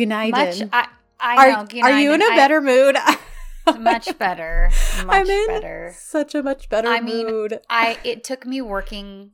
United. 0.00 0.32
Much. 0.60 0.68
I, 0.72 0.88
I 1.20 1.36
are, 1.36 1.50
know. 1.64 1.80
are 1.82 2.00
you 2.00 2.12
in 2.12 2.20
a 2.22 2.24
United, 2.24 2.36
better 2.36 2.60
mood? 2.60 2.96
Much 3.78 4.18
better. 4.18 4.70
Much 5.04 5.14
I'm 5.16 5.26
in 5.30 5.46
better. 5.46 5.94
such 5.96 6.34
a 6.34 6.42
much 6.42 6.68
better 6.68 6.88
I 6.88 7.00
mean, 7.00 7.26
mood. 7.26 7.60
I 7.68 7.98
it 8.04 8.24
took 8.24 8.44
me 8.46 8.60
working 8.62 9.32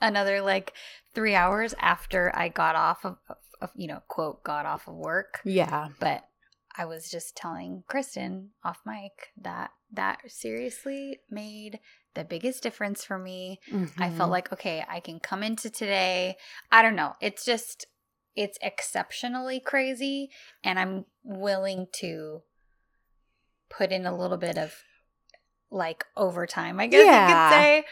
another 0.00 0.40
like 0.40 0.72
three 1.14 1.34
hours 1.34 1.74
after 1.78 2.32
I 2.34 2.48
got 2.48 2.74
off 2.74 3.04
of, 3.04 3.18
of 3.60 3.70
you 3.76 3.86
know 3.88 4.02
quote 4.08 4.42
got 4.42 4.66
off 4.66 4.88
of 4.88 4.94
work, 4.94 5.40
yeah. 5.44 5.88
but 6.00 6.24
I 6.76 6.86
was 6.86 7.10
just 7.10 7.36
telling 7.36 7.84
Kristen 7.86 8.50
off 8.64 8.80
mic 8.86 9.12
that 9.40 9.70
that 9.92 10.20
seriously 10.28 11.20
made 11.30 11.78
the 12.14 12.24
biggest 12.24 12.62
difference 12.62 13.04
for 13.04 13.18
me. 13.18 13.60
I 13.98 14.08
felt 14.10 14.28
Mhm. 14.28 14.32
like 14.32 14.52
okay, 14.52 14.84
I 14.88 15.00
can 15.00 15.20
come 15.20 15.42
into 15.42 15.70
today. 15.70 16.36
I 16.72 16.82
don't 16.82 16.96
know. 16.96 17.14
It's 17.20 17.44
just 17.44 17.86
it's 18.36 18.58
exceptionally 18.62 19.60
crazy 19.60 20.30
and 20.64 20.78
I'm 20.78 21.04
willing 21.22 21.86
to 21.94 22.42
put 23.70 23.90
in 23.92 24.06
a 24.06 24.16
little 24.16 24.36
bit 24.38 24.58
of 24.58 24.74
like 25.70 26.04
overtime, 26.16 26.78
I 26.80 26.86
guess 26.86 27.04
Yeah. 27.04 27.28
you 27.28 27.34
could 27.34 27.54
say, 27.54 27.84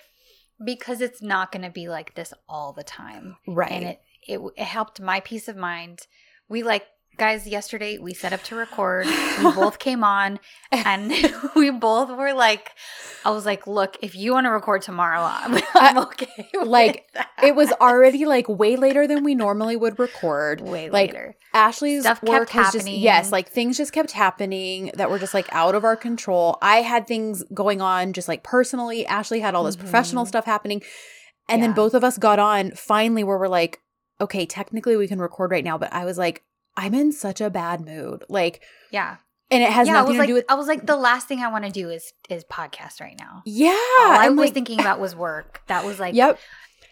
because 0.65 1.01
it's 1.01 1.23
not 1.23 1.51
going 1.53 1.63
to 1.63 1.71
be 1.71 1.89
like 1.89 2.15
this 2.15 2.33
all 2.49 2.73
the 2.73 2.85
time. 2.85 3.37
right. 3.47 3.71
And 3.73 3.85
it, 3.85 4.01
it 4.29 4.41
it 4.57 4.65
helped 4.65 5.01
my 5.01 5.21
peace 5.21 5.49
of 5.49 5.57
mind. 5.57 6.07
We 6.49 6.63
like 6.63 6.87
guys 7.17 7.47
yesterday 7.47 7.99
we 7.99 8.15
set 8.15 8.33
up 8.33 8.43
to 8.45 8.55
record. 8.57 9.07
We 9.07 9.45
both 9.53 9.79
came 9.79 10.03
on 10.03 10.41
and 10.73 11.13
we 11.57 11.71
both 11.71 12.09
were 12.17 12.33
like 12.33 12.73
I 13.25 13.31
was 13.31 13.45
like, 13.45 13.67
"Look, 13.67 13.99
if 14.01 14.15
you 14.15 14.33
want 14.33 14.47
to 14.47 14.51
record 14.51 14.81
tomorrow, 14.81 15.21
I'm, 15.21 15.61
I'm 15.75 15.99
okay." 15.99 16.49
like, 16.65 17.07
that." 17.13 17.29
it 17.45 17.55
was 17.55 17.71
already 17.73 18.25
like 18.25 18.49
way 18.49 18.77
later 18.77 19.07
than 19.07 19.23
we 19.25 19.35
normally 19.35 19.77
would 19.77 19.99
record. 19.99 20.63
way 20.63 20.89
like, 20.89 21.11
later. 21.13 21.37
Ashley's 21.53 22.03
Stuff 22.05 22.23
work 22.23 22.49
kept 22.49 22.53
has 22.53 22.73
just 22.73 22.87
happening. 22.87 23.01
yes, 23.03 23.31
like 23.31 23.51
things 23.51 23.77
just 23.77 23.93
kept 23.93 24.13
happening 24.13 24.91
that 24.95 25.11
were 25.11 25.19
just 25.19 25.35
like 25.35 25.53
out 25.53 25.75
of 25.75 25.85
our 25.85 25.97
control. 25.97 26.57
I 26.63 26.77
had 26.77 27.07
things 27.07 27.45
going 27.53 27.83
on 27.83 28.15
just 28.15 28.29
like 28.29 28.43
personally. 28.43 29.05
Ashley 29.05 29.41
had 29.41 29.55
all 29.55 29.65
this 29.65 29.77
professional 29.77 30.25
Mhm. 30.25 30.29
stuff 30.29 30.45
happening. 30.47 30.83
And 31.49 31.63
then 31.63 31.73
both 31.73 31.95
of 31.95 32.05
us 32.05 32.17
got 32.17 32.39
on 32.39 32.71
finally 32.71 33.25
where 33.25 33.37
we're 33.37 33.49
like, 33.49 33.81
okay, 34.21 34.47
technically 34.47 34.97
we 34.97 35.09
can 35.09 35.19
record 35.19 35.51
right 35.51 35.65
now, 35.65 35.77
but 35.77 35.93
I 35.93 36.05
was 36.05 36.17
like, 36.17 36.45
I'm 36.77 36.95
in 36.95 37.13
such 37.13 37.41
a 37.41 37.51
bad 37.51 37.81
mood. 37.81 38.25
Like, 38.29 38.63
Yeah. 38.91 39.17
and 39.51 39.63
it 39.63 39.71
has 39.71 39.87
yeah, 39.89 39.95
I 39.95 39.97
nothing 40.01 40.09
was 40.09 40.15
to 40.17 40.21
like 40.21 40.29
do 40.29 40.35
with 40.35 40.45
I 40.49 40.55
was 40.55 40.67
like 40.69 40.87
the 40.87 40.97
last 40.97 41.27
thing 41.29 41.41
I 41.41 41.49
want 41.49 41.65
to 41.65 41.71
do 41.71 41.91
is 41.91 42.13
is 42.29 42.45
podcast 42.45 43.01
right 43.01 43.17
now. 43.19 43.43
Yeah. 43.45 43.71
All 43.71 44.11
I 44.13 44.29
was 44.29 44.39
like, 44.39 44.55
thinking 44.55 44.81
about 44.81 45.01
was 45.01 45.15
work. 45.17 45.63
That 45.67 45.85
was 45.85 45.99
like 45.99 46.15
Yep. 46.15 46.39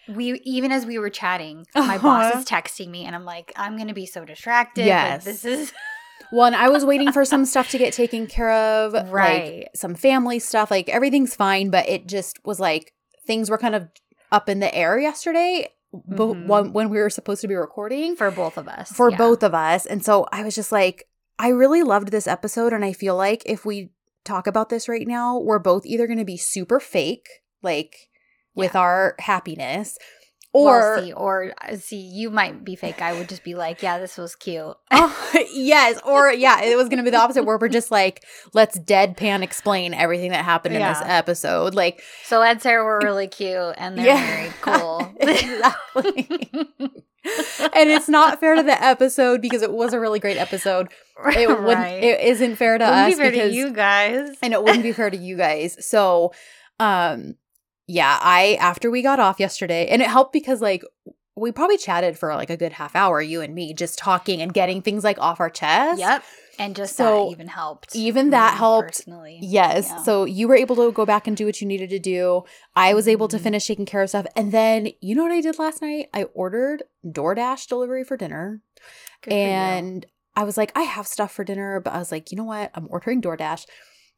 we 0.09 0.41
even 0.45 0.73
as 0.73 0.85
we 0.87 0.99
were 0.99 1.11
chatting, 1.11 1.67
my 1.75 1.99
boss 1.99 2.33
Uh-huh. 2.33 2.39
is 2.41 2.45
texting 2.45 2.89
me 2.89 3.05
and 3.05 3.15
I'm 3.15 3.25
like, 3.25 3.53
I'm 3.57 3.77
gonna 3.77 3.95
be 3.95 4.07
so 4.07 4.25
distracted. 4.25 4.87
Yes. 4.87 5.25
Like, 5.27 5.35
this 5.35 5.45
is 5.45 5.73
Well, 6.31 6.45
and 6.47 6.57
I 6.57 6.69
was 6.69 6.85
waiting 6.85 7.11
for 7.11 7.25
some 7.25 7.47
stuff 7.47 7.71
to 7.71 7.79
get 7.79 7.95
taken 7.95 8.27
care 8.27 8.51
of, 8.53 8.93
like 8.93 9.11
Right. 9.11 9.69
some 9.75 9.95
family 9.95 10.39
stuff. 10.41 10.71
Like 10.71 10.89
everything's 10.91 11.35
fine, 11.35 11.71
but 11.71 11.89
it 11.89 12.07
just 12.07 12.39
was 12.45 12.61
like 12.61 12.93
things 13.27 13.49
were 13.49 13.57
kind 13.57 13.75
of 13.75 13.89
up 14.31 14.49
in 14.51 14.59
the 14.61 14.75
air 14.75 14.99
yesterday, 14.99 15.69
but 15.93 16.19
Mhm. 16.29 16.47
when, 16.47 16.73
when 16.73 16.89
we 16.91 16.99
were 16.99 17.11
supposed 17.11 17.41
to 17.41 17.49
be 17.49 17.55
recording 17.55 18.15
for 18.17 18.31
both 18.31 18.57
of 18.59 18.69
us. 18.69 18.91
for 18.91 19.11
yeah. 19.11 19.17
both 19.17 19.43
of 19.43 19.55
us. 19.55 19.87
And 19.87 20.05
so 20.05 20.27
I 20.33 20.43
was 20.43 20.55
just 20.55 20.71
like, 20.73 21.09
I 21.39 21.49
really 21.49 21.83
loved 21.83 22.11
this 22.11 22.27
episode, 22.27 22.73
and 22.73 22.85
I 22.85 22.93
feel 22.93 23.17
like 23.17 23.43
if 23.47 23.65
we 23.65 23.91
talk 24.25 24.47
about 24.47 24.69
this 24.69 24.89
right 24.89 25.07
now, 25.07 25.39
we're 25.39 25.59
both 25.61 25.87
either 25.87 26.07
going 26.07 26.19
to 26.19 26.25
be 26.25 26.37
super 26.37 26.81
fake, 26.81 27.27
like 27.63 27.95
with 28.55 28.75
Yeah. 28.75 28.81
our 28.81 29.15
happiness, 29.21 29.97
Or 30.55 30.97
or 30.97 31.01
see, 31.03 31.13
or 31.13 31.53
uh, 31.63 31.77
see, 31.77 32.01
you 32.01 32.31
might 32.31 32.65
be 32.65 32.75
fake. 32.75 33.03
I 33.03 33.13
would 33.13 33.29
just 33.29 33.45
be 33.45 33.55
like, 33.55 33.83
yeah, 33.83 33.99
this 33.99 34.17
was 34.17 34.35
cute. 34.35 34.77
Oh, 34.91 35.33
yes, 35.53 36.01
or 36.07 36.33
yeah, 36.33 36.63
it 36.63 36.75
was 36.77 36.89
going 36.89 36.97
to 36.99 37.03
be 37.05 37.11
the 37.11 37.19
opposite 37.19 37.45
where 37.45 37.59
we're 37.59 37.69
just 37.69 37.91
like, 37.91 38.25
let's 38.55 38.79
deadpan 38.79 39.43
explain 39.43 39.93
everything 39.93 40.31
that 40.31 40.45
happened 40.45 40.75
in 40.75 40.81
this 40.83 40.99
episode. 41.03 41.75
Like, 41.75 42.03
So 42.25 42.41
Ed 42.43 42.53
and 42.53 42.63
Sarah 42.63 42.83
were 42.85 42.99
really 43.03 43.29
cute, 43.29 43.75
and 43.77 43.97
they're 43.99 44.07
Yeah. 44.07 44.27
very 44.27 44.53
cool. 44.63 45.13
exactly. 45.21 46.51
and 47.75 47.91
it's 47.91 48.09
not 48.09 48.41
fair 48.41 48.55
to 48.55 48.63
the 48.63 48.83
episode 48.83 49.43
because 49.43 49.63
it 49.63 49.71
was 49.73 49.93
a 49.93 50.01
really 50.01 50.19
great 50.19 50.39
episode. 50.39 50.89
It 51.27 51.49
wouldn't. 51.49 51.67
right. 51.67 52.03
It 52.03 52.21
isn't 52.21 52.57
fair 52.57 52.79
to 52.79 52.85
Wouldn't 52.85 53.01
us 53.01 53.15
be 53.15 53.21
fair 53.23 53.31
because 53.31 53.51
to 53.51 53.57
you 53.57 53.73
guys. 53.73 54.31
and 54.43 54.53
it 54.55 54.63
wouldn't 54.63 54.83
be 54.83 54.93
fair 54.93 55.11
to 55.11 55.17
you 55.17 55.37
guys. 55.37 55.77
So, 55.87 56.33
um, 56.81 57.35
yeah, 57.89 58.19
I 58.23 58.57
after 58.61 58.91
we 58.91 59.03
got 59.03 59.19
off 59.19 59.41
yesterday, 59.41 59.89
and 59.89 60.01
it 60.01 60.09
helped 60.09 60.33
because 60.33 60.61
like 60.61 60.85
we 61.35 61.51
probably 61.53 61.79
chatted 61.79 62.19
for 62.19 62.35
like 62.35 62.51
a 62.51 62.57
good 62.57 62.73
half 62.73 62.95
hour, 62.95 63.21
you 63.21 63.41
and 63.41 63.55
me, 63.55 63.73
just 63.73 63.99
talking 63.99 64.41
and 64.43 64.53
getting 64.53 64.83
things 64.83 65.03
like 65.05 65.19
off 65.21 65.39
our 65.41 65.49
chest. 65.51 66.01
Yep, 66.01 66.25
and 66.59 66.75
just 66.77 66.97
So, 66.97 67.27
that 67.27 67.31
even 67.33 67.47
helped. 67.47 67.95
even 67.97 68.31
that 68.31 68.57
helped. 68.59 68.89
personally. 68.89 69.39
Yes. 69.41 69.87
Yeah. 69.89 70.03
So 70.03 70.25
you 70.25 70.49
were 70.49 70.57
able 70.57 70.75
to 70.77 70.91
go 70.93 71.07
back 71.07 71.27
and 71.29 71.37
do 71.37 71.47
what 71.47 71.61
you 71.61 71.67
needed 71.69 71.91
to 71.91 71.99
do. 72.01 72.43
I 72.75 72.93
was 72.93 73.07
able 73.07 73.29
to 73.29 73.37
Mhm. 73.39 73.43
finish 73.43 73.67
taking 73.69 73.87
care 73.87 74.03
of 74.03 74.09
stuff. 74.09 74.27
And 74.35 74.51
then 74.51 74.89
you 75.01 75.15
know 75.15 75.23
what 75.23 75.31
I 75.33 75.41
did 75.41 75.59
last 75.61 75.81
night? 75.81 76.09
I 76.13 76.25
ordered 76.35 76.83
DoorDash 77.07 77.69
delivery 77.69 78.03
for 78.05 78.17
dinner. 78.17 78.61
Good 79.23 79.31
for 79.31 79.37
and 79.37 80.07
I 80.35 80.43
was 80.45 80.57
like, 80.57 80.73
I 80.77 80.83
have 80.83 81.07
stuff 81.07 81.31
for 81.33 81.45
dinner, 81.45 81.79
but 81.81 81.93
I 81.93 81.99
was 81.99 82.11
like, 82.13 82.31
you 82.33 82.37
know 82.37 82.45
what? 82.45 82.71
I'm 82.75 82.89
ordering 82.91 83.23
DoorDash. 83.23 83.65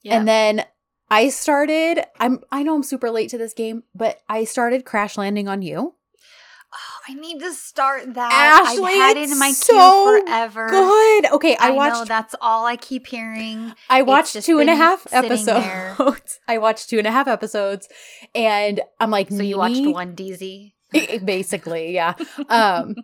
Yeah. 0.02 0.16
And 0.16 0.26
then 0.26 0.64
I 1.10 1.28
started 1.28 2.04
I'm 2.19 2.41
I 2.53 2.62
know 2.62 2.75
I'm 2.75 2.82
super 2.82 3.10
late 3.10 3.31
to 3.31 3.38
this 3.38 3.54
game, 3.54 3.82
but 3.94 4.21
I 4.28 4.44
started 4.44 4.84
crash 4.84 5.19
landing 5.19 5.48
on 5.48 5.62
you. 5.62 5.94
Oh, 6.72 7.00
I 7.09 7.15
need 7.15 7.41
to 7.41 7.53
start 7.53 8.15
that. 8.15 8.32
Ashley, 8.32 8.84
I've 8.84 8.94
had 8.94 9.16
it 9.16 9.31
in 9.31 9.38
my 9.41 9.50
so 9.50 9.72
queue 9.75 10.25
forever. 10.25 10.69
Good. 10.69 11.32
Okay, 11.32 11.56
I, 11.56 11.66
I, 11.66 11.70
know 11.70 11.76
watched 11.76 12.06
that's 12.06 12.37
all 12.41 12.65
I 12.65 12.76
keep 12.76 13.09
hearing. 13.09 13.75
I 13.88 14.03
watched 14.03 14.41
two 14.44 14.60
and 14.60 14.70
a 14.70 14.76
half 14.76 15.04
episodes. 15.10 16.38
I 16.49 16.59
watched 16.59 16.88
two 16.88 16.99
and 16.99 17.09
a 17.09 17.10
half 17.10 17.26
episodes 17.26 17.88
and 18.34 18.81
I'm 19.00 19.10
like, 19.10 19.31
So 19.31 19.43
you 19.43 19.59
watched 19.59 19.84
one 19.84 20.15
DZ. 20.15 20.72
basically 21.25 21.93
yeah 21.93 22.15
um 22.49 22.97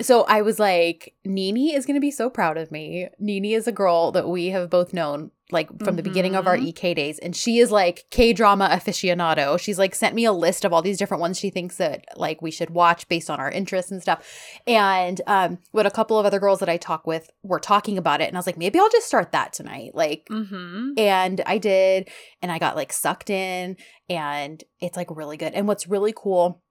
so 0.00 0.22
i 0.24 0.40
was 0.40 0.58
like 0.58 1.14
nini 1.24 1.74
is 1.74 1.84
going 1.84 1.96
to 1.96 2.00
be 2.00 2.10
so 2.10 2.30
proud 2.30 2.56
of 2.56 2.70
me 2.70 3.08
nini 3.18 3.54
is 3.54 3.66
a 3.66 3.72
girl 3.72 4.12
that 4.12 4.28
we 4.28 4.50
have 4.50 4.70
both 4.70 4.94
known 4.94 5.30
like 5.50 5.68
from 5.82 5.96
the 5.96 6.02
beginning 6.02 6.34
of 6.36 6.46
our 6.46 6.56
Mhm. 6.58 6.68
ek 6.68 6.94
days 6.94 7.18
and 7.20 7.34
she 7.34 7.58
is 7.58 7.70
like 7.70 8.04
k-drama 8.10 8.68
aficionado 8.70 9.58
she's 9.58 9.78
like 9.78 9.94
sent 9.94 10.14
me 10.14 10.24
a 10.26 10.32
list 10.32 10.64
of 10.64 10.72
all 10.72 10.82
these 10.82 10.98
different 10.98 11.20
ones 11.20 11.38
she 11.38 11.48
thinks 11.50 11.76
that 11.76 12.04
like 12.16 12.42
we 12.42 12.50
should 12.50 12.70
watch 12.70 13.08
based 13.08 13.30
on 13.30 13.40
our 13.40 13.50
interests 13.50 13.90
and 13.90 14.02
stuff 14.02 14.26
and 14.66 15.20
um 15.26 15.58
what 15.72 15.86
a 15.86 15.90
couple 15.90 16.18
of 16.18 16.26
other 16.26 16.38
girls 16.38 16.58
that 16.60 16.68
i 16.68 16.76
talk 16.76 17.06
with 17.06 17.30
were 17.42 17.60
talking 17.60 17.96
about 17.96 18.20
it 18.20 18.28
and 18.28 18.36
i 18.36 18.38
was 18.38 18.46
like 18.46 18.58
maybe 18.58 18.78
i'll 18.78 18.90
just 18.90 19.06
start 19.06 19.32
that 19.32 19.52
tonight 19.52 19.92
like 19.94 20.26
Mm-hmm. 20.30 20.90
and 20.98 21.40
I 21.46 21.58
did, 21.58 22.08
and 22.42 22.52
I 22.52 22.58
got 22.58 22.76
like 22.76 22.92
sucked 22.92 23.30
in, 23.30 23.76
and 24.10 24.62
it's 24.80 24.96
like 24.96 25.08
really 25.16 25.36
good. 25.36 25.54
And 25.54 25.66
what's 25.66 25.88
really 25.88 26.12
cool 26.14 26.62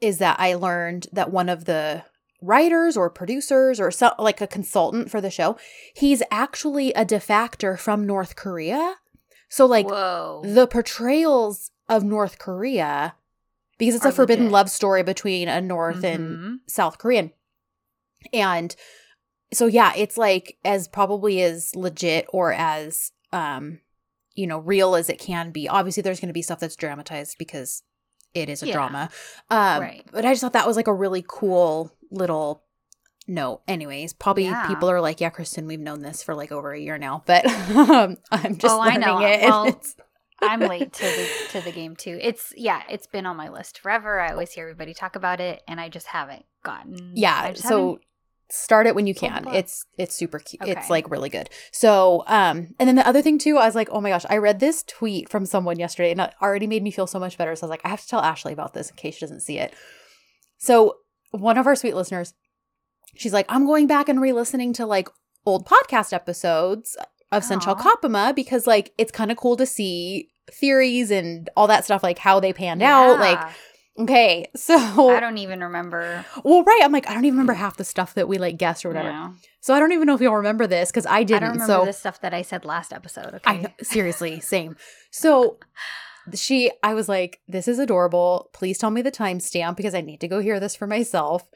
is 0.00 0.18
that 0.18 0.36
I 0.40 0.54
learned 0.54 1.06
that 1.12 1.30
one 1.30 1.48
of 1.48 1.64
the 1.66 2.04
writers 2.42 2.96
or 2.96 3.08
producers 3.08 3.80
or 3.80 3.90
so, 3.90 4.12
like 4.18 4.40
a 4.40 4.46
consultant 4.46 5.10
for 5.10 5.20
the 5.20 5.30
show, 5.30 5.56
he's 5.94 6.22
actually 6.30 6.92
a 6.94 7.04
defector 7.04 7.78
from 7.78 8.06
North 8.06 8.36
Korea. 8.36 8.96
So, 9.48 9.66
like, 9.66 9.88
Whoa. 9.88 10.42
the 10.44 10.66
portrayals 10.66 11.70
of 11.88 12.02
North 12.04 12.38
Korea, 12.38 13.14
because 13.78 13.94
it's 13.94 14.04
Are 14.06 14.10
a 14.10 14.12
forbidden 14.12 14.44
legit. 14.46 14.52
love 14.52 14.70
story 14.70 15.02
between 15.02 15.48
a 15.48 15.60
North 15.60 16.04
and 16.04 16.36
Mhm. 16.38 16.56
South 16.68 16.98
Korean. 16.98 17.32
And 18.32 18.74
so 19.52 19.66
yeah, 19.66 19.92
it's 19.96 20.16
like 20.16 20.56
as 20.64 20.88
probably 20.88 21.42
as 21.42 21.74
legit 21.76 22.26
or 22.32 22.52
as 22.52 23.12
um 23.32 23.80
you 24.34 24.46
know, 24.46 24.58
real 24.58 24.94
as 24.94 25.10
it 25.10 25.18
can 25.18 25.50
be. 25.50 25.68
Obviously 25.68 26.02
there's 26.02 26.18
going 26.20 26.28
to 26.28 26.32
be 26.32 26.40
stuff 26.40 26.58
that's 26.60 26.76
dramatized 26.76 27.36
because 27.38 27.82
it 28.32 28.48
is 28.48 28.62
a 28.62 28.66
Yeah. 28.68 28.72
drama. 28.72 29.10
Um 29.50 29.80
Right. 29.82 30.06
but 30.10 30.24
I 30.24 30.32
just 30.32 30.40
thought 30.40 30.54
that 30.54 30.66
was 30.66 30.76
like 30.76 30.86
a 30.86 30.94
really 30.94 31.22
cool 31.28 31.92
little 32.12 32.62
note. 33.26 33.62
Anyways, 33.68 34.12
probably 34.12 34.44
Yeah. 34.44 34.66
people 34.66 34.90
are 34.90 35.00
like, 35.00 35.20
"Yeah, 35.20 35.30
Kristen, 35.30 35.66
we've 35.66 35.80
known 35.80 36.00
this 36.02 36.22
for 36.22 36.34
like 36.34 36.52
over 36.52 36.72
a 36.72 36.78
year 36.80 36.98
now." 36.98 37.22
But 37.26 37.46
um, 37.76 38.16
I'm 38.30 38.56
just 38.58 38.72
Oh, 38.74 38.80
I 38.80 38.96
know. 38.96 39.18
it. 39.20 39.42
Well, 39.42 39.80
I'm 40.44 40.60
late 40.60 40.92
to 40.94 41.02
the 41.02 41.28
to 41.50 41.60
the 41.60 41.70
game 41.70 41.94
too. 41.94 42.18
It's 42.20 42.52
yeah, 42.56 42.82
it's 42.90 43.06
been 43.06 43.26
on 43.26 43.36
my 43.36 43.48
list 43.48 43.78
forever. 43.78 44.18
I 44.18 44.32
always 44.32 44.52
hear 44.52 44.64
everybody 44.64 44.92
talk 44.92 45.14
about 45.14 45.40
it, 45.40 45.62
and 45.68 45.80
I 45.80 45.88
just 45.88 46.08
haven't 46.08 46.44
gotten. 46.64 47.12
yeah 47.14 47.52
so 47.54 47.98
start 48.50 48.86
it 48.86 48.94
when 48.94 49.06
you 49.06 49.14
can 49.14 49.48
it's 49.54 49.86
it's 49.96 50.14
super 50.14 50.38
cute 50.38 50.60
it's 50.66 50.90
like 50.90 51.10
really 51.10 51.30
good 51.30 51.48
so 51.72 52.22
um 52.26 52.74
and 52.78 52.86
then 52.86 52.96
the 52.96 53.08
other 53.08 53.22
thing 53.22 53.38
too 53.38 53.56
i 53.56 53.64
was 53.64 53.74
like 53.74 53.88
oh 53.90 54.00
my 54.00 54.10
gosh 54.10 54.26
i 54.28 54.36
read 54.36 54.60
this 54.60 54.82
tweet 54.82 55.26
from 55.30 55.46
someone 55.46 55.78
yesterday 55.78 56.10
and 56.10 56.20
it 56.20 56.34
already 56.42 56.66
made 56.66 56.82
me 56.82 56.90
feel 56.90 57.06
so 57.06 57.18
much 57.18 57.38
better 57.38 57.56
so 57.56 57.64
i 57.64 57.66
was 57.66 57.70
like 57.70 57.80
i 57.84 57.88
have 57.88 58.02
to 58.02 58.06
tell 58.08 58.20
ashley 58.20 58.52
about 58.52 58.74
this 58.74 58.90
in 58.90 58.96
case 58.96 59.14
she 59.14 59.20
doesn't 59.20 59.40
see 59.40 59.58
it 59.58 59.72
so 60.58 60.96
one 61.32 61.58
of 61.58 61.66
our 61.66 61.74
sweet 61.74 61.94
listeners 61.96 62.34
she's 63.16 63.32
like 63.32 63.46
i'm 63.48 63.66
going 63.66 63.86
back 63.86 64.08
and 64.08 64.20
re-listening 64.20 64.72
to 64.72 64.86
like 64.86 65.08
old 65.44 65.66
podcast 65.66 66.12
episodes 66.12 66.96
of 67.32 67.42
Aw. 67.50 67.74
Kapımı 67.74 68.34
because 68.34 68.66
like 68.66 68.92
it's 68.98 69.12
kind 69.12 69.30
of 69.30 69.36
cool 69.36 69.56
to 69.56 69.66
see 69.66 70.28
theories 70.50 71.10
and 71.10 71.48
all 71.56 71.66
that 71.66 71.84
stuff 71.84 72.02
like 72.02 72.18
how 72.18 72.38
they 72.40 72.52
panned 72.52 72.82
out 72.82 73.18
like 73.18 73.40
Okay, 73.98 74.46
so 74.56 75.10
I 75.10 75.20
don't 75.20 75.38
even 75.38 75.62
remember. 75.62 76.24
well, 76.44 76.62
right. 76.64 76.80
I'm 76.82 76.92
like, 76.92 77.08
I 77.08 77.14
don't 77.14 77.24
even 77.24 77.34
remember 77.36 77.52
half 77.52 77.76
the 77.76 77.84
stuff 77.84 78.14
that 78.14 78.26
we 78.26 78.38
like 78.38 78.56
guessed 78.56 78.84
or 78.84 78.88
whatever. 78.88 79.12
No. 79.12 79.34
So 79.60 79.74
I 79.74 79.78
don't 79.78 79.92
even 79.92 80.06
know 80.06 80.14
if 80.14 80.20
you'll 80.20 80.34
remember 80.34 80.66
this 80.66 80.90
because 80.90 81.04
I 81.04 81.18
I 81.18 81.24
didn't. 81.24 81.42
don't 81.42 81.52
remember 81.52 81.72
so 81.80 81.84
the 81.84 81.92
stuff 81.92 82.20
that 82.22 82.32
I 82.32 82.42
said 82.42 82.64
last 82.64 82.92
episode. 82.92 83.34
Okay. 83.34 83.42
I 83.44 83.74
seriously, 83.82 84.40
same. 84.40 84.76
So 85.10 85.58
she, 86.34 86.70
I 86.82 86.94
was 86.94 87.08
like, 87.08 87.40
this 87.48 87.68
is 87.68 87.78
adorable. 87.78 88.50
Please 88.52 88.78
tell 88.78 88.90
me 88.90 89.02
the 89.02 89.10
timestamp 89.10 89.76
because 89.76 89.94
I 89.94 90.00
need 90.00 90.20
to 90.20 90.28
go 90.28 90.40
hear 90.40 90.60
this 90.60 90.76
for 90.76 90.86
myself. 90.86 91.48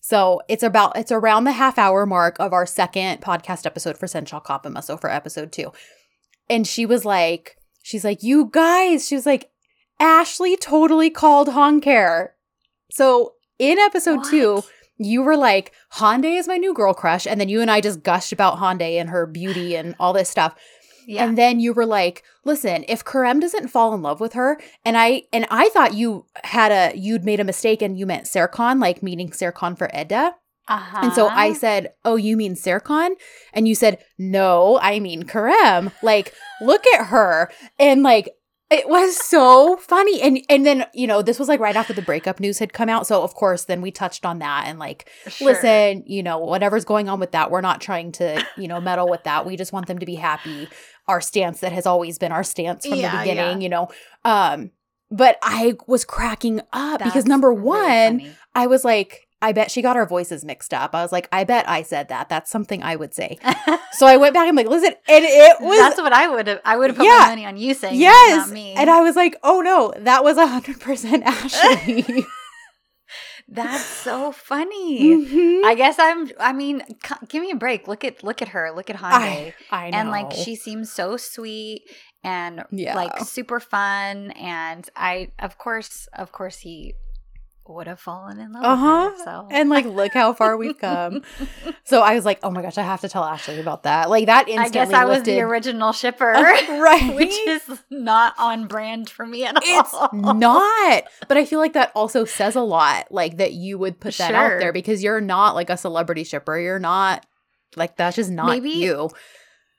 So 0.00 0.42
it's 0.48 0.62
about, 0.62 0.96
it's 0.98 1.12
around 1.12 1.44
the 1.44 1.52
half 1.52 1.78
hour 1.78 2.04
mark 2.04 2.36
of 2.38 2.52
our 2.52 2.66
second 2.66 3.22
podcast 3.22 3.64
episode 3.64 3.96
for 3.96 4.06
Sen 4.06 4.24
Çal 4.24 4.42
Kapımı. 4.42 4.82
So 4.82 4.96
for 4.96 5.10
episode 5.10 5.50
two. 5.50 5.72
And 6.50 6.66
she 6.66 6.84
was 6.84 7.04
like, 7.04 7.56
she's 7.82 8.04
like, 8.04 8.22
you 8.22 8.50
guys, 8.52 9.06
she 9.06 9.14
was 9.14 9.26
like, 9.26 9.50
Ashley 9.98 10.56
totally 10.56 11.08
called 11.08 11.48
HanKer. 11.48 12.30
So 12.90 13.34
in 13.58 13.78
episode 13.78 14.24
two, 14.24 14.62
you 14.98 15.22
were 15.22 15.36
like, 15.36 15.72
Hande 15.90 16.26
is 16.26 16.46
my 16.46 16.56
new 16.56 16.74
girl 16.74 16.94
crush. 16.94 17.26
And 17.26 17.40
then 17.40 17.48
you 17.48 17.60
and 17.60 17.70
I 17.70 17.80
just 17.80 18.02
gushed 18.02 18.32
about 18.32 18.58
Hande 18.58 18.82
and 18.82 19.08
her 19.08 19.26
beauty 19.26 19.74
and 19.74 19.94
all 19.98 20.12
this 20.12 20.28
stuff. 20.28 20.54
Yeah. 21.06 21.24
And 21.24 21.36
then 21.38 21.60
you 21.60 21.72
were 21.72 21.86
like, 21.86 22.22
listen, 22.44 22.84
if 22.88 23.04
Kerem 23.04 23.40
doesn't 23.40 23.68
fall 23.68 23.94
in 23.94 24.02
love 24.02 24.20
with 24.20 24.32
her, 24.34 24.58
and 24.84 24.96
I 24.96 25.22
and 25.32 25.46
I 25.50 25.68
thought 25.70 25.94
you 25.94 26.26
had 26.44 26.72
a 26.72 26.96
you'd 26.96 27.24
made 27.24 27.40
a 27.40 27.44
mistake 27.44 27.82
and 27.82 27.98
you 27.98 28.06
meant 28.06 28.26
Serkan, 28.26 28.80
like 28.80 29.02
meaning 29.02 29.30
Serkan 29.30 29.76
for 29.76 29.90
Eda. 29.94 30.34
uh-huh. 30.68 31.00
And 31.02 31.12
so 31.12 31.28
I 31.28 31.52
said, 31.52 31.92
Oh, 32.04 32.16
you 32.16 32.36
mean 32.36 32.54
Serkan? 32.54 33.10
And 33.52 33.68
you 33.68 33.74
said, 33.74 33.98
No, 34.18 34.78
I 34.82 34.98
mean 35.00 35.24
Kerem. 35.24 35.92
Like, 36.02 36.32
look 36.60 36.86
at 36.88 37.06
her. 37.06 37.50
And 37.78 38.02
like 38.02 38.30
it 38.70 38.88
was 38.88 39.16
so 39.16 39.76
funny. 39.76 40.22
And 40.22 40.40
and 40.48 40.64
then, 40.64 40.86
you 40.94 41.06
know, 41.06 41.20
this 41.22 41.38
was 41.38 41.48
like 41.48 41.60
right 41.60 41.76
after 41.76 41.92
the 41.92 42.02
breakup 42.02 42.40
news 42.40 42.58
had 42.58 42.72
come 42.72 42.88
out. 42.88 43.06
So 43.06 43.22
of 43.22 43.34
course, 43.34 43.64
then 43.66 43.82
we 43.82 43.90
touched 43.90 44.24
on 44.24 44.38
that 44.38 44.64
and 44.66 44.78
like 44.78 45.08
Sure. 45.28 45.48
listen, 45.48 46.02
you 46.06 46.22
know, 46.22 46.38
whatever's 46.38 46.84
going 46.86 47.08
on 47.10 47.20
with 47.20 47.32
that, 47.32 47.50
we're 47.50 47.60
not 47.60 47.82
trying 47.82 48.10
to, 48.12 48.44
you 48.56 48.66
know, 48.66 48.80
meddle 48.80 49.08
with 49.08 49.22
that. 49.24 49.44
We 49.46 49.56
just 49.56 49.72
want 49.72 49.86
them 49.86 49.98
to 49.98 50.06
be 50.06 50.14
happy. 50.16 50.68
Our 51.08 51.20
stance 51.20 51.60
that 51.60 51.72
has 51.72 51.86
always 51.86 52.18
been 52.18 52.32
our 52.32 52.44
stance 52.44 52.86
from 52.86 52.98
Yeah, 52.98 53.12
the 53.12 53.18
beginning, 53.30 53.60
yeah. 53.60 53.64
you 53.64 53.68
know. 53.68 53.88
Um, 54.24 54.70
but 55.10 55.38
I 55.42 55.76
was 55.86 56.04
cracking 56.04 56.60
up 56.72 57.02
because 57.02 57.26
number 57.26 57.52
one, 57.52 58.20
funny. 58.20 58.30
I 58.54 58.66
was 58.66 58.84
like, 58.84 59.28
I 59.42 59.52
bet 59.52 59.70
she 59.70 59.82
got 59.82 59.96
our 59.96 60.06
voices 60.06 60.44
mixed 60.44 60.72
up. 60.72 60.94
I 60.94 61.02
was 61.02 61.12
like, 61.12 61.28
I 61.30 61.44
bet 61.44 61.68
I 61.68 61.82
said 61.82 62.08
that. 62.08 62.30
That's 62.30 62.50
something 62.50 62.82
I 62.82 62.96
would 62.96 63.14
say. 63.14 63.38
So 63.96 64.08
I 64.08 64.16
went 64.16 64.34
back 64.34 64.48
and 64.48 64.56
like, 64.56 64.66
listen, 64.66 64.92
and 65.06 65.24
it 65.24 65.60
was 65.60 65.78
That's 65.78 66.00
what 66.00 66.12
I 66.12 66.28
would 66.28 66.48
have. 66.48 66.60
I 66.64 66.76
would 66.76 66.90
have 66.90 66.96
put 66.96 67.06
Yeah. 67.06 67.16
my 67.20 67.28
money 67.28 67.46
on 67.46 67.56
you 67.56 67.74
saying 67.74 68.00
yes, 68.00 68.48
not 68.48 68.50
me. 68.52 68.72
and 68.74 68.90
I 68.90 69.02
was 69.02 69.14
like, 69.14 69.36
oh 69.44 69.60
no, 69.60 69.92
that 69.98 70.24
was 70.24 70.36
hundred 70.36 70.80
percent 70.80 71.22
Ashley. 71.26 72.04
That's 73.48 73.84
so 73.84 74.32
funny. 74.32 75.00
Mhm. 75.02 75.64
I 75.64 75.74
guess 75.74 75.96
I'm. 75.98 76.30
I 76.40 76.52
mean, 76.52 76.82
give 77.28 77.42
me 77.42 77.50
a 77.50 77.56
break. 77.56 77.86
Look 77.86 78.02
at 78.04 78.24
look 78.24 78.40
at 78.42 78.48
her. 78.48 78.72
Look 78.74 78.88
at 78.90 78.96
Hande. 78.96 79.52
I, 79.70 79.86
I 79.86 79.90
know. 79.90 79.98
and 79.98 80.10
like 80.10 80.32
she 80.32 80.56
seems 80.56 80.90
so 80.90 81.16
sweet 81.18 81.82
and 82.24 82.64
Yeah. 82.70 82.94
like 82.96 83.18
super 83.20 83.60
fun. 83.60 84.30
And 84.32 84.88
I, 84.96 85.30
of 85.38 85.58
course, 85.58 86.08
of 86.14 86.32
course, 86.32 86.58
he 86.58 86.94
would 87.68 87.86
have 87.86 88.00
fallen 88.00 88.38
in 88.38 88.52
love. 88.52 88.64
Uh 88.64 88.76
huh. 88.76 89.10
With 89.12 89.18
her, 89.20 89.24
so 89.24 89.48
And 89.50 89.70
like, 89.70 89.84
look 89.86 90.12
how 90.12 90.32
far 90.32 90.56
we've 90.56 90.78
come. 90.78 91.22
So 91.86 92.00
I 92.00 92.14
was 92.14 92.24
like, 92.24 92.38
oh 92.42 92.50
my 92.50 92.62
gosh, 92.62 92.78
I 92.78 92.82
have 92.82 93.02
to 93.02 93.10
tell 93.10 93.22
Ashley 93.24 93.60
about 93.60 93.82
that. 93.82 94.08
Like 94.08 94.24
that 94.26 94.48
instantly. 94.48 94.80
I 94.80 94.84
guess 94.86 94.94
I 94.94 95.04
was 95.04 95.22
the 95.22 95.40
original 95.42 95.92
shipper, 95.92 96.24
right? 96.32 97.14
which 97.14 97.34
is 97.46 97.62
not 97.90 98.32
on 98.38 98.66
brand 98.66 99.10
for 99.10 99.26
me 99.26 99.44
at 99.44 99.58
It's 99.62 99.92
all. 99.92 100.08
It's 100.10 100.38
not. 100.40 101.04
But 101.28 101.36
I 101.36 101.44
feel 101.44 101.58
like 101.58 101.74
that 101.74 101.92
also 101.94 102.24
says 102.24 102.56
a 102.56 102.62
lot, 102.62 103.12
like 103.12 103.36
that 103.36 103.52
you 103.52 103.76
would 103.76 104.00
put 104.00 104.14
that 104.16 104.34
out 104.34 104.60
there 104.60 104.72
because 104.72 105.02
you're 105.02 105.20
not 105.20 105.54
like 105.54 105.68
a 105.68 105.76
celebrity 105.76 106.24
shipper. 106.24 106.58
You're 106.58 106.78
not 106.78 107.26
like 107.76 107.96
that's 107.98 108.16
just 108.16 108.30
not 108.30 108.46
Maybe 108.46 108.70
you. 108.70 109.10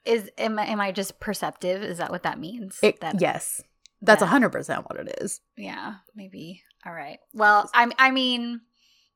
Is 0.04 0.30
am 0.38 0.60
I, 0.60 0.66
am 0.66 0.80
I 0.80 0.92
just 0.92 1.18
perceptive? 1.18 1.82
Is 1.82 1.98
that 1.98 2.12
what 2.12 2.22
that 2.22 2.38
means? 2.38 2.78
It, 2.84 3.00
that, 3.00 3.20
yes, 3.20 3.60
that's 4.00 4.20
that- 4.20 4.26
hundred 4.26 4.50
percent 4.50 4.88
what 4.88 5.00
it 5.00 5.18
is. 5.20 5.40
Yeah, 5.56 5.94
maybe. 6.14 6.62
All 6.84 6.92
right. 6.92 7.18
Well, 7.32 7.70
I 7.74 7.90
I 7.98 8.10
mean, 8.10 8.60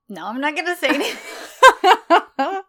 no, 0.09 0.27
I'm 0.27 0.41
not 0.41 0.57
gonna 0.57 0.77
say 0.77 0.89
anything. 0.89 1.19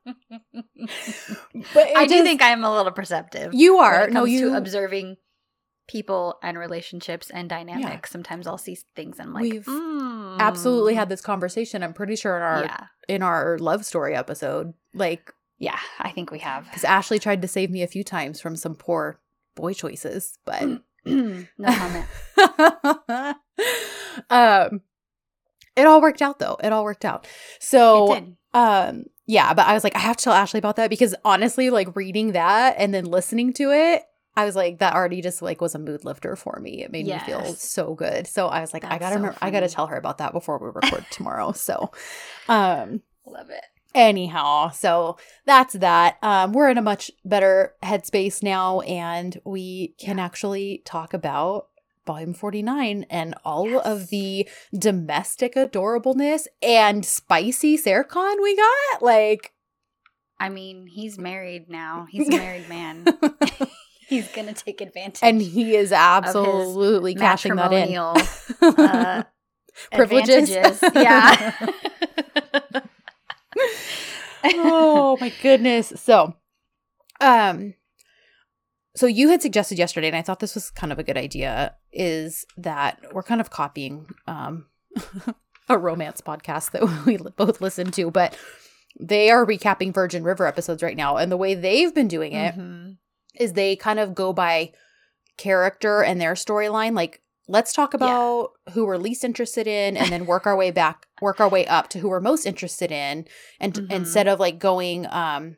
but 1.73 1.97
I 1.97 2.05
do 2.07 2.23
think 2.23 2.41
I'm 2.41 2.63
a 2.63 2.73
little 2.75 2.91
perceptive. 2.91 3.53
you 3.53 3.77
are. 3.77 4.09
No, 4.09 4.25
you 4.25 4.49
to 4.49 4.57
observing 4.57 5.17
people 5.87 6.37
and 6.41 6.57
relationships 6.57 7.29
and 7.29 7.49
dynamics. 7.49 8.11
Sometimes 8.11 8.47
I'll 8.47 8.57
see 8.57 8.77
things 8.95 9.19
and 9.19 9.29
I'm 9.29 9.33
like, 9.33 9.43
We've 9.43 9.65
mm. 9.65 10.39
absolutely 10.39 10.95
had 10.95 11.09
this 11.09 11.21
conversation. 11.21 11.83
I'm 11.83 11.93
pretty 11.93 12.15
sure 12.15 12.37
in 12.37 12.43
our 12.43 12.63
Yeah, 12.63 12.85
in 13.09 13.23
our 13.23 13.57
love 13.59 13.85
story 13.85 14.15
episode, 14.15 14.73
like 14.93 15.33
yeah, 15.57 15.79
I 15.99 16.11
think 16.11 16.31
we 16.31 16.39
have. 16.39 16.65
because 16.65 16.83
Ashley 16.83 17.19
tried 17.19 17.41
to 17.41 17.47
save 17.47 17.69
me 17.69 17.83
a 17.83 17.87
few 17.87 18.03
times 18.03 18.39
from 18.39 18.55
some 18.55 18.75
poor 18.75 19.19
boy 19.55 19.73
choices, 19.73 20.37
but 20.45 20.63
no 21.05 21.45
comment. 21.65 22.05
um 24.29 24.81
it 25.75 25.87
all 25.87 26.01
worked 26.01 26.21
out 26.21 26.39
though. 26.39 26.57
It 26.63 26.73
all 26.73 26.83
worked 26.83 27.05
out. 27.05 27.27
So 27.59 28.35
um 28.53 29.05
yeah 29.27 29.53
but 29.53 29.65
i 29.65 29.73
was 29.73 29.83
like 29.83 29.95
i 29.95 29.99
have 29.99 30.17
to 30.17 30.25
tell 30.25 30.33
ashley 30.33 30.57
about 30.57 30.75
that 30.75 30.89
because 30.89 31.15
honestly 31.23 31.69
like 31.69 31.95
reading 31.95 32.33
that 32.33 32.75
and 32.77 32.93
then 32.93 33.05
listening 33.05 33.53
to 33.53 33.71
it 33.71 34.03
i 34.35 34.43
was 34.43 34.57
like 34.57 34.79
that 34.79 34.93
already 34.93 35.21
just 35.21 35.41
like 35.41 35.61
was 35.61 35.73
a 35.73 35.79
mood 35.79 36.03
lifter 36.03 36.35
for 36.35 36.59
me. 36.59 36.83
It 36.83 36.91
made 36.91 37.05
me 37.05 37.17
feel 37.19 37.45
so 37.53 37.93
good. 37.95 38.27
So 38.27 38.47
i 38.47 38.59
was 38.59 38.73
like 38.73 38.83
i 38.83 38.97
gotta 38.97 39.13
so 39.13 39.21
remember 39.21 39.37
i 39.41 39.49
gotta 39.49 39.69
tell 39.69 39.87
her 39.87 39.95
about 39.95 40.17
that 40.17 40.33
before 40.33 40.57
we 40.57 40.67
record 40.67 41.05
tomorrow. 41.11 41.53
So 41.53 41.91
um 42.49 43.01
Love 43.25 43.49
it. 43.51 43.63
Anyhow 43.93 44.69
so 44.69 45.17
that's 45.45 45.73
that 45.73 46.17
um 46.21 46.53
we're 46.53 46.69
in 46.69 46.77
a 46.77 46.81
much 46.81 47.11
better 47.25 47.73
headspace 47.83 48.41
now 48.41 48.79
and 48.81 49.39
we 49.43 49.95
can 49.99 50.17
actually 50.19 50.81
talk 50.85 51.13
about 51.13 51.67
volume 52.05 52.33
49 52.33 53.05
and 53.09 53.35
all 53.45 53.67
Yes. 53.69 53.85
of 53.85 54.07
the 54.09 54.47
domestic 54.73 55.55
adorableness 55.55 56.47
and 56.61 57.05
spicy 57.05 57.77
Serkan 57.77 58.41
we 58.41 58.55
got 58.55 59.01
like 59.01 59.51
I 60.39 60.49
mean, 60.49 60.87
he's 60.87 61.19
married 61.19 61.69
now. 61.69 62.07
He's 62.09 62.27
a 62.27 62.31
married 62.31 62.67
man. 62.67 63.05
he's 64.07 64.27
gonna 64.29 64.53
take 64.53 64.81
advantage. 64.81 65.19
and 65.21 65.39
he 65.39 65.75
is 65.75 65.91
absolutely 65.91 67.13
cashing 67.13 67.55
that 67.57 67.71
in 67.71 67.95
uh, 67.95 69.23
Privileges. 69.91 70.49
Yeah. 70.95 71.67
Oh 74.43 75.17
my 75.21 75.31
goodness. 75.41 75.93
So, 75.97 76.35
um, 77.19 77.73
so 78.95 79.05
you 79.05 79.29
had 79.29 79.41
suggested 79.41 79.77
yesterday, 79.77 80.07
and 80.07 80.15
I 80.15 80.21
thought 80.21 80.39
this 80.39 80.55
was 80.55 80.69
kind 80.69 80.91
of 80.91 80.99
a 80.99 81.03
good 81.03 81.17
idea, 81.17 81.75
is 81.91 82.45
that 82.57 82.99
we're 83.13 83.23
kind 83.23 83.41
of 83.41 83.49
copying 83.49 84.07
um 84.27 84.65
a 85.69 85.77
romance 85.77 86.21
podcast 86.21 86.71
that 86.71 86.83
we 87.05 87.17
both 87.17 87.61
listen 87.61 87.91
to, 87.91 88.11
but 88.11 88.37
they 88.99 89.29
are 89.29 89.45
recapping 89.45 89.93
Virgin 89.93 90.23
River 90.23 90.45
episodes 90.45 90.83
right 90.83 90.97
now, 90.97 91.17
and 91.17 91.31
the 91.31 91.37
way 91.37 91.53
they've 91.55 91.93
been 91.95 92.07
doing 92.09 92.33
it 92.33 92.55
is 93.39 93.51
Mhm. 93.51 93.55
they 93.55 93.75
kind 93.75 93.99
of 93.99 94.13
go 94.15 94.33
by 94.33 94.73
character 95.37 96.03
and 96.03 96.19
their 96.21 96.33
storyline 96.33 96.93
like 96.93 97.21
let's 97.47 97.73
talk 97.73 97.93
about 97.95 98.51
who 98.73 98.85
we're 98.85 98.97
least 98.97 99.23
interested 99.23 99.65
in 99.65 99.97
and 99.97 100.11
then 100.11 100.25
work 100.27 100.45
our 100.45 100.55
way 100.55 100.69
back 100.69 101.07
work 101.21 101.39
our 101.39 101.47
way 101.49 101.65
up 101.67 101.87
to 101.89 101.99
who 101.99 102.09
we're 102.09 102.19
most 102.19 102.45
interested 102.45 102.91
in 102.91 103.25
and 103.59 103.73
Mhm. 103.75 103.91
instead 103.91 104.27
of 104.27 104.39
like 104.39 104.59
going 104.59 105.05
um 105.07 105.57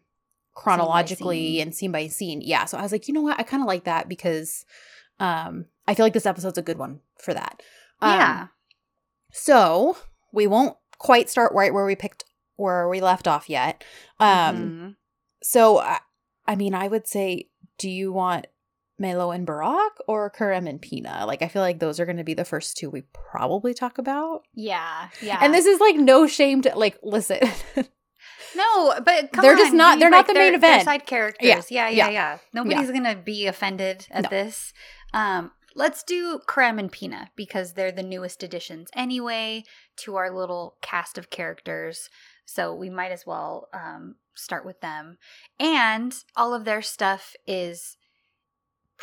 chronologically 0.53 1.53
scene. 1.55 1.61
and 1.61 1.73
scene 1.75 1.91
by 1.91 2.07
scene 2.07 2.41
yeah 2.41 2.65
so 2.65 2.77
i 2.77 2.81
was 2.83 2.91
like 2.91 3.07
you 3.07 3.13
know 3.13 3.21
what 3.21 3.39
i 3.39 3.43
kind 3.43 3.63
of 3.63 3.67
like 3.67 3.85
that 3.85 4.07
because 4.07 4.65
um 5.19 5.65
i 5.87 5.95
feel 5.95 6.05
like 6.05 6.13
this 6.13 6.25
episode's 6.27 6.57
a 6.59 6.61
good 6.61 6.77
one 6.77 6.99
for 7.19 7.33
that 7.33 7.61
um, 8.01 8.11
yeah. 8.11 8.47
so 9.31 9.97
we 10.31 10.45
won't 10.47 10.77
quite 10.99 11.29
start 11.29 11.51
right 11.53 11.73
where 11.73 11.85
we 11.85 11.95
picked 11.95 12.23
where 12.55 12.87
we 12.87 13.01
left 13.01 13.27
off 13.27 13.49
yet 13.49 13.83
um 14.19 14.55
Mhm. 14.55 14.95
so, 15.41 15.79
I, 15.79 15.99
I 16.47 16.55
mean, 16.55 16.73
I 16.73 16.87
would 16.87 17.05
say, 17.05 17.49
do 17.77 17.89
you 17.89 18.13
want 18.13 18.47
Melo 18.99 19.31
and 19.31 19.45
Barack 19.47 19.89
or 20.07 20.29
Kerem 20.31 20.67
and 20.69 20.81
Pina? 20.81 21.25
Like, 21.25 21.41
I 21.41 21.47
feel 21.47 21.61
like 21.61 21.79
those 21.79 21.99
are 21.99 22.05
going 22.05 22.17
to 22.17 22.23
be 22.23 22.33
the 22.33 22.45
first 22.45 22.77
two 22.77 22.89
we 22.89 23.01
probably 23.13 23.73
talk 23.73 23.97
about. 23.97 24.43
yeah. 24.53 25.09
Yeah. 25.21 25.39
And 25.41 25.53
this 25.53 25.65
is 25.65 25.79
like 25.79 25.95
no 25.95 26.27
shame 26.27 26.61
to 26.63 26.77
like 26.77 26.97
listen. 27.03 27.39
No, 28.55 28.93
but 29.03 29.31
come 29.31 29.41
They're 29.41 29.55
just 29.57 29.71
on, 29.71 29.77
not- 29.77 29.99
they're 29.99 30.11
not 30.11 30.27
the 30.27 30.33
main 30.35 30.53
event. 30.53 30.83
side 30.83 31.07
characters. 31.07 31.47
Yeah, 31.47 31.61
Yeah, 31.69 31.89
yeah, 31.89 32.05
yeah. 32.05 32.09
yeah. 32.11 32.37
Nobody's 32.53 32.91
gonna 32.91 33.15
be 33.15 33.47
offended 33.47 34.05
at 34.11 34.23
No. 34.23 34.29
this. 34.29 34.73
Um, 35.11 35.51
let's 35.75 36.03
do 36.03 36.39
Kerem 36.47 36.77
and 36.77 36.91
Pina 36.91 37.31
because 37.35 37.73
they're 37.73 37.91
the 37.91 38.03
newest 38.03 38.43
additions 38.43 38.89
anyway 38.95 39.63
to 39.97 40.15
our 40.17 40.29
little 40.29 40.75
cast 40.83 41.17
of 41.17 41.31
characters. 41.31 42.09
So 42.45 42.75
we 42.75 42.91
might 42.91 43.11
as 43.11 43.25
well 43.25 43.69
um, 43.73 44.15
start 44.35 44.65
with 44.67 44.81
them. 44.81 45.17
And 45.59 46.13
all 46.35 46.53
of 46.53 46.63
their 46.63 46.83
stuff 46.83 47.33
is 47.47 47.97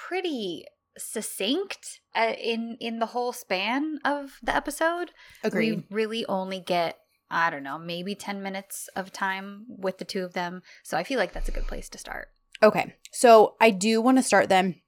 pretty 0.08 0.64
succinct 0.98 2.00
uh, 2.14 2.34
in 2.38 2.76
in 2.80 2.98
the 2.98 3.06
whole 3.06 3.32
span 3.32 3.98
of 4.04 4.38
the 4.42 4.54
episode. 4.54 5.10
Agreed. 5.42 5.84
We 5.90 5.96
really 5.96 6.26
only 6.26 6.60
get 6.60 6.98
I 7.30 7.50
don't 7.50 7.62
know, 7.62 7.78
maybe 7.78 8.16
10 8.16 8.42
minutes 8.42 8.88
of 8.96 9.12
time 9.12 9.64
with 9.68 9.98
the 9.98 10.04
two 10.04 10.24
of 10.24 10.32
them. 10.32 10.62
So 10.82 10.96
I 10.96 11.04
feel 11.04 11.18
like 11.18 11.32
that's 11.32 11.48
a 11.48 11.52
good 11.52 11.68
place 11.68 11.88
to 11.90 11.98
start. 11.98 12.28
Okay. 12.60 12.96
So 13.12 13.54
I 13.60 13.70
do 13.70 14.00
want 14.00 14.18
to 14.18 14.22
start 14.22 14.48
them 14.48 14.82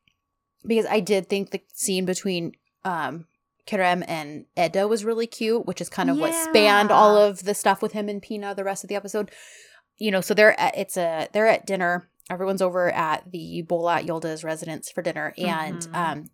because 0.66 0.86
I 0.86 0.98
did 0.98 1.28
think 1.28 1.50
the 1.50 1.62
scene 1.72 2.04
between 2.04 2.52
um 2.84 3.26
Kerem 3.66 4.04
and 4.08 4.46
Eda 4.56 4.88
was 4.88 5.04
really 5.04 5.28
cute, 5.28 5.66
which 5.66 5.80
is 5.80 5.88
kind 5.88 6.10
of 6.10 6.18
what 6.18 6.34
spanned 6.34 6.90
all 6.90 7.16
of 7.16 7.44
the 7.44 7.54
stuff 7.54 7.80
with 7.80 7.92
him 7.92 8.08
and 8.08 8.20
Pina 8.20 8.54
the 8.56 8.64
rest 8.64 8.82
of 8.82 8.88
the 8.88 8.96
episode. 8.96 9.30
You 9.98 10.10
know, 10.10 10.20
so 10.20 10.34
they're 10.34 10.58
at 10.58 10.76
it's 10.76 10.96
a 10.96 11.28
they're 11.32 11.46
at 11.46 11.64
dinner. 11.64 12.08
Everyone's 12.30 12.62
over 12.62 12.90
at 12.90 13.30
the 13.30 13.64
Bolat 13.68 14.06
Yildiz 14.06 14.44
residence 14.44 14.90
for 14.90 15.02
dinner, 15.02 15.34
and 15.38 15.80
Mhm. 15.92 15.96
um 15.98 16.30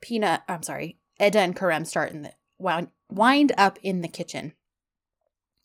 Pina, 0.00 0.42
I'm 0.48 0.62
sorry, 0.62 0.98
Eda 1.20 1.38
and 1.40 1.56
Kerem 1.56 1.86
start 1.86 2.10
in 2.12 2.22
the 2.22 2.32
wind, 2.58 2.88
wind 3.08 3.52
up 3.56 3.78
in 3.82 4.00
the 4.00 4.08
kitchen. 4.08 4.52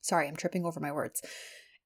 Sorry, 0.02 0.28
I'm 0.28 0.36
tripping 0.36 0.66
over 0.66 0.80
my 0.80 0.92
words. 0.92 1.22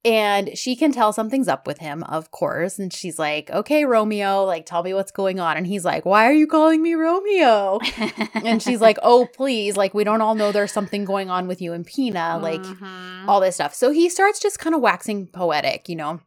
And 0.04 0.58
she 0.58 0.76
can 0.76 0.92
tell 0.92 1.14
something's 1.14 1.48
up 1.48 1.68
with 1.68 1.78
him, 1.78 2.02
of 2.04 2.32
course. 2.32 2.80
And 2.80 2.92
she's 2.92 3.20
like, 3.20 3.52
okay, 3.52 3.86
Romeo, 3.86 4.44
like, 4.46 4.66
tell 4.66 4.82
me 4.82 4.96
what's 4.96 5.12
going 5.12 5.40
on. 5.40 5.58
And 5.58 5.68
he's 5.68 5.86
like, 5.86 6.06
why 6.06 6.26
are 6.26 6.34
you 6.34 6.48
calling 6.48 6.82
me 6.82 6.96
Romeo? 6.96 7.80
And 8.34 8.64
she's 8.64 8.82
like, 8.82 8.98
oh, 9.04 9.28
please. 9.28 9.78
Like, 9.78 9.94
we 9.94 10.04
don't 10.04 10.22
all 10.22 10.34
know 10.34 10.52
there's 10.52 10.72
something 10.72 11.06
going 11.06 11.30
on 11.30 11.48
with 11.48 11.62
you 11.62 11.72
and 11.74 11.86
Pina, 11.86 12.40
like, 12.42 12.64
Mhm. 12.64 13.28
all 13.30 13.40
this 13.40 13.56
stuff. 13.56 13.76
So 13.76 13.92
he 13.92 14.10
starts 14.10 14.40
just 14.40 14.58
kind 14.58 14.74
of 14.74 14.82
waxing 14.82 15.28
poetic, 15.28 15.88
you 15.88 15.96
know? 15.96 16.20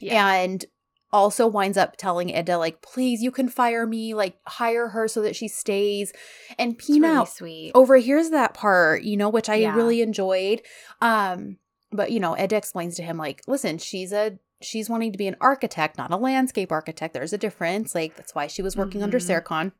Yeah. 0.00 0.32
And 0.32 0.64
also 1.12 1.46
winds 1.46 1.76
up 1.76 1.96
telling 1.96 2.30
Eda, 2.30 2.56
like, 2.56 2.82
please, 2.82 3.20
you 3.22 3.30
can 3.30 3.48
fire 3.48 3.86
me, 3.86 4.14
like, 4.14 4.38
hire 4.46 4.88
her 4.88 5.08
so 5.08 5.22
that 5.22 5.34
she 5.34 5.48
stays. 5.48 6.12
And 6.58 6.78
Pina 6.78 7.24
really 7.40 7.72
overhears 7.74 8.30
that 8.30 8.54
part, 8.54 9.02
you 9.02 9.16
know, 9.16 9.28
which 9.28 9.48
I 9.48 9.56
Yeah. 9.56 9.74
really 9.74 10.02
enjoyed. 10.02 10.62
Um, 11.00 11.58
but 11.92 12.12
you 12.12 12.20
know, 12.20 12.34
Ed 12.34 12.52
explains 12.52 12.94
to 12.96 13.02
him 13.02 13.16
like, 13.16 13.42
listen, 13.48 13.78
she's 13.78 14.12
a 14.12 14.38
she's 14.62 14.88
wanting 14.90 15.10
to 15.10 15.18
be 15.18 15.26
an 15.26 15.36
architect, 15.40 15.96
not 15.98 16.12
a 16.12 16.16
landscape 16.16 16.70
architect. 16.70 17.14
There's 17.14 17.32
a 17.32 17.38
difference. 17.38 17.94
Like 17.94 18.14
that's 18.14 18.34
why 18.34 18.46
she 18.46 18.62
was 18.62 18.76
working 18.76 19.02
under 19.02 19.18
Mhm. 19.18 19.42
Serkan. 19.42 19.72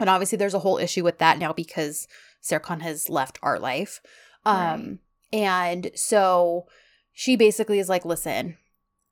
And 0.00 0.08
obviously 0.08 0.38
there's 0.38 0.54
a 0.54 0.60
whole 0.60 0.78
issue 0.78 1.04
with 1.04 1.18
that 1.18 1.36
now 1.38 1.52
because 1.52 2.06
Serkan 2.42 2.80
has 2.80 3.10
left 3.10 3.38
art 3.42 3.60
life. 3.60 4.00
Um 4.46 5.00
and 5.32 5.90
so 5.96 6.66
she 7.12 7.36
basically 7.36 7.78
is 7.80 7.88
like, 7.88 8.04
listen, 8.04 8.56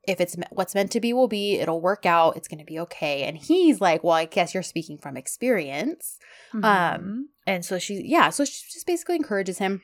if 0.07 0.19
it's 0.19 0.35
what's 0.51 0.75
meant 0.75 0.91
to 0.91 0.99
be 0.99 1.13
will 1.13 1.27
be, 1.29 1.55
it'll 1.59 1.79
work 1.81 2.05
out, 2.05 2.35
it's 2.35 2.47
going 2.47 2.59
to 2.59 2.65
be 2.65 2.79
okay. 2.79 3.23
And 3.23 3.37
he's 3.37 3.79
like, 3.79 4.03
well, 4.03 4.13
I 4.13 4.25
guess 4.25 4.53
you're 4.53 4.61
speaking 4.63 4.97
from 4.97 5.15
experience. 5.15 6.17
Mhm. 6.53 6.63
Um, 6.65 7.29
and 7.47 7.63
so 7.63 7.79
she, 7.79 8.01
yeah, 8.05 8.29
so 8.29 8.43
she 8.45 8.63
just 8.71 8.85
basically 8.85 9.15
encourages 9.15 9.59
him 9.59 9.81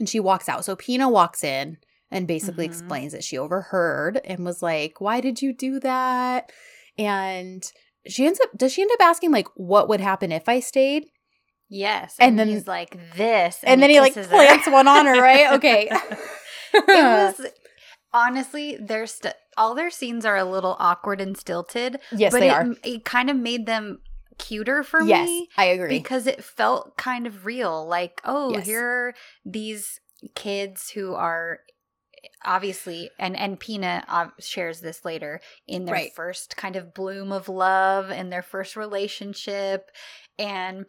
and 0.00 0.08
she 0.08 0.18
walks 0.20 0.48
out. 0.48 0.64
So 0.64 0.74
Pina 0.74 1.08
walks 1.08 1.44
in 1.44 1.76
and 2.10 2.26
basically 2.26 2.64
Mhm. 2.66 2.70
explains 2.70 3.12
that 3.12 3.22
she 3.24 3.38
overheard 3.38 4.20
and 4.24 4.44
was 4.44 4.60
like, 4.62 5.00
why 5.00 5.20
did 5.20 5.40
you 5.40 5.52
do 5.52 5.78
that? 5.80 6.50
And 6.98 7.64
she 8.08 8.26
ends 8.26 8.40
up, 8.40 8.50
does 8.56 8.72
she 8.72 8.82
end 8.82 8.90
up 8.94 9.00
asking, 9.00 9.30
like, 9.30 9.46
what 9.54 9.88
would 9.88 10.00
happen 10.00 10.32
if 10.32 10.48
I 10.48 10.58
stayed? 10.60 11.06
yes. 11.68 12.16
and 12.18 12.30
And, 12.30 12.38
then- 12.38 12.48
then 12.48 12.56
he's 12.56 12.66
like 12.66 12.98
this. 13.16 13.60
And, 13.62 13.80
then 13.82 13.88
he, 13.88 13.98
like, 14.00 14.12
kisses 14.14 14.30
her. 14.30 14.36
plants 14.36 14.66
one 14.68 14.88
on 14.88 15.06
her, 15.06 15.18
right? 15.22 15.52
Okay. 15.54 15.88
it 16.74 16.86
was 17.38 17.46
honestly 18.14 18.76
their 18.76 19.06
st- 19.06 19.34
all 19.56 19.74
their 19.74 19.90
scenes 19.90 20.24
are 20.24 20.36
a 20.36 20.44
little 20.44 20.76
awkward 20.78 21.20
and 21.20 21.36
stilted 21.36 21.98
yes, 22.10 22.32
but 22.32 22.40
they 22.40 22.48
it, 22.48 22.52
are. 22.52 22.66
it 22.84 23.04
kind 23.04 23.28
of 23.30 23.36
made 23.36 23.66
them 23.66 24.00
cuter 24.38 24.82
for 24.82 25.00
me. 25.02 25.08
Yes, 25.08 25.26
me 25.28 25.48
I 25.56 25.64
agree. 25.66 25.88
because 25.88 26.26
it 26.26 26.42
felt 26.42 26.96
kind 26.96 27.26
of 27.26 27.44
real 27.46 27.86
like 27.86 28.20
oh 28.24 28.52
Yes. 28.52 28.66
here 28.66 28.84
are 28.84 29.14
these 29.44 30.00
kids 30.34 30.90
who 30.90 31.14
are 31.14 31.60
obviously 32.44 33.10
and 33.18 33.36
and 33.36 33.58
Pina 33.58 34.04
uh, 34.08 34.28
shares 34.38 34.80
this 34.80 35.04
later 35.04 35.40
in 35.66 35.84
their 35.84 35.94
Right. 35.94 36.14
first 36.14 36.56
kind 36.56 36.76
of 36.76 36.94
bloom 36.94 37.32
of 37.32 37.48
love 37.48 38.10
and 38.10 38.32
their 38.32 38.42
first 38.42 38.76
relationship 38.76 39.90
and 40.38 40.86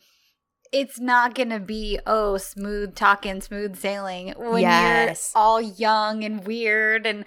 it's 0.73 0.99
not 0.99 1.35
gonna 1.35 1.59
be 1.59 1.99
oh 2.05 2.35
smooth 2.37 2.95
talking 2.95 3.39
smooth 3.39 3.77
sailing 3.77 4.33
when 4.37 4.61
Yes. 4.61 5.31
you're 5.33 5.41
all 5.41 5.61
young 5.61 6.23
and 6.23 6.45
weird 6.45 7.05
and 7.05 7.23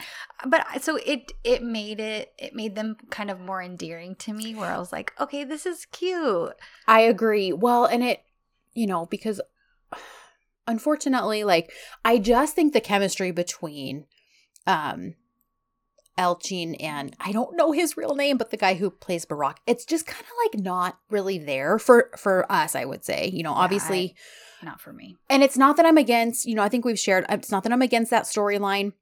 but 0.46 0.66
so 0.82 0.98
it 1.06 1.32
it 1.44 1.62
made 1.62 2.00
it 2.00 2.32
it 2.38 2.54
made 2.54 2.74
them 2.74 2.96
kind 3.10 3.30
of 3.30 3.40
more 3.40 3.62
endearing 3.62 4.14
to 4.16 4.32
me 4.32 4.54
where 4.54 4.70
i 4.70 4.78
was 4.78 4.92
like 4.92 5.12
okay 5.20 5.44
this 5.44 5.64
is 5.64 5.86
cute 5.86 6.52
I 6.88 7.00
agree. 7.00 7.52
Well, 7.52 7.84
and 7.84 8.02
it, 8.04 8.22
you 8.74 8.86
know, 8.86 9.06
because 9.06 9.40
unfortunately, 10.68 11.44
like, 11.44 11.72
I 12.04 12.18
just 12.18 12.54
think 12.54 12.72
the 12.72 12.80
chemistry 12.80 13.30
between 13.30 14.06
um 14.66 15.14
Elchin 16.18 16.76
and 16.80 17.14
I 17.20 17.32
don't 17.32 17.56
know 17.56 17.72
his 17.72 17.96
real 17.96 18.14
name, 18.14 18.38
but 18.38 18.50
the 18.50 18.56
guy 18.56 18.74
who 18.74 18.90
plays 18.90 19.26
Barack, 19.26 19.56
it's 19.66 19.84
just 19.84 20.06
kind 20.06 20.24
of 20.24 20.32
like 20.44 20.64
not 20.64 20.98
really 21.10 21.38
there 21.38 21.78
for 21.78 22.10
for 22.16 22.50
us, 22.50 22.74
I 22.74 22.84
would 22.84 23.04
say. 23.04 23.28
You 23.32 23.42
know, 23.42 23.52
Yeah, 23.52 23.58
obviously, 23.58 24.14
not 24.62 24.80
for 24.80 24.92
me 24.92 25.16
and 25.28 25.42
it's 25.42 25.56
not 25.58 25.76
that 25.76 25.86
I'm 25.86 25.98
against, 25.98 26.46
you 26.46 26.54
know, 26.54 26.62
I 26.62 26.68
think 26.68 26.84
we've 26.84 26.98
shared 26.98 27.26
it's 27.28 27.50
not 27.50 27.62
that 27.64 27.72
I'm 27.72 27.82
against 27.82 28.10
that 28.10 28.24
storyline. 28.24 28.92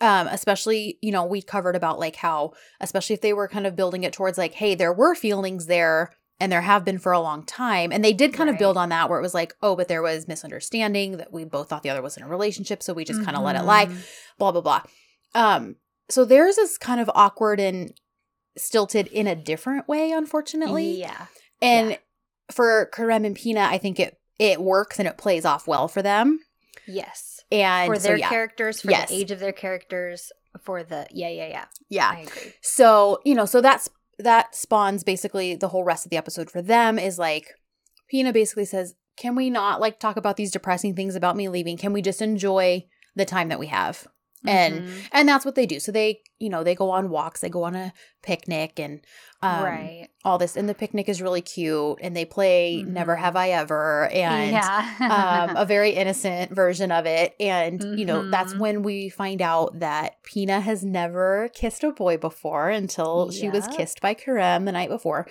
Um, 0.00 0.26
especially, 0.28 0.98
you 1.00 1.12
know, 1.12 1.24
we 1.24 1.42
covered 1.42 1.76
about 1.76 1.98
like 2.00 2.16
how, 2.16 2.54
especially 2.80 3.14
if 3.14 3.20
they 3.20 3.32
were 3.32 3.46
kind 3.46 3.66
of 3.66 3.76
building 3.76 4.02
it 4.02 4.12
towards 4.12 4.36
like, 4.36 4.54
hey, 4.54 4.74
there 4.74 4.92
were 4.92 5.14
feelings 5.14 5.66
there 5.66 6.10
and 6.40 6.50
there 6.50 6.62
have 6.62 6.84
been 6.84 6.98
for 6.98 7.12
a 7.12 7.20
long 7.20 7.44
time. 7.44 7.92
And 7.92 8.04
they 8.04 8.12
did 8.12 8.34
kind 8.34 8.50
of 8.50 8.58
build 8.58 8.76
on 8.76 8.88
that 8.88 9.08
where 9.08 9.18
it 9.20 9.22
was 9.22 9.34
like, 9.34 9.54
oh, 9.62 9.76
but 9.76 9.86
there 9.86 10.02
was 10.02 10.26
misunderstanding 10.26 11.18
that 11.18 11.32
we 11.32 11.44
both 11.44 11.68
thought 11.68 11.84
the 11.84 11.90
other 11.90 12.02
was 12.02 12.16
in 12.16 12.24
a 12.24 12.28
relationship, 12.28 12.82
so 12.82 12.92
we 12.92 13.04
just 13.04 13.24
kind 13.24 13.36
of 13.36 13.44
let 13.44 13.54
it 13.54 13.62
lie, 13.62 13.86
Mhm. 13.86 14.04
blah, 14.38 14.50
blah, 14.50 14.60
blah. 14.60 14.82
Um, 15.36 15.76
so 16.08 16.24
theirs 16.24 16.58
is 16.58 16.78
kind 16.78 17.00
of 17.00 17.10
awkward 17.14 17.60
and 17.60 17.92
stilted 18.56 19.06
in 19.08 19.26
a 19.26 19.34
different 19.34 19.88
way, 19.88 20.10
unfortunately. 20.12 20.98
yeah 21.00 21.26
And 21.60 21.90
Yeah. 21.90 21.96
for 22.50 22.90
Kerem 22.92 23.24
and 23.24 23.34
Pina, 23.36 23.60
I 23.60 23.78
think 23.78 23.98
it 24.00 24.18
it 24.38 24.60
works 24.60 24.98
and 24.98 25.06
it 25.08 25.16
plays 25.18 25.44
off 25.44 25.66
well 25.68 25.88
for 25.88 26.02
them. 26.02 26.40
yes 26.86 27.40
And 27.50 27.88
for 27.92 27.96
so, 28.00 28.08
their 28.08 28.16
yeah. 28.18 28.28
characters 28.28 28.80
for 28.82 28.90
Yes. 28.90 29.08
the 29.10 29.16
age 29.16 29.30
of 29.30 29.38
their 29.40 29.52
characters 29.52 30.32
for 30.60 30.82
the 30.82 31.06
yeah 31.10 31.28
yeah 31.28 31.46
yeah 31.48 31.64
Yeah. 31.88 32.10
i 32.14 32.20
agree 32.20 32.52
So, 32.60 33.20
you 33.24 33.34
know, 33.34 33.46
so 33.46 33.60
that's 33.60 33.88
that 34.18 34.54
spawns 34.54 35.02
basically 35.04 35.54
the 35.56 35.68
whole 35.68 35.82
rest 35.84 36.04
of 36.06 36.10
the 36.10 36.16
episode 36.18 36.50
for 36.50 36.60
them 36.60 36.98
is 36.98 37.18
like 37.18 37.46
Pina 38.08 38.30
basically 38.32 38.66
says, 38.66 38.94
"Can 39.16 39.34
we 39.34 39.48
not 39.48 39.80
like 39.80 39.98
talk 39.98 40.16
about 40.18 40.36
these 40.36 40.50
depressing 40.50 40.94
things 40.94 41.16
about 41.16 41.34
me 41.36 41.48
leaving? 41.48 41.78
Can 41.78 41.94
we 41.94 42.02
just 42.02 42.20
enjoy 42.20 42.84
the 43.16 43.24
time 43.24 43.48
that 43.48 43.58
we 43.58 43.68
have?" 43.68 44.06
And 44.46 44.82
Mhm. 44.82 45.08
and 45.12 45.28
that's 45.28 45.44
what 45.44 45.54
they 45.54 45.66
do. 45.66 45.78
So 45.80 45.92
they, 45.92 46.20
you 46.38 46.48
know, 46.48 46.64
they 46.64 46.74
go 46.74 46.90
on 46.90 47.10
walks, 47.10 47.40
they 47.40 47.48
go 47.48 47.62
on 47.64 47.74
a 47.76 47.92
picnic 48.22 48.78
and 48.78 49.00
um 49.42 49.62
right 49.64 50.08
all 50.24 50.38
this 50.38 50.56
and 50.56 50.68
the 50.68 50.74
picnic 50.74 51.08
is 51.08 51.20
really 51.20 51.40
cute 51.40 51.98
and 52.00 52.16
they 52.16 52.24
play 52.24 52.84
Never 52.86 53.16
Mhm. 53.16 53.18
Have 53.18 53.34
I 53.36 53.50
Ever 53.50 54.08
and 54.12 54.52
yeah 54.52 54.96
um, 55.10 55.56
a 55.56 55.66
very 55.66 55.90
innocent 55.90 56.52
version 56.52 56.92
of 56.92 57.06
it. 57.06 57.34
And, 57.40 57.84
you 57.96 58.04
know, 58.06 58.24
that's 58.30 58.54
Mhm. 58.54 58.58
when 58.58 58.82
we 58.82 59.08
find 59.08 59.42
out 59.42 59.80
that 59.80 60.22
Pina 60.22 60.60
has 60.60 60.84
never 60.84 61.48
kissed 61.52 61.82
a 61.82 61.90
boy 61.90 62.16
before 62.16 62.70
until 62.70 63.30
she 63.30 63.50
was 63.50 63.66
kissed 63.66 64.00
by 64.00 64.14
Kerem 64.14 64.64
the 64.64 64.72
night 64.72 64.88
before. 64.88 65.26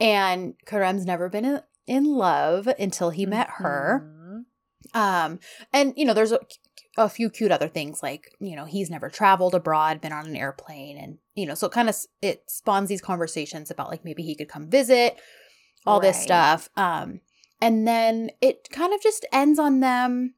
And 0.00 0.54
Kerem's 0.66 1.06
never 1.06 1.28
been 1.28 1.44
in, 1.44 1.60
in 1.86 2.04
love 2.16 2.66
until 2.78 3.10
he 3.10 3.26
met 3.26 3.48
her. 3.58 4.02
Mhm. 4.04 4.44
Um, 4.94 5.38
and, 5.72 5.94
you 5.96 6.04
know, 6.04 6.14
there's 6.14 6.32
a, 6.32 6.40
a 6.96 7.08
few 7.08 7.28
cute 7.30 7.52
other 7.52 7.68
things 7.68 8.02
like, 8.02 8.30
you 8.40 8.56
know, 8.56 8.64
he's 8.64 8.90
never 8.90 9.08
traveled 9.08 9.54
abroad, 9.54 10.00
been 10.00 10.12
on 10.12 10.26
an 10.26 10.36
airplane. 10.36 10.96
And, 10.96 11.18
you 11.34 11.46
know, 11.46 11.54
so 11.54 11.66
it 11.66 11.72
kind 11.72 11.88
of, 11.88 11.96
it 12.22 12.44
spawns 12.48 12.88
these 12.88 13.02
conversations 13.02 13.70
about 13.70 13.90
like 13.90 14.04
maybe 14.04 14.22
he 14.22 14.34
could 14.34 14.48
come 14.48 14.68
visit, 14.70 15.16
all 15.86 16.00
this 16.00 16.20
stuff. 16.20 16.68
Um, 16.76 17.20
and 17.60 17.86
then 17.86 18.30
it 18.40 18.68
kind 18.70 18.92
of 18.92 19.02
just 19.02 19.26
ends 19.32 19.58
on 19.58 19.80
them 19.80 20.34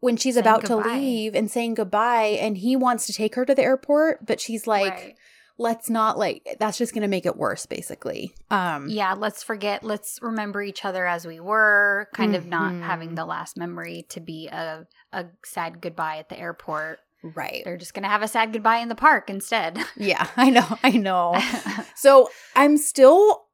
when 0.00 0.16
she's 0.16 0.34
Saying 0.34 0.42
about 0.46 0.64
to 0.66 0.76
leave 0.76 1.34
and 1.34 1.50
saying 1.50 1.74
goodbye 1.74 2.36
and 2.40 2.58
he 2.58 2.74
wants 2.74 3.06
to 3.06 3.12
take 3.12 3.36
her 3.36 3.44
to 3.44 3.54
the 3.54 3.62
airport 3.62 4.26
but 4.26 4.40
she's 4.40 4.66
like 4.66 4.92
Right. 4.92 5.14
Let's 5.58 5.88
not 5.90 6.18
like 6.18 6.56
that's 6.58 6.78
just 6.78 6.92
going 6.94 7.02
to 7.02 7.08
make 7.08 7.26
it 7.26 7.36
worse 7.36 7.66
basically. 7.66 8.34
Um 8.50 8.88
yeah 8.88 9.12
let's 9.12 9.42
forget 9.42 9.84
let's 9.84 10.18
remember 10.22 10.62
each 10.62 10.84
other 10.84 11.06
as 11.06 11.26
we 11.26 11.40
were 11.40 12.08
kind 12.14 12.34
of 12.34 12.46
not 12.46 12.74
having 12.74 13.10
Mhm. 13.10 13.16
the 13.16 13.24
last 13.26 13.56
memory 13.56 14.06
to 14.10 14.20
be 14.20 14.48
a, 14.48 14.86
a 15.12 15.26
sad 15.44 15.80
goodbye 15.80 16.16
at 16.18 16.28
the 16.28 16.38
airport. 16.38 17.00
Right. 17.22 17.62
They're 17.64 17.76
just 17.76 17.94
gonna 17.94 18.08
have 18.08 18.22
a 18.22 18.28
sad 18.28 18.52
goodbye 18.52 18.78
in 18.78 18.88
the 18.88 18.94
park 18.96 19.30
instead. 19.30 19.78
Yeah 19.96 20.26
i 20.36 20.50
know 20.50 20.78
i 20.82 20.90
know. 20.90 21.40
So 21.94 22.30
i'm 22.56 22.76
still 22.78 23.44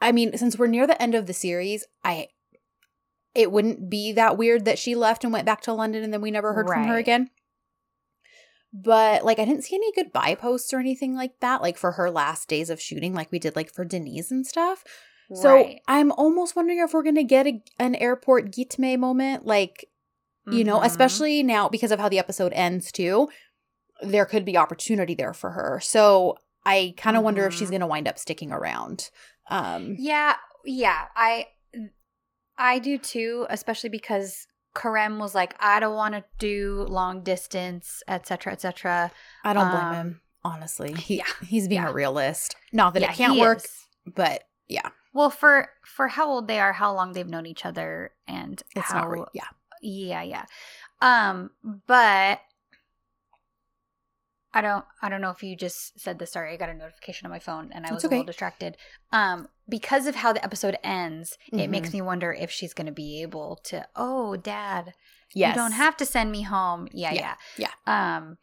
i 0.00 0.12
mean 0.12 0.36
since 0.38 0.58
we're 0.58 0.66
near 0.68 0.86
the 0.86 1.00
end 1.02 1.14
of 1.14 1.26
the 1.26 1.34
series 1.34 1.84
i 2.04 2.28
it 3.34 3.52
wouldn't 3.52 3.90
be 3.90 4.12
that 4.12 4.36
weird 4.38 4.64
that 4.64 4.78
she 4.78 4.94
left 4.94 5.22
and 5.24 5.32
went 5.32 5.44
back 5.46 5.60
to 5.62 5.72
london 5.72 6.02
and 6.02 6.12
then 6.12 6.20
we 6.20 6.30
never 6.30 6.54
heard 6.54 6.66
from 6.68 6.84
her 6.84 6.96
again 6.96 7.30
But 8.72 9.24
like 9.24 9.38
I 9.38 9.44
didn't 9.44 9.64
see 9.64 9.76
any 9.76 9.92
goodbye 9.92 10.34
posts 10.34 10.72
or 10.74 10.78
anything 10.78 11.14
like 11.14 11.40
that, 11.40 11.62
like 11.62 11.78
for 11.78 11.92
her 11.92 12.10
last 12.10 12.48
days 12.48 12.68
of 12.70 12.80
shooting, 12.80 13.14
like 13.14 13.32
we 13.32 13.38
did 13.38 13.56
like 13.56 13.72
for 13.72 13.84
Denise 13.84 14.30
and 14.30 14.46
stuff. 14.46 14.84
So 15.34 15.54
Right. 15.54 15.80
I'm 15.88 16.12
almost 16.12 16.54
wondering 16.56 16.78
if 16.78 16.92
we're 16.92 17.02
gonna 17.02 17.22
get 17.24 17.46
a, 17.46 17.62
an 17.78 17.94
airport 17.94 18.50
Gitme 18.50 18.98
moment, 18.98 19.46
like 19.46 19.86
you 20.50 20.64
know, 20.64 20.80
Mhm. 20.80 20.86
especially 20.86 21.42
now 21.42 21.68
because 21.68 21.92
of 21.92 21.98
how 22.00 22.08
the 22.08 22.18
episode 22.18 22.52
ends 22.54 22.90
too. 22.92 23.28
There 24.02 24.24
could 24.26 24.44
be 24.44 24.56
opportunity 24.56 25.14
there 25.14 25.34
for 25.34 25.50
her. 25.50 25.80
So 25.82 26.38
I 26.64 26.94
kind 26.96 27.16
of 27.16 27.22
wonder 27.22 27.46
if 27.46 27.52
she's 27.54 27.68
Mhm. 27.68 27.72
gonna 27.72 27.86
wind 27.86 28.08
up 28.08 28.18
sticking 28.18 28.52
around. 28.52 29.10
Um, 29.50 29.96
Yeah, 29.98 30.36
yeah. 30.64 31.06
I 31.16 31.48
I 32.56 32.78
do 32.80 32.98
too, 32.98 33.46
especially 33.50 33.90
because 33.90 34.46
Kerem 34.78 35.18
was 35.18 35.34
like, 35.34 35.54
I 35.60 35.80
don't 35.80 35.94
want 35.96 36.14
to 36.14 36.24
do 36.38 36.86
long 36.88 37.22
distance, 37.22 38.02
etc., 38.06 38.52
etc. 38.52 39.10
I 39.44 39.52
don't 39.52 39.70
blame 39.70 39.84
Um, 39.84 39.94
him. 39.94 40.20
Honestly, 40.44 40.94
he 40.94 41.18
yeah, 41.18 41.24
he's 41.46 41.66
being 41.68 41.82
yeah. 41.82 41.90
a 41.90 41.92
realist. 41.92 42.54
Not 42.72 42.94
that 42.94 43.02
Yeah, 43.02 43.10
it 43.12 43.16
can't 43.16 43.38
work, 43.38 43.58
is. 43.58 43.86
but 44.06 44.44
yeah, 44.68 44.90
Well, 45.12 45.30
for 45.30 45.70
for 45.84 46.08
how 46.08 46.28
old 46.28 46.46
they 46.48 46.60
are, 46.60 46.72
how 46.72 46.94
long 46.94 47.12
they've 47.12 47.26
known 47.26 47.44
each 47.44 47.66
other, 47.66 48.12
and 48.28 48.62
it's 48.76 48.90
how 48.90 49.00
not 49.00 49.10
real. 49.10 49.28
Yeah, 49.34 49.48
Yeah, 49.82 50.22
yeah. 50.22 50.44
Um, 51.02 51.50
but 51.86 52.40
I 54.54 54.60
don't 54.60 54.84
I 55.02 55.08
don't 55.08 55.20
know 55.20 55.30
if 55.30 55.42
you 55.42 55.56
just 55.56 55.98
said 56.00 56.18
this. 56.18 56.32
Sorry, 56.32 56.52
I 56.52 56.56
got 56.56 56.68
a 56.70 56.74
notification 56.74 57.26
on 57.26 57.30
my 57.32 57.38
phone 57.38 57.70
and 57.72 57.84
I 57.86 57.92
was 57.92 58.04
a 58.04 58.08
little 58.08 58.24
distracted. 58.24 58.76
Um, 59.12 59.48
because 59.68 60.06
of 60.06 60.14
how 60.16 60.32
the 60.32 60.42
episode 60.44 60.76
ends, 60.82 61.36
it 61.52 61.68
makes 61.68 61.90
Mhm. 61.90 61.94
me 61.94 62.02
wonder 62.02 62.32
if 62.32 62.50
she's 62.50 62.72
gonna 62.74 62.92
be 62.92 63.22
able 63.22 63.56
to, 63.64 63.86
oh 63.96 64.36
dad, 64.36 64.94
yes, 65.34 65.54
you 65.54 65.60
don't 65.62 65.72
have 65.72 65.96
to 65.98 66.06
send 66.06 66.32
me 66.32 66.42
home. 66.42 66.88
Yeah, 66.92 67.12
yeah. 67.12 67.34
Yeah, 67.56 67.70
Um 67.86 68.38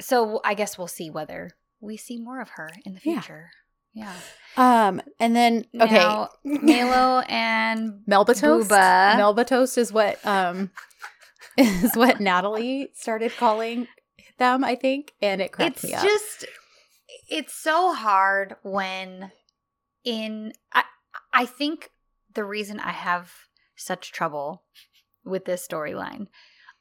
so 0.00 0.40
I 0.44 0.54
guess 0.54 0.78
we'll 0.78 0.86
see 0.88 1.10
whether 1.10 1.50
we 1.80 1.96
see 1.96 2.18
more 2.18 2.40
of 2.40 2.50
her 2.50 2.70
in 2.84 2.94
the 2.94 3.00
future. 3.00 3.50
Yeah. 3.94 4.12
Um, 4.56 5.00
and 5.18 5.34
then 5.34 5.64
okay, 5.80 5.96
Now, 5.98 6.28
Melo 6.44 7.20
and 7.28 8.02
Melba 8.06 8.34
toast. 8.34 8.70
Booba. 8.70 9.16
Melba 9.16 9.44
toast 9.44 9.76
is 9.78 9.92
what 9.92 10.24
um 10.26 10.70
is 11.56 11.94
what 11.96 12.20
Natalie 12.20 12.90
started 12.94 13.32
calling 13.36 13.88
them, 14.38 14.62
I 14.62 14.76
think, 14.76 15.14
and 15.20 15.40
it 15.40 15.50
cracked 15.52 15.78
it's 15.78 15.84
me 15.84 15.94
up. 15.94 16.02
just 16.04 16.44
it's 17.28 17.54
so 17.54 17.92
hard 17.92 18.54
when 18.62 19.32
in 20.04 20.52
I 20.72 20.84
I 21.32 21.46
think 21.46 21.90
the 22.34 22.44
reason 22.44 22.80
I 22.80 22.92
have 22.92 23.32
such 23.76 24.12
trouble 24.12 24.64
with 25.24 25.44
this 25.44 25.66
storyline. 25.66 26.28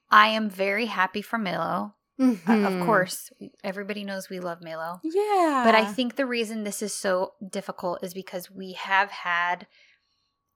I 0.09 0.27
am 0.29 0.49
very 0.49 0.85
happy 0.85 1.21
for 1.21 1.37
Milo. 1.37 1.95
Uh, 2.19 2.23
Mhm. 2.23 2.65
of 2.81 2.85
course, 2.85 3.29
everybody 3.63 4.03
knows 4.03 4.29
we 4.29 4.39
love 4.39 4.63
Milo. 4.63 4.99
yeah. 5.03 5.61
But 5.65 5.75
I 5.75 5.85
think 5.85 6.15
the 6.15 6.25
reason 6.25 6.63
this 6.63 6.81
is 6.81 6.93
so 6.93 7.33
difficult 7.47 8.03
is 8.03 8.13
because 8.13 8.49
we 8.49 8.71
have 8.73 9.11
had 9.11 9.67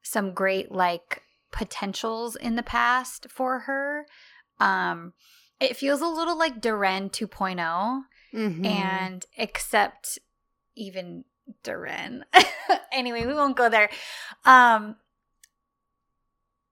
some 0.01 0.33
great 0.33 0.71
like 0.71 1.21
potentials 1.51 2.35
in 2.35 2.55
the 2.55 2.63
past 2.63 3.27
for 3.29 3.59
her. 3.61 4.05
Um 4.59 5.13
it 5.59 5.77
feels 5.77 6.01
a 6.01 6.07
little 6.07 6.37
like 6.37 6.59
Duran 6.61 7.09
2.0 7.11 8.05
Mhm. 8.33 8.65
and 8.65 9.25
except 9.37 10.17
even 10.75 11.25
Duran. 11.63 12.25
anyway, 12.91 13.25
we 13.25 13.33
won't 13.33 13.57
go 13.57 13.69
there. 13.69 13.89
Um 14.45 14.95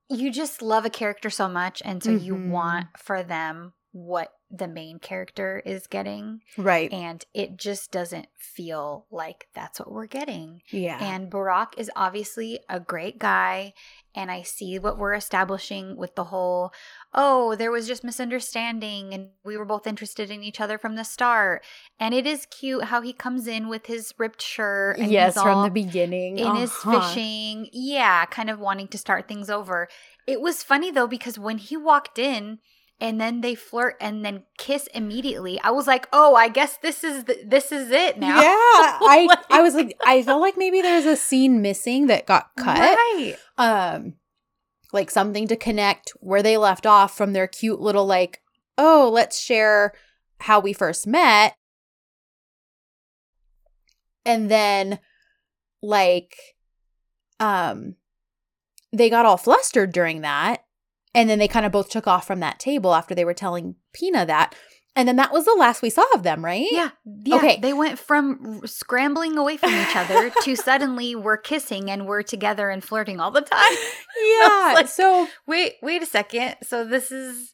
you 0.09 0.31
just 0.31 0.61
love 0.61 0.85
a 0.85 0.89
character 0.89 1.29
so 1.29 1.47
much 1.47 1.81
and 1.85 2.03
so 2.03 2.11
you 2.11 2.33
Mhm. 2.33 2.47
want 2.49 2.87
for 2.97 3.21
them 3.23 3.73
what 3.91 4.33
the 4.51 4.67
main 4.67 4.99
character 4.99 5.61
is 5.65 5.85
getting 5.87 6.41
right, 6.57 6.91
and 6.91 7.23
it 7.33 7.57
just 7.57 7.91
doesn't 7.91 8.27
feel 8.37 9.05
like 9.11 9.47
that's 9.53 9.79
what 9.79 9.91
we're 9.91 10.07
getting. 10.07 10.61
yeah, 10.71 10.97
And 11.01 11.31
Barack 11.31 11.73
is 11.77 11.91
obviously 11.95 12.59
a 12.67 12.79
great 12.79 13.19
guy. 13.19 13.73
And 14.15 14.31
I 14.31 14.41
see 14.41 14.79
what 14.79 14.97
we're 14.97 15.13
establishing 15.13 15.95
with 15.95 16.15
the 16.15 16.25
whole, 16.25 16.73
oh, 17.13 17.55
there 17.55 17.69
was 17.69 17.87
just 17.87 18.03
misunderstanding 18.03 19.13
and 19.13 19.29
we 19.45 19.55
were 19.55 19.65
both 19.65 19.85
interested 19.85 20.31
in 20.31 20.43
each 20.43 20.59
other 20.59 20.79
from 20.79 20.95
the 20.95 21.03
start. 21.03 21.63
And 21.99 22.13
it 22.15 22.25
is 22.25 22.47
cute 22.47 22.85
how 22.85 23.01
he 23.01 23.13
comes 23.13 23.47
in 23.47 23.67
with 23.69 23.85
his 23.85 24.13
ripped 24.17 24.41
shirt 24.41 24.97
and 24.97 25.11
yes, 25.11 25.35
from 25.39 25.61
the 25.63 25.69
beginning, 25.69 26.39
in 26.39 26.55
his 26.55 26.71
Uh-huh. 26.71 26.99
fishing. 26.99 27.69
Yeah, 27.71 28.25
kind 28.25 28.49
of 28.49 28.59
wanting 28.59 28.87
to 28.89 28.97
start 28.97 29.27
things 29.27 29.49
over. 29.49 29.87
It 30.25 30.41
was 30.41 30.63
funny 30.63 30.89
though, 30.89 31.07
because 31.07 31.37
when 31.37 31.59
he 31.59 31.77
walked 31.77 32.17
in, 32.17 32.59
and 33.01 33.19
then 33.19 33.41
they 33.41 33.55
flirt 33.55 33.95
and 34.01 34.25
then 34.25 34.43
kiss 34.57 34.87
immediately. 34.93 35.59
I 35.61 35.71
was 35.71 35.87
like, 35.87 36.07
"Oh, 36.11 36.35
I 36.35 36.49
guess 36.49 36.77
this 36.77 37.03
is 37.03 37.23
the, 37.25 37.37
this 37.45 37.71
is 37.71 37.91
it 37.91 38.19
now." 38.19 38.35
Yeah, 38.41 38.43
I 38.47 39.25
Like- 39.29 39.51
I 39.51 39.61
was 39.61 39.73
like, 39.73 39.95
I 40.05 40.21
felt 40.23 40.41
like 40.41 40.57
maybe 40.57 40.81
there 40.81 40.95
was 40.95 41.05
a 41.05 41.15
scene 41.15 41.61
missing 41.61 42.07
that 42.07 42.25
got 42.25 42.49
cut. 42.57 42.77
Right. 42.79 43.35
um 43.57 44.13
like 44.91 45.11
something 45.11 45.47
to 45.47 45.55
connect 45.55 46.11
where 46.19 46.41
they 46.41 46.57
left 46.57 46.85
off 46.87 47.15
from 47.15 47.33
their 47.33 47.45
cute 47.47 47.79
little 47.79 48.05
like 48.07 48.41
oh 48.77 49.09
let's 49.13 49.39
share 49.39 49.93
how 50.39 50.59
we 50.59 50.73
first 50.73 51.05
met 51.05 51.53
and 54.25 54.49
then 54.49 54.99
like 55.81 56.35
um 57.39 57.95
they 58.91 59.09
got 59.09 59.25
all 59.25 59.37
flustered 59.37 59.91
during 59.91 60.21
that 60.21 60.63
and 61.15 61.29
then 61.29 61.39
they 61.39 61.47
kind 61.47 61.65
of 61.65 61.71
both 61.71 61.89
took 61.89 62.07
off 62.07 62.25
from 62.27 62.39
that 62.39 62.59
table 62.59 62.93
after 62.93 63.13
they 63.15 63.25
were 63.25 63.33
telling 63.33 63.75
Pina 63.93 64.25
that 64.25 64.55
and 64.95 65.07
then 65.07 65.15
that 65.17 65.31
was 65.31 65.45
the 65.45 65.55
last 65.57 65.81
we 65.81 65.89
saw 65.89 66.03
of 66.13 66.23
them 66.23 66.43
right 66.43 66.67
Yeah. 66.71 66.89
yeah. 67.23 67.35
Okay. 67.35 67.59
They 67.61 67.73
went 67.73 67.99
from 67.99 68.61
scrambling 68.65 69.37
away 69.37 69.57
from 69.57 69.69
each 69.73 69.95
other 69.95 70.31
to 70.43 70.55
suddenly 70.55 71.15
we're 71.15 71.37
kissing 71.37 71.89
and 71.91 72.07
we're 72.07 72.23
together 72.23 72.69
and 72.69 72.83
flirting 72.83 73.19
all 73.19 73.31
the 73.31 73.41
time. 73.41 73.73
yeah 74.39 74.71
like- 74.75 74.87
so 74.87 75.27
Wait, 75.47 75.75
wait 75.81 76.01
a 76.01 76.05
second. 76.07 76.55
So 76.63 76.85
this 76.85 77.11
is 77.11 77.53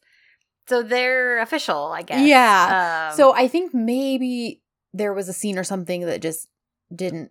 so 0.68 0.82
they're 0.82 1.40
official, 1.40 1.92
I 1.92 2.02
guess. 2.02 2.26
Yeah. 2.26 3.10
Um, 3.12 3.16
So 3.18 3.36
I 3.36 3.48
think 3.48 3.74
maybe 3.74 4.64
there 4.94 5.14
was 5.14 5.30
a 5.30 5.34
scene 5.34 5.60
or 5.60 5.64
something 5.64 6.02
that 6.08 6.22
just 6.24 6.48
didn't 6.94 7.30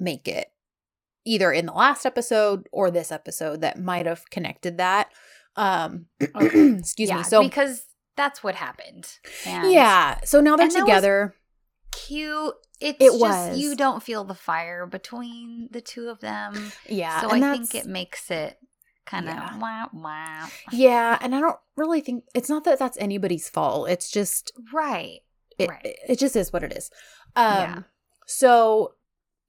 make 0.00 0.26
it 0.26 0.48
either 1.24 1.52
in 1.52 1.66
the 1.66 1.72
last 1.72 2.04
episode 2.04 2.66
or 2.72 2.90
this 2.90 3.12
episode 3.12 3.60
that 3.60 3.78
might 3.80 4.06
have 4.06 4.28
connected 4.30 4.78
that. 4.78 5.10
Um 5.56 6.06
excuse 6.20 7.08
yeah, 7.08 7.18
me. 7.18 7.22
So 7.24 7.42
because 7.42 7.84
that's 8.16 8.42
what 8.44 8.54
happened. 8.54 9.08
And 9.46 9.72
yeah, 9.72 10.20
so 10.24 10.40
now 10.40 10.56
they're 10.56 10.66
And 10.66 10.74
that 10.74 10.80
was- 10.80 10.86
together. 10.86 11.34
cute. 11.92 12.54
It's 12.80 12.98
It 13.00 13.06
just 13.12 13.20
was. 13.20 13.58
you 13.58 13.76
don't 13.76 14.02
feel 14.02 14.24
the 14.24 14.34
fire 14.34 14.84
between 14.86 15.68
the 15.70 15.80
two 15.80 16.08
of 16.08 16.20
them. 16.20 16.72
yeah, 16.88 17.20
so 17.20 17.30
and 17.30 17.44
I 17.44 17.52
think 17.52 17.74
it 17.74 17.86
makes 17.86 18.30
it 18.30 18.58
kind 19.06 19.28
of 19.28 19.34
Yeah. 19.34 19.58
wow 19.58 19.88
wow. 19.92 20.48
Yeah, 20.72 21.18
and 21.20 21.34
I 21.34 21.40
don't 21.40 21.58
really 21.76 22.00
think 22.00 22.24
it's 22.34 22.48
not 22.48 22.64
that 22.64 22.78
that's 22.78 22.98
anybody's 22.98 23.48
fault. 23.48 23.88
It's 23.90 24.10
just 24.10 24.52
Right. 24.72 25.20
it 25.58 25.68
Right. 25.70 25.84
it, 25.84 25.96
it 26.08 26.18
just 26.18 26.34
is 26.36 26.52
what 26.52 26.64
it 26.64 26.72
is. 26.76 26.90
Um 27.36 27.44
Yeah. 27.46 27.82
so 28.26 28.94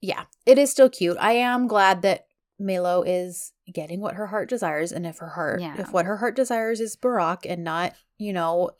yeah, 0.00 0.24
it 0.46 0.56
is 0.58 0.70
still 0.70 0.88
cute. 0.90 1.16
I 1.18 1.32
am 1.32 1.66
glad 1.66 2.02
that 2.02 2.25
Melo 2.58 3.02
is 3.02 3.52
getting 3.72 4.00
what 4.00 4.14
her 4.14 4.26
heart 4.28 4.48
desires 4.48 4.92
and 4.92 5.06
if 5.06 5.18
her 5.18 5.28
heart 5.30 5.60
Yeah. 5.60 5.74
if 5.78 5.92
what 5.92 6.06
her 6.06 6.16
heart 6.18 6.34
desires 6.36 6.80
is 6.80 6.96
Barack 6.96 7.40
and 7.48 7.62
not, 7.64 7.94
you 8.18 8.32
know, 8.32 8.70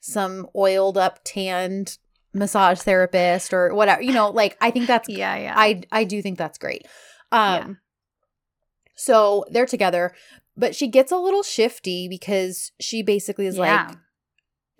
some 0.00 0.48
oiled 0.56 0.96
up 0.96 1.20
tanned 1.24 1.98
massage 2.32 2.80
therapist 2.80 3.52
or 3.52 3.74
whatever, 3.74 4.00
you 4.02 4.12
know, 4.12 4.30
like 4.30 4.56
I 4.60 4.70
think 4.70 4.86
that's 4.86 5.08
Yeah, 5.10 5.36
yeah. 5.36 5.54
I 5.56 5.82
I 5.92 6.04
do 6.04 6.22
think 6.22 6.38
that's 6.38 6.58
great. 6.58 6.86
Um 7.32 7.52
Yeah. 7.54 7.74
so 8.94 9.44
they're 9.50 9.66
together, 9.66 10.14
but 10.56 10.74
she 10.74 10.88
gets 10.88 11.12
a 11.12 11.16
little 11.18 11.42
shifty 11.42 12.08
because 12.08 12.72
she 12.80 13.02
basically 13.02 13.46
is 13.46 13.56
Yeah. 13.56 13.88
like 13.88 13.96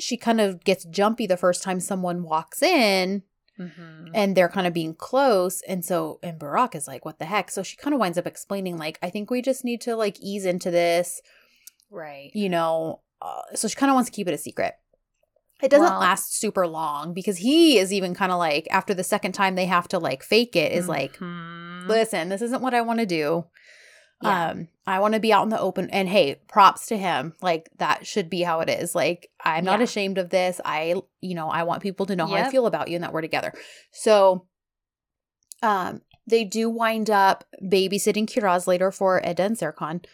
she 0.00 0.16
kind 0.16 0.40
of 0.40 0.62
gets 0.64 0.84
jumpy 0.84 1.26
the 1.26 1.36
first 1.36 1.62
time 1.62 1.80
someone 1.80 2.22
walks 2.22 2.62
in 2.62 3.22
Mhm. 3.58 4.10
and 4.14 4.36
they're 4.36 4.48
kind 4.48 4.66
of 4.66 4.72
being 4.72 4.94
close 4.94 5.62
and 5.62 5.84
so 5.84 6.18
and 6.22 6.38
Barack 6.38 6.74
is 6.74 6.86
like 6.86 7.04
what 7.04 7.18
the 7.18 7.24
heck 7.24 7.50
so 7.50 7.62
she 7.62 7.76
kind 7.76 7.92
of 7.94 8.00
winds 8.00 8.16
up 8.18 8.26
explaining 8.26 8.78
like 8.78 8.98
I 9.02 9.10
think 9.10 9.30
we 9.30 9.42
just 9.42 9.64
need 9.64 9.80
to 9.82 9.96
like 9.96 10.20
ease 10.20 10.44
into 10.44 10.70
this 10.70 11.20
right. 11.90 12.30
you 12.34 12.48
know 12.48 13.00
uh, 13.20 13.42
so 13.54 13.66
she 13.68 13.74
kind 13.74 13.90
of 13.90 13.94
wants 13.94 14.10
to 14.10 14.14
keep 14.14 14.28
it 14.28 14.34
a 14.34 14.38
secret 14.38 14.74
it 15.60 15.70
doesn't 15.70 15.90
Well- 15.90 15.98
last 16.00 16.38
super 16.38 16.66
long 16.68 17.12
because 17.14 17.38
he 17.38 17.78
is 17.78 17.92
even 17.92 18.14
kind 18.14 18.30
of 18.30 18.38
like 18.38 18.68
after 18.70 18.94
the 18.94 19.02
second 19.04 19.32
time 19.32 19.56
they 19.56 19.66
have 19.66 19.88
to 19.88 19.98
like 19.98 20.22
fake 20.22 20.54
it 20.54 20.70
is 20.72 20.88
like 20.88 21.16
Mhm. 21.16 21.88
listen 21.88 22.28
this 22.28 22.42
isn't 22.42 22.62
what 22.62 22.74
I 22.74 22.80
want 22.82 23.00
to 23.00 23.06
do 23.06 23.46
Yeah. 24.22 24.50
um 24.50 24.68
I 24.86 24.98
want 25.00 25.14
to 25.14 25.20
be 25.20 25.32
out 25.32 25.42
in 25.44 25.48
the 25.50 25.60
open 25.60 25.90
and 25.90 26.08
hey 26.08 26.36
props 26.48 26.86
to 26.86 26.96
him 26.96 27.34
like 27.42 27.68
that 27.78 28.06
should 28.06 28.28
be 28.28 28.42
how 28.42 28.60
it 28.60 28.68
is 28.68 28.94
like 28.94 29.30
I'm 29.44 29.64
not 29.64 29.78
Yeah. 29.80 29.84
ashamed 29.84 30.18
of 30.18 30.30
this 30.30 30.60
I 30.64 31.00
you 31.20 31.34
know 31.34 31.48
I 31.48 31.62
want 31.64 31.82
people 31.82 32.06
to 32.06 32.16
know 32.16 32.26
how 32.26 32.34
I 32.34 32.50
feel 32.50 32.66
about 32.66 32.88
you 32.88 32.96
and 32.96 33.04
that 33.04 33.12
we're 33.12 33.20
together 33.20 33.52
so 33.92 34.46
um 35.62 36.02
they 36.26 36.44
do 36.44 36.68
wind 36.68 37.08
up 37.10 37.44
babysitting 37.62 38.26
Kiraz 38.26 38.66
later 38.66 38.90
for 38.90 39.20
Eda 39.24 39.42
and 39.44 39.56
Serkan 39.56 40.04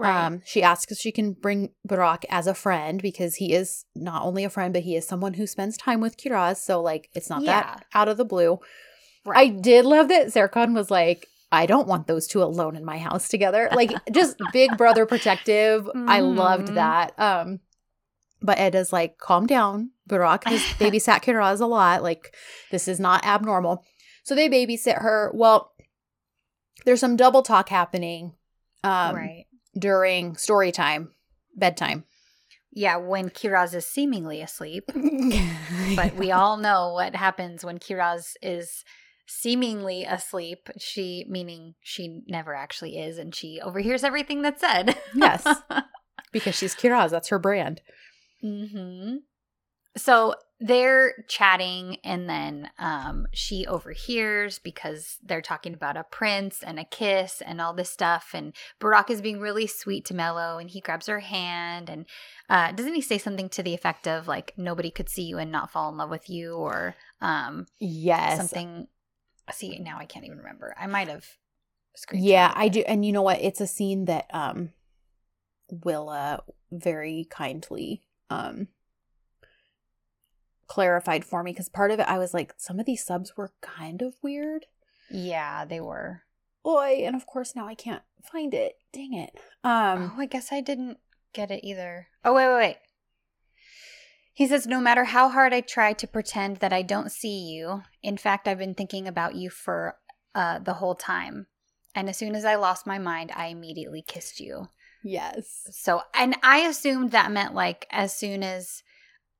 Um, 0.00 0.40
she 0.46 0.62
asks 0.62 0.90
if 0.92 0.98
she 0.98 1.12
can 1.12 1.32
bring 1.34 1.70
Barak 1.84 2.24
as 2.30 2.46
a 2.46 2.54
friend 2.54 3.02
because 3.02 3.34
he 3.36 3.52
is 3.52 3.84
not 3.94 4.22
only 4.22 4.44
a 4.44 4.50
friend, 4.50 4.72
but 4.72 4.82
he 4.84 4.96
is 4.96 5.06
someone 5.06 5.34
who 5.34 5.46
spends 5.46 5.76
time 5.76 6.00
with 6.00 6.16
Kiraz. 6.16 6.56
So, 6.56 6.80
like, 6.80 7.10
it's 7.14 7.28
not 7.28 7.42
Yeah. 7.42 7.60
that 7.60 7.84
out 7.92 8.08
of 8.08 8.16
the 8.16 8.24
blue. 8.24 8.60
I 9.26 9.48
did 9.48 9.84
love 9.84 10.08
that 10.08 10.28
Zerkon 10.28 10.74
was 10.74 10.90
like, 10.90 11.26
I 11.52 11.66
don't 11.66 11.88
want 11.88 12.06
those 12.06 12.26
two 12.26 12.42
alone 12.42 12.76
in 12.76 12.84
my 12.84 12.98
house 12.98 13.28
together. 13.28 13.68
Like, 13.74 13.92
just 14.12 14.36
big 14.52 14.76
brother 14.76 15.06
protective. 15.06 15.88
I 15.94 16.20
loved 16.20 16.68
Mhm. 16.68 16.74
that. 16.74 17.18
Um, 17.18 17.60
but 18.42 18.58
Eda's 18.58 18.92
like, 18.92 19.18
calm 19.18 19.46
down. 19.46 19.90
Barak 20.06 20.44
has 20.44 20.60
babysat 20.78 21.22
Kiraz 21.22 21.60
a 21.60 21.66
lot. 21.66 22.02
Like, 22.02 22.34
this 22.70 22.86
is 22.88 23.00
not 23.00 23.24
abnormal. 23.26 23.84
So 24.22 24.34
they 24.34 24.48
babysit 24.48 25.00
her. 25.00 25.30
Well, 25.34 25.72
there's 26.84 27.00
some 27.00 27.16
double 27.16 27.42
talk 27.42 27.68
happening 27.68 28.34
um, 28.84 29.16
right. 29.16 29.46
during 29.78 30.36
story 30.36 30.72
time, 30.72 31.10
bedtime. 31.56 32.04
Yeah, 32.72 32.96
when 32.98 33.28
Kiraz 33.30 33.74
is 33.74 33.86
seemingly 33.86 34.40
asleep, 34.40 34.84
but 35.96 36.14
we 36.14 36.30
all 36.30 36.56
know 36.56 36.92
what 36.92 37.16
happens 37.16 37.64
when 37.64 37.78
Kiraz 37.78 38.34
is 38.40 38.84
seemingly 39.30 40.04
asleep. 40.04 40.68
She, 40.78 41.24
meaning 41.28 41.74
she 41.80 42.22
never 42.26 42.54
actually 42.54 42.98
is, 42.98 43.16
and 43.18 43.34
she 43.34 43.60
overhears 43.62 44.04
everything 44.04 44.42
that's 44.42 44.60
said. 44.60 44.96
Yes. 45.14 45.46
because 46.32 46.54
she's 46.54 46.74
Kiraz. 46.74 47.10
That's 47.10 47.28
her 47.28 47.38
brand. 47.38 47.80
hmm 48.42 49.16
So 49.96 50.34
they're 50.60 51.24
chatting, 51.28 51.96
and 52.04 52.28
then 52.28 52.68
um, 52.78 53.26
she 53.32 53.66
overhears 53.66 54.58
because 54.58 55.16
they're 55.24 55.40
talking 55.40 55.72
about 55.74 55.96
a 55.96 56.04
prince 56.04 56.62
and 56.62 56.78
a 56.78 56.84
kiss 56.84 57.40
and 57.40 57.60
all 57.60 57.72
this 57.72 57.90
stuff. 57.90 58.30
And 58.34 58.52
Barack 58.80 59.08
is 59.10 59.22
being 59.22 59.40
really 59.40 59.66
sweet 59.66 60.04
to 60.06 60.14
Melo, 60.14 60.58
and 60.58 60.68
he 60.70 60.80
grabs 60.80 61.06
her 61.06 61.20
hand. 61.20 61.88
And 61.88 62.04
uh, 62.50 62.72
doesn't 62.72 62.94
he 62.94 63.00
say 63.00 63.16
something 63.18 63.48
to 63.50 63.62
the 63.62 63.74
effect 63.74 64.06
of 64.06 64.28
like, 64.28 64.52
"Nobody 64.56 64.90
could 64.90 65.08
see 65.08 65.22
you 65.22 65.38
and 65.38 65.50
not 65.50 65.70
fall 65.70 65.88
in 65.90 65.96
love 65.96 66.10
with 66.10 66.28
you," 66.28 66.54
or 66.54 66.94
um, 67.22 67.66
Yes. 67.78 68.36
something? 68.36 68.86
See, 69.52 69.78
now 69.78 69.98
I 69.98 70.06
can't 70.06 70.24
even 70.24 70.38
remember. 70.38 70.74
I 70.78 70.86
might 70.86 71.08
have. 71.08 71.26
Yeah, 72.12 72.52
I 72.54 72.68
do. 72.68 72.80
And 72.86 73.04
you 73.04 73.12
know 73.12 73.22
what? 73.22 73.40
It's 73.40 73.60
a 73.60 73.66
scene 73.66 74.04
that 74.06 74.26
um 74.32 74.70
Willa 75.70 76.42
very 76.70 77.26
kindly 77.30 78.02
um 78.28 78.68
clarified 80.66 81.24
for 81.24 81.42
me 81.42 81.50
because 81.52 81.68
part 81.68 81.90
of 81.90 81.98
it 81.98 82.08
I 82.08 82.18
was 82.18 82.32
like, 82.32 82.54
some 82.56 82.78
of 82.78 82.86
these 82.86 83.04
subs 83.04 83.36
were 83.36 83.52
kind 83.60 84.02
of 84.02 84.14
weird. 84.22 84.66
Yeah, 85.10 85.64
they 85.64 85.80
were. 85.80 86.22
Boy, 86.62 87.02
and 87.04 87.16
of 87.16 87.26
course 87.26 87.56
now 87.56 87.66
I 87.66 87.74
can't 87.74 88.02
find 88.22 88.54
it. 88.54 88.76
Dang 88.92 89.14
it. 89.14 89.32
Um 89.64 90.12
oh, 90.16 90.20
I 90.20 90.26
guess 90.26 90.52
I 90.52 90.60
didn't 90.60 90.98
get 91.32 91.50
it 91.50 91.64
either. 91.64 92.08
Oh, 92.24 92.34
wait, 92.34 92.48
wait, 92.48 92.56
wait. 92.56 92.76
He 94.32 94.46
says, 94.46 94.66
No 94.66 94.80
matter 94.80 95.04
how 95.04 95.28
hard 95.28 95.52
I 95.52 95.60
try 95.60 95.92
to 95.94 96.06
pretend 96.06 96.58
that 96.58 96.72
I 96.72 96.82
don't 96.82 97.10
see 97.12 97.48
you, 97.50 97.82
in 98.02 98.16
fact, 98.16 98.46
I've 98.48 98.58
been 98.58 98.74
thinking 98.74 99.06
about 99.08 99.34
you 99.34 99.50
for 99.50 99.96
uh, 100.34 100.58
the 100.60 100.74
whole 100.74 100.94
time. 100.94 101.46
And 101.94 102.08
as 102.08 102.16
soon 102.16 102.34
as 102.36 102.44
I 102.44 102.54
lost 102.54 102.86
my 102.86 102.98
mind, 102.98 103.32
I 103.34 103.46
immediately 103.46 104.02
kissed 104.06 104.38
you. 104.40 104.68
yes. 105.02 105.66
So, 105.72 106.02
and 106.14 106.36
I 106.42 106.58
assumed 106.60 107.10
that 107.10 107.32
meant 107.32 107.54
like 107.54 107.86
as 107.90 108.14
soon 108.16 108.42
as 108.44 108.82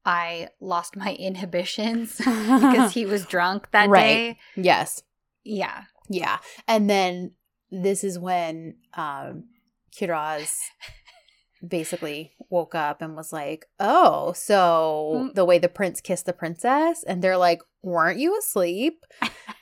I 0.04 0.48
lost 0.60 0.96
my 0.96 1.14
inhibitions 1.18 2.16
because 2.16 2.92
he 2.94 3.06
was 3.06 3.24
drunk 3.26 3.70
that 3.70 3.88
Right. 3.88 4.02
day. 4.02 4.38
yes. 4.56 5.02
Yeah. 5.44 5.84
Yeah. 6.08 6.38
And 6.66 6.90
then 6.90 7.32
this 7.70 8.02
is 8.02 8.18
when 8.18 8.76
um 8.94 9.44
Kiraz 9.96 10.56
basically 11.66 12.32
woke 12.48 12.74
up 12.74 13.02
and 13.02 13.16
was 13.16 13.32
like, 13.32 13.66
"Oh, 13.78 14.32
so 14.32 15.12
Mm. 15.30 15.34
the 15.34 15.44
way 15.44 15.58
the 15.58 15.68
prince 15.68 16.00
kissed 16.00 16.26
the 16.26 16.32
princess?" 16.32 17.02
And 17.04 17.22
they're 17.22 17.36
like, 17.36 17.60
"Weren't 17.82 18.18
you 18.18 18.36
asleep?" 18.38 19.04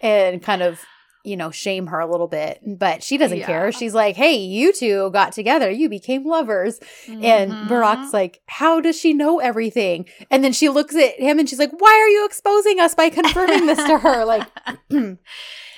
and 0.00 0.42
kind 0.42 0.62
of 0.62 0.84
you 1.28 1.36
know, 1.36 1.50
shame 1.50 1.86
her 1.88 2.00
a 2.00 2.10
little 2.10 2.26
bit, 2.26 2.60
but 2.66 3.02
she 3.02 3.18
doesn't 3.18 3.38
Yeah. 3.38 3.46
care. 3.46 3.70
She's 3.72 3.94
like, 3.94 4.16
"Hey, 4.16 4.34
you 4.36 4.72
two 4.72 5.10
got 5.10 5.32
together. 5.32 5.70
You 5.70 5.88
became 5.88 6.24
lovers." 6.26 6.80
And 7.06 7.52
Mhm. 7.52 7.68
Barak's 7.68 8.12
like, 8.12 8.40
"How 8.46 8.80
does 8.80 8.98
she 8.98 9.12
know 9.12 9.38
everything?" 9.38 10.06
And 10.30 10.42
then 10.42 10.52
she 10.52 10.68
looks 10.68 10.96
at 10.96 11.20
him 11.20 11.38
and 11.38 11.48
she's 11.48 11.58
like, 11.58 11.72
"Why 11.78 11.90
are 12.02 12.08
you 12.08 12.24
exposing 12.24 12.80
us 12.80 12.94
by 12.94 13.10
confirming 13.10 13.66
this 13.66 13.78
to 13.84 13.98
her?" 13.98 14.24
Like, 14.24 14.46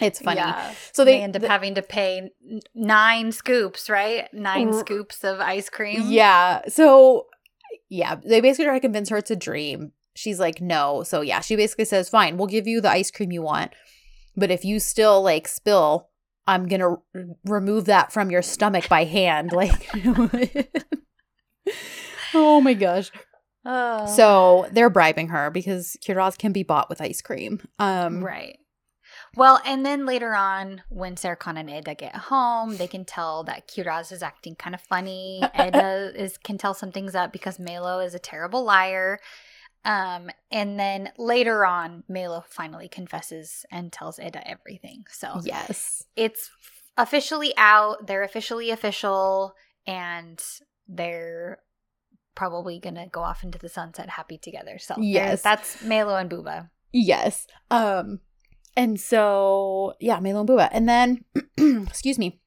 it's 0.01 0.21
funny. 0.21 0.37
Yeah. 0.39 0.73
So 0.93 1.05
they, 1.05 1.19
they 1.19 1.23
end 1.23 1.37
up 1.37 1.43
having 1.43 1.75
to 1.75 1.83
pay 1.83 2.31
nine 2.75 3.33
scoops, 3.33 3.91
right? 3.91 4.33
Nine 4.33 4.69
R- 4.69 4.81
scoops 4.81 5.25
of 5.25 5.41
ice 5.41 5.69
cream. 5.69 6.03
Yeah. 6.07 6.63
So 6.69 7.27
yeah, 7.89 8.17
they 8.25 8.41
basically 8.41 8.67
try 8.67 8.75
to 8.75 8.81
convince 8.81 9.09
her 9.09 9.17
it's 9.17 9.31
a 9.31 9.37
dream. 9.37 9.93
She's 10.15 10.41
like, 10.41 10.61
no. 10.61 11.03
So 11.03 11.21
yeah, 11.21 11.41
she 11.41 11.57
basically 11.57 11.85
says, 11.85 12.09
fine, 12.09 12.37
we'll 12.37 12.47
give 12.49 12.67
you 12.67 12.81
the 12.81 12.91
ice 12.91 13.11
cream 13.11 13.31
you 13.33 13.43
want. 13.43 13.73
But 14.37 14.51
if 14.51 14.64
you 14.64 14.81
still 14.81 15.23
like 15.23 15.49
spill, 15.49 16.09
I'm 16.47 16.66
gonna 16.69 16.90
r- 16.90 17.01
remove 17.45 17.85
that 17.87 18.12
from 18.12 18.31
your 18.31 18.43
stomach 18.43 18.88
by 18.88 19.05
hand. 19.05 19.53
Like 19.61 19.90
Oh 22.35 22.61
my 22.61 22.75
gosh. 22.75 23.11
Oh. 23.64 24.07
So 24.07 24.69
they're 24.73 24.90
bribing 24.90 25.29
her 25.29 25.51
because 25.51 25.97
Kiraz 26.05 26.38
can 26.38 26.53
be 26.53 26.62
bought 26.62 26.88
with 26.88 27.01
ice 27.01 27.21
cream. 27.21 27.61
Um 27.79 28.25
right. 28.25 28.59
Well, 29.37 29.61
and 29.64 29.87
then 29.87 30.07
later 30.07 30.35
on, 30.35 30.83
when 30.88 31.14
Serkan 31.14 31.57
and 31.57 31.71
Eda 31.71 31.95
get 31.95 32.16
home, 32.16 32.77
they 32.79 32.88
can 32.88 33.05
tell 33.05 33.45
that 33.45 33.69
Kiraz 33.69 34.11
is 34.11 34.25
acting 34.25 34.57
kind 34.57 34.75
of 34.75 34.81
funny. 34.81 35.40
Eda 35.55 36.12
is 36.16 36.37
can 36.37 36.59
tell 36.59 36.75
something's 36.75 37.14
up 37.14 37.33
because 37.33 37.59
Melo 37.59 38.01
is 38.01 38.14
a 38.14 38.19
terrible 38.19 38.64
liar. 38.64 39.21
Um, 39.85 40.31
and 40.51 40.79
then 40.79 41.11
later 41.16 41.64
on, 41.64 42.05
Melo 42.09 42.45
finally 42.49 42.88
confesses 42.88 43.64
and 43.71 43.90
tells 43.93 44.19
Eda 44.21 44.47
everything. 44.47 45.05
So 45.11 45.40
Yes. 45.43 46.05
it's 46.16 46.51
officially 46.99 47.55
out. 47.57 48.07
They're 48.07 48.23
officially 48.23 48.71
official, 48.71 49.55
and 49.87 50.43
they're 50.87 51.61
probably 52.35 52.79
gonna 52.79 53.09
go 53.09 53.21
off 53.21 53.43
into 53.43 53.59
the 53.59 53.69
sunset 53.69 54.11
happy 54.11 54.38
together. 54.38 54.79
So 54.79 54.95
Yes. 54.99 55.43
that's 55.43 55.83
Melo 55.83 56.16
and 56.16 56.31
Booba. 56.31 56.71
Yes. 56.93 57.47
Um 57.71 58.21
and 58.77 58.99
so 59.01 59.95
yeah, 60.01 60.21
Melo 60.21 60.40
and 60.40 60.49
Bua. 60.49 60.69
And 60.73 60.88
then 60.88 61.25
excuse 61.59 62.19
me. 62.19 62.40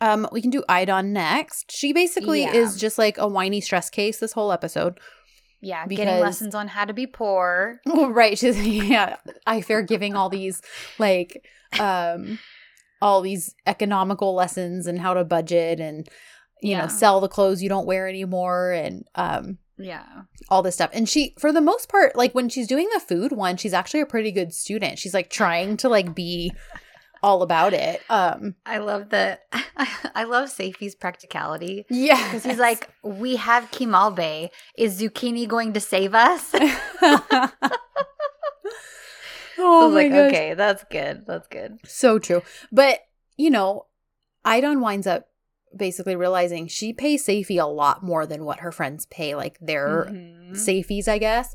Um 0.00 0.26
we 0.32 0.40
can 0.40 0.50
do 0.50 0.64
Aydan 0.68 1.06
next. 1.08 1.70
She 1.70 1.92
basically 1.92 2.42
Yeah. 2.42 2.54
is 2.54 2.76
just 2.76 2.98
like 2.98 3.18
a 3.18 3.28
whiny 3.28 3.60
stress 3.60 3.90
case 3.90 4.18
this 4.18 4.32
whole 4.32 4.52
episode. 4.52 4.98
Yeah, 5.60 5.86
Because- 5.86 6.04
getting 6.04 6.20
lessons 6.20 6.54
on 6.54 6.68
how 6.68 6.84
to 6.84 6.92
be 6.92 7.06
poor. 7.06 7.80
right. 7.86 8.38
She's 8.38 8.58
yeah, 8.66 9.16
I 9.46 9.60
fear 9.60 9.82
giving 9.82 10.14
all 10.14 10.28
these 10.28 10.62
like 10.98 11.44
um 11.78 12.38
all 13.00 13.20
these 13.20 13.54
economical 13.66 14.34
lessons 14.34 14.86
and 14.86 14.98
how 15.00 15.14
to 15.14 15.24
budget 15.24 15.80
and 15.80 16.08
you 16.62 16.70
Yeah. 16.72 16.82
know, 16.82 16.88
sell 16.88 17.20
the 17.20 17.28
clothes 17.28 17.62
you 17.62 17.68
don't 17.68 17.86
wear 17.86 18.08
anymore 18.08 18.72
and 18.72 19.04
um 19.14 19.58
Yeah. 19.78 20.04
all 20.48 20.62
this 20.62 20.74
stuff. 20.74 20.90
And 20.92 21.08
she, 21.08 21.34
for 21.38 21.52
the 21.52 21.60
most 21.60 21.88
part, 21.88 22.16
like 22.16 22.34
when 22.34 22.48
she's 22.48 22.66
doing 22.66 22.88
the 22.92 22.98
food 23.00 23.30
one, 23.32 23.56
she's 23.56 23.72
actually 23.74 24.00
a 24.00 24.06
pretty 24.06 24.32
good 24.32 24.52
student. 24.52 24.98
She's 24.98 25.14
like 25.14 25.30
trying 25.30 25.76
to 25.78 25.88
like 25.88 26.14
be 26.14 26.52
all 27.22 27.42
about 27.42 27.72
it. 27.74 28.00
Um, 28.08 28.54
I 28.66 28.78
love 28.78 29.10
the 29.10 29.38
I 30.14 30.24
love 30.24 30.48
Seyfi's 30.48 30.94
practicality. 30.94 31.86
yeah, 31.90 32.22
Because 32.24 32.44
he's 32.44 32.58
like, 32.58 32.88
we 33.02 33.36
have 33.36 33.70
Kimalbe. 33.70 34.50
Is 34.76 35.00
zucchini 35.00 35.46
going 35.48 35.72
to 35.74 35.80
save 35.80 36.14
us? 36.14 36.50
oh 39.58 39.82
I 39.82 39.84
was 39.86 39.94
my 39.94 40.02
like, 40.02 40.10
gosh. 40.10 40.28
okay, 40.32 40.54
that's 40.54 40.84
good. 40.90 41.24
That's 41.26 41.48
good. 41.48 41.78
so 41.84 42.18
true. 42.18 42.42
But 42.72 43.00
you 43.36 43.50
know, 43.50 43.86
Aydan 44.44 44.80
winds 44.80 45.06
up 45.06 45.28
basically 45.76 46.16
realizing 46.16 46.66
she 46.66 46.92
pays 46.92 47.24
Safi 47.26 47.62
a 47.62 47.66
lot 47.66 48.02
more 48.02 48.26
than 48.26 48.44
what 48.44 48.60
her 48.60 48.72
friends 48.72 49.06
pay, 49.06 49.34
like 49.34 49.58
their 49.60 50.10
safeties, 50.54 51.06
I 51.08 51.18
guess. 51.18 51.54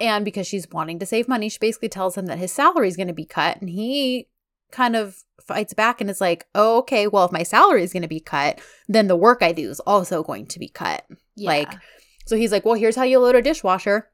And 0.00 0.24
because 0.24 0.46
she's 0.48 0.68
wanting 0.70 0.98
to 0.98 1.06
save 1.06 1.28
money, 1.28 1.48
she 1.48 1.58
basically 1.60 1.88
tells 1.88 2.18
him 2.18 2.26
that 2.26 2.38
his 2.38 2.50
salary 2.50 2.88
is 2.88 2.96
going 2.96 3.06
to 3.06 3.14
be 3.14 3.24
cut. 3.24 3.60
And 3.60 3.70
he 3.70 4.26
kind 4.74 4.96
of 4.96 5.16
fights 5.40 5.72
back 5.74 6.00
and 6.00 6.10
is 6.10 6.20
like, 6.20 6.46
oh, 6.54 6.78
okay, 6.78 7.06
well, 7.06 7.24
if 7.24 7.32
my 7.32 7.42
salary 7.42 7.82
is 7.82 7.92
going 7.92 8.02
to 8.02 8.08
be 8.08 8.20
cut, 8.20 8.60
then 8.88 9.06
the 9.08 9.16
work 9.16 9.42
I 9.42 9.52
do 9.52 9.70
is 9.70 9.80
also 9.80 10.22
going 10.22 10.46
to 10.46 10.58
be 10.58 10.68
cut. 10.68 11.04
Yeah. 11.36 11.48
Like, 11.50 11.72
so 12.26 12.36
he's 12.36 12.52
like, 12.52 12.64
well, 12.64 12.74
here's 12.74 12.96
how 12.96 13.02
you 13.04 13.18
load 13.18 13.34
a 13.34 13.42
dishwasher. 13.42 14.08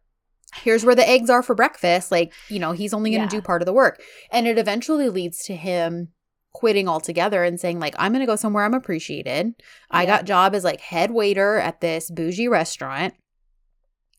Here's 0.55 0.85
where 0.85 0.97
the 0.97 1.09
eggs 1.09 1.31
are 1.31 1.43
for 1.43 1.55
breakfast. 1.55 2.11
Like, 2.11 2.33
you 2.49 2.59
know, 2.59 2.73
he's 2.73 2.93
only 2.93 3.11
going 3.11 3.29
to 3.29 3.35
Yeah. 3.35 3.41
do 3.41 3.45
part 3.45 3.63
of 3.63 3.67
the 3.67 3.73
work. 3.73 4.03
And 4.33 4.47
it 4.49 4.59
eventually 4.59 5.09
leads 5.09 5.45
to 5.45 5.55
him 5.57 6.09
quitting 6.53 6.89
altogether 6.89 7.45
and 7.45 7.61
saying 7.61 7.79
like 7.79 7.95
i'm 7.97 8.11
going 8.11 8.19
to 8.19 8.27
go 8.27 8.35
somewhere 8.35 8.65
i'm 8.65 8.75
appreciated 8.75 9.55
i 9.89 10.05
got 10.05 10.25
job 10.25 10.53
as 10.53 10.65
like 10.65 10.81
head 10.81 11.13
waiter 11.13 11.59
at 11.59 11.81
this 11.81 12.11
bougie 12.11 12.49
restaurant 12.49 13.15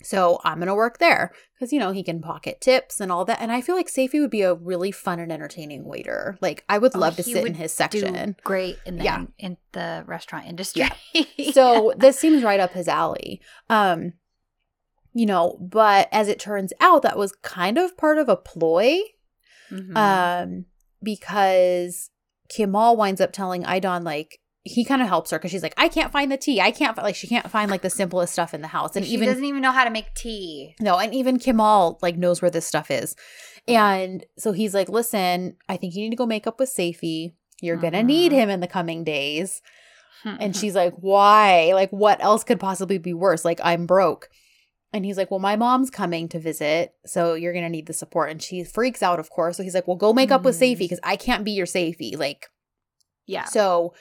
So 0.04 0.40
I'm 0.44 0.58
going 0.58 0.68
to 0.68 0.76
work 0.76 0.98
there 1.00 1.32
because, 1.54 1.72
you 1.72 1.80
know, 1.80 1.92
he 1.92 2.04
can 2.04 2.22
pocket 2.22 2.60
tips 2.62 3.00
and 3.00 3.12
all 3.12 3.26
that. 3.26 3.40
And 3.42 3.52
I 3.52 3.62
feel 3.62 3.76
like 3.76 3.88
Seyfi 3.88 4.20
would 4.20 4.30
be 4.32 4.42
a 4.42 4.54
really 4.54 4.92
fun 4.92 5.20
and 5.20 5.32
entertaining 5.32 5.84
waiter. 5.86 6.38
Like, 6.42 6.64
I 6.70 6.78
would 6.78 6.96
Oh, 6.96 7.00
love 7.00 7.16
to 7.18 7.24
sit 7.24 7.46
in 7.46 7.54
his 7.56 7.72
Do 7.72 7.76
section. 7.76 8.36
great 8.44 8.78
in 8.86 8.98
the 8.98 9.04
Yeah. 9.04 9.26
in 9.40 9.58
the 9.74 10.04
restaurant 10.08 10.48
industry. 10.48 10.84
So 11.54 11.94
this 11.98 12.20
seems 12.20 12.44
right 12.44 12.60
up 12.60 12.74
his 12.74 12.88
alley. 12.88 13.42
Um, 13.70 14.14
you 15.14 15.26
know, 15.26 15.58
but 15.60 16.08
as 16.12 16.28
it 16.28 16.40
turns 16.40 16.72
out, 16.80 17.02
that 17.02 17.18
was 17.18 17.34
kind 17.42 17.78
of 17.78 17.98
part 17.98 18.18
of 18.18 18.30
a 18.30 18.36
ploy. 18.38 19.00
Mhm. 19.72 19.96
Um, 19.98 20.66
because 21.04 22.10
Kemal 22.50 22.96
winds 22.98 23.22
up 23.22 23.32
telling 23.32 23.64
Aydan 23.64 24.04
like 24.04 24.40
he 24.64 24.86
kind 24.86 25.02
of 25.02 25.08
helps 25.08 25.32
her 25.32 25.40
because 25.40 25.52
she's 25.52 25.64
like, 25.64 25.74
I 25.78 25.88
can't 25.88 26.12
find 26.12 26.32
the 26.32 26.38
tea. 26.38 26.62
I 26.62 26.72
can't 26.72 26.96
fi-" 26.96 27.02
like 27.04 27.16
she 27.16 27.28
can't 27.28 27.50
find 27.50 27.72
like 27.72 27.82
the 27.82 27.90
simplest 27.90 28.34
stuff 28.34 28.54
in 28.54 28.62
the 28.62 28.68
house, 28.68 28.96
and 28.96 29.06
she 29.06 29.14
even 29.14 29.28
doesn't 29.28 29.44
even 29.46 29.62
know 29.62 29.72
how 29.72 29.84
to 29.84 29.90
make 29.90 30.14
tea. 30.16 30.76
no, 30.80 30.98
and 31.00 31.14
even 31.14 31.40
Kemal 31.40 32.00
like 32.02 32.18
knows 32.18 32.42
where 32.42 32.52
this 32.52 32.68
stuff 32.68 32.92
is, 32.92 33.16
and 33.68 34.26
so 34.38 34.52
he's 34.52 34.74
like, 34.74 34.90
listen, 34.90 35.56
I 35.70 35.78
think 35.78 35.96
you 35.96 36.02
need 36.04 36.10
to 36.12 36.16
go 36.16 36.26
make 36.26 36.48
up 36.48 36.60
with 36.60 36.70
Seyfi. 36.70 37.34
You're 37.62 37.78
gonna 37.78 38.04
need 38.04 38.32
Mhm. 38.32 38.36
him 38.36 38.50
in 38.50 38.60
the 38.60 38.68
coming 38.68 39.04
days. 39.04 39.62
And 40.24 40.56
she's 40.60 40.76
like, 40.76 40.94
Why? 41.00 41.72
Like, 41.74 41.90
what 41.92 42.24
else 42.24 42.44
could 42.44 42.60
possibly 42.60 42.98
be 43.00 43.14
worse? 43.14 43.44
Like, 43.44 43.60
I'm 43.64 43.86
broke. 43.88 44.30
And 44.94 45.04
he's 45.06 45.18
like, 45.18 45.32
Well, 45.32 45.40
my 45.40 45.56
mom's 45.56 45.90
coming 45.90 46.28
to 46.30 46.40
visit. 46.40 46.94
So 47.08 47.34
you're 47.34 47.54
going 47.54 47.64
to 47.66 47.70
need 47.70 47.88
the 47.88 47.94
support. 47.94 48.30
And 48.30 48.42
she 48.42 48.64
freaks 48.64 49.02
out, 49.02 49.20
of 49.20 49.30
course. 49.32 49.58
So 49.58 49.64
he's 49.64 49.74
like, 49.74 49.88
Well, 49.88 49.98
go 49.98 50.14
make 50.14 50.30
up 50.30 50.44
with. 50.44 50.60
Seyfi 50.60 50.78
because 50.78 51.00
I 51.04 51.16
can't 51.16 51.44
be 51.44 51.52
your 51.54 51.66
Seyfi. 51.66 52.18
Like, 52.18 52.46
yeah. 53.26 53.46
so 53.46 53.94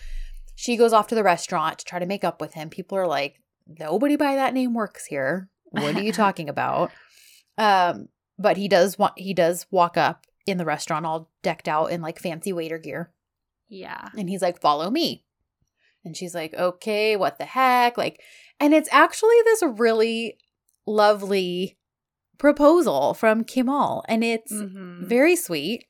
she 0.61 0.77
goes 0.77 0.92
off 0.92 1.07
to 1.07 1.14
the 1.14 1.23
restaurant 1.25 1.79
to 1.79 1.85
try 1.87 1.99
to 1.99 2.05
make 2.07 2.23
up 2.23 2.40
with 2.40 2.53
him. 2.55 2.68
People 2.68 2.99
are 2.99 3.07
like, 3.07 3.40
Nobody 3.79 4.16
by 4.16 4.35
that 4.35 4.53
name 4.53 4.75
works 4.75 5.07
here. 5.07 5.49
What 5.64 5.94
are 5.96 6.03
you 6.03 6.12
talking 6.25 6.49
about? 6.49 6.90
Um, 7.57 8.09
but 8.38 8.57
he 8.57 8.68
does 8.68 8.99
want 8.99 9.14
he 9.16 9.33
does 9.33 9.66
walk 9.70 9.96
up 9.96 10.27
in 10.46 10.59
the 10.59 10.64
restaurant 10.64 11.07
all 11.07 11.31
decked 11.42 11.68
out 11.68 11.87
in 11.87 12.03
like 12.03 12.18
fancy 12.18 12.53
waiter 12.53 12.79
gear. 12.79 13.11
Yeah. 13.68 14.09
And 14.18 14.29
he's 14.29 14.42
like, 14.42 14.61
follow 14.61 14.90
me. 14.90 15.25
And 16.05 16.16
she's 16.16 16.35
like, 16.35 16.53
okay, 16.55 17.16
what 17.16 17.38
the 17.38 17.44
heck? 17.44 17.96
Like, 17.96 18.20
and 18.59 18.75
it's 18.75 18.88
actually 18.90 19.37
this 19.44 19.62
really 19.62 20.37
lovely 20.87 21.79
proposal 22.38 23.14
from 23.14 23.44
Kemal. 23.44 24.05
And 24.09 24.25
it's 24.25 24.53
Mhm. 24.53 25.07
very 25.07 25.37
sweet. 25.37 25.85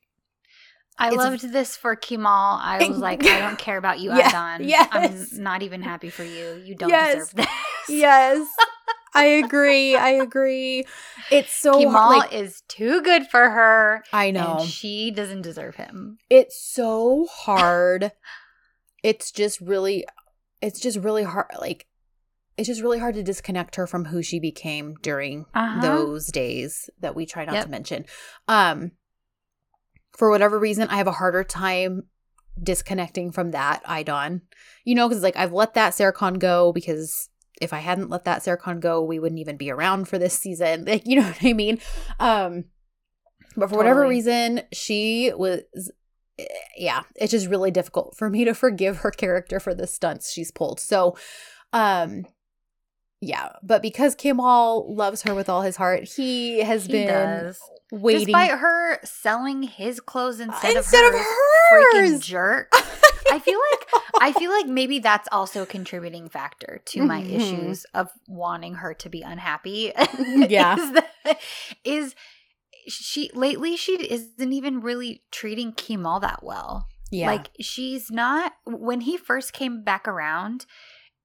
I 0.99 1.07
it's- 1.07 1.17
loved 1.17 1.51
this 1.51 1.75
for 1.75 1.95
Kemal. 1.95 2.27
I 2.27 2.85
was 2.87 2.97
like, 2.97 3.25
I 3.25 3.39
don't 3.39 3.57
care 3.57 3.77
about 3.77 3.99
you, 4.01 4.11
Yeah, 4.15 4.27
Adon. 4.27 4.63
yes. 4.67 4.89
I'm 5.33 5.43
not 5.43 5.63
even 5.63 5.81
happy 5.81 6.09
for 6.09 6.23
you. 6.23 6.61
You 6.63 6.75
don't 6.75 6.89
Yes. 6.89 7.15
deserve 7.15 7.35
this. 7.35 7.47
Yes. 7.89 8.47
I 9.13 9.25
agree. 9.25 9.95
I 9.97 10.09
agree. 10.11 10.85
It's 11.31 11.53
so 11.53 11.77
Kemal 11.79 11.91
hard. 11.91 12.17
Like, 12.19 12.33
is 12.33 12.61
too 12.69 13.01
good 13.01 13.27
for 13.27 13.49
her. 13.49 14.03
I 14.13 14.31
know. 14.31 14.57
And 14.59 14.69
she 14.69 15.11
doesn't 15.11 15.41
deserve 15.41 15.75
him. 15.75 16.17
it's 16.29 16.57
so 16.61 17.27
hard. 17.29 18.11
it's 19.03 19.31
just 19.31 19.59
really, 19.59 20.05
it's 20.61 20.79
just 20.79 20.99
really 20.99 21.23
hard. 21.23 21.47
Like, 21.59 21.87
it's 22.57 22.67
just 22.67 22.81
really 22.81 22.99
hard 22.99 23.15
to 23.15 23.23
disconnect 23.23 23.75
her 23.75 23.87
from 23.87 24.05
who 24.05 24.21
she 24.21 24.39
became 24.39 24.95
during 25.01 25.45
Uh-huh. 25.55 25.81
those 25.81 26.27
days 26.27 26.89
that 26.99 27.15
we 27.15 27.25
try 27.25 27.43
not 27.43 27.55
Yep. 27.55 27.63
to 27.65 27.69
mention. 27.71 28.05
Um, 28.47 28.91
for 30.17 30.29
whatever 30.29 30.59
reason, 30.59 30.87
I 30.89 30.97
have 30.97 31.07
a 31.07 31.11
harder 31.11 31.43
time 31.43 32.03
disconnecting 32.61 33.31
from 33.31 33.51
that 33.51 33.83
Aydan. 33.85 34.41
You 34.83 34.95
know, 34.95 35.07
because 35.07 35.23
like 35.23 35.37
I've 35.37 35.53
let 35.53 35.73
that 35.75 35.93
Serkan 35.93 36.37
go 36.39 36.71
because 36.73 37.29
if 37.61 37.73
I 37.73 37.79
hadn't 37.79 38.09
let 38.09 38.25
that 38.25 38.41
Serkan 38.41 38.79
go, 38.79 39.03
we 39.03 39.19
wouldn't 39.19 39.39
even 39.39 39.57
be 39.57 39.71
around 39.71 40.07
for 40.07 40.17
this 40.17 40.37
season. 40.37 40.85
Like, 40.87 41.05
you 41.07 41.15
know 41.15 41.27
what 41.27 41.43
I 41.43 41.53
mean? 41.53 41.79
Um, 42.19 42.65
but 43.55 43.69
for 43.69 43.77
whatever 43.77 44.07
reason, 44.07 44.61
she 44.73 45.31
was. 45.35 45.61
eh, 46.39 46.45
Yeah, 46.77 47.01
it's 47.15 47.31
just 47.31 47.47
really 47.47 47.71
difficult 47.71 48.15
for 48.17 48.29
me 48.29 48.45
to 48.45 48.53
forgive 48.53 48.97
her 48.97 49.11
character 49.11 49.59
for 49.59 49.73
the 49.75 49.87
stunts 49.87 50.31
she's 50.31 50.51
pulled. 50.51 50.79
So, 50.79 51.15
um, 51.73 52.25
yeah, 53.21 53.49
but 53.63 53.81
because 53.81 54.15
Kemal 54.15 54.93
loves 54.93 55.21
her 55.23 55.33
with 55.35 55.47
all 55.47 55.61
his 55.61 55.75
heart, 55.77 56.03
he 56.05 56.59
has 56.61 56.85
He 56.87 56.91
been 56.93 57.07
does. 57.07 57.59
waiting. 57.91 58.25
Despite 58.25 58.51
her 58.59 58.99
selling 59.03 59.63
his 59.63 59.99
clothes 59.99 60.39
instead, 60.39 60.75
Instead 60.75 61.05
of 61.05 61.13
of 61.13 61.19
hers, 61.19 61.25
hers. 61.69 61.93
freaking 61.93 62.21
jerk. 62.23 62.71
I 63.31 63.39
feel 63.39 63.59
like 63.71 63.87
I 64.19 64.31
feel 64.33 64.51
like 64.51 64.67
maybe 64.67 64.99
that's 64.99 65.27
also 65.31 65.61
a 65.61 65.65
contributing 65.65 66.27
factor 66.27 66.81
to 66.87 67.03
my 67.05 67.21
Mhm. 67.21 67.31
issues 67.33 67.85
of 67.93 68.09
wanting 68.27 68.75
her 68.75 68.93
to 68.95 69.09
be 69.09 69.21
unhappy. 69.21 69.93
Yeah. 70.49 70.75
is, 70.77 70.91
that, 70.91 71.39
is 71.85 72.15
she 72.87 73.29
lately 73.33 73.77
she 73.77 73.93
isn't 73.93 74.51
even 74.53 74.81
really 74.81 75.23
treating 75.31 75.71
Kemal 75.71 76.19
that 76.21 76.43
well. 76.43 76.87
yeah, 77.09 77.27
Like 77.27 77.49
she's 77.61 78.09
not 78.11 78.53
when 78.65 79.01
he 79.01 79.15
first 79.17 79.53
came 79.53 79.83
back 79.83 80.07
around, 80.07 80.65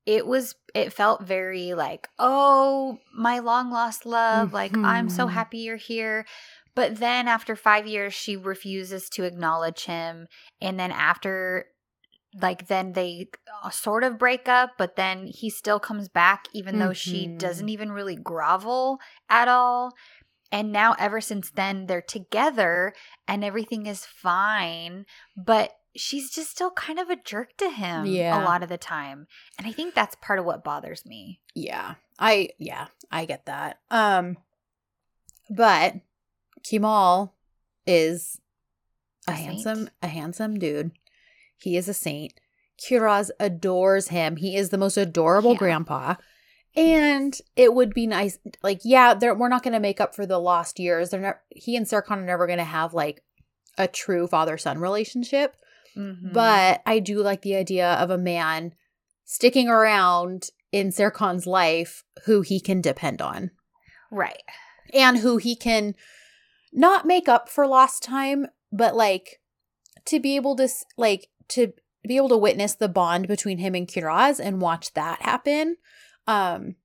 it 0.06 0.26
was 0.26 0.54
it 0.74 0.92
felt 0.92 1.22
very 1.24 1.74
like, 1.74 2.08
"Oh, 2.18 2.98
my 3.14 3.38
long 3.40 3.70
lost 3.70 4.06
love, 4.06 4.52
like 4.52 4.78
I'm 4.84 5.08
so 5.08 5.26
Mhm. 5.26 5.32
happy 5.32 5.58
you're 5.58 5.76
here." 5.76 6.26
But 6.74 6.96
then 6.96 7.26
after 7.28 7.56
5 7.56 7.86
years 7.86 8.14
she 8.14 8.36
refuses 8.36 9.08
to 9.10 9.24
acknowledge 9.24 9.84
him 9.86 10.28
and 10.60 10.78
then 10.78 10.92
after 10.92 11.66
like 12.40 12.66
then 12.68 12.92
they 12.92 13.28
uh, 13.64 13.70
sort 13.70 14.04
of 14.04 14.18
break 14.18 14.48
up, 14.48 14.72
but 14.78 14.96
then 14.96 15.26
he 15.26 15.48
still 15.50 15.80
comes 15.80 16.08
back 16.08 16.46
even 16.52 16.78
though 16.78 16.92
she 16.92 17.34
doesn't 17.38 17.68
even 17.70 17.92
really 17.92 18.16
grovel 18.16 18.98
at 19.30 19.48
all. 19.48 19.92
And 20.52 20.72
now 20.72 20.94
ever 20.98 21.20
since 21.20 21.50
then 21.50 21.86
they're 21.86 22.02
together 22.02 22.94
and 23.28 23.44
everything 23.44 23.86
is 23.86 24.04
fine, 24.06 25.06
but 25.36 25.72
she's 25.96 26.30
just 26.30 26.50
still 26.50 26.70
kind 26.70 26.98
of 26.98 27.10
a 27.10 27.16
jerk 27.16 27.56
to 27.58 27.70
him 27.70 28.06
Yeah. 28.06 28.42
a 28.42 28.44
lot 28.44 28.62
of 28.62 28.68
the 28.68 28.78
time. 28.78 29.26
And 29.58 29.66
I 29.66 29.72
think 29.72 29.94
that's 29.94 30.16
part 30.20 30.38
of 30.38 30.44
what 30.44 30.64
bothers 30.64 31.04
me. 31.06 31.40
yeah. 31.54 31.94
I 32.18 32.48
yeah, 32.58 32.86
I 33.12 33.26
get 33.26 33.44
that. 33.44 33.78
Um, 33.90 34.38
but 35.50 35.96
Kemal 36.64 37.34
is 37.86 38.40
a, 39.28 39.32
A 39.32 39.36
saint. 39.36 39.46
handsome, 39.50 39.90
a 40.02 40.06
handsome 40.08 40.58
dude. 40.58 40.92
He 41.58 41.76
is 41.76 41.88
a 41.88 41.94
saint. 41.94 42.32
Kiraz 42.82 43.30
adores 43.40 44.08
him. 44.08 44.36
He 44.36 44.56
is 44.56 44.70
the 44.70 44.78
most 44.78 44.96
adorable 44.96 45.52
Yeah. 45.52 45.58
grandpa. 45.58 46.14
And 46.74 47.38
it 47.54 47.72
would 47.74 47.94
be 47.94 48.06
nice, 48.06 48.38
like, 48.62 48.80
yeah, 48.84 49.14
they're, 49.14 49.34
we're 49.34 49.48
not 49.48 49.62
going 49.62 49.72
to 49.72 49.80
make 49.80 50.00
up 50.00 50.14
for 50.14 50.26
the 50.26 50.38
lost 50.38 50.78
years. 50.78 51.08
They're 51.10 51.20
not. 51.20 51.38
He 51.48 51.74
and 51.76 51.86
Serkan 51.86 52.18
are 52.18 52.24
never 52.24 52.46
going 52.46 52.58
to 52.58 52.64
have 52.64 52.92
like 52.92 53.22
a 53.78 53.88
true 53.88 54.26
father 54.26 54.58
son 54.58 54.78
relationship. 54.78 55.56
Mhm. 55.96 56.32
But 56.32 56.82
I 56.86 56.98
do 56.98 57.22
like 57.22 57.42
the 57.42 57.56
idea 57.56 57.94
of 57.94 58.10
a 58.10 58.18
man 58.18 58.74
sticking 59.24 59.68
around 59.68 60.50
in 60.72 60.90
Serkan's 60.90 61.46
life 61.46 62.04
who 62.24 62.42
he 62.42 62.60
can 62.60 62.80
depend 62.80 63.22
on 63.22 63.50
right. 64.10 64.42
and 64.92 65.18
who 65.18 65.36
he 65.38 65.56
can 65.56 65.94
not 66.72 67.06
make 67.06 67.28
up 67.28 67.48
for 67.48 67.66
lost 67.66 68.02
time, 68.02 68.46
but 68.70 68.94
like 68.94 69.40
to 70.04 70.20
be 70.20 70.36
able 70.36 70.54
to 70.56 70.68
like 70.96 71.28
to 71.48 71.72
be 72.06 72.16
able 72.16 72.28
to 72.28 72.36
witness 72.36 72.74
the 72.74 72.88
bond 72.88 73.26
between 73.26 73.58
him 73.58 73.74
and 73.74 73.88
Kiraz 73.88 74.38
and 74.38 74.60
watch 74.60 74.92
that 74.94 75.22
happen. 75.22 75.76
Um 76.26 76.76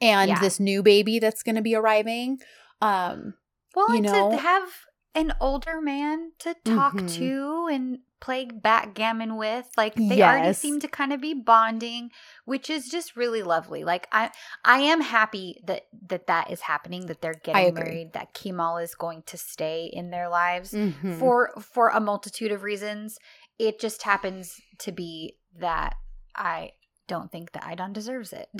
and 0.00 0.30
Yeah. 0.30 0.40
this 0.40 0.58
new 0.58 0.82
baby 0.82 1.18
that's 1.18 1.42
going 1.42 1.54
to 1.54 1.62
be 1.62 1.74
arriving. 1.74 2.40
Um 2.80 3.34
Well, 3.74 3.88
You 3.90 3.96
and 3.96 4.04
know? 4.06 4.30
to 4.32 4.36
have 4.38 4.68
an 5.14 5.34
older 5.40 5.80
man 5.80 6.32
to 6.40 6.54
talk 6.64 6.94
Mhm. 6.96 7.08
to 7.18 7.68
and 7.70 7.98
play 8.20 8.44
backgammon 8.46 9.36
with, 9.36 9.66
like 9.76 9.94
they 9.96 10.22
already 10.22 10.52
seem 10.54 10.78
to 10.80 10.86
kind 10.88 11.12
of 11.12 11.20
be 11.20 11.34
bonding, 11.34 12.10
which 12.44 12.70
is 12.70 12.88
just 12.88 13.16
really 13.16 13.42
lovely. 13.42 13.82
Like 13.84 14.06
I, 14.12 14.30
I 14.64 14.78
am 14.78 15.00
happy 15.00 15.60
that 15.66 15.86
that 16.08 16.28
that 16.28 16.50
is 16.50 16.60
happening. 16.60 17.06
That 17.06 17.20
they're 17.20 17.34
getting 17.42 17.74
married. 17.74 18.12
That 18.12 18.32
Kemal 18.32 18.78
is 18.78 18.94
going 18.94 19.22
to 19.26 19.36
stay 19.36 19.90
in 19.92 20.10
their 20.10 20.28
lives 20.28 20.72
mhm. 20.72 21.18
for 21.18 21.50
for 21.60 21.88
a 21.88 22.00
multitude 22.00 22.52
of 22.52 22.62
reasons. 22.62 23.18
It 23.58 23.80
just 23.80 24.02
happens 24.04 24.60
to 24.78 24.92
be 24.92 25.36
that 25.58 25.96
I 26.34 26.72
don't 27.08 27.30
think 27.30 27.52
that 27.52 27.64
Aydan 27.64 27.92
deserves 27.92 28.32
it. 28.32 28.48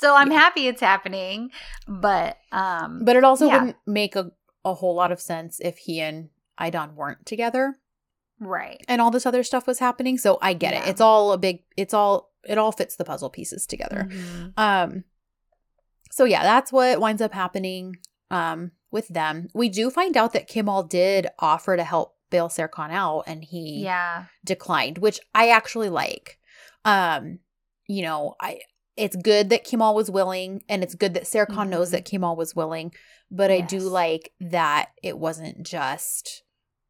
so 0.00 0.14
I'm 0.14 0.26
Mm-hmm. 0.28 0.32
Yeah. 0.32 0.38
happy 0.38 0.66
it's 0.68 0.80
happening, 0.80 1.50
but 1.86 2.36
um 2.52 3.02
But 3.04 3.16
it 3.16 3.24
also 3.24 3.46
Yeah. 3.46 3.58
wouldn't 3.60 3.76
make 3.86 4.16
a, 4.16 4.32
a 4.66 4.74
whole 4.74 4.94
lot 4.94 5.10
of 5.12 5.20
sense 5.20 5.58
if 5.60 5.78
he 5.78 6.00
and 6.00 6.28
Aydan 6.60 6.94
weren't 6.94 7.24
together 7.24 7.76
right. 8.40 8.84
and 8.88 9.00
all 9.00 9.10
this 9.10 9.24
other 9.26 9.42
stuff 9.42 9.66
was 9.66 9.78
happening. 9.78 10.18
So 10.18 10.38
I 10.42 10.52
get 10.54 10.74
it. 10.74 10.86
It's 10.88 11.00
all 11.00 11.32
a 11.32 11.38
big 11.38 11.62
it's 11.76 11.94
all 11.94 12.32
it 12.44 12.58
all 12.58 12.72
fits 12.72 12.96
the 12.96 13.04
puzzle 13.04 13.30
pieces 13.30 13.66
together. 13.66 14.08
Mhm. 14.10 14.52
Um 14.58 15.04
so 16.10 16.24
yeah, 16.24 16.42
that's 16.42 16.72
what 16.72 17.00
winds 17.00 17.22
up 17.22 17.32
happening 17.32 17.96
um 18.30 18.72
with 18.90 19.08
them. 19.08 19.48
We 19.54 19.68
do 19.68 19.90
find 19.90 20.16
out 20.16 20.32
that 20.32 20.48
Kemal 20.48 20.82
did 20.84 21.28
offer 21.38 21.76
to 21.76 21.84
help 21.84 22.16
bail 22.30 22.48
Serkan 22.48 22.90
out 22.90 23.22
and 23.26 23.44
he 23.44 23.82
Yeah. 23.84 24.24
declined, 24.44 24.98
which 24.98 25.20
I 25.34 25.50
actually 25.50 25.88
like. 25.90 26.38
Um, 26.84 27.38
you 27.86 28.02
know, 28.02 28.34
I 28.40 28.60
it's 28.96 29.16
good 29.16 29.50
that 29.50 29.64
Kemal 29.64 29.94
was 29.94 30.10
willing, 30.10 30.62
and 30.68 30.82
it's 30.82 30.94
good 30.94 31.14
that 31.14 31.24
Serkan 31.24 31.68
knows 31.68 31.88
Mhm. 31.88 31.92
that 31.92 32.04
Kemal 32.04 32.36
was 32.36 32.54
willing. 32.54 32.92
But 33.30 33.50
I 33.50 33.60
do 33.60 33.80
like 33.80 34.32
that 34.40 34.90
it 35.02 35.18
wasn't 35.18 35.66
just 35.66 36.42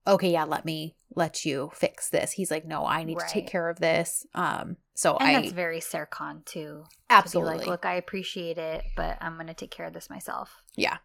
okay. 0.06 0.30
Yeah, 0.30 0.44
let 0.44 0.64
me 0.64 0.96
let 1.14 1.44
you 1.44 1.70
fix 1.74 2.10
this. 2.10 2.32
He's 2.32 2.50
like, 2.50 2.64
no, 2.64 2.86
I 2.86 3.02
need 3.02 3.18
to 3.18 3.26
take 3.28 3.48
care 3.48 3.68
of 3.68 3.80
this. 3.80 4.24
Um, 4.34 4.76
so 4.94 5.16
And 5.16 5.28
I 5.36 5.40
that's 5.40 5.52
very 5.52 5.80
Serkan 5.80 6.44
too. 6.44 6.84
Absolutely 7.10 7.54
be 7.54 7.58
like, 7.58 7.66
look, 7.66 7.84
I 7.86 7.94
appreciate 7.94 8.56
it, 8.58 8.84
but 8.96 9.18
I'm 9.20 9.36
gonna 9.36 9.54
take 9.54 9.70
care 9.72 9.86
of 9.86 9.92
this 9.94 10.08
myself. 10.10 10.62
Yeah. 10.76 10.98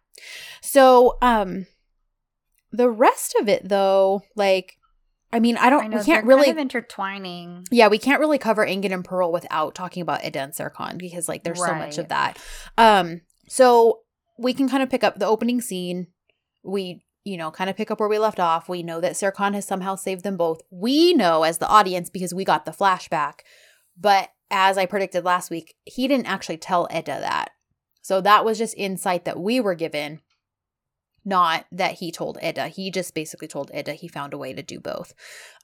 So, 0.60 1.18
um, 1.22 1.66
the 2.70 2.90
rest 2.90 3.34
of 3.40 3.48
it 3.48 3.68
though, 3.68 4.22
like, 4.36 4.76
I 5.32 5.40
mean, 5.40 5.56
I 5.56 5.70
don't, 5.70 5.84
I 5.84 5.86
know 5.86 5.98
we 5.98 6.04
can't 6.04 6.26
really, 6.26 6.44
kind 6.44 6.58
of 6.58 6.60
intertwining. 6.60 7.64
yeah, 7.70 7.88
we 7.88 7.98
can't 7.98 8.20
really 8.20 8.38
cover 8.38 8.66
Engin 8.66 8.92
and 8.92 9.04
Pearl 9.04 9.32
without 9.32 9.74
talking 9.74 10.02
about 10.02 10.24
Eda 10.24 10.40
and 10.40 10.52
Serkan 10.52 10.98
because 10.98 11.28
like 11.28 11.42
there's 11.42 11.58
so 11.58 11.74
much 11.74 11.96
of 11.98 12.08
that. 12.08 12.38
Um, 12.76 13.22
so 13.48 14.00
we 14.38 14.52
can 14.52 14.68
kind 14.68 14.82
of 14.82 14.90
pick 14.90 15.02
up 15.02 15.18
the 15.18 15.26
opening 15.26 15.60
scene. 15.60 16.08
We, 16.62 17.02
you 17.24 17.36
know, 17.36 17.50
kind 17.50 17.70
of 17.70 17.76
pick 17.76 17.90
up 17.90 17.98
where 18.00 18.08
we 18.08 18.18
left 18.18 18.40
off. 18.40 18.68
We 18.68 18.82
know 18.82 19.00
that 19.00 19.12
Serkan 19.12 19.54
has 19.54 19.66
somehow 19.66 19.94
saved 19.94 20.22
them 20.22 20.36
both. 20.36 20.60
We 20.70 21.14
know 21.14 21.44
as 21.44 21.58
the 21.58 21.68
audience 21.68 22.10
because 22.10 22.34
we 22.34 22.44
got 22.44 22.64
the 22.64 22.72
flashback, 22.72 23.40
but 23.98 24.30
as 24.50 24.76
I 24.76 24.84
predicted 24.84 25.24
last 25.24 25.50
week, 25.50 25.76
he 25.84 26.06
didn't 26.06 26.26
actually 26.26 26.58
tell 26.58 26.88
Eda 26.90 27.18
that. 27.20 27.52
So 28.02 28.20
that 28.20 28.44
was 28.44 28.58
just 28.58 28.74
insight 28.76 29.24
that 29.24 29.40
we 29.40 29.60
were 29.60 29.74
given, 29.74 30.20
not 31.24 31.66
that 31.72 31.94
he 31.94 32.10
told 32.10 32.38
Eda. 32.42 32.68
He 32.68 32.90
just 32.90 33.14
basically 33.14 33.48
told 33.48 33.70
Eda 33.74 33.92
he 33.94 34.08
found 34.08 34.34
a 34.34 34.38
way 34.38 34.52
to 34.52 34.62
do 34.62 34.80
both. 34.80 35.14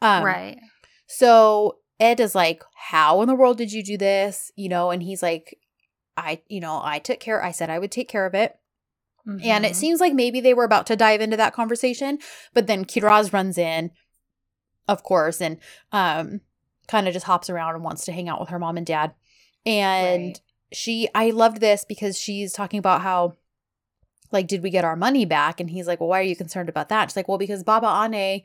Um, 0.01 0.25
right. 0.25 0.59
So 1.07 1.79
Eda 2.01 2.23
is 2.23 2.35
like, 2.35 2.63
How 2.77 3.21
in 3.23 3.29
the 3.29 3.35
world 3.35 3.59
did 3.59 3.73
you 3.73 3.83
do 3.83 3.97
this? 3.97 4.53
You 4.57 4.69
know, 4.69 4.91
and 4.91 5.03
he's 5.03 5.23
like, 5.23 5.59
I, 6.17 6.43
you 6.49 6.61
know, 6.61 6.81
I 6.83 6.99
took 6.99 7.21
care, 7.21 7.43
I 7.43 7.51
said 7.53 7.71
I 7.71 7.79
would 7.79 7.93
take 7.93 8.09
care 8.09 8.27
of 8.27 8.35
it. 8.35 8.57
And 9.43 9.65
it 9.65 9.73
Mhm. 9.73 9.77
seems 9.77 10.01
like 10.01 10.15
maybe 10.15 10.41
they 10.41 10.55
were 10.55 10.65
about 10.65 10.87
to 10.87 10.97
dive 10.97 11.21
into 11.21 11.37
that 11.37 11.53
conversation, 11.55 12.19
but 12.55 12.67
then 12.67 12.85
Kiraz 12.85 13.33
runs 13.33 13.59
in, 13.59 13.91
of 14.87 15.03
course, 15.03 15.41
and 15.41 15.59
um 15.93 16.41
kind 16.87 17.07
of 17.07 17.13
just 17.15 17.27
hops 17.27 17.51
around 17.51 17.75
and 17.75 17.85
wants 17.85 18.05
to 18.07 18.13
hang 18.13 18.29
out 18.29 18.41
with 18.41 18.49
her 18.49 18.59
mom 18.59 18.77
and 18.79 18.87
dad. 18.87 19.15
And 19.67 20.29
Right. 20.29 20.41
she 20.73 21.09
I 21.15 21.31
loved 21.31 21.61
this 21.61 21.85
because 21.87 22.19
she's 22.19 22.53
talking 22.53 22.79
about 22.79 23.03
how 23.03 23.35
like 24.33 24.47
did 24.47 24.63
we 24.63 24.71
get 24.71 24.85
our 24.85 24.97
money 24.97 25.25
back? 25.25 25.61
And 25.61 25.71
he's 25.71 25.87
like, 25.87 26.01
Well, 26.01 26.09
why 26.09 26.21
are 26.21 26.25
you 26.25 26.37
concerned 26.37 26.69
about 26.69 26.89
that? 26.89 27.11
She's 27.11 27.17
like, 27.17 27.29
Well, 27.29 27.39
because 27.39 27.65
Babaanne 27.65 28.43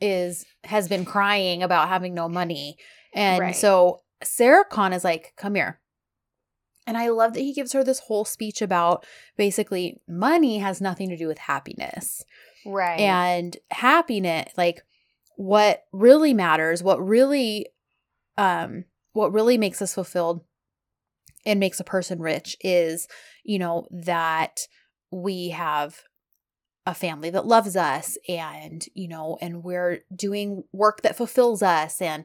is 0.00 0.44
has 0.64 0.88
been 0.88 1.04
crying 1.04 1.62
about 1.62 1.88
having 1.88 2.14
no 2.14 2.28
money. 2.28 2.76
And 3.14 3.40
Right. 3.40 3.56
so 3.56 4.02
Serkan 4.22 4.94
is 4.94 5.04
like, 5.04 5.32
Come 5.36 5.54
here. 5.54 5.80
And 6.86 6.96
I 6.96 7.08
love 7.08 7.34
that 7.34 7.40
he 7.40 7.52
gives 7.52 7.72
her 7.72 7.82
this 7.82 8.00
whole 8.00 8.24
speech 8.24 8.62
about 8.62 9.04
basically 9.36 10.00
money 10.06 10.58
has 10.58 10.80
nothing 10.80 11.08
to 11.08 11.16
do 11.16 11.26
with 11.26 11.38
happiness. 11.38 12.24
right. 12.64 13.00
And 13.00 13.56
happiness, 13.70 14.52
like 14.56 14.82
what 15.36 15.84
really 15.92 16.32
matters, 16.32 16.82
what 16.82 17.04
really 17.04 17.66
um 18.38 18.84
what 19.12 19.32
really 19.32 19.56
makes 19.58 19.80
us 19.80 19.94
fulfilled 19.94 20.44
and 21.44 21.58
makes 21.58 21.80
a 21.80 21.84
person 21.84 22.20
rich 22.20 22.56
is, 22.60 23.08
you 23.44 23.58
know, 23.58 23.86
that 23.90 24.66
we 25.10 25.50
have 25.50 26.02
a 26.86 26.94
family 26.94 27.30
that 27.30 27.46
loves 27.46 27.74
us 27.76 28.16
and, 28.28 28.86
you 28.94 29.08
know, 29.08 29.38
and 29.40 29.64
we're 29.64 30.00
doing 30.14 30.62
work 30.72 31.02
that 31.02 31.16
fulfills 31.16 31.62
us 31.62 32.00
and 32.00 32.24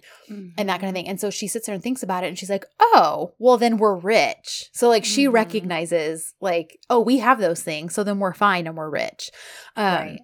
and 0.58 0.70
that 0.70 0.80
kind 0.82 0.90
of 0.90 0.92
Mhm. 0.92 0.96
thing. 0.96 1.08
And 1.08 1.20
so 1.20 1.30
she 1.30 1.48
sits 1.48 1.66
there 1.66 1.74
and 1.74 1.84
thinks 1.84 2.04
about 2.04 2.24
it 2.24 2.28
and 2.28 2.38
she's 2.38 2.50
like, 2.50 2.66
oh, 2.80 3.34
well, 3.40 3.58
then 3.58 3.78
we're 3.78 3.96
rich. 3.96 4.70
So, 4.74 4.90
like, 4.90 5.06
she 5.06 5.26
Mhm. 5.26 5.34
recognizes, 5.34 6.34
like, 6.42 6.78
oh, 6.90 7.00
we 7.00 7.20
have 7.20 7.40
those 7.40 7.64
things. 7.64 7.94
So 7.96 8.04
then 8.04 8.20
we're 8.20 8.34
fine 8.34 8.68
and 8.68 8.76
we're 8.78 8.90
rich. 8.90 9.32
Um, 9.76 9.94
Right. 9.94 10.20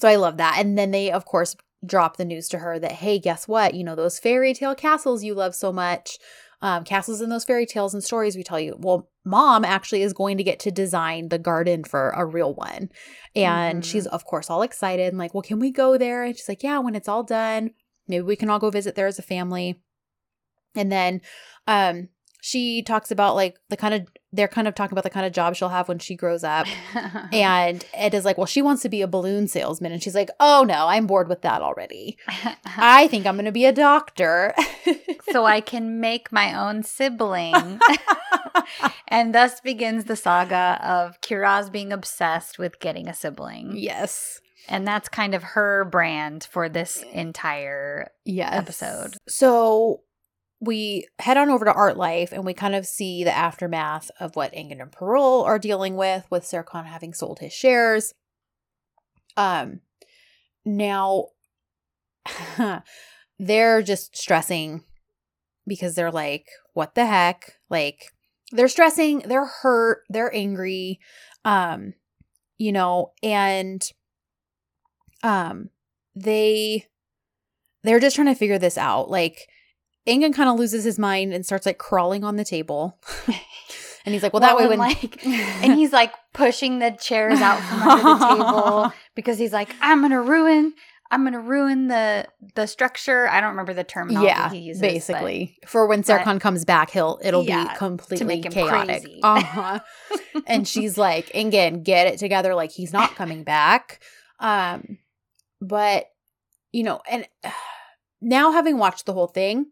So 0.00 0.08
I 0.08 0.16
love 0.16 0.38
that. 0.38 0.56
And 0.58 0.76
then 0.76 0.90
they, 0.90 1.10
of 1.12 1.24
course, 1.24 1.56
drop 1.86 2.16
the 2.16 2.24
news 2.24 2.48
to 2.48 2.58
her 2.58 2.78
that, 2.80 2.92
hey, 2.92 3.18
guess 3.18 3.46
what? 3.46 3.74
You 3.74 3.84
know, 3.84 3.94
those 3.94 4.18
fairy 4.18 4.54
tale 4.54 4.74
castles 4.74 5.22
you 5.22 5.34
love 5.34 5.54
so 5.54 5.72
much, 5.72 6.18
um, 6.60 6.82
castles 6.84 7.20
in 7.20 7.30
those 7.30 7.44
fairy 7.44 7.64
tales 7.66 7.94
and 7.94 8.02
stories 8.02 8.36
we 8.36 8.42
tell 8.42 8.58
you. 8.60 8.76
Well, 8.78 9.08
mom 9.24 9.64
actually 9.64 10.02
is 10.02 10.12
going 10.12 10.36
to 10.36 10.44
get 10.44 10.60
to 10.60 10.70
design 10.70 11.28
the 11.28 11.38
garden 11.38 11.84
for 11.84 12.10
a 12.10 12.24
real 12.24 12.54
one. 12.54 12.90
And 13.34 13.82
Mhm. 13.82 13.86
she's, 13.86 14.06
of 14.06 14.24
course, 14.24 14.50
all 14.50 14.62
excited 14.62 15.08
and 15.08 15.18
like, 15.18 15.34
well, 15.34 15.42
can 15.42 15.58
we 15.58 15.70
go 15.70 15.96
there? 15.98 16.24
And 16.24 16.36
she's 16.36 16.48
like, 16.48 16.62
yeah, 16.62 16.78
when 16.78 16.94
it's 16.94 17.08
all 17.08 17.22
done, 17.22 17.70
maybe 18.06 18.22
we 18.22 18.36
can 18.36 18.50
all 18.50 18.58
go 18.58 18.70
visit 18.70 18.94
there 18.94 19.06
as 19.06 19.18
a 19.18 19.22
family. 19.22 19.80
And 20.74 20.90
then 20.90 21.20
um, 21.66 22.08
she 22.46 22.82
talks 22.82 23.10
about 23.10 23.34
like 23.36 23.56
the 23.70 23.76
kind 23.76 23.94
of, 23.94 24.06
they're 24.30 24.48
kind 24.48 24.68
of 24.68 24.74
talking 24.74 24.92
about 24.92 25.04
the 25.04 25.08
kind 25.08 25.24
of 25.24 25.32
job 25.32 25.54
she'll 25.56 25.70
have 25.70 25.88
when 25.88 25.98
she 25.98 26.14
grows 26.14 26.44
up. 26.44 26.66
And 27.32 27.82
Eda 27.98 28.14
is 28.18 28.26
like, 28.26 28.36
well, 28.36 28.46
she 28.46 28.60
wants 28.60 28.82
to 28.82 28.90
be 28.90 29.00
a 29.00 29.06
balloon 29.08 29.48
salesman. 29.48 29.92
And 29.92 30.02
she's 30.02 30.14
like, 30.14 30.28
oh 30.40 30.62
no, 30.68 30.86
I'm 30.88 31.06
bored 31.06 31.26
with 31.28 31.40
that 31.40 31.62
already. 31.62 32.18
I 32.76 33.08
think 33.08 33.24
I'm 33.26 33.36
going 33.36 33.46
to 33.46 33.50
be 33.52 33.64
a 33.64 33.72
doctor. 33.72 34.54
so 35.32 35.46
I 35.46 35.62
can 35.62 36.00
make 36.00 36.30
my 36.32 36.52
own 36.52 36.82
sibling. 36.82 37.80
and 39.08 39.34
thus 39.34 39.60
begins 39.62 40.04
the 40.04 40.16
saga 40.16 40.78
of 40.82 41.20
Kiraz 41.22 41.72
being 41.72 41.92
obsessed 41.94 42.58
with 42.58 42.78
getting 42.78 43.08
a 43.08 43.14
sibling. 43.14 43.72
yes. 43.74 44.40
And 44.68 44.86
that's 44.86 45.08
kind 45.10 45.34
of 45.34 45.42
her 45.42 45.84
brand 45.84 46.48
for 46.50 46.68
this 46.70 47.02
entire 47.12 48.10
Yes. 48.24 48.52
episode. 48.54 49.14
So 49.28 50.00
we 50.60 51.06
head 51.18 51.36
on 51.36 51.50
over 51.50 51.64
to 51.64 51.72
Art 51.72 51.96
Life 51.96 52.32
and 52.32 52.44
we 52.44 52.54
kind 52.54 52.74
of 52.74 52.86
see 52.86 53.24
the 53.24 53.36
aftermath 53.36 54.10
of 54.20 54.36
what 54.36 54.52
Engin 54.52 54.80
and 54.80 54.92
Parole 54.92 55.42
are 55.42 55.58
dealing 55.58 55.96
with, 55.96 56.26
with 56.30 56.44
Serkan 56.44 56.86
having 56.86 57.12
sold 57.12 57.40
his 57.40 57.52
shares. 57.52 58.14
Um, 59.36 59.80
now 60.64 61.28
they're 63.38 63.82
just 63.82 64.16
stressing 64.16 64.84
because 65.66 65.94
they're 65.94 66.12
like, 66.12 66.46
what 66.72 66.94
the 66.94 67.06
heck? 67.06 67.58
Like, 67.68 68.12
they're 68.52 68.68
stressing, 68.68 69.20
they're 69.20 69.46
hurt, 69.46 70.02
they're 70.08 70.34
angry, 70.34 71.00
um, 71.44 71.94
you 72.58 72.72
know, 72.72 73.12
and 73.22 73.90
um, 75.22 75.70
they 76.14 76.86
they're 77.82 78.00
just 78.00 78.16
trying 78.16 78.28
to 78.28 78.34
figure 78.34 78.58
this 78.58 78.78
out. 78.78 79.10
Like, 79.10 79.48
Engin 80.06 80.34
kind 80.34 80.48
of 80.50 80.58
loses 80.58 80.84
his 80.84 80.98
mind 80.98 81.32
and 81.32 81.44
starts 81.46 81.66
like 81.66 81.78
crawling 81.78 82.24
on 82.24 82.36
the 82.36 82.44
table. 82.44 82.98
and 83.26 84.12
he's 84.12 84.22
like, 84.22 84.32
well, 84.32 84.40
that 84.40 84.56
way 84.56 84.66
when 84.66 84.78
like 84.78 85.24
and 85.26 85.74
he's 85.74 85.92
like 85.92 86.12
pushing 86.32 86.78
the 86.78 86.90
chairs 86.90 87.40
out 87.40 87.58
from 87.60 87.82
under 87.82 88.02
the 88.02 88.36
table 88.36 88.92
because 89.14 89.38
he's 89.38 89.52
like, 89.52 89.70
I'm 89.80 90.02
gonna 90.02 90.20
ruin 90.20 90.74
I'm 91.10 91.22
gonna 91.24 91.40
ruin 91.40 91.86
the 91.88 92.26
the 92.54 92.66
structure. 92.66 93.28
I 93.28 93.40
don't 93.40 93.50
remember 93.50 93.72
the 93.72 93.84
terminology 93.84 94.26
yeah, 94.26 94.50
he 94.50 94.58
uses. 94.58 94.80
but- 94.80 94.88
basically. 94.90 95.56
For 95.66 95.86
when 95.86 96.02
but- 96.02 96.40
comes 96.40 96.64
back, 96.64 96.90
he'll 96.90 97.18
it'll 97.22 97.44
Yeah, 97.44 97.68
be 97.72 97.76
completely 97.76 98.40
chaotic. 98.42 99.02
crazy. 99.02 99.20
Uh-huh. 99.22 99.80
and 100.46 100.66
she's 100.66 100.98
like, 100.98 101.26
Engin, 101.28 101.82
get 101.82 102.08
it 102.08 102.18
together. 102.18 102.54
Like 102.54 102.72
he's 102.72 102.92
not 102.92 103.14
coming 103.14 103.44
back. 103.44 104.02
Um, 104.40 104.98
but 105.60 106.06
you 106.72 106.82
know, 106.82 107.00
and 107.08 107.26
now 108.20 108.52
having 108.52 108.76
watched 108.78 109.06
the 109.06 109.12
whole 109.12 109.28
thing, 109.28 109.66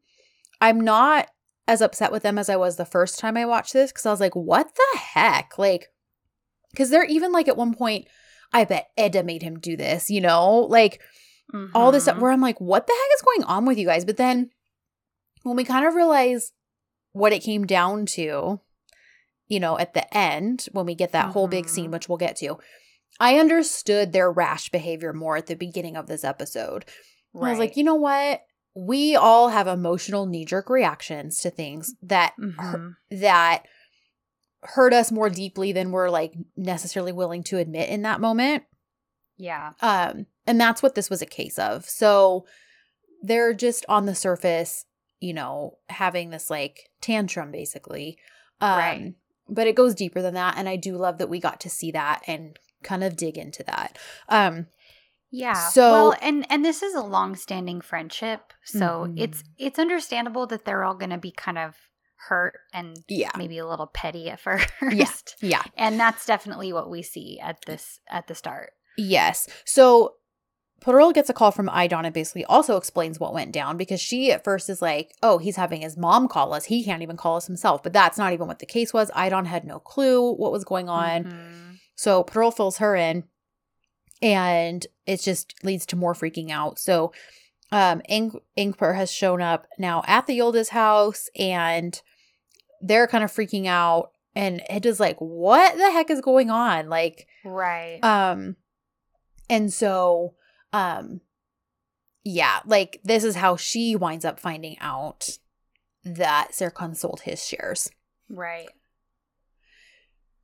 I'm 0.62 0.80
not 0.80 1.28
as 1.68 1.80
upset 1.82 2.10
with 2.12 2.22
them 2.22 2.38
as 2.38 2.48
I 2.48 2.56
was 2.56 2.76
the 2.76 2.84
first 2.84 3.18
time 3.18 3.36
I 3.36 3.44
watched 3.44 3.72
this 3.72 3.92
because 3.92 4.06
I 4.06 4.10
was 4.10 4.20
like, 4.20 4.34
what 4.34 4.74
the 4.74 4.98
heck? 4.98 5.58
Like, 5.58 5.88
because 6.70 6.88
they're 6.90 7.04
even 7.04 7.32
like 7.32 7.48
at 7.48 7.56
one 7.56 7.74
point, 7.74 8.06
I 8.52 8.64
bet 8.64 8.88
Eda 8.98 9.22
made 9.24 9.42
him 9.42 9.58
do 9.58 9.76
this, 9.76 10.08
you 10.08 10.20
know, 10.20 10.60
like 10.60 11.00
all 11.74 11.92
this 11.92 12.04
stuff 12.04 12.16
Mhm. 12.16 12.20
where 12.20 12.30
I'm 12.32 12.40
like, 12.40 12.60
what 12.60 12.86
the 12.86 12.92
heck 12.92 13.14
is 13.16 13.22
going 13.22 13.44
on 13.44 13.66
with 13.66 13.76
you 13.78 13.86
guys? 13.86 14.04
But 14.06 14.16
then 14.16 14.50
when 15.42 15.56
we 15.56 15.64
kind 15.64 15.86
of 15.86 15.94
realize 15.94 16.52
what 17.12 17.32
it 17.32 17.40
came 17.42 17.66
down 17.66 18.06
to, 18.06 18.60
you 19.48 19.60
know, 19.60 19.78
at 19.78 19.92
the 19.94 20.16
end, 20.16 20.66
when 20.72 20.86
we 20.86 20.94
get 20.94 21.12
that 21.12 21.30
whole 21.32 21.48
big 21.48 21.68
scene, 21.68 21.90
which 21.90 22.08
we'll 22.08 22.18
get 22.18 22.36
to, 22.36 22.58
I 23.20 23.38
understood 23.38 24.12
their 24.12 24.30
rash 24.32 24.70
behavior 24.70 25.12
more 25.12 25.36
at 25.36 25.46
the 25.46 25.54
beginning 25.56 25.96
of 25.96 26.06
this 26.06 26.24
episode. 26.24 26.86
And 27.34 27.44
I 27.44 27.50
was 27.50 27.58
like, 27.58 27.76
you 27.76 27.84
know 27.84 27.96
what? 27.96 28.42
We 28.74 29.16
all 29.16 29.50
have 29.50 29.66
emotional 29.66 30.26
knee 30.26 30.44
jerk 30.44 30.70
reactions 30.70 31.38
to 31.40 31.50
things 31.50 31.94
that 32.02 32.34
Mhm. 32.38 32.96
that 33.10 33.64
hurt 34.62 34.92
us 34.94 35.10
more 35.10 35.28
deeply 35.28 35.72
than 35.72 35.90
we're 35.90 36.08
like 36.08 36.34
necessarily 36.56 37.12
willing 37.12 37.42
to 37.44 37.58
admit 37.58 37.88
in 37.88 38.02
that 38.02 38.20
moment. 38.20 38.64
Yeah. 39.36 39.72
Um, 39.80 40.26
and 40.46 40.60
that's 40.60 40.82
what 40.82 40.94
this 40.94 41.10
was 41.10 41.20
a 41.20 41.26
case 41.26 41.58
of. 41.58 41.88
So 41.88 42.46
they're 43.22 43.52
just 43.54 43.84
on 43.88 44.06
the 44.06 44.14
surface, 44.14 44.84
you 45.20 45.34
know, 45.34 45.78
having 45.88 46.30
this 46.30 46.48
like 46.48 46.90
tantrum 47.00 47.50
basically. 47.50 48.18
Um, 48.60 48.78
Right. 48.78 49.14
But 49.48 49.66
it 49.66 49.74
goes 49.74 49.94
deeper 49.94 50.22
than 50.22 50.34
that. 50.34 50.56
And 50.56 50.68
I 50.68 50.76
do 50.76 50.96
love 50.96 51.18
that 51.18 51.28
we 51.28 51.40
got 51.40 51.60
to 51.60 51.68
see 51.68 51.90
that 51.90 52.22
and 52.28 52.56
kind 52.84 53.02
of 53.04 53.16
dig 53.16 53.36
into 53.36 53.62
that. 53.64 53.98
Um, 54.28 54.66
Yeah. 55.32 55.54
So- 55.70 55.92
well, 55.92 56.14
and 56.20 56.46
and 56.50 56.64
this 56.64 56.82
is 56.82 56.94
a 56.94 57.00
long-standing 57.02 57.80
friendship, 57.80 58.52
so 58.64 59.06
Mhm. 59.08 59.14
it's 59.16 59.42
it's 59.58 59.78
understandable 59.78 60.46
that 60.48 60.64
they're 60.64 60.84
all 60.84 60.94
going 60.94 61.10
to 61.10 61.18
be 61.18 61.32
kind 61.32 61.58
of 61.58 61.74
hurt 62.28 62.54
and 62.72 62.98
Yeah. 63.08 63.30
maybe 63.36 63.58
a 63.58 63.66
little 63.66 63.88
petty 63.88 64.30
at 64.30 64.38
first. 64.46 64.70
Yeah. 64.92 65.06
yeah. 65.40 65.62
And 65.76 65.98
that's 65.98 66.24
definitely 66.26 66.72
what 66.72 66.88
we 66.90 67.02
see 67.02 67.40
at 67.40 67.64
this 67.66 67.98
at 68.08 68.26
the 68.28 68.34
start. 68.34 68.74
Yes. 68.96 69.48
So 69.64 70.14
Pearl 70.82 71.12
gets 71.12 71.30
a 71.30 71.32
call 71.32 71.50
from 71.52 71.68
Aydan 71.68 72.04
and 72.04 72.12
basically 72.12 72.44
also 72.44 72.76
explains 72.76 73.18
what 73.18 73.32
went 73.32 73.52
down 73.52 73.76
because 73.76 74.00
she 74.00 74.32
at 74.32 74.42
first 74.44 74.68
is 74.68 74.82
like, 74.82 75.14
oh, 75.22 75.38
he's 75.38 75.56
having 75.56 75.80
his 75.80 75.96
mom 75.96 76.26
call 76.28 76.52
us. 76.52 76.64
He 76.66 76.84
can't 76.84 77.02
even 77.02 77.16
call 77.16 77.36
us 77.36 77.46
himself. 77.46 77.82
But 77.84 77.92
that's 77.92 78.18
not 78.18 78.32
even 78.32 78.48
what 78.48 78.58
the 78.58 78.66
case 78.66 78.92
was. 78.92 79.10
Aydan 79.12 79.46
had 79.46 79.64
no 79.64 79.78
clue 79.78 80.32
what 80.34 80.50
was 80.52 80.64
going 80.64 80.88
on. 80.88 81.24
Mhm. 81.24 81.78
So 81.94 82.22
Pearl 82.24 82.50
fills 82.50 82.78
her 82.78 82.96
in 82.96 83.24
and 84.22 84.86
it 85.06 85.20
just 85.20 85.54
leads 85.64 85.84
to 85.86 85.96
more 85.96 86.14
freaking 86.14 86.50
out. 86.50 86.78
So 86.78 87.12
um 87.70 88.00
Ing- 88.08 88.40
Ingper 88.56 88.94
has 88.96 89.10
shown 89.10 89.42
up 89.42 89.66
now 89.78 90.02
at 90.06 90.26
the 90.26 90.38
Yildiz 90.38 90.68
house 90.68 91.28
and 91.36 92.00
they're 92.80 93.06
kind 93.06 93.24
of 93.24 93.30
freaking 93.32 93.66
out 93.66 94.12
and 94.34 94.62
it 94.70 94.86
is 94.86 94.98
like 95.00 95.16
what 95.18 95.76
the 95.76 95.90
heck 95.90 96.08
is 96.10 96.20
going 96.20 96.50
on? 96.50 96.88
Like 96.88 97.26
Right. 97.44 97.98
um 98.02 98.56
and 99.50 99.72
so 99.72 100.34
um 100.72 101.20
yeah, 102.24 102.60
like 102.64 103.00
this 103.02 103.24
is 103.24 103.34
how 103.36 103.56
she 103.56 103.96
winds 103.96 104.24
up 104.24 104.38
finding 104.38 104.78
out 104.80 105.38
that 106.04 106.50
Serkan 106.52 106.96
sold 106.96 107.22
his 107.22 107.44
shares. 107.44 107.90
right. 108.28 108.68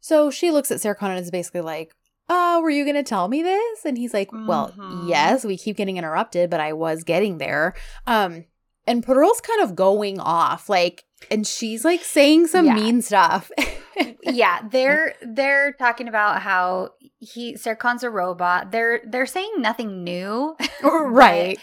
So 0.00 0.30
she 0.30 0.50
looks 0.50 0.70
at 0.70 0.78
Serkan 0.78 1.10
and 1.10 1.18
is 1.18 1.30
basically 1.30 1.60
like, 1.60 1.94
Oh, 2.28 2.60
were 2.62 2.70
you 2.70 2.84
gonna 2.84 3.02
tell 3.02 3.28
me 3.28 3.42
this? 3.42 3.84
And 3.84 3.96
he's 3.96 4.12
like, 4.14 4.30
Well, 4.32 4.72
Mhm. 4.76 5.08
yes, 5.08 5.44
we 5.44 5.56
keep 5.56 5.76
getting 5.76 5.96
interrupted, 5.96 6.50
but 6.50 6.60
I 6.60 6.72
was 6.72 7.04
getting 7.04 7.38
there. 7.38 7.74
Um, 8.06 8.44
and 8.86 9.04
Pearl's 9.04 9.40
kind 9.40 9.62
of 9.62 9.76
going 9.76 10.18
off, 10.20 10.68
like, 10.68 11.04
and 11.30 11.46
she's 11.46 11.84
like 11.84 12.02
saying 12.04 12.46
some 12.48 12.66
Yeah. 12.66 12.74
mean 12.74 13.02
stuff. 13.02 13.50
yeah, 14.22 14.60
they're 14.70 15.14
they're 15.22 15.72
talking 15.72 16.08
about 16.08 16.42
how 16.42 16.90
he 17.18 17.54
Serkan's 17.54 18.02
a 18.04 18.10
robot. 18.10 18.70
They're 18.70 19.00
they're 19.06 19.26
saying 19.26 19.54
nothing 19.58 20.04
new. 20.04 20.56
right. 20.82 21.58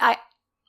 I 0.00 0.16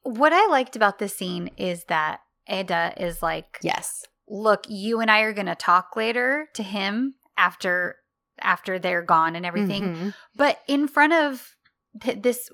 what 0.04 0.34
I 0.34 0.48
liked 0.48 0.76
about 0.76 1.00
this 1.00 1.16
scene 1.16 1.50
is 1.58 1.86
that 1.86 2.22
Eda 2.52 2.94
is 2.98 3.22
like, 3.22 3.60
Yes. 3.62 4.04
"Look, 4.28 4.66
you 4.70 5.00
and 5.02 5.10
I 5.12 5.22
are 5.22 5.34
going 5.34 5.46
to 5.46 5.56
talk 5.56 5.96
later 5.96 6.48
to 6.56 6.64
him 6.64 7.16
after 7.38 7.98
after 8.42 8.80
they're 8.80 9.02
gone 9.04 9.36
and 9.36 9.46
everything." 9.46 9.84
Mhm. 9.84 10.14
But 10.36 10.60
in 10.68 10.88
front 10.88 11.14
of 11.14 11.56
th- 12.02 12.22
this 12.22 12.50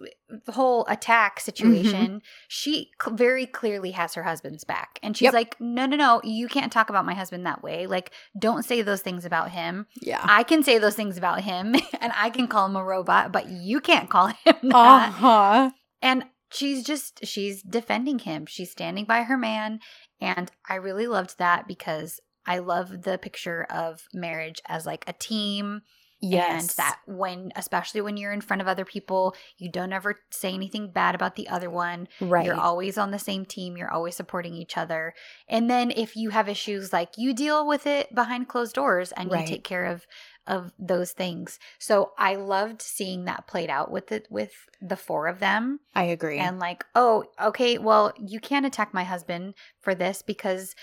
whole 0.47 0.85
attack 0.87 1.35
Mm-hmm. 1.39 1.43
situation, 1.43 2.21
she 2.47 2.91
cl- 3.03 3.17
very 3.17 3.45
clearly 3.45 3.91
has 3.91 4.13
her 4.13 4.23
husband's 4.23 4.63
back. 4.63 4.97
And 5.03 5.15
she's 5.15 5.25
Yep. 5.25 5.33
like, 5.33 5.55
no, 5.59 5.85
no, 5.85 5.97
no, 5.97 6.21
you 6.23 6.47
can't 6.47 6.71
talk 6.71 6.89
about 6.89 7.05
my 7.05 7.13
husband 7.13 7.45
that 7.45 7.61
way. 7.61 7.85
Like, 7.85 8.11
don't 8.39 8.63
say 8.63 8.81
those 8.81 9.01
things 9.01 9.25
about 9.25 9.51
him. 9.51 9.87
Yeah. 10.01 10.21
I 10.23 10.43
can 10.43 10.63
say 10.63 10.77
those 10.77 10.95
things 10.95 11.17
about 11.17 11.41
him 11.41 11.75
and 11.99 12.13
I 12.15 12.29
can 12.29 12.47
call 12.47 12.65
him 12.67 12.77
a 12.77 12.83
robot, 12.83 13.33
but 13.33 13.49
you 13.49 13.81
can't 13.81 14.09
call 14.09 14.27
him 14.27 14.55
that. 14.63 14.73
Uh-huh. 15.09 15.71
And 16.01 16.23
she's 16.49 16.85
just, 16.85 17.25
she's 17.25 17.61
defending 17.61 18.19
him. 18.19 18.45
She's 18.45 18.71
standing 18.71 19.03
by 19.03 19.23
her 19.23 19.37
man. 19.37 19.79
And 20.21 20.49
I 20.69 20.75
really 20.75 21.07
loved 21.07 21.37
that 21.39 21.67
because 21.67 22.21
I 22.47 22.59
love 22.59 23.03
the 23.03 23.17
picture 23.17 23.65
of 23.69 24.03
marriage 24.13 24.61
as 24.67 24.85
like 24.85 25.03
a 25.07 25.13
team 25.13 25.81
Yes. 26.21 26.61
and 26.61 26.69
that 26.77 26.99
when 27.05 27.51
especially 27.57 27.99
when 28.01 28.15
you're 28.15 28.31
in 28.31 28.39
front 28.41 28.61
of 28.61 28.67
other 28.69 28.85
people 28.85 29.35
you 29.57 29.69
don't 29.69 29.91
ever 29.91 30.21
say 30.31 30.53
anything 30.53 30.89
bad 30.91 31.13
about 31.13 31.35
the 31.35 31.49
other 31.49 31.69
one 31.69 32.07
right. 32.21 32.45
you're 32.45 32.55
always 32.59 32.97
on 32.97 33.11
the 33.11 33.19
same 33.19 33.45
team 33.45 33.75
you're 33.75 33.91
always 33.91 34.15
supporting 34.15 34.53
each 34.55 34.77
other 34.77 35.13
and 35.49 35.69
then 35.69 35.91
if 35.91 36.15
you 36.15 36.29
have 36.29 36.47
issues 36.47 36.93
like 36.93 37.09
you 37.17 37.33
deal 37.33 37.67
with 37.67 37.85
it 37.85 38.15
behind 38.15 38.47
closed 38.47 38.73
doors 38.73 39.11
and 39.11 39.29
Right. 39.29 39.41
you 39.41 39.47
take 39.55 39.63
care 39.65 39.85
of 39.85 40.07
of 40.47 40.71
those 40.79 41.11
things 41.11 41.59
so 41.79 42.11
i 42.17 42.35
loved 42.35 42.81
seeing 42.81 43.25
that 43.25 43.45
played 43.45 43.69
out 43.69 43.91
with 43.91 44.11
it 44.11 44.25
with 44.29 44.53
the 44.81 44.95
four 44.95 45.27
of 45.27 45.39
them 45.39 45.79
I 45.95 46.03
agree. 46.03 46.37
and 46.37 46.59
like 46.59 46.85
oh 46.95 47.25
okay 47.41 47.77
well 47.77 48.13
you 48.19 48.39
can't 48.39 48.65
attack 48.65 48.93
my 48.93 49.03
husband 49.03 49.53
for 49.81 49.93
this 49.95 50.21
because 50.21 50.75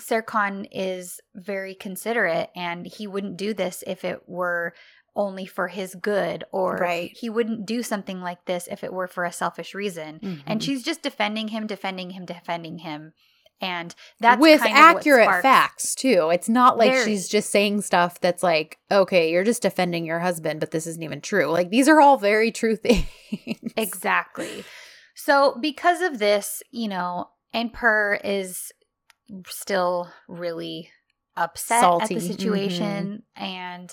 Serkan 0.00 0.66
is 0.72 1.20
very 1.34 1.74
considerate 1.74 2.50
and 2.56 2.86
he 2.86 3.06
wouldn't 3.06 3.36
do 3.36 3.54
this 3.54 3.84
if 3.86 4.04
it 4.04 4.28
were 4.28 4.74
only 5.16 5.46
for 5.46 5.68
his 5.68 5.94
good 5.94 6.42
or 6.50 6.76
Right. 6.76 7.12
he 7.16 7.30
wouldn't 7.30 7.66
do 7.66 7.82
something 7.84 8.20
like 8.20 8.44
this 8.46 8.66
if 8.68 8.82
it 8.82 8.92
were 8.92 9.06
for 9.06 9.24
a 9.24 9.30
selfish 9.30 9.72
reason 9.74 10.42
and 10.46 10.60
Mhm. 10.60 10.64
she's 10.64 10.82
just 10.82 11.02
defending 11.02 11.48
him 11.48 11.68
defending 11.68 12.10
him 12.10 12.24
defending 12.24 12.78
him 12.78 13.12
and 13.60 13.94
that's 14.18 14.40
with 14.40 14.60
kind 14.60 14.72
of 14.72 14.96
accurate 14.96 15.40
facts 15.42 15.94
too. 15.94 16.28
It's 16.32 16.48
not 16.48 16.76
like 16.76 16.92
she's 17.04 17.28
just 17.28 17.50
saying 17.50 17.82
stuff 17.82 18.20
that's 18.20 18.42
like, 18.42 18.78
okay, 18.90 19.30
you're 19.30 19.44
just 19.44 19.62
defending 19.62 20.04
your 20.04 20.18
husband, 20.18 20.58
but 20.58 20.72
this 20.72 20.88
isn't 20.88 21.02
even 21.02 21.20
true. 21.20 21.46
Like 21.46 21.70
these 21.70 21.88
are 21.88 22.00
all 22.00 22.16
very 22.18 22.50
true 22.50 22.74
things. 22.76 23.06
Exactly. 23.76 24.64
So 25.14 25.56
because 25.60 26.00
of 26.02 26.18
this, 26.18 26.62
you 26.72 26.88
know, 26.88 27.28
and 27.52 27.72
Per 27.72 28.18
is 28.24 28.72
still 29.48 30.10
really 30.28 30.90
upset 31.36 31.80
Salty. 31.80 32.02
at 32.04 32.08
the 32.08 32.20
situation 32.20 33.22
and 33.36 33.92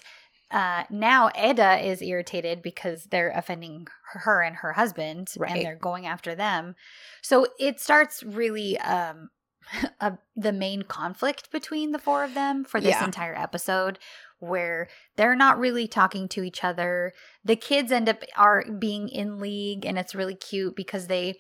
uh, 0.51 0.83
now 0.89 1.29
Eda 1.41 1.79
is 1.87 2.01
irritated 2.01 2.61
because 2.61 3.05
they're 3.05 3.31
offending 3.31 3.87
her 4.13 4.41
and 4.41 4.57
her 4.57 4.73
husband 4.73 5.29
Right. 5.37 5.51
and 5.51 5.61
they're 5.65 5.77
going 5.77 6.05
after 6.05 6.35
them. 6.35 6.75
So 7.21 7.47
it 7.57 7.79
starts 7.79 8.21
really 8.21 8.77
um 8.79 9.29
a, 10.01 10.17
the 10.35 10.51
main 10.51 10.81
conflict 10.81 11.51
between 11.51 11.91
the 11.93 11.99
four 11.99 12.23
of 12.23 12.33
them 12.33 12.65
for 12.65 12.81
this 12.81 12.91
Yeah. 12.95 13.05
entire 13.05 13.35
episode 13.35 13.97
where 14.39 14.89
they're 15.15 15.35
not 15.35 15.59
really 15.59 15.87
talking 15.87 16.27
to 16.29 16.43
each 16.43 16.63
other. 16.63 17.13
The 17.45 17.55
kids 17.55 17.91
end 17.91 18.09
up 18.09 18.23
are 18.35 18.65
being 18.79 19.07
in 19.07 19.39
league 19.39 19.85
and 19.85 19.97
it's 19.97 20.15
really 20.15 20.35
cute 20.35 20.75
because 20.75 21.07
they 21.07 21.39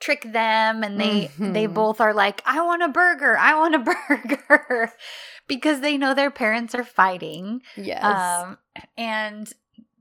trick 0.00 0.22
them 0.30 0.82
and 0.84 1.00
they 1.00 1.30
they 1.40 1.66
Mhm. 1.66 1.74
both 1.74 2.00
are 2.00 2.12
like 2.14 2.42
I 2.44 2.60
want 2.62 2.82
a 2.82 2.88
burger. 2.88 3.36
I 3.38 3.54
want 3.58 3.74
a 3.74 3.78
burger 4.08 4.92
because 5.46 5.80
they 5.80 5.96
know 5.96 6.14
their 6.14 6.30
parents 6.30 6.74
are 6.74 6.84
fighting. 6.84 7.62
yes. 7.76 8.02
Um 8.02 8.58
and 8.96 9.52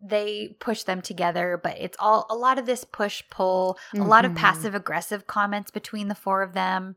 they 0.04 0.56
push 0.60 0.84
them 0.84 1.02
together, 1.02 1.60
but 1.62 1.78
it's 1.80 1.98
all 2.00 2.28
a 2.30 2.36
lot 2.36 2.60
of 2.60 2.66
this 2.66 2.84
push 2.84 3.24
pull, 3.32 3.78
a 3.94 4.04
lot 4.04 4.26
of 4.26 4.32
Mhm. 4.34 4.36
passive 4.36 4.76
aggressive 4.76 5.26
comments 5.28 5.72
between 5.72 6.10
the 6.10 6.16
four 6.16 6.42
of 6.44 6.54
them 6.54 6.96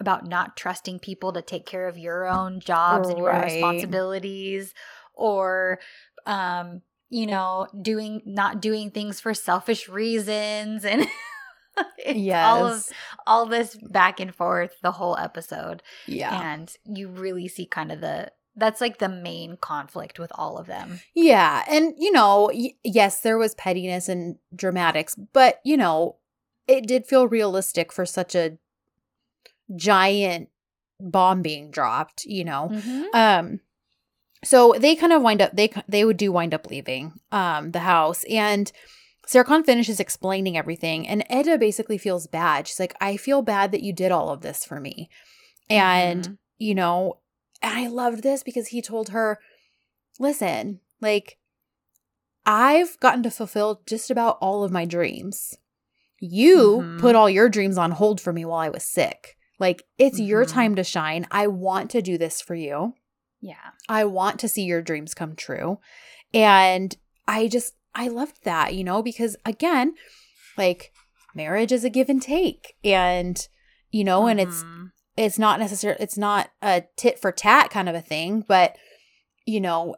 about 0.00 0.26
not 0.26 0.56
trusting 0.56 0.98
people 0.98 1.32
to 1.32 1.42
take 1.42 1.66
care 1.66 1.86
of 1.86 1.96
your 1.98 2.26
own 2.26 2.58
jobs 2.60 3.08
and 3.08 3.18
your 3.18 3.32
own 3.32 3.42
responsibilities 3.44 4.74
or 5.14 5.78
um 6.26 6.80
you 7.10 7.26
know 7.26 7.66
doing 7.82 8.22
not 8.24 8.60
doing 8.60 8.90
things 8.90 9.20
for 9.20 9.34
selfish 9.34 9.88
reasons 9.88 10.84
and 10.84 11.06
yes. 12.06 12.44
all 12.46 12.66
of 12.66 12.88
all 13.26 13.46
this 13.46 13.76
back 13.76 14.20
and 14.20 14.34
forth 14.34 14.76
the 14.82 14.92
whole 14.92 15.16
episode 15.18 15.82
yeah. 16.06 16.52
and 16.52 16.76
you 16.84 17.08
really 17.08 17.48
see 17.48 17.66
kind 17.66 17.92
of 17.92 18.00
the 18.00 18.30
that's 18.56 18.80
like 18.80 18.98
the 18.98 19.08
main 19.08 19.56
conflict 19.56 20.18
with 20.18 20.30
all 20.34 20.58
of 20.58 20.66
them 20.66 21.00
Yeah. 21.14 21.64
And, 21.68 21.94
you 21.98 22.10
know, 22.12 22.50
y- 22.52 22.74
yes, 22.82 23.20
there 23.20 23.38
was 23.38 23.54
pettiness 23.54 24.08
and 24.08 24.36
dramatics, 24.54 25.14
but, 25.14 25.60
you 25.64 25.76
know, 25.76 26.16
it 26.66 26.86
did 26.86 27.06
feel 27.06 27.28
realistic 27.28 27.92
for 27.92 28.04
such 28.04 28.34
a 28.34 28.58
giant 29.76 30.48
bomb 31.00 31.42
being 31.42 31.70
dropped, 31.70 32.24
you 32.24 32.44
know. 32.44 32.70
Um 33.14 33.60
so 34.42 34.74
they 34.78 34.96
kind 34.96 35.12
of 35.12 35.22
wind 35.22 35.40
up 35.40 35.52
they 35.54 35.70
they 35.88 36.04
would 36.04 36.16
do 36.16 36.32
wind 36.32 36.52
up 36.52 36.66
leaving 36.68 37.12
um 37.30 37.70
the 37.70 37.80
house 37.80 38.24
and 38.28 38.72
Serkan 39.30 39.64
finishes 39.64 40.00
explaining 40.00 40.56
everything 40.56 41.06
and 41.06 41.24
Eda 41.30 41.56
basically 41.58 41.98
feels 41.98 42.26
bad. 42.26 42.66
She's 42.66 42.80
like, 42.80 42.94
"I 43.00 43.16
feel 43.16 43.42
bad 43.42 43.70
that 43.72 43.82
you 43.82 43.92
did 43.92 44.10
all 44.10 44.30
of 44.30 44.40
this 44.40 44.64
for 44.64 44.80
me." 44.80 45.08
And 45.68 46.26
Mhm. 46.28 46.38
you 46.58 46.74
know, 46.74 47.18
and 47.62 47.78
I 47.78 47.86
loved 47.86 48.22
this 48.22 48.42
because 48.42 48.68
he 48.68 48.82
told 48.82 49.10
her, 49.10 49.38
listen, 50.18 50.80
like, 51.00 51.38
I've 52.44 52.98
gotten 53.00 53.22
to 53.22 53.30
fulfill 53.30 53.82
just 53.86 54.10
about 54.10 54.38
all 54.40 54.64
of 54.64 54.72
my 54.72 54.84
dreams. 54.84 55.56
You 56.18 56.80
Mhm. 56.82 56.98
put 56.98 57.14
all 57.14 57.30
your 57.30 57.48
dreams 57.48 57.78
on 57.78 57.92
hold 57.92 58.20
for 58.20 58.32
me 58.32 58.44
while 58.44 58.58
I 58.60 58.68
was 58.68 58.82
sick. 58.84 59.36
Like, 59.58 59.84
it's 59.98 60.18
your 60.18 60.44
Mhm. 60.44 60.48
time 60.48 60.74
to 60.76 60.84
shine. 60.84 61.26
I 61.30 61.46
want 61.46 61.90
to 61.92 62.02
do 62.02 62.18
this 62.18 62.40
for 62.40 62.54
you. 62.54 62.94
yeah 63.42 63.70
I 63.88 64.04
want 64.04 64.38
to 64.40 64.48
see 64.48 64.64
your 64.64 64.82
dreams 64.82 65.14
come 65.14 65.34
true. 65.34 65.78
And 66.34 66.94
I 67.26 67.48
just, 67.48 67.74
I 67.94 68.08
loved 68.08 68.44
that, 68.44 68.74
you 68.74 68.84
know, 68.84 69.02
because 69.02 69.36
again, 69.44 69.94
like, 70.56 70.92
marriage 71.34 71.72
is 71.72 71.84
a 71.84 71.90
give 71.90 72.08
and 72.08 72.20
take. 72.22 72.74
And, 72.84 73.46
you 73.90 74.04
know, 74.04 74.26
and 74.26 74.40
it's, 74.40 74.62
Mhm. 74.62 74.92
it's 75.16 75.38
not 75.38 75.58
necessarily 75.60 76.00
it's 76.02 76.16
not 76.18 76.50
a 76.62 76.84
tit 76.96 77.18
for 77.18 77.32
tat 77.32 77.70
kind 77.70 77.88
of 77.88 77.94
a 77.94 78.00
thing 78.00 78.42
but 78.46 78.76
you 79.44 79.60
know 79.60 79.96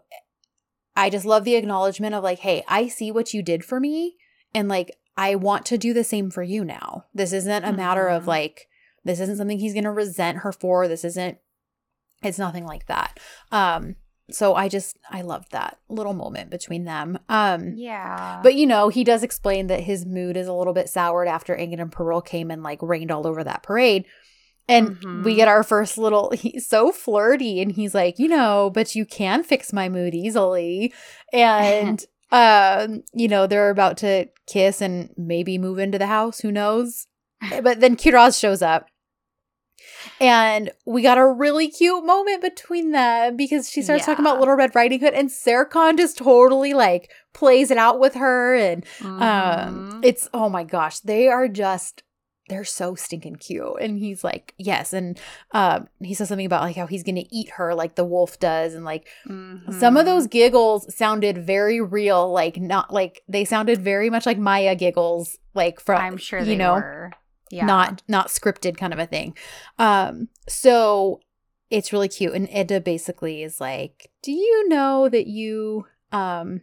i 0.97 1.09
just 1.11 1.25
love 1.27 1.45
the 1.45 1.55
acknowledgement 1.55 2.15
of 2.15 2.25
like 2.25 2.39
hey 2.41 2.65
i 2.67 2.89
see 2.89 3.13
what 3.13 3.33
you 3.35 3.43
did 3.43 3.63
for 3.65 3.79
me 3.79 4.17
and 4.55 4.69
like 4.69 4.91
i 5.17 5.35
want 5.35 5.65
to 5.67 5.77
do 5.79 5.93
the 5.93 6.03
same 6.03 6.31
for 6.31 6.43
you 6.43 6.65
now 6.65 7.05
this 7.15 7.33
isn't 7.33 7.63
a 7.65 7.73
matter 7.73 8.09
of 8.09 8.25
Mhm. 8.25 8.29
like 8.29 8.69
This 9.05 9.21
isn't 9.21 9.37
something 9.37 9.59
he's 9.59 9.75
going 9.75 9.85
to 9.85 9.91
resent 9.91 10.39
her 10.39 10.53
for. 10.53 10.87
This 10.87 11.05
isn't, 11.05 11.39
it's 12.23 12.39
nothing 12.39 12.65
like 12.65 12.87
that. 12.87 13.19
Um, 13.51 13.97
so 14.31 14.55
I 14.55 14.69
just, 14.69 14.99
I 15.11 15.23
loved 15.23 15.53
that 15.53 15.79
little 15.89 16.15
moment 16.15 16.51
between 16.51 16.85
them. 16.85 17.19
Um, 17.29 17.75
Yeah. 17.77 18.41
but 18.43 18.55
you 18.55 18.67
know, 18.67 18.89
he 18.89 19.05
does 19.05 19.23
explain 19.23 19.67
that 19.67 19.81
his 19.81 20.07
mood 20.07 20.37
is 20.37 20.47
a 20.47 20.53
little 20.55 20.73
bit 20.73 20.89
soured 20.89 21.29
after 21.29 21.55
Ingrid 21.57 21.81
and 21.81 21.93
Peril 21.93 22.23
came 22.23 22.51
and 22.51 22.63
like 22.63 22.81
rained 22.83 23.11
all 23.11 23.27
over 23.27 23.43
that 23.45 23.63
parade. 23.63 24.07
And 24.69 24.91
Mhm. 24.97 25.25
we 25.25 25.35
get 25.35 25.49
our 25.49 25.63
first 25.65 25.99
little, 25.99 26.31
he's 26.35 26.67
so 26.67 26.93
flirty 26.93 27.61
and 27.61 27.73
he's 27.73 27.95
like, 27.95 28.19
you 28.19 28.29
know, 28.29 28.71
but 28.73 28.95
you 28.95 29.05
can 29.05 29.43
fix 29.43 29.73
my 29.73 29.89
mood 29.89 30.15
easily. 30.15 30.93
And, 31.33 32.03
um, 32.31 33.03
you 33.13 33.29
know, 33.29 33.47
they're 33.47 33.71
about 33.71 33.97
to 33.99 34.27
kiss 34.47 34.81
and 34.81 35.11
maybe 35.17 35.59
move 35.59 35.79
into 35.79 35.99
the 35.99 36.07
house. 36.07 36.41
Who 36.41 36.53
knows? 36.53 37.07
But 37.63 37.81
then 37.81 37.97
Kiraz 37.97 38.39
shows 38.39 38.63
up. 38.63 38.87
And 40.21 40.71
we 40.87 41.03
got 41.03 41.19
a 41.19 41.27
really 41.27 41.69
cute 41.69 42.05
moment 42.05 42.43
between 42.43 42.93
them 42.93 43.37
because 43.37 43.69
she 43.71 43.83
starts 43.83 44.05
talking 44.07 44.25
about 44.25 44.39
Little 44.41 44.55
Red 44.55 44.75
Riding 44.75 45.01
Hood 45.01 45.15
and 45.15 45.29
Serkan 45.29 45.97
just 45.97 46.19
totally 46.19 46.75
like 46.75 47.11
plays 47.33 47.71
it 47.71 47.79
out 47.79 47.99
with 47.99 48.15
her 48.15 48.55
and 48.55 48.85
um 49.03 49.11
Mhm. 49.21 50.01
it's 50.05 50.29
oh 50.35 50.49
my 50.49 50.65
gosh, 50.65 51.01
they 51.01 51.29
are 51.29 51.49
just 51.49 52.03
they're 52.49 52.65
so 52.65 52.95
stinking 52.95 53.37
cute. 53.37 53.77
And 53.81 53.99
he's 53.99 54.23
like, 54.25 54.53
yes. 54.59 54.93
And 54.93 55.19
um 55.53 55.89
he 56.01 56.13
says 56.13 56.29
something 56.29 56.45
about 56.47 56.63
like 56.63 56.77
how 56.77 56.87
he's 56.87 57.03
gonna 57.05 57.25
eat 57.31 57.51
her 57.57 57.75
like 57.75 57.95
the 57.95 58.05
wolf 58.05 58.39
does. 58.39 58.75
And 58.75 58.85
like 58.85 59.07
some 59.79 59.97
of 59.97 60.05
those 60.05 60.27
giggles 60.27 60.93
sounded 60.95 61.39
very 61.47 61.81
real, 61.81 62.31
like 62.31 62.59
not 62.59 62.93
like 62.93 63.23
they 63.29 63.45
sounded 63.45 63.81
very 63.81 64.11
much 64.11 64.27
like 64.27 64.39
Maya 64.39 64.75
giggles, 64.75 65.39
like 65.55 65.81
from 65.81 66.01
I'm 66.01 66.17
sure 66.19 66.41
you 66.41 66.57
know 66.57 66.75
were. 66.75 67.11
Yeah. 67.53 67.67
not 67.67 68.03
not 68.09 68.29
scripted 68.29 68.77
kind 68.77 68.93
of 68.93 68.99
a 68.99 69.07
thing. 69.07 69.37
Um, 69.79 70.29
so 70.49 71.21
it's 71.71 71.93
really 71.93 72.09
cute. 72.09 72.33
And 72.35 72.49
Eda 72.51 72.81
basically 72.81 73.43
is 73.43 73.61
like, 73.61 74.11
Do 74.23 74.33
you 74.33 74.69
know 74.69 75.09
that 75.09 75.27
you 75.27 75.87
um 76.13 76.63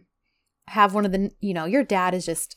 have 0.68 0.92
one 0.94 1.04
of 1.06 1.12
the 1.12 1.30
you 1.40 1.54
know, 1.54 1.64
your 1.64 1.84
dad 1.84 2.12
is 2.14 2.26
just 2.26 2.56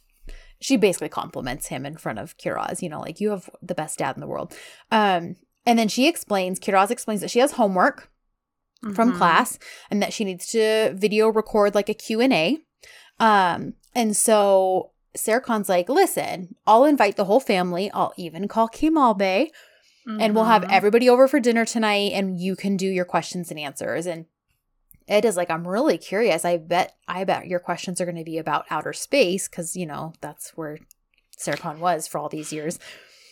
she 0.59 0.77
basically 0.77 1.09
compliments 1.09 1.67
him 1.67 1.85
in 1.85 1.97
front 1.97 2.19
of 2.19 2.37
Kiraz, 2.37 2.81
you 2.81 2.89
know, 2.89 3.01
like 3.01 3.19
you 3.21 3.29
have 3.31 3.49
the 3.61 3.75
best 3.75 3.99
dad 3.99 4.15
in 4.15 4.21
the 4.21 4.27
world. 4.27 4.55
Um, 4.91 5.35
and 5.65 5.77
then 5.77 5.89
she 5.89 6.07
explains, 6.07 6.59
Kiraz 6.59 6.89
explains 6.89 7.19
that 7.21 7.31
she 7.31 7.39
has 7.39 7.53
homework 7.53 8.09
from 8.95 9.11
Mhm. 9.13 9.17
class 9.17 9.59
and 9.91 10.01
that 10.01 10.11
she 10.13 10.23
needs 10.25 10.45
to 10.47 10.93
video 10.95 11.27
record 11.29 11.75
like 11.75 11.89
a 11.89 11.93
Q&A. 11.93 12.59
Um 13.19 13.73
and 13.95 14.15
so 14.17 14.91
Serkan's 15.17 15.69
like, 15.69 15.89
"Listen, 15.89 16.55
I'll 16.65 16.85
invite 16.85 17.15
the 17.17 17.25
whole 17.25 17.39
family. 17.39 17.91
I'll 17.91 18.13
even 18.17 18.47
call 18.47 18.67
Kemal 18.67 19.13
Bey 19.13 19.51
and 20.05 20.35
we'll 20.35 20.45
have 20.45 20.63
Mhm. 20.63 20.71
everybody 20.71 21.07
over 21.09 21.27
for 21.29 21.39
dinner 21.39 21.63
tonight 21.65 22.11
and 22.13 22.37
you 22.39 22.55
can 22.57 22.75
do 22.75 22.87
your 22.87 23.05
questions 23.05 23.49
and 23.51 23.59
answers." 23.59 24.05
And 24.05 24.25
Eda 25.07 25.27
is 25.27 25.37
like, 25.37 25.49
"I'm 25.49 25.67
really 25.67 25.97
curious. 25.97 26.43
I 26.45 26.57
bet 26.57 26.95
I 27.07 27.23
bet 27.23 27.47
your 27.47 27.59
questions 27.59 28.01
are 28.01 28.05
going 28.05 28.17
to 28.17 28.23
be 28.23 28.37
about 28.37 28.65
outer 28.69 28.93
space 28.93 29.47
cuz 29.47 29.75
you 29.75 29.85
know, 29.85 30.13
that's 30.21 30.51
where 30.57 30.79
Serkan 31.37 31.79
was 31.79 32.07
for 32.07 32.17
all 32.19 32.29
these 32.29 32.51
years." 32.51 32.79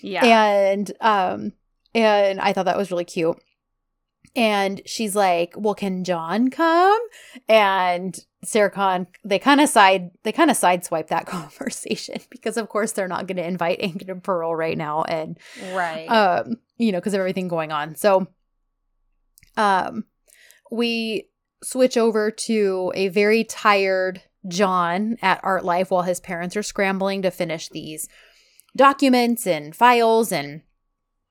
Yeah. 0.01 0.25
And 0.25 0.91
um 1.01 1.53
and 1.93 2.39
I 2.39 2.53
thought 2.53 2.65
that 2.65 2.77
was 2.77 2.91
really 2.91 3.05
cute. 3.05 3.37
And 4.35 4.81
she's 4.85 5.15
like, 5.15 5.53
"Well, 5.57 5.75
can 5.75 6.03
John 6.03 6.49
come?" 6.49 6.99
And 7.49 8.17
Serkan, 8.45 9.07
they 9.23 9.39
kind 9.39 9.61
of 9.61 9.69
side 9.69 10.11
they 10.23 10.31
kind 10.31 10.49
of 10.49 10.57
sideswipe 10.57 11.07
that 11.07 11.25
conversation 11.27 12.19
because 12.29 12.57
of 12.57 12.69
course 12.69 12.93
they're 12.93 13.07
not 13.07 13.27
going 13.27 13.37
to 13.37 13.47
invite 13.47 13.81
Ingrid 13.81 14.09
and 14.09 14.23
Pearl 14.23 14.55
right 14.55 14.77
now 14.77 15.03
and 15.03 15.37
right. 15.73 16.07
um 16.07 16.55
you 16.77 16.91
know 16.91 16.99
because 16.99 17.13
of 17.13 17.19
everything 17.19 17.47
going 17.47 17.71
on. 17.71 17.95
So 17.95 18.27
um 19.57 20.05
we 20.71 21.29
switch 21.63 21.97
over 21.97 22.31
to 22.31 22.91
a 22.95 23.09
very 23.09 23.43
tired 23.43 24.21
John 24.47 25.17
at 25.21 25.39
Art 25.43 25.63
Life 25.63 25.91
while 25.91 26.01
his 26.01 26.19
parents 26.19 26.55
are 26.55 26.63
scrambling 26.63 27.21
to 27.21 27.31
finish 27.31 27.69
these 27.69 28.07
documents 28.75 29.45
and 29.45 29.75
files 29.75 30.31
and 30.31 30.61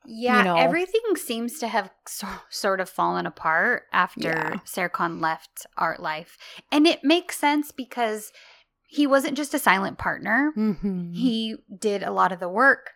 yeah, 0.06 0.42
know- 0.42 0.56
everything 0.56 1.00
seems 1.16 1.58
to 1.60 1.68
have 1.68 1.90
so, 2.06 2.26
sort 2.48 2.80
of 2.80 2.88
fallen 2.88 3.26
apart 3.26 3.84
after 3.92 4.28
Yeah. 4.28 4.56
Left 5.20 5.66
Art 5.76 6.00
Life. 6.00 6.36
And 6.72 6.86
it 6.86 7.04
makes 7.04 7.36
sense 7.38 7.70
because 7.72 8.32
he 8.86 9.06
wasn't 9.06 9.36
just 9.36 9.54
a 9.54 9.58
silent 9.58 9.98
partner. 9.98 10.52
Mhm. 10.56 11.14
He 11.14 11.56
did 11.78 12.02
a 12.02 12.10
lot 12.10 12.32
of 12.32 12.40
the 12.40 12.48
work. 12.48 12.92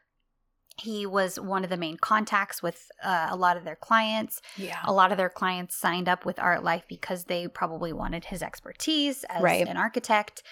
He 0.77 1.07
was 1.07 1.39
one 1.39 1.63
of 1.63 1.71
the 1.71 1.77
main 1.77 1.99
contacts 1.99 2.61
with 2.61 2.91
uh, 3.01 3.29
a 3.31 3.37
lot 3.37 3.57
of 3.57 3.63
their 3.65 3.77
clients. 3.77 4.43
yeah 4.57 4.81
A 4.85 4.93
lot 4.93 5.13
of 5.13 5.19
their 5.19 5.29
clients 5.31 5.77
signed 5.77 6.09
up 6.09 6.25
with 6.25 6.41
Art 6.41 6.65
Life 6.65 6.83
because 6.89 7.25
they 7.25 7.47
probably 7.47 7.93
wanted 7.93 8.25
his 8.25 8.43
expertise 8.43 9.23
as 9.29 9.41
Right. 9.41 9.69
an 9.69 9.77
architect. 9.77 10.43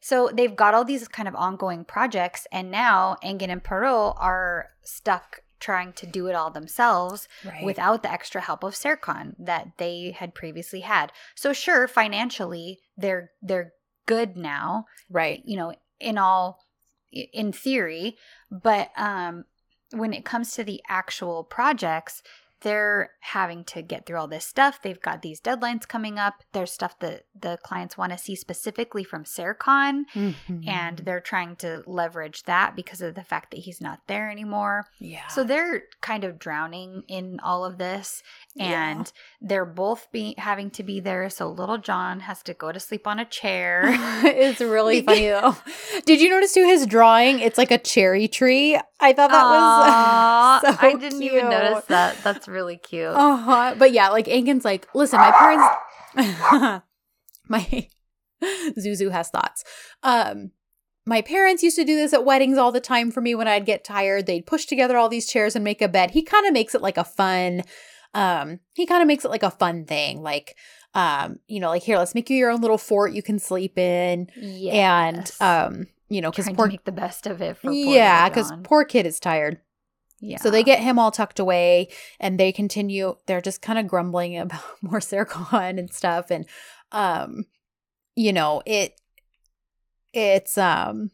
So 0.00 0.30
they've 0.32 0.56
got 0.56 0.72
all 0.72 0.84
these 0.86 1.06
kind 1.08 1.28
of 1.28 1.34
ongoing 1.34 1.84
projects, 1.84 2.46
and 2.52 2.70
now 2.70 3.16
Engin 3.22 3.50
and 3.50 3.62
Perot 3.62 4.14
are 4.18 4.70
stuck 4.82 5.40
trying 5.60 5.92
to 5.94 6.06
do 6.06 6.26
it 6.26 6.34
all 6.34 6.50
themselves 6.50 7.28
right. 7.44 7.64
without 7.64 8.02
the 8.02 8.10
extra 8.10 8.40
help 8.40 8.62
of 8.62 8.74
Serkan 8.74 9.34
that 9.38 9.72
they 9.78 10.14
had 10.16 10.34
previously 10.34 10.80
had. 10.80 11.12
So 11.34 11.52
sure, 11.52 11.88
financially 11.88 12.80
they're 12.96 13.30
they're 13.42 13.72
good 14.06 14.36
now, 14.36 14.86
right 15.10 15.42
you 15.44 15.56
know, 15.56 15.74
in 16.00 16.18
all 16.18 16.60
in 17.12 17.52
theory, 17.52 18.16
but 18.50 18.90
um 18.96 19.44
when 19.92 20.12
it 20.12 20.24
comes 20.24 20.52
to 20.52 20.64
the 20.64 20.82
actual 20.88 21.44
projects, 21.44 22.22
they're 22.62 23.10
having 23.20 23.64
to 23.64 23.82
get 23.82 24.04
through 24.06 24.18
all 24.18 24.28
this 24.28 24.44
stuff. 24.44 24.80
They've 24.82 25.00
got 25.00 25.22
these 25.22 25.40
deadlines 25.40 25.86
coming 25.86 26.18
up. 26.18 26.42
There's 26.52 26.72
stuff 26.72 26.98
that 27.00 27.24
the 27.38 27.58
clients 27.62 27.96
want 27.96 28.12
to 28.12 28.18
see 28.18 28.34
specifically 28.34 29.04
from 29.04 29.24
Serkan, 29.24 30.04
Mhm. 30.14 30.66
and 30.68 30.98
they're 30.98 31.20
trying 31.20 31.56
to 31.56 31.82
leverage 31.86 32.42
that 32.44 32.74
because 32.74 33.00
of 33.00 33.14
the 33.14 33.22
fact 33.22 33.50
that 33.52 33.60
he's 33.60 33.80
not 33.80 34.00
there 34.08 34.30
anymore. 34.30 34.86
yeah 34.98 35.26
So 35.28 35.44
they're 35.44 35.84
kind 36.00 36.24
of 36.24 36.38
drowning 36.38 37.02
in 37.08 37.38
all 37.42 37.64
of 37.64 37.78
this, 37.78 38.22
Yeah. 38.54 38.88
and 38.88 39.12
they're 39.40 39.64
both 39.64 40.10
be 40.10 40.34
having 40.38 40.70
to 40.72 40.82
be 40.82 40.98
there. 41.00 41.28
So 41.30 41.48
little 41.48 41.78
John 41.78 42.20
has 42.20 42.42
to 42.44 42.54
go 42.54 42.72
to 42.72 42.80
sleep 42.80 43.06
on 43.06 43.18
a 43.18 43.24
chair. 43.24 43.82
it's 44.24 44.60
really 44.60 45.02
funny 45.08 45.28
though. 45.28 45.56
Did 46.06 46.20
you 46.20 46.28
notice 46.30 46.54
too 46.54 46.64
his 46.64 46.86
drawing? 46.86 47.38
It's 47.40 47.58
like 47.58 47.70
a 47.70 47.78
cherry 47.78 48.26
tree. 48.26 48.76
I 49.00 49.12
thought 49.12 49.30
that 49.30 49.44
Aw, 49.44 50.60
was 50.64 50.76
so 50.80 50.86
I 50.86 50.94
didn't 50.94 51.22
even 51.22 51.48
notice 51.50 51.84
that. 51.86 52.16
That's 52.24 52.47
really 52.48 52.76
cute. 52.76 53.06
Uh-huh. 53.06 53.74
But 53.78 53.92
yeah, 53.92 54.08
like 54.08 54.26
Ankin's 54.26 54.64
like, 54.64 54.88
listen, 54.94 55.18
my 55.18 55.32
parents 55.32 56.82
my 57.48 57.88
Zuzu 58.78 59.10
has 59.10 59.30
thoughts. 59.30 59.64
Um 60.02 60.52
my 61.06 61.22
parents 61.22 61.62
used 61.62 61.76
to 61.76 61.84
do 61.84 61.96
this 61.96 62.12
at 62.12 62.24
weddings 62.24 62.58
all 62.58 62.70
the 62.70 62.80
time 62.80 63.10
for 63.10 63.22
me 63.22 63.34
when 63.34 63.48
I'd 63.48 63.64
get 63.64 63.82
tired. 63.82 64.26
They'd 64.26 64.46
push 64.46 64.66
together 64.66 64.98
all 64.98 65.08
these 65.08 65.26
chairs 65.26 65.56
and 65.56 65.64
make 65.64 65.80
a 65.80 65.88
bed. 65.88 66.10
He 66.10 66.22
kind 66.22 66.46
of 66.46 66.52
makes 66.52 66.74
it 66.74 66.82
like 66.82 66.96
a 66.98 67.04
fun 67.04 67.62
um 68.14 68.60
he 68.74 68.86
kind 68.86 69.02
of 69.02 69.06
makes 69.06 69.24
it 69.24 69.30
like 69.30 69.42
a 69.42 69.50
fun 69.50 69.84
thing. 69.84 70.22
Like 70.22 70.56
um 70.94 71.38
you 71.46 71.60
know, 71.60 71.68
like 71.68 71.82
here, 71.82 71.98
let's 71.98 72.14
make 72.14 72.30
you 72.30 72.36
your 72.36 72.50
own 72.50 72.60
little 72.60 72.78
fort 72.78 73.12
you 73.12 73.22
can 73.22 73.38
sleep 73.38 73.78
in 73.78 74.28
and 74.72 75.30
um 75.40 75.86
you 76.10 76.22
know, 76.22 76.32
cuz 76.32 76.46
poor 76.46 76.66
to 76.66 76.72
make 76.72 76.84
the 76.84 76.92
best 76.92 77.26
of 77.26 77.42
it 77.42 77.56
for 77.58 77.68
poor 77.68 77.72
yeah, 77.72 78.28
because 78.28 78.52
poor 78.62 78.84
kid 78.84 79.06
is 79.06 79.20
tired. 79.20 79.60
Yeah. 80.20 80.38
So 80.38 80.50
they 80.50 80.62
get 80.62 80.80
him 80.80 80.98
all 80.98 81.10
tucked 81.10 81.38
away 81.38 81.88
and 82.18 82.38
they 82.38 82.52
continue, 82.52 83.16
they're 83.26 83.40
just 83.40 83.62
kind 83.62 83.78
of 83.78 83.86
grumbling 83.86 84.36
about 84.38 84.62
more 84.82 85.00
Serkan 85.00 85.78
and 85.78 85.92
stuff. 85.92 86.30
And, 86.30 86.46
um, 86.92 87.44
you 88.16 88.32
know, 88.32 88.62
it, 88.66 89.00
it's, 90.12 90.58
um, 90.58 91.10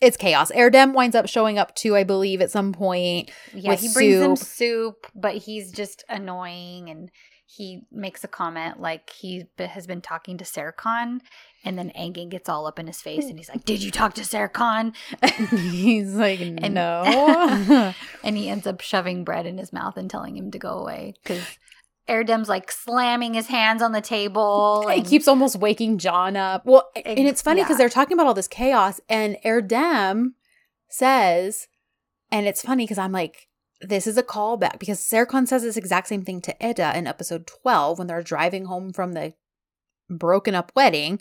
it's 0.00 0.16
chaos. 0.16 0.52
Erdem 0.52 0.92
winds 0.92 1.16
up 1.16 1.28
showing 1.28 1.58
up 1.58 1.74
too, 1.74 1.96
I 1.96 2.04
believe, 2.04 2.40
at 2.40 2.50
some 2.50 2.72
point. 2.72 3.30
yeah 3.54 3.74
he 3.74 3.92
brings 3.92 4.40
soup. 4.40 4.48
soup, 4.48 5.06
but 5.14 5.34
he's 5.36 5.72
just 5.72 6.04
annoying 6.08 6.90
and 6.90 7.10
he 7.46 7.82
makes 7.90 8.24
a 8.24 8.28
comment 8.28 8.80
like 8.80 9.10
he 9.10 9.44
has 9.58 9.86
been 9.86 10.00
talking 10.00 10.38
to 10.38 10.44
Serkan, 10.44 11.20
and 11.64 11.78
then 11.78 11.90
Engin 11.98 12.28
gets 12.28 12.48
all 12.48 12.66
up 12.66 12.78
in 12.78 12.86
his 12.86 13.00
face 13.00 13.24
and 13.24 13.38
he's 13.38 13.48
like, 13.48 13.64
"Did 13.66 13.82
you 13.82 13.90
talk 13.90 14.14
to 14.14 14.22
Serkan?" 14.22 14.94
He's 15.70 16.14
like, 16.14 16.40
And- 16.40 16.74
no. 16.74 17.94
and 18.22 18.36
he 18.36 18.48
ends 18.48 18.66
up 18.66 18.80
shoving 18.80 19.24
bread 19.24 19.46
in 19.46 19.58
his 19.58 19.72
mouth 19.72 19.96
and 19.96 20.10
telling 20.10 20.36
him 20.36 20.50
to 20.50 20.58
go 20.58 20.78
away 20.78 21.14
because 21.22 21.58
Erdem's 22.08 22.48
like 22.48 22.70
slamming 22.70 23.34
his 23.34 23.46
hands 23.46 23.82
on 23.82 23.92
the 23.92 24.00
table. 24.00 24.86
He 24.88 25.02
keeps 25.02 25.26
almost 25.26 25.56
waking 25.56 25.98
John 25.98 26.36
up. 26.36 26.66
Well, 26.66 26.90
and 26.94 27.26
it's 27.26 27.42
funny 27.42 27.62
because 27.62 27.74
yeah. 27.74 27.78
they're 27.78 27.88
talking 27.88 28.14
about 28.14 28.26
all 28.26 28.34
this 28.34 28.48
chaos, 28.48 29.00
and 29.08 29.36
Erdem 29.44 30.32
says, 30.88 31.66
and 32.30 32.46
it's 32.46 32.62
funny 32.62 32.84
because 32.84 32.98
I'm 32.98 33.12
like, 33.12 33.48
this 33.80 34.06
is 34.06 34.16
a 34.16 34.22
callback 34.22 34.78
because 34.78 35.00
Serkan 35.00 35.46
says 35.46 35.62
this 35.62 35.76
exact 35.76 36.08
same 36.08 36.22
thing 36.22 36.40
to 36.42 36.66
Eda 36.66 36.96
in 36.96 37.06
episode 37.06 37.46
12 37.46 37.98
when 37.98 38.06
they're 38.06 38.22
driving 38.22 38.66
home 38.66 38.92
from 38.92 39.12
the 39.12 39.34
broken 40.08 40.54
up 40.54 40.72
wedding. 40.74 41.20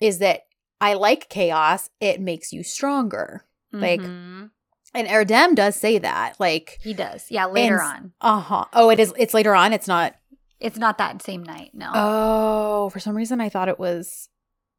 Is 0.00 0.18
that 0.18 0.42
I 0.80 0.94
like 0.94 1.28
chaos, 1.28 1.88
it 2.00 2.20
makes 2.20 2.52
you 2.52 2.62
stronger. 2.62 3.44
like, 3.72 4.00
Mhm. 4.00 4.50
And 4.94 5.08
Erdem 5.08 5.54
does 5.54 5.76
say 5.76 5.98
that. 5.98 6.38
Like 6.40 6.78
He 6.82 6.94
does. 6.94 7.26
Yeah, 7.30 7.44
later 7.46 7.80
And- 7.80 8.12
on. 8.22 8.38
uh-huh. 8.38 8.64
Oh, 8.72 8.88
it 8.90 8.98
is 9.00 9.12
it's 9.18 9.34
later 9.34 9.54
on. 9.54 9.72
It's 9.74 9.86
not 9.88 10.14
It's 10.58 10.78
not 10.78 10.96
that 10.98 11.20
same 11.22 11.42
night. 11.42 11.72
No. 11.74 11.90
Oh, 11.94 12.88
for 12.90 12.98
some 13.00 13.14
reason 13.14 13.40
I 13.40 13.50
thought 13.50 13.68
it 13.68 13.78
was 13.78 14.30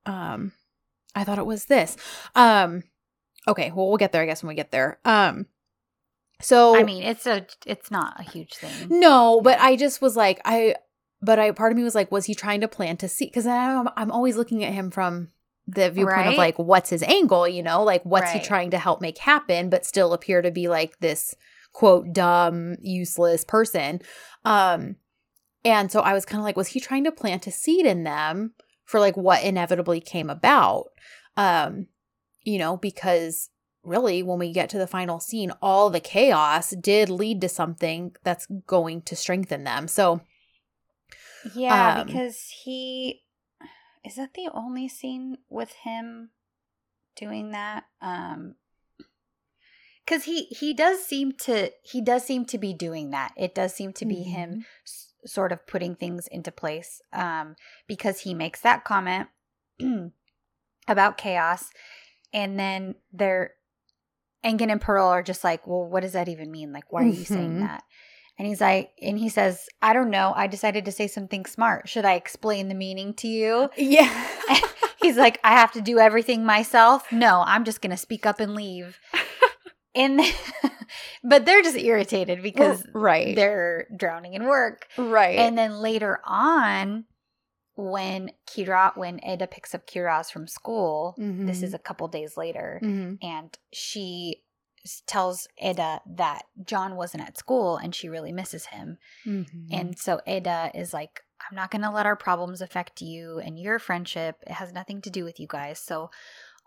um 0.08 0.54
I 1.14 1.24
thought 1.24 1.38
it 1.38 1.46
was 1.46 1.66
this. 1.66 1.96
Um 2.34 2.84
okay, 3.48 3.72
well 3.72 3.88
we'll 3.90 3.98
get 3.98 4.12
there 4.12 4.24
I 4.24 4.26
guess 4.26 4.42
when 4.42 4.48
we 4.50 4.56
get 4.56 4.72
there. 4.72 5.00
Um 5.06 5.46
so 6.42 6.76
I 6.76 6.82
mean, 6.84 7.04
it's 7.04 7.28
a 7.28 7.46
it's 7.68 7.92
not 7.92 8.20
a 8.20 8.24
huge 8.24 8.54
thing. 8.56 9.00
no, 9.00 9.42
but 9.42 9.60
I 9.60 9.76
just 9.76 10.02
was 10.02 10.16
like 10.16 10.40
I 10.46 10.76
but 11.22 11.40
I 11.40 11.52
part 11.52 11.72
of 11.72 11.78
me 11.78 11.84
was 11.84 11.96
like 11.96 12.12
was 12.12 12.26
he 12.26 12.36
trying 12.36 12.62
to 12.62 12.68
plant 12.68 13.04
a 13.04 13.08
seed 13.08 13.34
cuz 13.34 13.48
I'm 13.48 13.90
I'm 13.96 14.12
always 14.12 14.38
looking 14.38 14.64
at 14.64 14.74
him 14.74 14.92
from 14.92 15.30
the 15.68 15.92
viewpoint 15.92 16.28
of 16.28 16.38
like 16.38 16.58
what's 16.58 16.90
his 16.90 17.04
angle, 17.04 17.48
you 17.48 17.62
know? 17.62 17.84
Like 17.84 18.04
what's 18.04 18.32
he 18.32 18.40
trying 18.40 18.72
to 18.72 18.78
help 18.78 19.02
make 19.02 19.18
happen 19.18 19.70
but 19.70 19.86
still 19.86 20.14
appear 20.14 20.42
to 20.42 20.52
be 20.52 20.68
like 20.68 21.00
this 21.00 21.36
quote 21.74 22.14
dumb 22.14 22.76
useless 22.82 23.44
person. 23.44 24.02
Um 24.46 24.96
and 25.68 25.92
so 25.92 26.00
I 26.00 26.14
was 26.14 26.26
kind 26.26 26.40
of 26.40 26.46
like, 26.46 26.56
was 26.56 26.70
he 26.70 26.80
trying 26.80 27.04
to 27.04 27.12
plant 27.12 27.46
a 27.46 27.52
seed 27.52 27.86
in 27.86 28.04
them 28.04 28.54
for 28.86 29.02
like 29.02 29.18
what 29.18 29.44
inevitably 29.44 30.00
came 30.00 30.30
about? 30.30 30.86
Um, 31.36 31.88
you 32.44 32.58
know, 32.58 32.78
because 32.78 33.50
really 33.84 34.24
when 34.24 34.40
we 34.40 34.54
get 34.54 34.70
to 34.70 34.78
the 34.78 34.88
final 34.88 35.20
scene, 35.20 35.52
all 35.62 35.90
the 35.90 36.00
chaos 36.00 36.70
did 36.70 37.10
lead 37.10 37.42
to 37.42 37.50
something 37.50 38.16
that's 38.24 38.48
going 38.66 39.02
to 39.02 39.16
strengthen 39.16 39.66
them. 39.66 39.90
So 39.90 40.22
Yeah, 41.44 42.00
Um, 42.00 42.06
because 42.08 42.54
he 42.64 43.24
is 44.04 44.16
that 44.16 44.34
the 44.34 44.50
only 44.54 44.88
scene 44.88 45.38
with 45.50 45.72
him 45.84 46.32
doing 47.16 47.52
that. 47.52 47.86
Um 48.02 48.56
because 50.06 50.24
he 50.24 50.46
he 50.46 50.74
does 50.74 51.04
seem 51.04 51.34
to 51.34 51.72
he 51.84 52.02
does 52.02 52.24
seem 52.24 52.46
to 52.46 52.58
be 52.58 52.74
doing 52.74 53.10
that. 53.12 53.34
It 53.38 53.54
does 53.54 53.74
seem 53.74 53.92
to 53.94 54.06
be 54.06 54.24
him 54.24 54.66
s- 54.86 55.14
sort 55.26 55.52
of 55.52 55.68
putting 55.68 55.96
things 55.96 56.28
into 56.28 56.52
place 56.52 57.02
um 57.12 57.56
because 57.88 58.22
he 58.22 58.34
makes 58.34 58.62
that 58.62 58.86
comment 58.86 59.28
about 60.88 61.18
chaos 61.18 61.70
and 62.34 62.58
then 62.60 62.96
they're 63.12 63.52
Engin 64.46 64.72
and 64.72 64.80
Pearl 64.80 65.08
are 65.08 65.24
just 65.24 65.44
like, 65.44 65.66
"Well, 65.68 65.84
what 65.84 66.02
does 66.02 66.14
that 66.14 66.30
even 66.30 66.52
mean? 66.52 66.72
Like 66.72 66.92
why 66.92 67.04
are 67.04 67.08
you 67.08 67.26
saying 67.26 67.56
Mhm. 67.56 67.60
that?" 67.68 67.84
And 68.40 68.48
he's 68.48 68.62
like 68.62 68.92
and 69.02 69.18
he 69.18 69.30
says, 69.30 69.68
"I 69.82 69.94
don't 69.94 70.10
know. 70.12 70.32
I 70.36 70.48
decided 70.48 70.86
to 70.86 70.92
say 70.92 71.08
something 71.08 71.46
smart. 71.46 71.90
Should 71.90 72.06
I 72.06 72.14
explain 72.14 72.68
the 72.70 72.76
meaning 72.76 73.14
to 73.16 73.28
you?" 73.28 73.70
Yeah. 73.78 74.28
He's 75.02 75.16
like, 75.18 75.40
I 75.44 75.52
have 75.54 75.72
to 75.74 75.82
do 75.82 76.00
everything 76.00 76.44
myself. 76.44 77.12
No, 77.12 77.44
I'm 77.46 77.64
just 77.66 77.82
going 77.82 77.92
to 77.92 77.98
speak 77.98 78.26
up 78.26 78.40
and 78.40 78.56
leave. 78.56 79.00
and 79.96 80.20
but 81.24 81.46
they're 81.46 81.62
just 81.62 81.78
irritated 81.78 82.42
because 82.42 82.84
right. 82.94 83.36
they're 83.36 83.88
drowning 83.96 84.34
in 84.34 84.46
work. 84.46 84.88
right. 84.98 85.38
And 85.38 85.56
then 85.58 85.80
later 85.82 86.20
on, 86.26 87.06
when 87.76 88.32
Kira, 88.50 88.98
when 88.98 89.24
Eda 89.24 89.46
picks 89.48 89.76
up 89.76 89.86
Kiraz 89.88 90.32
from 90.32 90.48
school, 90.48 91.14
this 91.18 91.60
Mhm. 91.60 91.64
is 91.64 91.74
a 91.76 91.80
couple 91.80 92.08
days 92.08 92.36
later, 92.36 92.80
Mhm. 92.84 93.20
and 93.22 93.56
she 93.72 94.42
tells 95.06 95.48
Eda 95.62 96.02
that 96.16 96.44
John 96.66 96.96
wasn't 96.96 97.24
at 97.24 97.38
school 97.38 97.78
and 97.78 97.94
she 97.94 98.10
really 98.10 98.32
misses 98.32 98.68
him. 98.68 98.98
Mhm. 99.26 99.68
And 99.72 99.98
so 100.00 100.22
Eda 100.28 100.72
is 100.74 100.94
like, 100.94 101.22
I'm 101.50 101.56
not 101.56 101.72
going 101.72 101.84
to 101.84 101.92
let 101.92 102.06
our 102.06 102.16
problems 102.16 102.62
affect 102.62 103.02
you 103.02 103.40
and 103.40 103.60
your 103.60 103.80
friendship. 103.80 104.38
It 104.48 104.54
has 104.54 104.74
nothing 104.74 105.02
to 105.02 105.10
do 105.10 105.24
with 105.24 105.40
you 105.40 105.48
guys. 105.48 105.80
So 105.80 106.10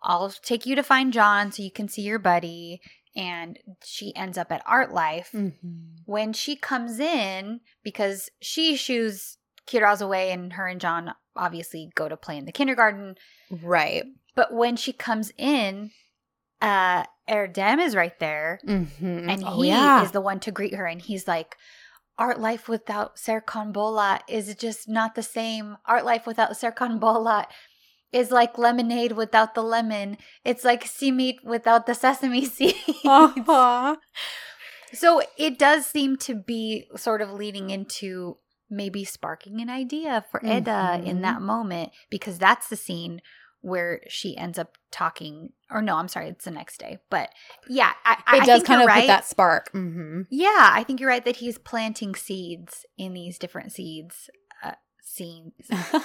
I'll 0.02 0.30
take 0.30 0.64
you 0.66 0.74
to 0.76 0.82
find 0.82 1.12
John 1.12 1.52
so 1.52 1.62
you 1.62 1.70
can 1.70 1.88
see 1.88 2.02
your 2.02 2.18
buddy. 2.18 2.80
And 3.16 3.58
she 3.82 4.14
ends 4.14 4.38
up 4.38 4.52
at 4.52 4.62
Art 4.66 4.92
Life. 4.92 5.30
Mhm. 5.32 5.96
When 6.06 6.32
she 6.32 6.54
comes 6.56 7.00
in, 7.00 7.60
because 7.82 8.30
she 8.40 8.76
shoos 8.76 9.36
Kiraz 9.66 10.00
away 10.00 10.30
and 10.30 10.52
her 10.54 10.66
and 10.68 10.80
John 10.80 11.14
obviously 11.36 11.90
go 11.94 12.08
to 12.08 12.16
play 12.16 12.36
in 12.36 12.44
the 12.44 12.52
kindergarten. 12.52 13.16
right. 13.62 14.04
But 14.36 14.52
when 14.54 14.76
she 14.76 14.92
comes 14.92 15.32
in, 15.36 15.90
uh, 16.62 17.04
Erdem 17.30 17.78
is 17.80 17.94
right 17.94 18.18
there 18.18 18.60
Mhm. 18.66 19.30
and 19.30 19.44
Oh, 19.46 19.62
he 19.62 19.68
yeah. 19.68 20.02
is 20.02 20.10
the 20.10 20.20
one 20.20 20.40
to 20.40 20.50
greet 20.50 20.74
her 20.74 20.86
and 20.86 21.00
he's 21.00 21.28
like 21.28 21.56
art 22.18 22.38
life 22.40 22.68
without 22.68 23.16
serkan 23.16 23.72
Bolat 23.72 24.20
is 24.28 24.54
just 24.56 24.88
not 24.88 25.14
the 25.14 25.22
same 25.22 25.78
art 25.86 26.04
life 26.04 26.26
without 26.26 26.50
serkan 26.52 26.98
Bolat 27.00 27.46
is 28.12 28.30
like 28.30 28.58
lemonade 28.58 29.12
without 29.12 29.54
the 29.54 29.62
lemon 29.62 30.18
it's 30.44 30.64
like 30.64 30.84
simit 30.84 31.36
without 31.44 31.86
the 31.86 31.94
sesame 31.94 32.44
seeds 32.56 32.76
Uh-huh. 33.06 33.96
so 34.92 35.22
it 35.38 35.58
does 35.58 35.86
seem 35.86 36.16
to 36.16 36.34
be 36.34 36.86
sort 36.96 37.22
of 37.22 37.30
leading 37.32 37.70
into 37.70 38.36
maybe 38.68 39.04
sparking 39.04 39.60
an 39.60 39.70
idea 39.70 40.24
for 40.30 40.40
Eda 40.44 41.00
in 41.04 41.18
Mhm. 41.18 41.22
that 41.22 41.40
moment 41.42 41.90
because 42.10 42.38
that's 42.38 42.68
the 42.68 42.76
scene 42.76 43.20
where 43.62 44.00
she 44.08 44.36
ends 44.36 44.58
up 44.58 44.76
talking 44.90 45.50
or 45.70 45.82
no 45.82 45.96
i'm 45.96 46.08
sorry 46.08 46.28
it's 46.28 46.44
the 46.44 46.50
next 46.50 46.78
day 46.78 46.98
but 47.10 47.30
yeah 47.68 47.92
i, 48.04 48.16
I 48.26 48.36
It 48.38 48.44
does 48.46 48.62
kind 48.62 48.80
of 48.82 48.86
right. 48.86 49.02
put 49.02 49.06
that 49.08 49.26
spark. 49.26 49.70
hmm 49.72 50.22
Yeah, 50.30 50.70
I 50.72 50.82
think 50.84 51.00
you're 51.00 51.08
right 51.08 51.24
that 51.24 51.36
he's 51.36 51.58
planting 51.58 52.14
seeds 52.14 52.84
in 52.98 53.12
these 53.12 53.38
different 53.38 53.72
seeds 53.72 54.30
uh, 54.62 54.72
scenes. 55.02 55.52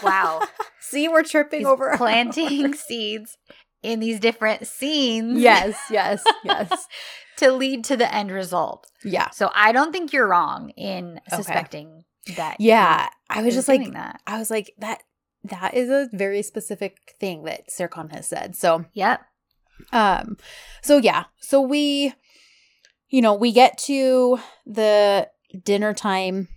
Wow. 0.03 0.41
See, 0.80 1.08
we're 1.08 1.24
tripping 1.24 1.60
He's 1.60 1.68
over 1.68 1.93
planting 1.97 2.74
seeds 2.74 3.38
in 3.84 3.99
these 3.99 4.20
different 4.20 4.66
scenes. 4.68 5.39
yes, 5.39 5.78
yes, 5.91 6.24
yes. 6.43 6.88
to 7.38 7.51
lead 7.51 7.84
to 7.86 7.97
the 7.97 8.14
end 8.14 8.32
result. 8.32 8.88
Yeah. 9.03 9.30
So 9.32 9.51
I 9.53 9.72
don't 9.72 9.91
think 9.91 10.12
you're 10.14 10.28
wrong 10.28 10.70
in 10.72 11.20
Okay. 11.32 11.38
suspecting 11.38 12.03
that. 12.36 12.58
Yeah. 12.60 13.10
I 13.30 13.41
was 13.43 13.53
just 13.56 13.68
like, 13.68 13.91
that. 13.93 14.22
I 14.26 14.39
was 14.39 14.49
like, 14.49 14.74
that 14.80 15.01
that 15.50 15.74
is 15.74 15.89
a 15.89 16.10
very 16.14 16.41
specific 16.41 17.16
thing 17.20 17.43
that 17.43 17.70
Serkan 17.70 18.12
has 18.12 18.28
said. 18.28 18.56
So 18.56 18.86
Yep. 18.93 19.22
um 19.91 20.38
so 20.82 20.98
yeah. 20.98 21.26
So 21.39 21.62
we 21.62 22.14
you 23.10 23.22
know, 23.22 23.34
we 23.34 23.52
get 23.52 23.78
to 23.80 24.39
the 24.66 25.30
dinner 25.64 25.93
time 25.93 26.48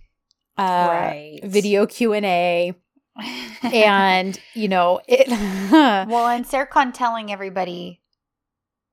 uh 0.57 0.87
right. 0.89 1.39
video 1.43 1.85
Q&A 1.85 2.73
and 3.63 4.39
you 4.53 4.67
know, 4.67 4.99
it 5.07 5.27
well, 5.71 6.27
and 6.27 6.45
Serkan 6.45 6.93
telling 6.93 7.31
everybody 7.31 8.01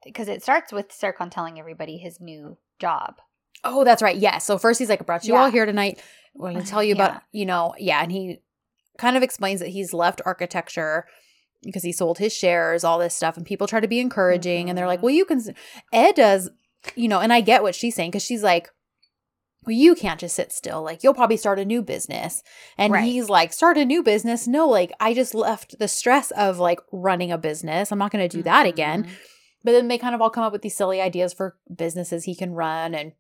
because 0.05 0.29
it 0.29 0.43
starts 0.43 0.73
with 0.73 0.89
Serkan 0.91 1.31
telling 1.31 1.59
everybody 1.59 1.97
his 1.99 2.21
new 2.21 2.57
job. 2.79 3.17
Oh, 3.65 3.83
that's 3.85 4.03
right. 4.03 4.17
Yeah. 4.17 4.39
So 4.39 4.59
first 4.59 4.79
he's 4.79 4.89
like, 4.89 5.01
I 5.01 5.05
brought 5.05 5.25
you 5.25 5.35
all 5.35 5.51
here 5.51 5.67
tonight. 5.67 6.01
We're 6.35 6.53
going 6.53 6.63
to 6.63 6.69
tell 6.71 6.83
you 6.85 6.95
Yeah. 6.95 7.07
about, 7.07 7.23
you 7.33 7.47
know, 7.47 7.75
yeah. 7.79 8.01
And 8.03 8.13
he 8.13 8.39
kind 8.99 9.17
of 9.17 9.23
explains 9.23 9.61
that 9.61 9.69
he's 9.71 9.93
left 9.93 10.21
architecture 10.25 11.07
because 11.63 11.83
he 11.83 11.93
sold 11.93 12.19
his 12.19 12.33
shares, 12.33 12.85
all 12.85 12.99
this 12.99 13.15
stuff. 13.15 13.37
And 13.37 13.45
people 13.47 13.67
try 13.67 13.81
to 13.81 13.89
be 13.89 13.99
encouraging. 14.01 14.69
And 14.69 14.77
they're 14.79 14.87
like, 14.87 15.01
Mhm. 15.01 15.03
well, 15.05 15.15
you 15.15 15.25
can, 15.25 15.43
Ed 15.93 16.15
does, 16.15 16.51
you 16.95 17.09
know, 17.09 17.21
and 17.21 17.33
I 17.33 17.41
get 17.41 17.63
what 17.63 17.75
she's 17.75 17.95
saying 17.95 18.11
because 18.11 18.23
she's 18.25 18.43
like, 18.43 18.71
well, 19.65 19.75
you 19.75 19.97
can't 19.97 20.21
just 20.21 20.37
sit 20.37 20.53
still. 20.53 20.83
Like, 20.83 21.03
you'll 21.03 21.15
probably 21.15 21.37
start 21.37 21.59
a 21.59 21.65
new 21.65 21.83
business. 21.83 22.43
And 22.79 22.93
Right. 22.93 23.03
he's 23.05 23.29
like, 23.29 23.53
start 23.53 23.77
a 23.79 23.85
new 23.85 24.03
business. 24.03 24.47
No, 24.47 24.69
like, 24.69 24.93
I 25.01 25.13
just 25.13 25.35
left 25.35 25.79
the 25.81 25.89
stress 25.89 26.31
of 26.33 26.59
like 26.59 26.79
running 26.93 27.33
a 27.33 27.39
business. 27.39 27.91
I'm 27.91 27.99
not 27.99 28.13
going 28.13 28.29
to 28.29 28.37
do 28.37 28.45
that 28.45 28.67
again. 28.67 29.05
Mhm. 29.05 29.11
But 29.65 29.73
then 29.73 29.89
they 29.89 29.99
kind 29.99 30.15
of 30.15 30.23
all 30.23 30.31
come 30.31 30.45
up 30.45 30.53
with 30.53 30.63
these 30.63 30.77
silly 30.77 31.01
ideas 31.01 31.33
for 31.33 31.57
businesses 31.75 32.25
he 32.25 32.37
can 32.37 32.53
run 32.53 32.95
and 32.95 33.13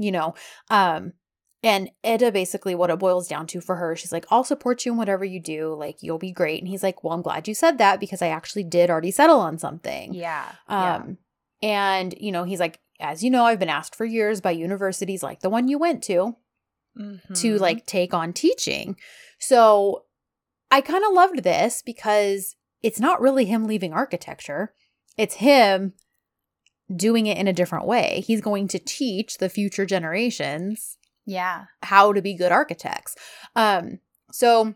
you 0.00 0.12
know, 0.12 0.34
um 0.70 1.14
and 1.62 1.90
Eda 2.04 2.30
basically 2.30 2.74
what 2.74 2.90
it 2.90 2.98
boils 2.98 3.26
down 3.26 3.46
to 3.48 3.60
for 3.60 3.76
her, 3.76 3.96
she's 3.96 4.12
like, 4.12 4.26
I'll 4.30 4.44
support 4.44 4.84
you 4.86 4.92
in 4.92 4.98
whatever 4.98 5.24
you 5.24 5.40
do, 5.40 5.74
like 5.74 6.02
you'll 6.02 6.18
be 6.18 6.30
great. 6.30 6.60
And 6.60 6.68
he's 6.68 6.82
like, 6.82 7.02
Well, 7.02 7.12
I'm 7.12 7.22
glad 7.22 7.48
you 7.48 7.54
said 7.54 7.78
that 7.78 8.00
because 8.00 8.22
I 8.22 8.28
actually 8.28 8.64
did 8.64 8.90
already 8.90 9.10
settle 9.10 9.40
on 9.40 9.58
something. 9.58 10.14
Yeah. 10.14 10.52
Um 10.68 11.18
and 11.60 12.14
you 12.20 12.30
know, 12.30 12.44
he's 12.44 12.60
like, 12.60 12.78
as 13.00 13.24
you 13.24 13.30
know, 13.30 13.44
I've 13.44 13.58
been 13.58 13.68
asked 13.68 13.96
for 13.96 14.04
years 14.04 14.40
by 14.40 14.52
universities 14.52 15.22
like 15.22 15.40
the 15.40 15.50
one 15.50 15.68
you 15.68 15.78
went 15.78 16.02
to 16.04 16.36
yeah. 16.96 17.16
to 17.34 17.58
like 17.58 17.86
take 17.86 18.14
on 18.14 18.32
teaching. 18.32 18.96
So 19.38 20.04
I 20.70 20.80
kind 20.80 21.04
of 21.04 21.12
loved 21.12 21.42
this 21.42 21.82
because 21.82 22.56
it's 22.82 23.00
not 23.00 23.20
really 23.20 23.46
him 23.46 23.66
leaving 23.66 23.92
architecture. 23.92 24.74
It's 25.16 25.36
him 25.36 25.94
doing 26.94 27.26
it 27.26 27.36
in 27.36 27.48
a 27.48 27.52
different 27.52 27.86
way. 27.86 28.22
He's 28.24 28.40
going 28.40 28.68
to 28.68 28.78
teach 28.78 29.38
the 29.38 29.48
future 29.48 29.84
generations 29.84 30.97
yeah. 31.28 31.64
how 31.82 32.12
to 32.12 32.20
be 32.22 32.34
good 32.34 32.50
architects. 32.52 33.14
Um 33.54 34.00
so 34.32 34.74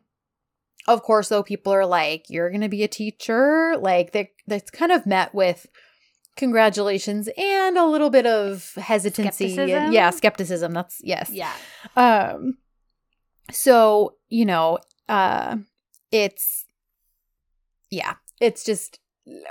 of 0.88 1.02
course 1.02 1.28
though 1.28 1.42
people 1.42 1.72
are 1.72 1.86
like 1.86 2.24
you're 2.28 2.50
going 2.50 2.60
to 2.62 2.68
be 2.68 2.82
a 2.82 2.88
teacher 2.88 3.76
like 3.78 4.12
that 4.12 4.28
that's 4.48 4.70
kind 4.70 4.90
of 4.90 5.06
met 5.06 5.32
with 5.34 5.66
congratulations 6.36 7.28
and 7.36 7.76
a 7.78 7.86
little 7.86 8.10
bit 8.10 8.26
of 8.26 8.72
hesitancy 8.74 9.56
and- 9.58 9.92
yeah 9.94 10.10
skepticism 10.10 10.72
that's 10.72 10.98
yes 11.04 11.30
Yeah. 11.30 11.52
um 11.96 12.56
so 13.52 14.14
you 14.28 14.44
know 14.46 14.78
uh 15.08 15.56
it's 16.10 16.64
yeah 17.90 18.14
it's 18.40 18.64
just 18.64 18.98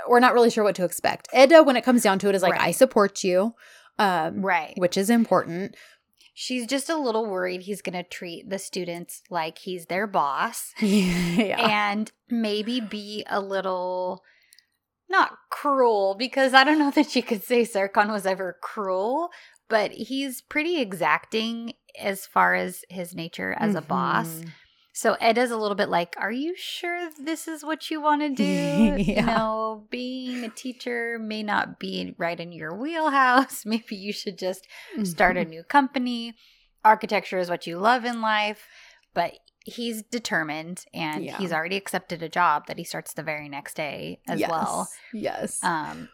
we're 0.08 0.20
not 0.20 0.34
really 0.34 0.50
sure 0.50 0.64
what 0.64 0.74
to 0.76 0.84
expect. 0.84 1.28
Eda, 1.34 1.62
when 1.62 1.76
it 1.76 1.84
comes 1.84 2.02
down 2.02 2.18
to 2.18 2.28
it, 2.28 2.34
is 2.34 2.42
like, 2.42 2.52
Right. 2.52 2.60
I 2.60 2.70
support 2.72 3.24
you, 3.24 3.54
um, 3.98 4.42
Right. 4.44 4.74
which 4.76 4.98
is 4.98 5.08
important. 5.08 5.76
She's 6.34 6.66
just 6.66 6.88
a 6.88 6.96
little 6.96 7.26
worried 7.26 7.62
he's 7.62 7.82
going 7.82 8.02
to 8.02 8.08
treat 8.08 8.48
the 8.48 8.58
students 8.58 9.22
like 9.28 9.58
he's 9.58 9.86
their 9.86 10.06
boss 10.06 10.72
yeah. 10.80 11.92
and 11.92 12.10
maybe 12.30 12.80
be 12.80 13.24
a 13.28 13.40
little 13.40 14.22
not 15.10 15.32
cruel 15.50 16.14
because 16.18 16.54
I 16.54 16.64
don't 16.64 16.78
know 16.78 16.90
that 16.90 17.14
you 17.14 17.22
could 17.22 17.44
say 17.44 17.62
Serkan 17.62 18.10
was 18.10 18.26
ever 18.26 18.56
cruel, 18.62 19.30
but 19.68 19.92
he's 19.92 20.40
pretty 20.40 20.80
exacting 20.80 21.74
as 22.00 22.26
far 22.26 22.54
as 22.54 22.82
his 22.88 23.14
nature 23.14 23.54
as 23.58 23.74
a 23.74 23.82
boss. 23.82 24.28
Mm-hmm. 24.28 24.48
So 24.94 25.14
Eda's 25.20 25.50
a 25.50 25.56
little 25.56 25.74
bit 25.74 25.88
like, 25.88 26.14
"Are 26.18 26.30
you 26.32 26.54
sure 26.56 27.08
this 27.18 27.48
is 27.48 27.64
what 27.64 27.90
you 27.90 28.00
want 28.00 28.20
to 28.22 28.28
do? 28.34 28.42
Yeah. 28.44 29.20
You 29.20 29.22
know, 29.26 29.86
being 29.90 30.44
a 30.44 30.48
teacher 30.50 31.18
may 31.18 31.42
not 31.42 31.78
be 31.78 32.14
right 32.18 32.38
in 32.38 32.52
your 32.52 32.76
wheelhouse. 32.76 33.64
Maybe 33.66 33.96
you 33.96 34.12
should 34.12 34.38
just 34.38 34.66
start 35.04 35.36
a 35.36 35.40
Mhm. 35.44 35.48
new 35.48 35.62
company. 35.64 36.34
Architecture 36.84 37.38
is 37.38 37.48
what 37.48 37.66
you 37.66 37.78
love 37.78 38.04
in 38.04 38.20
life, 38.20 38.66
but 39.14 39.34
he's 39.64 40.02
determined 40.02 40.84
and 40.92 41.24
Yeah. 41.24 41.38
he's 41.38 41.52
already 41.52 41.76
accepted 41.76 42.22
a 42.22 42.28
job 42.28 42.66
that 42.66 42.76
he 42.78 42.84
starts 42.84 43.12
the 43.14 43.22
very 43.22 43.48
next 43.48 43.74
day 43.74 44.20
as 44.28 44.40
yes. 44.40 44.50
well. 44.50 44.88
Yes. 45.14 45.62
Um 45.62 46.08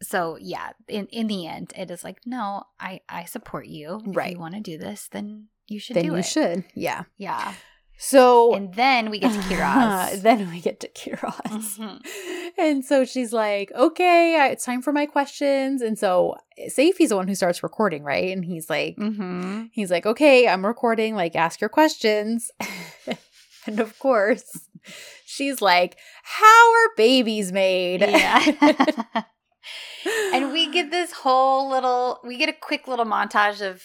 so 0.00 0.38
yeah, 0.40 0.70
in 0.86 1.06
in 1.08 1.26
the 1.26 1.46
end 1.46 1.72
it 1.76 1.90
is 1.90 2.04
like, 2.04 2.20
"No, 2.24 2.62
I 2.78 3.00
I 3.08 3.24
support 3.24 3.66
you. 3.66 4.00
If 4.06 4.16
Right. 4.16 4.32
you 4.32 4.38
want 4.38 4.54
to 4.54 4.60
do 4.60 4.78
this, 4.78 5.08
then 5.10 5.48
you 5.66 5.80
should 5.80 5.96
then 5.96 6.04
you 6.04 6.14
it." 6.14 6.22
should. 6.24 6.64
Yeah. 6.74 7.02
Yeah. 7.16 7.54
So 8.00 8.54
And 8.54 8.72
then 8.74 9.10
we 9.10 9.18
get 9.18 9.32
to 9.32 9.38
Kiraz. 9.54 10.22
then 10.22 10.50
we 10.50 10.60
get 10.60 10.78
to 10.80 10.88
Kiraz. 10.88 11.78
Mhm. 11.78 12.00
And 12.58 12.84
so 12.84 13.04
she's 13.04 13.32
like, 13.32 13.70
okay, 13.72 14.36
I- 14.40 14.48
it's 14.48 14.64
time 14.64 14.82
for 14.82 14.92
my 14.92 15.06
questions. 15.06 15.82
And 15.82 15.98
so 15.98 16.36
Seyfi's 16.68 17.10
the 17.10 17.16
one 17.16 17.28
who 17.28 17.34
starts 17.34 17.62
recording, 17.62 18.02
right? 18.04 18.32
And 18.34 18.44
he's 18.44 18.68
like, 18.70 18.96
Mm-hmm. 18.96 19.64
he's 19.72 19.90
like, 19.90 20.06
okay, 20.06 20.48
I'm 20.48 20.64
recording. 20.66 21.14
Like, 21.14 21.36
ask 21.36 21.60
your 21.60 21.70
questions. 21.70 22.50
and 23.66 23.78
of 23.80 23.98
course, 23.98 24.44
she's 25.26 25.60
like, 25.60 25.98
how 26.22 26.72
are 26.72 26.94
babies 26.96 27.52
made? 27.52 28.00
Yeah. 28.00 29.22
and 30.32 30.52
we 30.52 30.70
get 30.70 30.90
this 30.90 31.12
whole 31.12 31.68
little, 31.70 32.20
we 32.24 32.36
get 32.38 32.48
a 32.48 32.52
quick 32.54 32.88
little 32.88 33.04
montage 33.04 33.60
of 33.60 33.82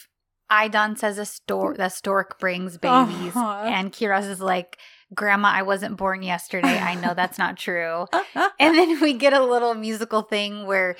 Aydan 0.50 0.98
says 0.98 1.18
a 1.18 1.24
stork, 1.24 1.76
the 1.76 1.88
stork 1.88 2.38
brings 2.38 2.76
babies. 2.78 3.34
Uh-huh. 3.34 3.62
And 3.66 3.92
Kiraz 3.92 4.28
is 4.28 4.40
like, 4.40 4.78
Grandma, 5.14 5.48
I 5.48 5.62
wasn't 5.62 5.96
born 5.96 6.22
yesterday. 6.22 6.78
I 6.78 6.94
know 6.96 7.14
that's 7.14 7.38
not 7.38 7.56
true. 7.56 8.06
And 8.60 8.76
then 8.76 9.00
we 9.00 9.12
get 9.14 9.32
a 9.32 9.44
little 9.44 9.74
musical 9.74 10.22
thing 10.22 10.66
where 10.66 10.96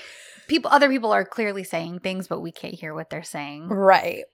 people, 0.48 0.70
other 0.70 0.88
people 0.88 1.12
are 1.12 1.24
clearly 1.24 1.64
saying 1.64 2.00
things, 2.00 2.26
but 2.28 2.40
we 2.40 2.52
can't 2.52 2.74
hear 2.74 2.94
what 2.94 3.10
they're 3.10 3.22
saying. 3.22 3.68
right. 3.68 4.24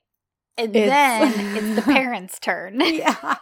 And 0.58 0.74
It's- 0.76 0.90
then 1.34 1.56
it's 1.56 1.76
the 1.86 1.92
parents' 1.92 2.38
turn. 2.38 2.80
Yeah. 2.84 3.36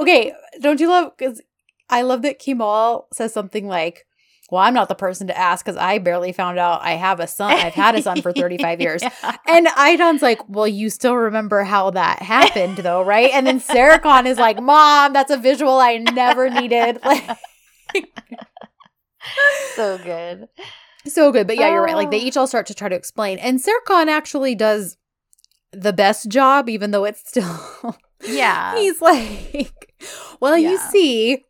okay. 0.00 0.32
Don't 0.60 0.80
you 0.80 0.88
love? 0.88 1.12
Because 1.16 1.40
I 1.88 2.02
love 2.02 2.22
that 2.22 2.38
Kemal 2.38 3.06
says 3.12 3.32
something 3.32 3.66
like, 3.68 4.04
well, 4.50 4.62
I'm 4.62 4.72
not 4.74 4.88
the 4.88 4.94
person 4.94 5.26
to 5.26 5.36
ask 5.38 5.64
because 5.64 5.76
I 5.76 5.98
barely 5.98 6.32
found 6.32 6.58
out 6.58 6.80
I 6.82 6.92
have 6.92 7.20
a 7.20 7.26
son. 7.26 7.52
I've 7.52 7.74
had 7.74 7.94
a 7.94 8.02
son 8.02 8.22
for 8.22 8.32
35 8.32 8.80
years. 8.82 9.02
Yeah. 9.02 9.36
And 9.46 9.66
Aydan's 9.66 10.22
like, 10.22 10.40
well, 10.48 10.66
you 10.66 10.88
still 10.90 11.14
remember 11.16 11.64
how 11.64 11.90
that 11.90 12.22
happened, 12.22 12.78
though, 12.78 13.02
right? 13.02 13.30
And 13.34 13.46
then 13.46 13.60
Serkan 13.60 14.26
is 14.26 14.38
like, 14.38 14.60
Mom, 14.62 15.12
that's 15.12 15.30
a 15.30 15.36
visual 15.36 15.78
I 15.78 15.98
never 15.98 16.48
needed. 16.50 16.98
Like, 17.94 18.04
so 19.74 19.98
good. 19.98 20.48
so 21.06 21.32
good. 21.32 21.46
But 21.46 21.56
yeah, 21.56 21.70
you're 21.72 21.82
right. 21.82 21.96
Like, 21.96 22.10
they 22.10 22.20
Oh. 22.20 22.24
each 22.24 22.36
all 22.36 22.46
start 22.46 22.66
to 22.66 22.74
try 22.74 22.88
to 22.88 22.96
explain. 22.96 23.38
And 23.38 23.60
Serkan 23.62 24.06
actually 24.08 24.54
does 24.54 24.96
the 25.72 25.92
best 25.92 26.28
job, 26.28 26.68
even 26.68 26.90
though 26.90 27.04
it's 27.04 27.26
still. 27.28 27.96
Yeah. 28.26 28.74
He's 28.76 29.00
like, 29.00 29.94
well, 30.40 30.58
you 30.58 30.76
see, 30.90 31.44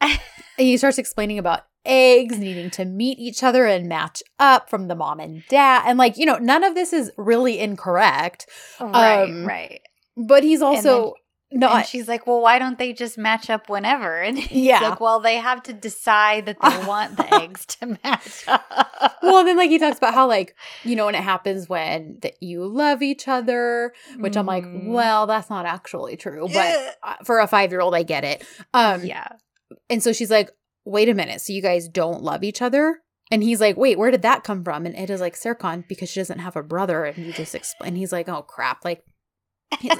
and 0.00 0.18
he 0.58 0.76
starts 0.76 0.98
explaining 0.98 1.38
about 1.38 1.60
eggs 1.84 2.38
needing 2.38 2.70
to 2.72 2.84
meet 2.84 3.18
each 3.18 3.42
other 3.42 3.66
and 3.66 3.88
match 3.88 4.22
up 4.38 4.68
from 4.70 4.88
the 4.88 4.94
mom 4.94 5.20
and 5.20 5.46
dad. 5.48 5.82
And 5.86 5.98
like, 5.98 6.16
you 6.16 6.26
know, 6.26 6.38
none 6.38 6.64
of 6.64 6.74
this 6.74 6.92
is 6.92 7.10
really 7.16 7.58
incorrect, 7.58 8.46
right, 8.80 9.30
Um, 9.32 9.44
right. 9.44 9.80
but 10.16 10.42
he's 10.42 10.62
also 10.62 11.14
no, 11.52 11.82
she's 11.82 12.06
like, 12.06 12.28
"Well, 12.28 12.40
why 12.40 12.60
don't 12.60 12.78
they 12.78 12.92
just 12.92 13.18
match 13.18 13.50
up 13.50 13.68
whenever?" 13.68 14.20
And 14.20 14.38
he's 14.38 14.66
Yeah. 14.66 14.90
like, 14.90 15.00
"Well, 15.00 15.18
they 15.18 15.34
have 15.38 15.64
to 15.64 15.72
decide 15.72 16.46
that 16.46 16.60
they 16.60 16.78
want 16.78 17.16
the 17.16 17.28
eggs 17.34 17.66
to 17.66 17.98
match 18.04 18.44
up." 18.46 19.16
well, 19.22 19.44
then 19.44 19.56
like 19.56 19.68
he 19.70 19.78
talks 19.78 19.98
about 19.98 20.14
how 20.14 20.28
like, 20.28 20.54
you 20.84 20.94
know, 20.94 21.06
when 21.06 21.16
it 21.16 21.24
happens 21.24 21.68
when 21.68 22.18
that 22.22 22.40
you 22.40 22.64
love 22.66 23.02
each 23.02 23.26
other, 23.26 23.92
which 24.20 24.36
I'm 24.36 24.46
like, 24.46 24.64
Mhm. 24.66 24.84
well, 24.92 25.26
that's 25.26 25.50
not 25.50 25.66
actually 25.66 26.16
true, 26.16 26.46
but 26.52 26.98
for 27.24 27.40
a 27.40 27.48
5-year-old 27.48 27.96
I 27.96 28.04
get 28.04 28.22
it. 28.22 28.44
Um 28.72 29.04
yeah, 29.04 29.26
And 29.88 30.02
so 30.04 30.12
she's 30.12 30.30
like, 30.30 30.50
wait 30.90 31.08
a 31.08 31.14
minute. 31.14 31.40
So 31.40 31.52
you 31.52 31.62
guys 31.62 31.88
don't 31.88 32.22
love 32.22 32.42
each 32.44 32.60
other? 32.62 33.00
And 33.30 33.42
he's 33.44 33.60
like, 33.60 33.76
wait, 33.76 33.96
where 33.98 34.10
did 34.10 34.22
that 34.22 34.42
come 34.42 34.64
from? 34.64 34.86
And 34.86 34.96
it 34.96 35.08
is 35.08 35.20
like, 35.20 35.36
Serkan, 35.36 35.86
because 35.88 36.10
she 36.10 36.18
doesn't 36.20 36.40
have 36.40 36.56
a 36.56 36.62
brother. 36.64 37.04
And 37.04 37.24
you 37.24 37.32
just 37.32 37.54
explain. 37.54 37.94
He's 37.94 38.12
like, 38.12 38.28
oh, 38.28 38.42
crap. 38.42 38.84
Like, 38.84 39.04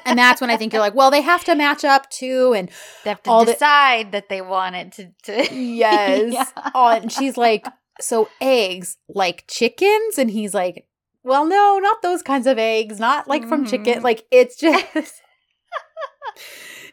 and 0.05 0.19
that's 0.19 0.41
when 0.41 0.51
I 0.51 0.57
think 0.57 0.73
you're 0.73 0.83
like, 0.83 0.97
well, 0.97 1.13
they 1.13 1.21
have 1.21 1.45
to 1.45 1.55
match 1.55 1.85
up 1.85 2.11
too. 2.11 2.55
And 2.57 2.69
they 3.05 3.11
have 3.11 3.23
to 3.23 3.31
All 3.31 3.45
the- 3.45 3.53
decide 3.53 4.11
that 4.13 4.29
they 4.29 4.41
want 4.41 4.75
it 4.75 4.93
to. 4.93 5.13
to 5.47 5.55
yes. 5.55 6.33
Yeah. 6.33 6.47
Oh, 6.75 6.89
and 6.89 7.13
she's 7.13 7.37
like, 7.37 7.65
so 8.01 8.29
eggs 8.41 8.97
like 9.09 9.45
chickens? 9.47 10.19
And 10.19 10.29
he's 10.31 10.53
like, 10.55 10.87
well, 11.23 11.45
no, 11.47 11.79
not 11.81 12.03
those 12.03 12.23
kinds 12.23 12.49
of 12.49 12.59
eggs. 12.59 12.99
Not 12.99 13.29
like 13.29 13.47
from 13.47 13.65
chicken. 13.65 14.01
Mhm. 14.01 14.03
Like, 14.03 14.25
it's 14.33 14.57
just. 14.61 14.85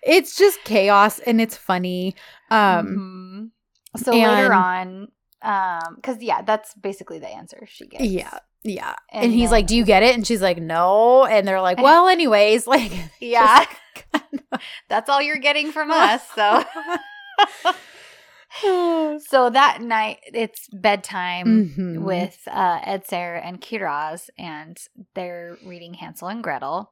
It's 0.03 0.37
just 0.37 0.63
chaos 0.63 1.19
and 1.19 1.41
it's 1.41 1.57
funny. 1.57 2.15
Um 2.49 2.87
Mhm. 2.87 3.51
So 3.95 4.11
later 4.11 4.53
on, 4.53 5.07
um, 5.41 5.95
because 5.95 6.21
yeah, 6.21 6.41
that's 6.41 6.73
basically 6.75 7.19
the 7.19 7.29
answer 7.29 7.65
she 7.67 7.88
gets. 7.88 8.03
Yeah. 8.03 8.38
Yeah. 8.63 8.95
And, 9.11 9.25
And 9.25 9.33
he's 9.33 9.49
like, 9.51 9.65
Do 9.67 9.75
you 9.77 9.85
get 9.85 10.03
it? 10.03 10.13
And 10.15 10.27
she's 10.27 10.41
like, 10.41 10.57
No. 10.61 11.25
And 11.25 11.47
they're 11.47 11.61
like, 11.61 11.77
Well, 11.79 12.07
anyways, 12.07 12.67
like, 12.75 12.91
yeah, 13.21 13.65
that's 14.89 15.09
all 15.09 15.21
you're 15.21 15.38
getting 15.38 15.71
from 15.71 15.89
us. 15.91 16.21
So. 16.35 16.63
So 19.29 19.49
that 19.51 19.81
night, 19.81 20.19
it's 20.33 20.67
bedtime 20.73 21.69
Mhm. 21.75 22.01
with 22.01 22.39
uh, 22.47 22.79
Ed 22.83 23.05
Sarah 23.05 23.41
and 23.41 23.61
Kiraz, 23.61 24.29
and 24.38 24.77
they're 25.13 25.57
reading 25.63 25.93
Hansel 25.95 26.29
and 26.29 26.43
Gretel. 26.43 26.91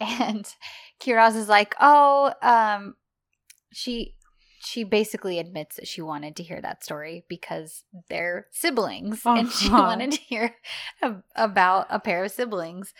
And 0.00 0.46
Kiraz 1.00 1.36
is 1.36 1.48
like, 1.48 1.74
"Oh, 1.80 2.32
um, 2.40 2.94
she." 3.72 4.14
She 4.62 4.84
basically 4.84 5.38
admits 5.38 5.76
that 5.76 5.88
she 5.88 6.02
wanted 6.02 6.36
to 6.36 6.42
hear 6.42 6.60
that 6.60 6.84
story 6.84 7.24
because 7.28 7.84
they're 8.08 8.46
siblings, 8.52 9.22
and 9.24 9.50
she 9.50 9.68
Uh-huh. 9.68 9.82
wanted 9.82 10.12
to 10.12 10.20
hear 10.20 10.54
ab- 11.02 11.22
about 11.34 11.86
a 11.90 11.98
pair 11.98 12.24
of 12.24 12.30
siblings. 12.30 12.92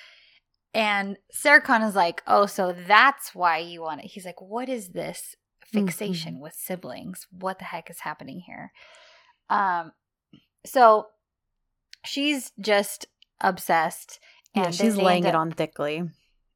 And 0.72 1.16
Serkan 1.34 1.86
is 1.86 1.94
like, 1.94 2.22
"Oh, 2.26 2.46
so 2.46 2.72
that's 2.72 3.34
why 3.34 3.58
you 3.58 3.82
want 3.82 4.00
it." 4.02 4.06
He's 4.12 4.24
like, 4.24 4.40
"What 4.40 4.68
is 4.68 4.90
this 4.90 5.36
fixation 5.66 6.34
Mm-hmm. 6.34 6.42
with 6.42 6.54
siblings? 6.54 7.26
What 7.30 7.58
the 7.58 7.66
heck 7.66 7.90
is 7.90 8.00
happening 8.00 8.40
here?" 8.40 8.72
Um, 9.50 9.92
so 10.64 11.08
she's 12.04 12.52
just 12.61 13.06
obsessed, 13.40 14.20
yeah, 14.54 14.70
she's 14.70 14.96
laying 14.96 15.24
end 15.24 15.34
it 15.34 15.34
on 15.34 15.50
thickly. 15.52 16.08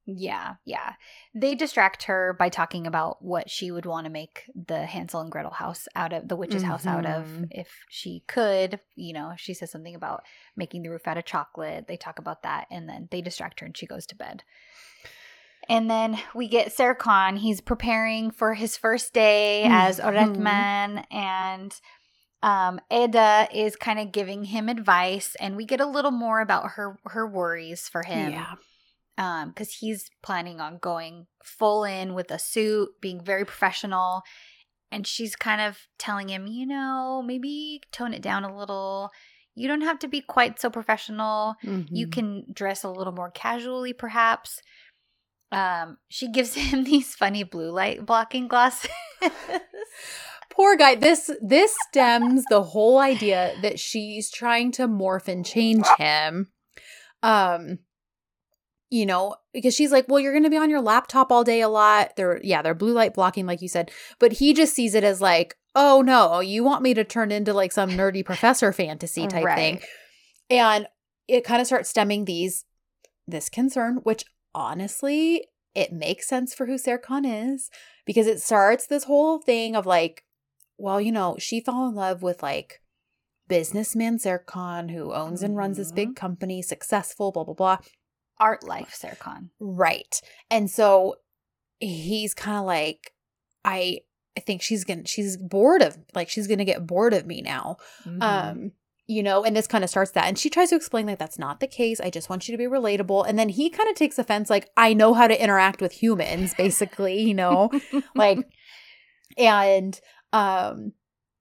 Yeah, 0.07 0.55
yeah. 0.65 0.93
They 1.33 1.55
distract 1.55 2.03
her 2.03 2.35
by 2.37 2.49
talking 2.49 2.85
about 2.85 3.23
what 3.23 3.49
she 3.49 3.71
would 3.71 3.87
want 3.87 4.05
to 4.05 4.11
make 4.11 4.43
the 4.53 4.85
Hansel 4.85 5.21
and 5.21 5.31
Gretel 5.31 5.51
house 5.51 5.87
out 5.95 6.13
of, 6.13 6.27
the 6.27 6.35
witch's 6.35 6.61
house 6.61 6.85
out 6.85 7.07
of, 7.07 7.25
Mhm. 7.25 7.47
if 7.49 7.69
she 7.89 8.23
could. 8.27 8.79
You 8.95 9.13
know, 9.13 9.33
she 9.35 9.55
says 9.55 9.71
something 9.71 9.95
about 9.95 10.23
making 10.55 10.83
the 10.83 10.89
roof 10.89 11.07
out 11.07 11.17
of 11.17 11.25
chocolate. 11.25 11.87
They 11.87 11.97
talk 11.97 12.19
about 12.19 12.43
that, 12.43 12.67
and 12.69 12.87
then 12.87 13.07
they 13.09 13.21
distract 13.21 13.59
her, 13.61 13.65
and 13.65 13.75
she 13.75 13.87
goes 13.87 14.05
to 14.07 14.15
bed. 14.15 14.43
And 15.67 15.89
then 15.89 16.19
we 16.35 16.47
get 16.47 16.67
Serkan. 16.67 17.39
He's 17.39 17.59
preparing 17.59 18.29
for 18.29 18.53
his 18.53 18.77
first 18.77 19.11
day 19.13 19.63
as 19.63 19.99
Mhm. 19.99 20.35
Oretman, 20.37 21.05
and 21.11 21.79
um, 22.43 22.79
Eda 22.91 23.47
is 23.51 23.75
kind 23.75 23.97
of 23.97 24.11
giving 24.11 24.43
him 24.43 24.69
advice, 24.69 25.35
and 25.39 25.55
we 25.55 25.65
get 25.65 25.81
a 25.81 25.85
little 25.87 26.11
more 26.11 26.41
about 26.41 26.71
her 26.73 26.99
her 27.05 27.25
worries 27.25 27.89
for 27.89 28.03
him 28.03 28.33
Yeah. 28.33 28.53
Um 29.17 29.49
because 29.49 29.73
he's 29.73 30.09
planning 30.21 30.59
on 30.59 30.77
going 30.77 31.27
full 31.43 31.83
in 31.83 32.13
with 32.13 32.31
a 32.31 32.39
suit 32.39 32.89
being 33.01 33.23
very 33.23 33.45
professional 33.45 34.21
and 34.91 35.07
she's 35.07 35.35
kind 35.35 35.61
of 35.61 35.77
telling 35.97 36.29
him 36.29 36.47
you 36.47 36.65
know 36.65 37.23
maybe 37.25 37.81
tone 37.91 38.13
it 38.13 38.21
down 38.21 38.43
a 38.43 38.57
little 38.57 39.09
you 39.55 39.67
don't 39.67 39.81
have 39.81 39.99
to 39.99 40.07
be 40.07 40.21
quite 40.21 40.59
so 40.59 40.69
professional 40.69 41.55
you 41.89 42.07
Mhm. 42.07 42.11
can 42.11 42.45
dress 42.53 42.83
a 42.83 42.89
little 42.89 43.13
more 43.13 43.31
casually 43.31 43.93
perhaps 43.93 44.61
um 45.51 45.97
she 46.09 46.27
gives 46.29 46.53
him 46.63 46.83
these 46.83 47.15
funny 47.15 47.43
blue 47.43 47.71
light 47.71 48.05
blocking 48.05 48.47
glasses 48.47 48.89
Poor 50.51 50.77
guy. 50.77 50.95
This 50.95 51.29
this 51.41 51.75
stems 51.89 52.45
the 52.45 52.63
whole 52.63 52.97
idea 52.97 53.55
that 53.61 53.77
she's 53.77 54.31
trying 54.31 54.71
to 54.73 54.87
morph 54.87 55.27
and 55.27 55.45
change 55.45 55.85
him. 55.97 56.51
Um 57.21 57.79
you 58.95 59.05
know, 59.05 59.35
because 59.51 59.75
she's 59.75 59.91
like, 59.91 60.05
"Well, 60.07 60.21
you're 60.21 60.31
going 60.31 60.45
to 60.45 60.49
be 60.49 60.57
on 60.57 60.69
your 60.69 60.81
laptop 60.81 61.31
all 61.31 61.43
day 61.43 61.59
a 61.59 61.67
lot." 61.67 62.15
They're 62.15 62.39
yeah, 62.43 62.61
they're 62.61 62.73
blue 62.73 62.93
light 62.93 63.13
blocking 63.13 63.45
like 63.45 63.61
you 63.61 63.67
said. 63.67 63.91
But 64.19 64.33
he 64.33 64.53
just 64.53 64.73
sees 64.73 64.95
it 64.95 65.03
as 65.03 65.19
like, 65.19 65.57
"Oh 65.75 66.01
no, 66.01 66.39
you 66.39 66.63
want 66.63 66.81
me 66.81 66.93
to 66.93 67.03
turn 67.03 67.31
into 67.31 67.53
like 67.53 67.73
some 67.73 67.91
nerdy 67.91 68.23
professor 68.23 68.71
fantasy 68.71 69.27
type 69.27 69.43
Right. 69.43 69.55
thing." 69.55 69.81
And 70.49 70.87
it 71.27 71.43
kind 71.43 71.59
of 71.59 71.67
starts 71.67 71.89
stemming 71.89 72.23
these 72.23 72.63
this 73.27 73.49
concern, 73.49 73.97
which 74.03 74.23
honestly, 74.53 75.47
it 75.73 75.91
makes 75.91 76.27
sense 76.27 76.53
for 76.53 76.65
who 76.65 76.75
Serkan 76.75 77.53
is 77.53 77.69
because 78.05 78.27
it 78.27 78.41
starts 78.41 78.87
this 78.87 79.03
whole 79.03 79.39
thing 79.39 79.75
of 79.75 79.85
like, 79.85 80.23
well, 80.77 81.01
you 81.01 81.11
know, 81.11 81.35
she 81.37 81.59
fell 81.59 81.87
in 81.87 81.95
love 81.95 82.23
with 82.23 82.41
like 82.41 82.81
businessman 83.47 84.17
Serkan 84.17 84.91
who 84.91 85.13
owns 85.13 85.43
and 85.43 85.55
runs 85.55 85.77
this 85.77 85.91
big 85.91 86.09
mm-hmm. 86.09 86.13
company, 86.13 86.61
successful, 86.61 87.31
blah, 87.31 87.43
blah, 87.43 87.53
blah. 87.53 87.77
Art 88.39 88.63
life, 88.63 88.97
Serkan. 89.01 89.49
Right. 89.59 90.21
And 90.49 90.69
so 90.69 91.15
he's 91.79 92.33
kind 92.33 92.57
of 92.57 92.65
like, 92.65 93.13
I 93.63 94.01
I 94.37 94.41
think 94.41 94.61
she's 94.61 94.83
gonna 94.83 95.05
she's 95.05 95.37
bored 95.37 95.81
of 95.81 95.97
like 96.13 96.29
she's 96.29 96.47
gonna 96.47 96.65
get 96.65 96.85
bored 96.85 97.13
of 97.13 97.25
me 97.25 97.41
now. 97.41 97.77
Mm-hmm. 98.05 98.21
Um, 98.21 98.71
you 99.07 99.21
know, 99.21 99.43
and 99.43 99.55
this 99.55 99.67
kind 99.67 99.83
of 99.83 99.89
starts 99.89 100.11
that. 100.11 100.27
And 100.27 100.37
she 100.37 100.49
tries 100.49 100.69
to 100.69 100.75
explain 100.75 101.05
like 101.05 101.19
that's 101.19 101.39
not 101.39 101.59
the 101.59 101.67
case. 101.67 101.99
I 101.99 102.09
just 102.09 102.29
want 102.29 102.47
you 102.47 102.53
to 102.53 102.57
be 102.57 102.69
relatable. 102.69 103.25
And 103.27 103.37
then 103.37 103.49
he 103.49 103.69
kind 103.69 103.87
of 103.87 103.95
takes 103.95 104.17
offense, 104.17 104.49
like, 104.49 104.69
I 104.75 104.93
know 104.93 105.13
how 105.13 105.27
to 105.27 105.41
interact 105.41 105.79
with 105.79 105.91
humans, 105.91 106.53
basically, 106.55 107.21
you 107.21 107.35
know, 107.35 107.69
like 108.15 108.39
and 109.37 109.99
um, 110.33 110.93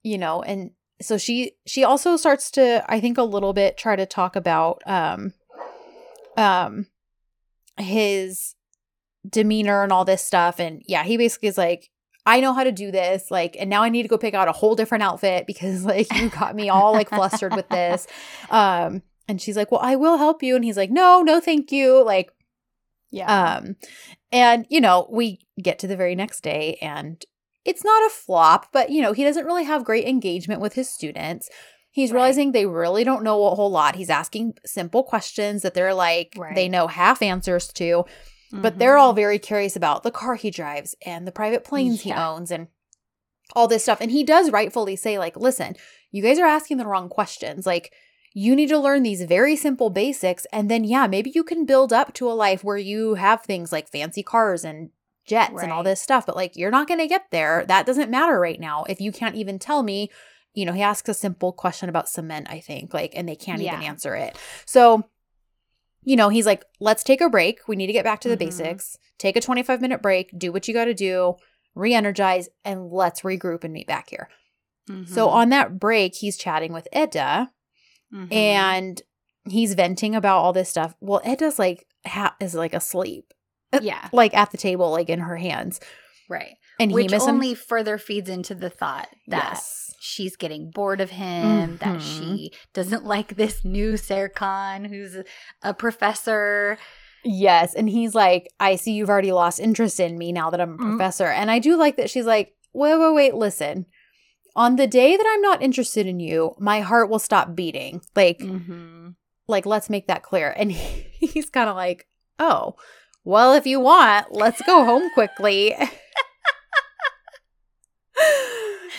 you 0.02 0.18
know, 0.18 0.42
and 0.42 0.70
so 1.00 1.18
she 1.18 1.52
she 1.66 1.84
also 1.84 2.16
starts 2.16 2.50
to, 2.52 2.84
I 2.88 3.00
think, 3.00 3.18
a 3.18 3.22
little 3.22 3.52
bit 3.52 3.76
try 3.76 3.96
to 3.96 4.06
talk 4.06 4.36
about 4.36 4.82
um 4.86 5.32
um 6.36 6.86
his 7.78 8.54
demeanor 9.28 9.82
and 9.82 9.92
all 9.92 10.04
this 10.04 10.22
stuff. 10.22 10.58
And 10.58 10.82
yeah, 10.86 11.02
he 11.04 11.16
basically 11.16 11.48
is 11.48 11.58
like, 11.58 11.90
I 12.26 12.40
know 12.40 12.52
how 12.52 12.64
to 12.64 12.72
do 12.72 12.90
this. 12.90 13.30
Like, 13.30 13.56
and 13.58 13.68
now 13.68 13.82
I 13.82 13.88
need 13.88 14.02
to 14.02 14.08
go 14.08 14.18
pick 14.18 14.34
out 14.34 14.48
a 14.48 14.52
whole 14.52 14.74
different 14.74 15.04
outfit 15.04 15.46
because 15.46 15.84
like 15.84 16.12
you 16.14 16.30
got 16.30 16.54
me 16.54 16.68
all 16.68 16.92
like 16.92 17.08
flustered 17.08 17.54
with 17.54 17.68
this. 17.68 18.06
Um, 18.50 19.02
and 19.26 19.40
she's 19.40 19.56
like, 19.56 19.72
Well, 19.72 19.80
I 19.82 19.96
will 19.96 20.18
help 20.18 20.42
you. 20.42 20.54
And 20.54 20.64
he's 20.64 20.76
like, 20.76 20.90
No, 20.90 21.22
no, 21.22 21.40
thank 21.40 21.72
you. 21.72 22.04
Like, 22.04 22.30
yeah. 23.10 23.56
um, 23.56 23.76
and 24.30 24.66
you 24.68 24.80
know, 24.80 25.06
we 25.10 25.40
get 25.60 25.78
to 25.78 25.86
the 25.86 25.96
very 25.96 26.14
next 26.14 26.42
day 26.42 26.76
and 26.82 27.24
it's 27.64 27.84
not 27.84 28.06
a 28.06 28.10
flop, 28.10 28.68
but 28.72 28.90
you 28.90 29.00
know, 29.00 29.12
he 29.12 29.24
doesn't 29.24 29.46
really 29.46 29.64
have 29.64 29.84
great 29.84 30.06
engagement 30.06 30.60
with 30.60 30.74
his 30.74 30.88
students. 30.90 31.48
He's 31.94 32.10
Right. 32.10 32.16
realizing 32.16 32.50
they 32.50 32.66
really 32.66 33.04
don't 33.04 33.22
know 33.22 33.46
a 33.46 33.54
whole 33.54 33.70
lot. 33.70 33.94
He's 33.94 34.10
asking 34.10 34.54
simple 34.66 35.04
questions 35.04 35.62
that 35.62 35.74
they're 35.74 35.94
like 35.94 36.36
they 36.56 36.68
know 36.68 36.88
half 36.88 37.22
answers 37.22 37.68
to, 37.74 38.04
but 38.52 38.74
Mhm. 38.74 38.78
they're 38.78 38.98
all 38.98 39.12
very 39.12 39.38
curious 39.38 39.76
about 39.76 40.02
the 40.02 40.10
car 40.10 40.34
he 40.34 40.50
drives 40.50 40.96
and 41.06 41.24
the 41.24 41.30
private 41.32 41.62
planes 41.62 42.00
he 42.02 42.12
owns 42.12 42.50
and 42.50 42.66
all 43.54 43.68
this 43.68 43.84
stuff. 43.84 44.00
And 44.00 44.10
he 44.10 44.24
does 44.24 44.50
rightfully 44.50 44.96
say, 44.96 45.18
like, 45.20 45.36
listen, 45.36 45.76
you 46.10 46.20
guys 46.20 46.38
are 46.40 46.46
asking 46.46 46.78
the 46.78 46.86
wrong 46.86 47.08
questions. 47.08 47.64
Like, 47.64 47.92
you 48.32 48.56
need 48.56 48.70
to 48.70 48.78
learn 48.78 49.04
these 49.04 49.22
very 49.22 49.54
simple 49.54 49.88
basics. 49.90 50.46
And 50.52 50.68
then, 50.68 50.82
yeah, 50.82 51.06
maybe 51.06 51.30
you 51.32 51.44
can 51.44 51.64
build 51.64 51.92
up 51.92 52.12
to 52.14 52.28
a 52.28 52.34
life 52.34 52.64
where 52.64 52.76
you 52.76 53.14
have 53.14 53.42
things 53.42 53.70
like 53.70 53.88
fancy 53.88 54.24
cars 54.24 54.64
and 54.64 54.90
jets 55.26 55.62
and 55.62 55.70
all 55.70 55.84
this 55.84 56.00
stuff. 56.00 56.26
But 56.26 56.34
like, 56.34 56.56
you're 56.56 56.72
not 56.72 56.88
going 56.88 56.98
to 56.98 57.06
get 57.06 57.26
there. 57.30 57.64
That 57.68 57.86
doesn't 57.86 58.10
matter 58.10 58.40
right 58.40 58.58
now. 58.58 58.82
If 58.88 59.00
you 59.00 59.12
can't 59.12 59.36
even 59.36 59.60
tell 59.60 59.84
me, 59.84 60.10
you 60.54 60.64
know, 60.64 60.72
he 60.72 60.82
asks 60.82 61.08
a 61.08 61.14
simple 61.14 61.52
question 61.52 61.88
about 61.88 62.08
cement, 62.08 62.46
I 62.48 62.60
think, 62.60 62.94
like, 62.94 63.12
and 63.16 63.28
they 63.28 63.36
can't 63.36 63.60
even 63.60 63.82
answer 63.82 64.14
it. 64.14 64.38
So, 64.66 65.04
you 66.04 66.16
know, 66.16 66.28
he's 66.28 66.46
like, 66.46 66.64
let's 66.80 67.02
take 67.02 67.20
a 67.20 67.28
break. 67.28 67.60
We 67.66 67.76
need 67.76 67.86
to 67.88 67.92
get 67.92 68.04
back 68.04 68.20
to 68.20 68.28
the 68.28 68.36
Mhm. 68.36 68.40
basics. 68.40 68.98
Take 69.18 69.36
a 69.36 69.40
25 69.40 69.80
minute 69.80 70.00
break, 70.02 70.30
do 70.38 70.52
what 70.52 70.68
you 70.68 70.74
got 70.74 70.84
to 70.86 70.94
do, 70.94 71.34
re 71.74 71.92
energize, 71.94 72.48
and 72.64 72.90
let's 72.90 73.22
regroup 73.22 73.64
and 73.64 73.72
meet 73.72 73.86
back 73.86 74.10
here. 74.10 74.28
So 75.06 75.26
Mhm. 75.28 75.32
on 75.32 75.48
that 75.48 75.78
break, 75.80 76.14
he's 76.16 76.36
chatting 76.36 76.72
with 76.74 76.86
Eda 76.94 77.50
Mhm. 78.12 78.30
and 78.30 79.02
he's 79.48 79.72
venting 79.74 80.14
about 80.14 80.38
all 80.38 80.52
this 80.52 80.68
stuff. 80.68 80.94
Well, 81.00 81.22
Eda's 81.24 81.58
like, 81.58 81.86
ha- 82.06 82.36
is 82.38 82.54
like 82.54 82.74
asleep, 82.74 83.32
yeah, 83.80 84.08
like 84.12 84.34
at 84.34 84.50
the 84.50 84.58
table, 84.58 84.90
like 84.90 85.08
in 85.08 85.20
her 85.20 85.36
hands. 85.36 85.80
right. 86.28 86.56
And 86.80 86.92
Which 86.92 87.10
he 87.12 87.16
only 87.18 87.54
further 87.54 87.98
feeds 87.98 88.28
into 88.28 88.54
the 88.54 88.68
thought 88.70 89.08
that 89.28 89.50
Yes. 89.52 89.94
she's 90.00 90.36
getting 90.36 90.70
bored 90.70 91.00
of 91.00 91.10
him, 91.10 91.76
that 91.78 91.98
Mhm. 91.98 92.00
she 92.00 92.52
doesn't 92.72 93.04
like 93.14 93.36
this 93.36 93.64
new 93.64 93.92
Serkan 93.92 94.88
who's 94.88 95.16
a, 95.62 95.72
professor. 95.74 96.76
Yes. 97.24 97.74
And 97.74 97.88
he's 97.88 98.14
like, 98.14 98.48
I 98.60 98.76
see 98.76 98.92
you've 98.92 99.08
already 99.08 99.32
lost 99.32 99.60
interest 99.60 100.00
in 100.00 100.18
me 100.18 100.32
now 100.32 100.50
that 100.50 100.60
I'm 100.60 100.74
a 100.74 100.76
Mhm. 100.78 100.90
professor. 100.96 101.26
And 101.26 101.50
I 101.50 101.58
do 101.58 101.76
like 101.76 101.96
that 101.96 102.10
she's 102.10 102.26
like, 102.26 102.54
wait, 102.72 102.96
wait, 102.98 103.14
wait, 103.14 103.34
listen. 103.34 103.86
On 104.56 104.76
the 104.76 104.86
day 104.86 105.16
that 105.16 105.26
I'm 105.28 105.40
not 105.42 105.62
interested 105.62 106.06
in 106.06 106.20
you, 106.20 106.54
my 106.58 106.80
heart 106.80 107.08
will 107.08 107.18
stop 107.18 107.54
beating. 107.54 108.00
Like, 108.16 108.38
Mm-hmm. 108.40 109.10
like 109.48 109.64
let's 109.64 109.88
make 109.90 110.06
that 110.08 110.22
clear. 110.22 110.52
And 110.56 110.70
he's 111.20 111.50
kind 111.50 111.68
of 111.70 111.76
like, 111.76 112.06
oh, 112.38 112.74
well, 113.24 113.54
if 113.54 113.64
you 113.66 113.80
want, 113.80 114.32
let's 114.32 114.60
go 114.62 114.84
home 114.84 115.08
quickly. 115.14 115.74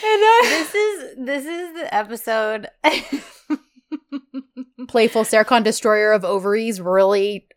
This 0.01 0.75
is 0.75 1.15
this 1.17 1.45
is 1.45 1.73
the 1.75 1.93
episode. 1.93 2.67
playful 4.87 5.23
Serkan 5.23 5.63
destroyer 5.63 6.11
of 6.11 6.23
ovaries 6.23 6.79
really 6.79 7.47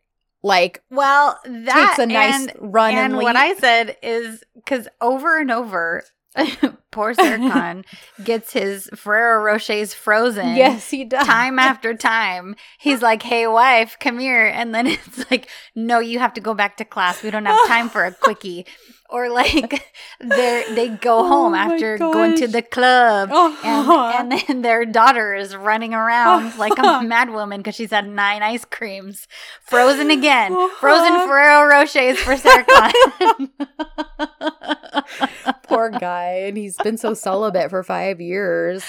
like 0.42 0.82
well, 0.90 1.38
that 1.44 1.88
takes 1.88 1.98
a 1.98 2.06
nice 2.06 2.48
and, 2.48 2.52
run 2.58 2.94
and, 2.94 3.12
and 3.12 3.16
what. 3.16 3.36
I 3.36 3.54
said 3.54 3.96
is 4.02 4.42
because 4.54 4.88
over 5.00 5.38
and 5.38 5.50
over, 5.50 6.04
poor 6.90 7.14
Serkan 7.14 7.84
gets 8.24 8.52
his 8.52 8.88
Ferrero 8.94 9.42
Rochers 9.42 9.94
frozen. 9.94 10.56
yes, 10.56 10.90
he 10.90 11.04
does. 11.04 11.26
time 11.26 11.58
after 11.58 11.94
time. 11.94 12.56
He's 12.78 13.02
like 13.02 13.22
hey 13.22 13.46
wife 13.46 13.96
come 14.00 14.18
here. 14.18 14.46
And 14.46 14.74
then 14.74 14.86
it's 14.86 15.30
like 15.30 15.48
no 15.74 15.98
you 15.98 16.18
have 16.18 16.34
to 16.34 16.40
go 16.40 16.54
back 16.54 16.76
to 16.78 16.84
class. 16.84 17.22
We 17.22 17.30
don't 17.30 17.46
have 17.46 17.58
time 17.66 17.88
for 17.88 18.04
a 18.04 18.12
quickie. 18.20 18.66
Or 19.10 19.30
like 19.30 19.90
they 20.20 20.64
they 20.74 20.88
go 20.90 21.20
Oh 21.20 21.28
home 21.28 21.52
my 21.52 21.60
after 21.60 21.96
going 21.96 22.36
to 22.36 22.46
the 22.46 22.60
club. 22.60 23.30
Oh, 23.32 23.56
and, 23.64 24.32
and 24.32 24.42
then 24.46 24.60
their 24.62 24.84
daughter 24.84 25.34
is 25.34 25.56
running 25.56 25.94
around 25.94 26.46
uh-huh. 26.46 26.58
like 26.58 26.78
a 26.78 27.02
mad 27.02 27.30
woman 27.30 27.60
because 27.60 27.74
she's 27.74 27.90
had 27.90 28.06
nine 28.06 28.42
ice 28.42 28.66
creams. 28.66 29.26
Frozen 29.62 30.10
again. 30.10 30.52
Uh-huh. 30.52 30.68
Frozen 30.78 31.26
Ferrero 31.26 31.70
Rochers 31.70 32.18
for 32.18 32.36
Sarah 32.36 32.66
poor 35.68 35.90
guy, 35.90 36.44
and 36.46 36.56
he's 36.56 36.76
been 36.82 36.96
so 36.98 37.14
celibate 37.14 37.70
for 37.70 37.82
five 37.82 38.20
years. 38.20 38.82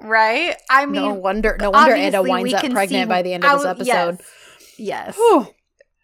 right 0.00 0.54
I 0.70 0.86
mean 0.86 1.02
no 1.02 1.14
wonder, 1.14 1.56
no 1.60 1.70
wonder 1.70 1.96
Eda 1.96 2.22
winds 2.22 2.54
up 2.54 2.60
pregnant 2.70 2.88
see 2.90 3.04
by 3.08 3.22
the 3.22 3.32
end 3.34 3.44
of 3.44 3.58
this 3.58 3.66
episode. 3.66 4.20
yes, 4.76 5.16
yes. 5.16 5.48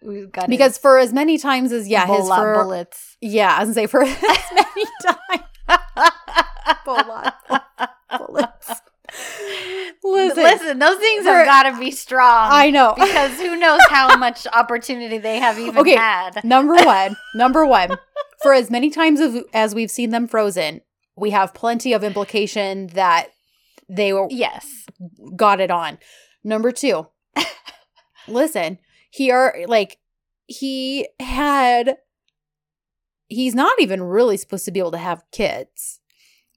We've 0.03 0.31
got 0.31 0.49
Because 0.51 0.77
for 0.77 0.99
as 0.99 1.13
many 1.15 1.39
times 1.39 1.73
as 1.73 1.89
yeah, 1.89 2.07
his 2.07 2.29
for 2.29 2.63
bullets. 2.65 3.17
yeah, 3.23 3.55
I 3.57 3.61
was 3.65 3.69
gonna 3.69 3.75
say 3.75 3.87
for 3.87 4.03
as 4.05 4.17
many 4.53 4.85
times. 5.03 5.81
Bullet 6.85 7.33
bullets. 8.19 8.71
Listen, 10.03 10.43
Listen, 10.43 10.79
those 10.79 10.99
things 10.99 11.25
have 11.25 11.47
got 11.47 11.63
to 11.71 11.79
be 11.79 11.91
strong. 11.91 12.49
I 12.51 12.71
know. 12.71 12.95
because 12.97 13.39
who 13.41 13.57
knows 13.57 13.81
how 13.89 14.17
much 14.17 14.47
opportunity 14.53 15.19
they 15.19 15.39
have 15.39 15.59
even 15.59 15.79
Okay. 15.79 15.95
had. 15.95 16.45
number 16.45 16.75
one, 16.75 17.17
number 17.35 17.65
one. 17.65 17.97
For 18.43 18.53
as 18.53 18.71
many 18.71 18.91
times 18.91 19.21
as, 19.21 19.43
as 19.55 19.75
we've 19.75 19.91
seen 19.91 20.11
them 20.11 20.27
frozen, 20.29 20.83
we 21.17 21.31
have 21.31 21.55
plenty 21.55 21.93
of 21.93 22.03
implication 22.05 22.89
that 22.89 23.29
they 23.89 24.13
were 24.13 24.27
Yes. 24.31 24.87
got 25.37 25.61
it 25.61 25.71
on. 25.71 25.99
Number 26.43 26.73
two, 26.73 27.07
listen, 28.29 28.79
he 29.11 29.31
are 29.31 29.55
like 29.67 29.99
he 30.47 31.09
had. 31.21 31.97
He's 33.29 33.55
not 33.55 33.81
even 33.81 34.03
really 34.03 34.37
supposed 34.37 34.65
to 34.67 34.71
be 34.71 34.79
able 34.79 34.91
to 34.93 34.99
have 34.99 35.25
kids. 35.33 36.01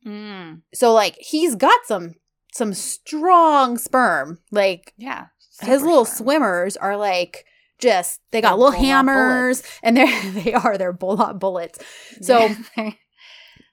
Mm, 0.05 0.61
So 0.73 0.93
like 0.93 1.17
he's 1.19 1.55
got 1.55 1.79
some 1.85 2.15
some 2.53 2.73
strong 2.73 3.77
sperm. 3.77 4.39
Like 4.51 4.93
yeah. 4.97 5.27
his 5.61 5.81
little 5.83 6.05
strong. 6.05 6.17
swimmers 6.27 6.77
are 6.77 6.97
like 6.97 7.45
just 7.79 8.19
they 8.31 8.41
got 8.41 8.51
They're 8.57 8.65
little 8.65 8.79
hammers 8.79 9.63
and 9.83 9.95
they're 9.97 10.31
they 10.31 10.53
are 10.53 10.77
they're 10.77 10.93
bullet 10.93 11.35
bullets. 11.35 11.79
So 12.21 12.49
they're, 12.75 12.95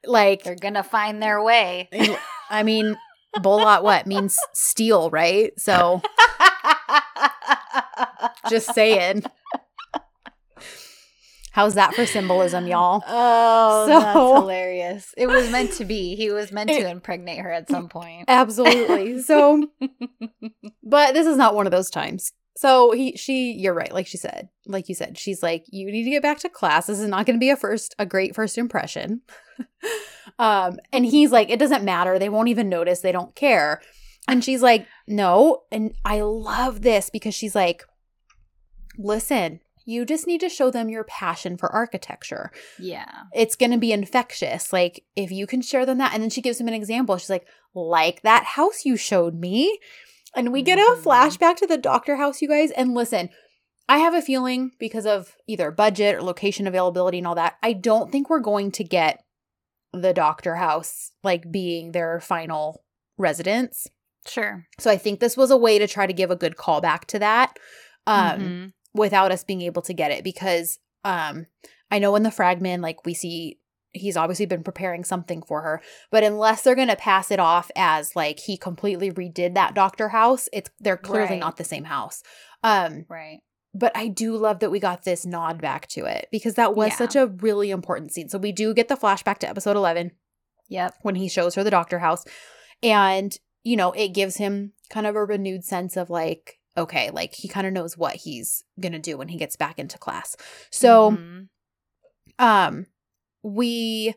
like 0.06 0.42
they're 0.44 0.54
gonna 0.56 0.82
find 0.82 1.22
their 1.22 1.42
way. 1.42 1.88
I 2.50 2.62
mean 2.62 2.96
bullet 3.42 3.82
what 3.82 4.06
means 4.06 4.38
steel, 4.52 5.10
right? 5.10 5.52
So 5.58 6.00
just 8.48 8.74
saying. 8.74 9.24
How's 11.52 11.74
that 11.74 11.94
for 11.94 12.04
symbolism, 12.04 12.66
y'all? 12.66 13.00
Oh, 13.06 13.86
So- 13.86 14.00
that's 14.00 14.18
hilarious. 14.18 15.14
It 15.16 15.28
was 15.28 15.50
meant 15.52 15.70
to 15.74 15.84
be. 15.84 16.16
He 16.16 16.32
was 16.32 16.50
meant 16.50 16.68
to 16.68 16.74
It- 16.76 16.86
impregnate 16.86 17.38
her 17.38 17.52
at 17.52 17.68
some 17.70 17.88
point. 17.88 18.24
Absolutely. 18.26 19.22
So, 19.22 19.68
but 20.82 21.14
this 21.14 21.28
is 21.28 21.36
not 21.36 21.54
one 21.54 21.66
of 21.66 21.70
those 21.70 21.90
times. 21.90 22.32
So 22.56 22.92
he, 22.92 23.16
she, 23.16 23.52
you're 23.52 23.74
right. 23.74 23.92
Like 23.92 24.06
she 24.06 24.16
said, 24.16 24.48
like 24.66 24.88
you 24.88 24.94
said, 24.94 25.18
she's 25.18 25.42
like, 25.42 25.64
you 25.68 25.90
need 25.90 26.04
to 26.04 26.10
get 26.10 26.22
back 26.22 26.38
to 26.40 26.48
class. 26.48 26.86
This 26.86 27.00
is 27.00 27.08
not 27.08 27.26
going 27.26 27.36
to 27.36 27.40
be 27.40 27.50
a 27.50 27.56
first, 27.56 27.94
a 27.98 28.06
great 28.06 28.34
first 28.34 28.58
impression. 28.58 29.22
um, 30.38 30.78
and 30.92 31.04
he's 31.04 31.32
like, 31.32 31.50
it 31.50 31.58
doesn't 31.58 31.84
matter. 31.84 32.18
They 32.18 32.28
won't 32.28 32.48
even 32.48 32.68
notice. 32.68 33.00
They 33.00 33.12
don't 33.12 33.34
care. 33.34 33.82
And 34.28 34.44
she's 34.44 34.62
like, 34.62 34.86
no. 35.06 35.62
And 35.72 35.94
I 36.04 36.20
love 36.20 36.82
this 36.82 37.10
because 37.10 37.34
she's 37.34 37.54
like, 37.54 37.84
listen, 38.96 39.60
you 39.84 40.06
just 40.06 40.26
need 40.26 40.40
to 40.40 40.48
show 40.48 40.70
them 40.70 40.88
your 40.88 41.04
passion 41.04 41.56
for 41.56 41.70
architecture 41.70 42.50
yeah. 42.78 43.24
it's 43.34 43.56
going 43.56 43.72
to 43.72 43.78
be 43.78 43.92
infectious. 43.92 44.72
Like, 44.72 45.04
if 45.16 45.30
you 45.30 45.46
can 45.46 45.60
share 45.60 45.84
them 45.84 45.98
that. 45.98 46.14
And 46.14 46.22
then 46.22 46.30
she 46.30 46.40
gives 46.40 46.60
him 46.60 46.68
an 46.68 46.74
example. 46.74 47.16
She's 47.18 47.30
like, 47.30 47.46
like 47.74 48.22
that 48.22 48.44
house 48.44 48.84
you 48.84 48.96
showed 48.96 49.34
me. 49.34 49.78
And 50.36 50.52
we 50.52 50.62
get 50.62 50.78
a 50.78 50.96
Mhm. 50.98 51.02
flashback 51.02 51.56
to 51.56 51.66
the 51.66 51.76
doctor 51.78 52.16
house, 52.16 52.42
you 52.42 52.48
guys. 52.48 52.70
And 52.72 52.94
listen, 52.94 53.30
I 53.88 53.98
have 53.98 54.14
a 54.14 54.22
feeling 54.22 54.72
because 54.78 55.06
of 55.06 55.36
either 55.46 55.70
budget 55.70 56.16
or 56.16 56.22
location 56.22 56.66
availability 56.66 57.18
and 57.18 57.26
all 57.26 57.34
that, 57.34 57.56
I 57.62 57.72
don't 57.74 58.10
think 58.10 58.28
we're 58.30 58.40
going 58.40 58.72
to 58.72 58.84
get 58.84 59.22
the 59.92 60.12
doctor 60.12 60.56
house 60.56 61.12
like 61.22 61.50
being 61.52 61.92
their 61.92 62.18
final 62.20 62.82
residence. 63.18 63.86
Sure. 64.26 64.66
So 64.80 64.90
I 64.90 64.96
think 64.96 65.20
this 65.20 65.36
was 65.36 65.50
a 65.50 65.56
way 65.56 65.78
to 65.78 65.86
try 65.86 66.06
to 66.06 66.12
give 66.12 66.30
a 66.30 66.36
good 66.36 66.56
callback 66.56 67.04
to 67.06 67.18
that. 67.20 67.58
Um, 68.06 68.40
Mhm. 68.40 68.72
without 68.94 69.32
us 69.32 69.44
being 69.44 69.60
able 69.62 69.82
to 69.82 69.92
get 69.94 70.10
it 70.12 70.22
because 70.24 70.78
um 71.04 71.46
I 71.90 71.98
know 71.98 72.14
in 72.16 72.22
the 72.22 72.30
fragment 72.30 72.82
like 72.82 73.04
we 73.04 73.12
see 73.14 73.58
he's 73.94 74.16
obviously 74.16 74.44
been 74.46 74.62
preparing 74.64 75.04
something 75.04 75.40
for 75.42 75.62
her 75.62 75.80
but 76.10 76.22
unless 76.24 76.62
they're 76.62 76.74
going 76.74 76.88
to 76.88 76.96
pass 76.96 77.30
it 77.30 77.38
off 77.40 77.70
as 77.76 78.14
like 78.14 78.40
he 78.40 78.56
completely 78.56 79.10
redid 79.10 79.54
that 79.54 79.74
doctor 79.74 80.10
house 80.10 80.48
it's 80.52 80.68
they're 80.80 80.96
clearly 80.96 81.30
Right. 81.30 81.38
not 81.40 81.56
the 81.56 81.64
same 81.64 81.84
house 81.84 82.22
um 82.62 83.06
Right. 83.08 83.38
but 83.72 83.92
I 83.96 84.08
do 84.08 84.36
love 84.36 84.58
that 84.58 84.70
we 84.70 84.80
got 84.80 85.04
this 85.04 85.24
nod 85.24 85.60
back 85.60 85.86
to 85.88 86.04
it 86.06 86.28
because 86.32 86.54
that 86.54 86.74
was 86.74 86.90
Yeah. 86.90 86.96
such 86.96 87.16
a 87.16 87.26
really 87.28 87.70
important 87.70 88.12
scene 88.12 88.28
so 88.28 88.36
we 88.38 88.52
do 88.52 88.74
get 88.74 88.88
the 88.88 88.96
flashback 88.96 89.38
to 89.38 89.48
episode 89.48 89.76
11 89.76 90.10
Yep. 90.68 90.94
when 91.02 91.14
he 91.14 91.28
shows 91.28 91.54
her 91.54 91.62
the 91.64 91.70
doctor 91.70 92.00
house 92.00 92.24
and 92.82 93.38
you 93.62 93.76
know 93.76 93.92
it 93.92 94.08
gives 94.08 94.36
him 94.36 94.72
kind 94.90 95.06
of 95.06 95.14
a 95.16 95.24
renewed 95.24 95.64
sense 95.64 95.96
of 95.96 96.10
like 96.10 96.58
okay 96.76 97.10
like 97.10 97.34
he 97.34 97.46
kind 97.48 97.66
of 97.66 97.72
knows 97.72 97.96
what 97.96 98.16
he's 98.16 98.64
gonna 98.80 98.98
do 98.98 99.16
when 99.16 99.28
he 99.28 99.38
gets 99.38 99.54
back 99.56 99.78
into 99.78 99.96
class 99.98 100.34
so 100.70 101.12
Mhm. 101.12 101.48
um 102.38 102.86
we 103.44 104.14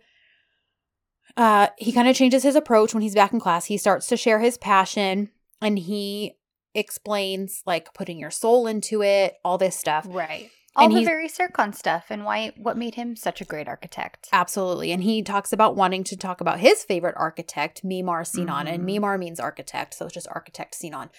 uh 1.36 1.68
he 1.78 1.92
kind 1.92 2.08
of 2.08 2.16
changes 2.16 2.42
his 2.42 2.56
approach 2.56 2.94
when 2.94 3.04
he's 3.04 3.14
back 3.14 3.34
in 3.34 3.40
class 3.40 3.66
he 3.66 3.78
starts 3.78 4.08
to 4.08 4.18
share 4.18 4.40
his 4.40 4.58
passion 4.58 5.30
and 5.62 5.78
he 5.78 6.34
explains 6.74 7.62
like 7.66 7.94
putting 7.94 8.18
your 8.18 8.32
soul 8.32 8.66
into 8.66 9.04
it 9.04 9.36
all 9.44 9.58
this 9.58 9.78
stuff 9.78 10.06
right. 10.10 10.50
All 10.76 10.86
And 10.86 10.96
the 10.96 11.04
very 11.06 11.28
Serkan 11.28 11.74
stuff 11.74 12.06
and 12.12 12.24
why 12.24 12.52
what 12.56 12.78
made 12.78 12.94
him 12.94 13.16
such 13.16 13.42
a 13.42 13.46
great 13.46 13.68
architect. 13.68 14.28
Absolutely. 14.32 14.92
And 14.92 15.02
he 15.02 15.24
talks 15.24 15.52
about 15.52 15.76
wanting 15.76 16.04
to 16.04 16.16
talk 16.16 16.40
about 16.40 16.60
his 16.60 16.84
favorite 16.84 17.16
architect, 17.18 17.84
Mimar 17.84 18.24
Sinan. 18.28 18.68
And 18.68 18.84
Mhm. 18.84 19.00
Mimar 19.00 19.18
means 19.18 19.40
architect, 19.40 19.96
so 19.96 20.06
it's 20.06 20.14
just 20.14 20.28
architect 20.28 20.76
Sinan. 20.76 21.10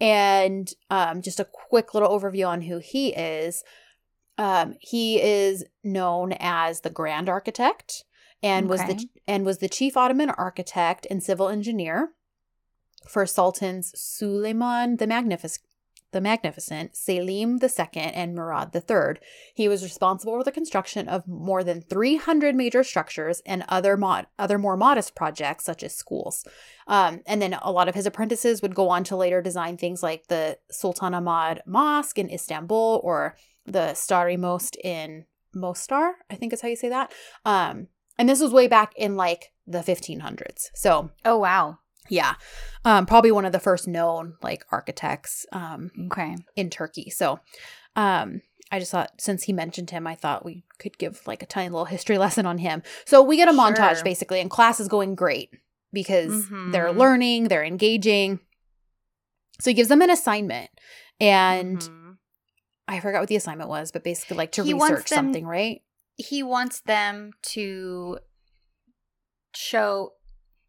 And 0.00 0.68
um, 0.90 1.22
just 1.22 1.38
a 1.38 1.44
quick 1.44 1.94
little 1.94 2.08
overview 2.08 2.48
on 2.48 2.62
who 2.62 2.78
he 2.78 3.10
is. 3.14 3.62
Um, 4.36 4.74
he 4.80 5.20
is 5.20 5.64
known 5.82 6.32
as 6.40 6.80
the 6.80 6.90
Grand 6.90 7.28
Architect 7.28 8.04
and 8.42 8.68
was 8.68 8.80
the 8.82 9.08
and 9.26 9.46
was 9.46 9.58
the 9.58 9.68
chief 9.68 9.96
Ottoman 9.96 10.30
architect 10.30 11.06
and 11.10 11.22
civil 11.22 11.48
engineer 11.48 12.10
for 13.08 13.26
Sultans 13.26 13.92
Suleiman 13.98 14.96
the 14.96 15.06
Magnific- 15.06 15.62
the 16.12 16.20
Magnificent, 16.20 16.94
Selim 16.94 17.58
II, 17.60 17.88
and 17.94 18.34
Murad 18.34 18.70
III. 18.72 19.20
He 19.52 19.66
was 19.68 19.82
responsible 19.82 20.38
for 20.38 20.44
the 20.44 20.52
construction 20.52 21.08
of 21.08 21.26
more 21.26 21.64
than 21.64 21.82
300 21.82 22.54
major 22.54 22.84
structures 22.84 23.42
and 23.44 23.64
other 23.68 23.96
mod- 23.96 24.28
other 24.38 24.56
more 24.56 24.76
modest 24.76 25.16
projects 25.16 25.64
such 25.64 25.82
as 25.82 25.94
schools. 25.94 26.46
Um, 26.86 27.22
and 27.26 27.42
then 27.42 27.54
a 27.60 27.72
lot 27.72 27.88
of 27.88 27.96
his 27.96 28.06
apprentices 28.06 28.62
would 28.62 28.76
go 28.76 28.90
on 28.90 29.02
to 29.04 29.16
later 29.16 29.42
design 29.42 29.76
things 29.76 30.02
like 30.02 30.28
the 30.28 30.58
Sultan 30.70 31.14
Ahmad 31.14 31.62
Mosque 31.66 32.18
in 32.18 32.30
Istanbul 32.30 33.00
or 33.02 33.36
the 33.66 33.92
Stari 33.94 34.38
Most 34.38 34.76
in 34.82 35.24
Mostar, 35.54 36.14
I 36.30 36.34
think 36.34 36.52
is 36.52 36.60
how 36.60 36.68
you 36.68 36.76
say 36.76 36.88
that. 36.88 37.12
Um, 37.44 37.88
and 38.18 38.28
this 38.28 38.40
was 38.40 38.52
way 38.52 38.68
back 38.68 38.92
in 38.96 39.16
like 39.16 39.52
the 39.66 39.78
1500s. 39.78 40.70
So 40.74 41.10
Oh 41.24 41.38
wow. 41.38 41.78
yeah, 42.08 42.34
um, 42.84 43.06
probably 43.06 43.32
one 43.32 43.44
of 43.46 43.52
the 43.52 43.60
first 43.60 43.88
known 43.88 44.34
like 44.42 44.64
architects 44.70 45.46
um, 45.52 45.90
Okay. 46.06 46.36
in 46.56 46.70
Turkey. 46.70 47.10
So 47.10 47.40
um 47.96 48.42
I 48.72 48.78
just 48.80 48.90
thought 48.90 49.12
since 49.20 49.44
he 49.44 49.52
mentioned 49.52 49.90
him, 49.90 50.06
I 50.06 50.14
thought 50.16 50.44
we 50.44 50.64
could 50.78 50.98
give 50.98 51.20
like 51.26 51.42
a 51.42 51.46
tiny 51.46 51.68
little 51.68 51.84
history 51.84 52.18
lesson 52.24 52.44
on 52.46 52.58
him. 52.58 52.82
So 53.06 53.22
we 53.22 53.36
get 53.36 53.48
a 53.48 53.52
montage 53.52 54.02
basically, 54.04 54.40
and 54.40 54.50
class 54.50 54.80
is 54.80 54.88
going 54.88 55.14
great 55.14 55.50
because 55.92 56.48
they're 56.66 56.88
Mhm. 56.92 56.96
learning, 56.98 57.44
they're 57.48 57.64
engaging. 57.64 58.40
So 59.60 59.70
he 59.70 59.74
gives 59.74 59.88
them 59.88 60.02
an 60.02 60.10
assignment, 60.10 60.70
and 61.20 61.78
Mhm. 61.78 62.03
I 62.86 63.00
forgot 63.00 63.20
what 63.20 63.28
the 63.28 63.36
assignment 63.36 63.68
was, 63.70 63.90
but 63.92 64.04
basically 64.04 64.36
like 64.36 64.52
to 64.52 64.62
He 64.64 64.74
research 64.74 65.08
them- 65.10 65.16
something, 65.26 65.46
right? 65.46 65.82
he 66.16 66.42
wants 66.44 66.80
them 66.82 67.32
to 67.42 68.18
show 69.54 70.12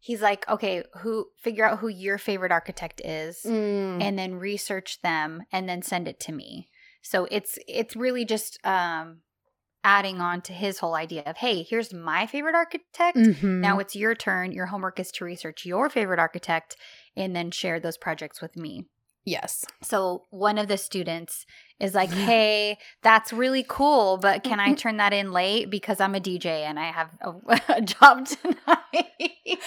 he's 0.00 0.20
like 0.22 0.48
okay 0.48 0.82
who 1.00 1.26
figure 1.40 1.64
out 1.64 1.78
who 1.80 1.88
your 1.88 2.18
favorite 2.18 2.52
architect 2.52 3.00
is 3.04 3.40
Mm, 3.44 4.02
and 4.02 4.18
then 4.18 4.34
research 4.36 5.00
them 5.02 5.42
and 5.52 5.68
then 5.68 5.82
send 5.82 6.08
it 6.08 6.20
to 6.20 6.32
me. 6.32 6.68
So 7.02 7.26
it's 7.30 7.58
it's 7.68 7.96
really 7.96 8.24
just 8.24 8.58
um 8.64 9.20
adding 9.84 10.20
on 10.20 10.40
to 10.42 10.52
his 10.52 10.78
whole 10.78 10.94
idea 10.96 11.22
of 11.26 11.36
hey 11.38 11.62
here's 11.62 11.92
my 11.92 12.26
favorite 12.26 12.54
architect. 12.56 13.16
Mhm. 13.16 13.60
now 13.60 13.78
it's 13.78 13.94
your 13.96 14.14
turn. 14.14 14.52
Your 14.52 14.66
homework 14.66 14.98
is 15.00 15.10
to 15.12 15.24
research 15.24 15.64
your 15.64 15.88
favorite 15.90 16.18
architect 16.18 16.76
and 17.16 17.34
then 17.36 17.50
share 17.50 17.78
those 17.80 17.96
projects 17.96 18.40
with 18.42 18.56
me 18.56 18.86
yes, 19.26 19.66
so 19.82 20.22
one 20.30 20.56
of 20.56 20.68
the 20.68 20.78
students 20.78 21.44
is 21.78 21.94
like, 21.94 22.10
"Hey, 22.10 22.78
that's 23.02 23.32
really 23.34 23.64
cool, 23.68 24.16
but 24.16 24.42
can 24.42 24.58
I 24.60 24.72
turn 24.82 24.96
that 24.96 25.12
in 25.12 25.32
late 25.32 25.68
because 25.68 26.00
I'm 26.00 26.14
a 26.14 26.20
DJ 26.20 26.62
and 26.62 26.78
I 26.78 26.86
have 26.90 27.10
a, 27.20 27.34
a 27.76 27.82
job 27.82 28.24
tonight?" 28.26 29.04
and 29.46 29.58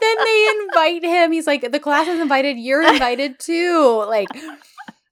then 0.00 0.16
they 0.24 0.48
invite 0.62 1.02
him. 1.04 1.32
He's 1.32 1.46
like, 1.46 1.70
the 1.72 1.80
class 1.80 2.06
is 2.08 2.20
invited. 2.20 2.58
You're 2.58 2.82
invited 2.92 3.38
too. 3.38 4.04
Like, 4.08 4.28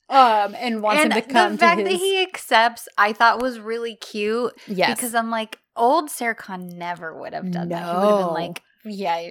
um, 0.09 0.55
and 0.59 0.83
wants 0.83 1.03
and 1.03 1.12
him 1.12 1.22
to 1.22 1.28
come 1.28 1.53
the 1.53 1.59
fact 1.59 1.81
his. 1.81 1.89
that 1.91 1.97
he 1.99 2.22
accepts, 2.22 2.89
I 2.99 3.12
thought 3.12 3.41
was 3.43 3.59
really 3.61 3.97
cute 3.97 4.53
yes, 4.66 4.97
because 4.97 5.14
I'm 5.14 5.31
like, 5.31 5.59
old 5.76 6.09
Serkan 6.09 6.72
never 6.74 7.18
would 7.18 7.33
have 7.35 7.51
done 7.51 7.68
that. 7.70 7.85
He 7.91 7.97
would 7.97 8.09
have 8.09 8.18
been 8.18 8.33
like, 8.33 8.62
"Yeah, 8.85 9.31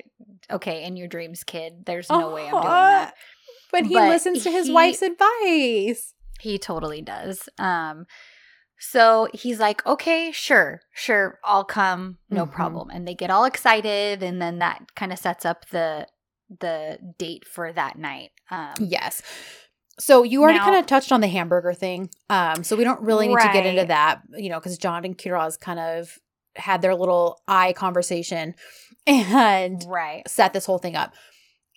okay, 0.52 0.84
in 0.86 0.96
your 0.98 1.08
dreams, 1.08 1.44
kid. 1.44 1.86
There's 1.86 2.10
no 2.10 2.34
way 2.34 2.48
I'm 2.48 2.52
doing 2.52 2.64
Uh-huh. 2.64 2.90
that." 3.06 3.14
But 3.72 3.86
he 3.86 3.94
But 3.94 4.10
listens 4.10 4.44
to 4.44 4.52
his 4.52 4.68
he- 4.68 4.74
wife's 4.74 5.02
advice. 5.02 6.14
He 6.40 6.58
totally 6.58 7.02
does. 7.02 7.48
Um 7.58 8.06
so 8.82 9.28
he's 9.34 9.60
like, 9.60 9.86
"Okay, 9.86 10.32
sure. 10.32 10.80
Sure, 10.94 11.38
I'll 11.44 11.66
come. 11.66 12.18
No 12.30 12.46
Mhm. 12.46 12.52
problem." 12.52 12.90
And 12.90 13.06
they 13.08 13.14
get 13.14 13.30
all 13.30 13.44
excited 13.46 14.24
and 14.24 14.42
then 14.42 14.60
that 14.60 14.96
kind 14.96 15.12
of 15.12 15.20
sets 15.20 15.46
up 15.46 15.68
the 15.70 16.08
the 16.62 16.98
date 17.18 17.46
for 17.46 17.72
that 17.74 17.98
night. 17.98 18.32
Um 18.50 18.74
Yes. 18.80 19.22
So 20.00 20.24
you 20.24 20.42
already 20.42 20.60
kind 20.60 20.78
of 20.80 20.86
touched 20.86 21.12
on 21.12 21.20
the 21.20 21.28
hamburger 21.28 21.74
thing. 21.74 22.10
Um, 22.30 22.64
so 22.64 22.78
we 22.78 22.86
don't 22.86 23.02
really 23.02 23.28
need 23.28 23.38
to 23.40 23.50
get 23.52 23.66
into 23.66 23.84
that, 23.86 24.22
you 24.38 24.48
know, 24.50 24.58
because 24.58 24.78
John 24.78 25.04
and 25.04 25.18
Kiraz 25.18 25.60
kind 25.60 25.78
of 25.78 26.18
had 26.56 26.82
their 26.82 26.96
little 26.96 27.42
eye 27.50 27.74
conversation 27.74 28.56
and 29.08 29.84
right. 29.88 30.26
set 30.28 30.54
this 30.54 30.66
whole 30.66 30.78
thing 30.78 30.96
up. 30.96 31.14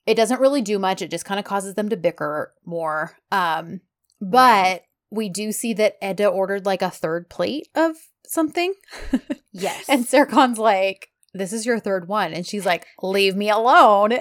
It 0.07 0.15
doesn't 0.17 0.41
really 0.41 0.63
do 0.63 0.79
much. 0.79 1.01
It 1.03 1.11
just 1.11 1.25
kind 1.25 1.39
of 1.39 1.45
causes 1.45 1.75
them 1.75 1.89
to 1.91 1.97
bicker 1.97 2.55
more. 2.65 3.17
Um, 3.31 3.81
but 4.21 4.83
we 5.11 5.29
do 5.29 5.53
see 5.53 5.73
that 5.75 5.97
Eda 6.03 6.27
ordered 6.27 6.67
like 6.67 6.83
a 6.83 6.91
third 6.91 7.29
plate 7.29 7.69
of 7.75 7.97
something. 8.27 8.75
Yes. 9.53 9.85
And 9.89 10.05
Serkan's 10.07 10.59
like, 10.59 11.09
this 11.35 11.53
is 11.53 11.65
your 11.67 11.79
third 11.79 12.09
one. 12.09 12.33
And 12.33 12.47
she's 12.47 12.67
like, 12.67 12.87
leave 13.03 13.37
me 13.37 13.49
alone. 13.51 14.13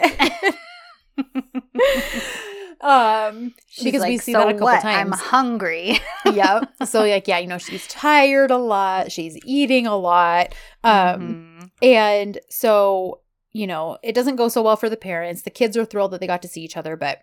um, 2.82 3.54
She's 3.68 3.84
because 3.84 4.04
we 4.04 4.18
see 4.18 4.34
"So 4.34 4.40
that 4.40 4.48
a 4.50 4.52
couple 4.54 4.66
what? 4.68 4.86
I'm 4.86 5.10
times. 5.12 5.22
hungry. 5.22 6.00
yep. 6.26 6.72
So 6.86 7.02
like, 7.02 7.28
yeah, 7.28 7.38
you 7.40 7.48
know, 7.48 7.58
she's 7.58 7.88
tired 7.88 8.52
a 8.52 8.58
lot. 8.58 9.12
She's 9.12 9.38
eating 9.46 9.88
a 9.88 9.96
lot. 9.98 10.54
Um, 10.84 11.60
Mhm. 11.62 11.70
and 11.82 12.40
so, 12.50 13.20
you 13.54 13.68
know, 13.68 13.98
it 14.04 14.14
doesn't 14.16 14.36
go 14.38 14.48
so 14.50 14.62
well 14.62 14.76
for 14.78 14.90
the 14.90 14.98
parents. 14.98 15.42
The 15.44 15.50
kids 15.50 15.76
are 15.78 15.86
thrilled 15.86 16.12
that 16.12 16.20
they 16.22 16.28
got 16.28 16.42
to 16.44 16.48
see 16.48 16.62
each 16.62 16.78
other, 16.78 16.96
but 16.96 17.20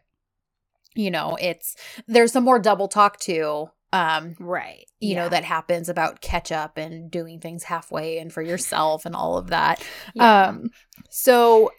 you 0.94 1.10
know, 1.10 1.36
it's 1.40 1.76
there's 2.06 2.32
some 2.32 2.44
more 2.44 2.58
double 2.58 2.88
talk 2.88 3.18
too 3.18 3.70
um 3.90 4.36
Right. 4.38 4.84
you 5.00 5.14
know 5.14 5.30
that 5.30 5.44
happens 5.44 5.88
about 5.88 6.20
catch 6.20 6.52
up 6.52 6.76
and 6.76 7.10
doing 7.10 7.40
things 7.40 7.62
halfway 7.64 8.18
and 8.18 8.30
for 8.30 8.42
yourself 8.42 9.06
and 9.06 9.16
all 9.16 9.38
of 9.38 9.46
that 9.46 9.82
Yeah. 10.14 10.48
um 10.48 10.70
so 11.08 11.70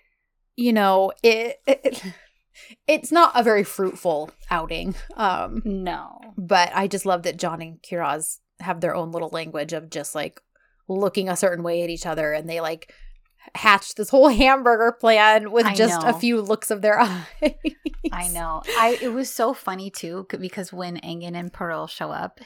you 0.55 0.73
know 0.73 1.11
it, 1.21 1.57
it 1.67 2.01
it's 2.87 3.11
not 3.11 3.33
a 3.35 3.43
very 3.43 3.63
fruitful 3.63 4.31
outing 4.49 4.95
um 5.17 5.61
no. 5.63 6.19
but 6.35 6.71
i 6.73 6.87
just 6.87 7.05
love 7.05 7.21
that 7.23 7.37
john 7.37 7.61
and 7.61 7.79
kiraz 7.83 8.39
have 8.59 8.81
their 8.81 8.95
own 8.95 9.11
little 9.11 9.29
language 9.29 9.73
of 9.73 9.91
just 9.91 10.15
like 10.15 10.41
looking 10.87 11.29
a 11.29 11.37
certain 11.37 11.63
way 11.63 11.83
at 11.83 11.91
each 11.91 12.07
other 12.07 12.33
and 12.33 12.49
they 12.49 12.59
like 12.59 12.91
hatched 13.55 13.97
this 13.97 14.09
whole 14.09 14.27
hamburger 14.43 14.91
plan 14.91 15.51
with 15.51 15.65
I 15.65 15.73
just 15.73 16.03
a 16.03 16.13
few 16.13 16.41
looks 16.41 16.71
of 16.71 16.81
their 16.81 16.99
eyes 17.01 17.25
I 18.11 18.27
know. 18.29 18.61
I 18.65 18.97
it 19.01 19.09
was 19.13 19.29
so 19.29 19.53
funny 19.53 19.89
too 19.89 20.27
because 20.39 20.71
when 20.73 20.97
Engin 20.97 21.35
and 21.35 21.51
Pearl 21.51 21.87
show 21.87 22.11
up 22.11 22.39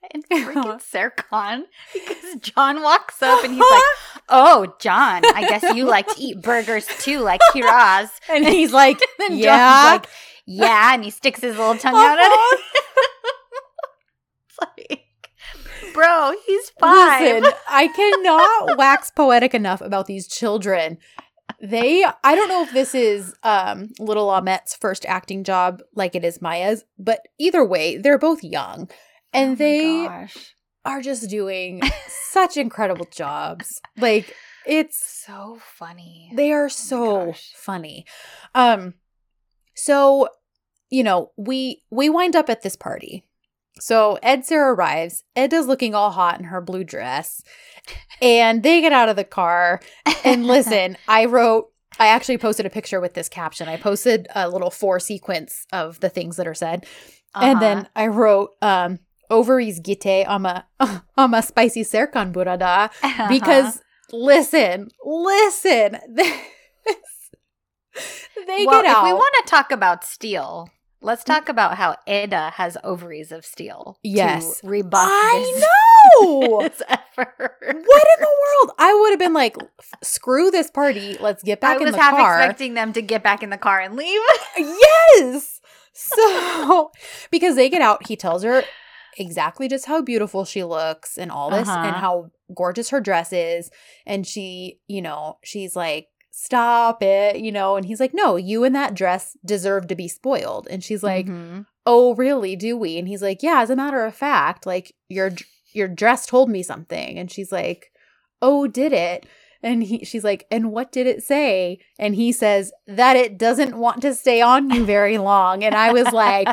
and 0.14 0.24
freaking 0.28 0.80
Serkan 0.80 1.62
because 1.92 2.36
John 2.40 2.82
walks 2.82 3.22
up 3.22 3.42
and 3.44 3.52
he's 3.52 3.60
like, 3.60 3.82
"Oh, 4.28 4.74
John, 4.80 5.22
I 5.34 5.46
guess 5.48 5.74
you 5.76 5.84
like 5.84 6.06
to 6.06 6.14
eat 6.20 6.40
burgers 6.40 6.86
too, 7.00 7.18
like 7.18 7.40
Kiraz." 7.52 8.08
and 8.30 8.46
he's 8.46 8.72
like 8.72 9.00
And 9.18 9.30
John's 9.30 9.40
yeah 9.40 9.90
like, 9.92 10.06
"Yeah," 10.46 10.94
and 10.94 11.04
he 11.04 11.10
sticks 11.10 11.40
his 11.40 11.56
little 11.56 11.76
tongue 11.76 11.96
out 11.96 12.18
at 12.18 12.30
it. 12.30 12.60
like, 14.60 15.04
bro, 15.98 16.32
he's 16.46 16.70
five. 16.80 17.20
Listen, 17.42 17.52
I 17.68 17.88
cannot 17.88 18.78
wax 18.78 19.10
poetic 19.10 19.54
enough 19.54 19.80
about 19.80 20.06
these 20.06 20.26
children. 20.28 20.98
They, 21.60 22.04
I 22.22 22.34
don't 22.36 22.48
know 22.48 22.62
if 22.62 22.72
this 22.72 22.94
is 22.94 23.34
um, 23.42 23.90
little 23.98 24.28
Ahmet's 24.28 24.76
first 24.76 25.04
acting 25.06 25.42
job 25.42 25.82
like 25.94 26.14
it 26.14 26.24
is 26.24 26.40
Maya's, 26.40 26.84
but 26.98 27.20
either 27.38 27.64
way, 27.64 27.96
they're 27.96 28.18
both 28.18 28.44
young 28.44 28.88
and 29.32 29.52
Oh 29.52 29.54
they 29.56 30.04
gosh. 30.06 30.54
are 30.84 31.00
just 31.02 31.28
doing 31.28 31.82
such 32.30 32.56
incredible 32.56 33.06
jobs. 33.10 33.80
Like 33.96 34.36
it's 34.66 35.04
so 35.04 35.58
funny. 35.76 36.30
they 36.34 36.52
are 36.52 36.66
Oh 36.66 36.68
so 36.68 37.34
funny. 37.56 38.06
Um 38.54 38.94
so 39.74 40.28
you 40.90 41.02
know, 41.02 41.32
we 41.36 41.82
we 41.90 42.08
wind 42.08 42.36
up 42.36 42.48
at 42.48 42.62
this 42.62 42.76
party. 42.76 43.24
So 43.80 44.18
Ed 44.22 44.44
Sarah 44.44 44.74
arrives. 44.74 45.24
Eda's 45.36 45.66
looking 45.66 45.94
all 45.94 46.10
hot 46.10 46.38
in 46.38 46.44
her 46.46 46.60
blue 46.60 46.84
dress. 46.84 47.42
And 48.20 48.62
they 48.62 48.80
get 48.80 48.92
out 48.92 49.08
of 49.08 49.16
the 49.16 49.24
car. 49.24 49.80
And 50.24 50.46
listen, 50.54 50.96
I 51.06 51.24
wrote 51.26 51.66
I 52.00 52.08
actually 52.08 52.38
posted 52.38 52.64
a 52.66 52.70
picture 52.70 53.00
with 53.00 53.14
this 53.14 53.28
caption. 53.28 53.68
I 53.68 53.76
posted 53.76 54.28
a 54.34 54.48
little 54.48 54.70
four 54.70 55.00
sequence 55.00 55.66
of 55.72 55.98
the 56.00 56.08
things 56.08 56.36
that 56.36 56.46
are 56.46 56.54
said. 56.54 56.86
And 57.34 57.58
Uh-huh. 57.58 57.60
then 57.60 57.88
I 57.96 58.06
wrote 58.08 58.50
um 58.62 58.98
ovaries 59.30 59.80
gite 59.80 60.24
ama 60.26 60.66
ama 61.16 61.42
spicy 61.50 61.82
serkan 61.84 62.32
burada 62.32 62.90
Uh-huh. 63.02 63.28
because 63.28 63.80
listen, 64.12 64.88
listen, 65.04 65.98
this, 66.14 66.32
they 68.46 68.64
well, 68.66 68.82
get 68.82 68.86
out. 68.90 68.98
if 68.98 69.04
we 69.04 69.12
want 69.12 69.34
to 69.44 69.50
talk 69.50 69.70
about 69.70 70.04
steel, 70.04 70.68
let's 71.00 71.24
talk 71.24 71.48
about 71.48 71.76
how 71.76 71.96
Eda 72.06 72.50
has 72.56 72.76
ovaries 72.84 73.32
of 73.32 73.44
steel. 73.44 73.98
Yes. 74.02 74.60
to 74.60 74.68
rebuff 74.68 75.02
I 75.04 75.52
this, 75.54 75.60
know. 75.62 76.60
effort. 76.88 77.56
what 77.60 77.70
in 77.70 78.20
the 78.20 78.36
world? 78.40 78.72
I 78.78 78.94
would 79.00 79.10
have 79.10 79.18
been 79.18 79.32
like, 79.34 79.56
screw 80.02 80.50
this 80.50 80.70
party. 80.70 81.16
Let's 81.20 81.42
get 81.42 81.60
back 81.60 81.76
I 81.76 81.80
in 81.80 81.84
was 81.84 81.92
the 81.94 82.00
half 82.00 82.12
car. 82.16 82.38
expecting 82.40 82.74
them 82.74 82.92
to 82.92 83.02
get 83.02 83.22
back 83.22 83.42
in 83.42 83.50
the 83.50 83.58
car 83.58 83.80
and 83.80 83.96
leave. 83.96 84.20
yes. 84.56 85.60
So, 85.92 86.90
because 87.30 87.56
they 87.56 87.68
get 87.68 87.82
out, 87.82 88.06
he 88.06 88.14
tells 88.16 88.42
her 88.44 88.62
exactly 89.18 89.66
just 89.68 89.86
how 89.86 90.00
beautiful 90.00 90.44
she 90.44 90.62
looks 90.62 91.18
and 91.18 91.30
all 91.32 91.50
this 91.50 91.68
Uh-huh. 91.68 91.86
and 91.86 91.96
how 91.96 92.30
gorgeous 92.54 92.90
her 92.90 93.00
dress 93.00 93.32
is. 93.32 93.70
And 94.06 94.24
she, 94.26 94.78
you 94.86 95.02
know, 95.02 95.38
she's 95.42 95.74
like, 95.74 96.06
stop 96.40 97.02
it, 97.02 97.40
you 97.40 97.50
know, 97.50 97.74
and 97.74 97.84
he's 97.84 97.98
like, 97.98 98.14
no, 98.14 98.36
you 98.36 98.62
in 98.62 98.72
that 98.72 98.94
dress 98.94 99.36
deserve 99.44 99.88
to 99.88 99.96
be 99.96 100.06
spoiled. 100.06 100.68
And 100.70 100.84
she's 100.84 101.02
like, 101.02 101.26
Mhm. 101.26 101.66
oh, 101.84 102.14
really? 102.14 102.54
Do 102.54 102.76
we? 102.76 102.96
And 102.96 103.08
he's 103.08 103.22
like, 103.22 103.42
yeah, 103.42 103.60
as 103.60 103.70
a 103.70 103.76
matter 103.76 104.04
of 104.04 104.14
fact, 104.14 104.64
like 104.64 104.94
your 105.08 105.32
your 105.72 105.88
dress 105.88 106.26
told 106.26 106.48
me 106.48 106.62
something. 106.62 107.18
And 107.18 107.28
she's 107.30 107.50
like, 107.50 107.90
oh, 108.40 108.68
did 108.68 108.92
it? 108.92 109.26
And 109.64 109.82
he, 109.82 110.04
she's 110.04 110.22
like, 110.22 110.46
and 110.48 110.70
what 110.70 110.92
did 110.92 111.08
it 111.08 111.24
say? 111.24 111.80
And 111.98 112.14
he 112.14 112.30
says 112.30 112.72
that 112.86 113.16
it 113.16 113.36
doesn't 113.36 113.76
want 113.76 114.00
to 114.02 114.14
stay 114.14 114.40
on 114.40 114.70
you 114.70 114.84
very 114.84 115.18
long. 115.18 115.64
And 115.64 115.74
I 115.74 115.92
was 115.92 116.12
like, 116.12 116.46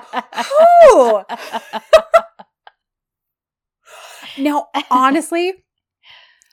oh. 0.52 1.24
Now, 4.38 4.68
honestly, 4.90 5.54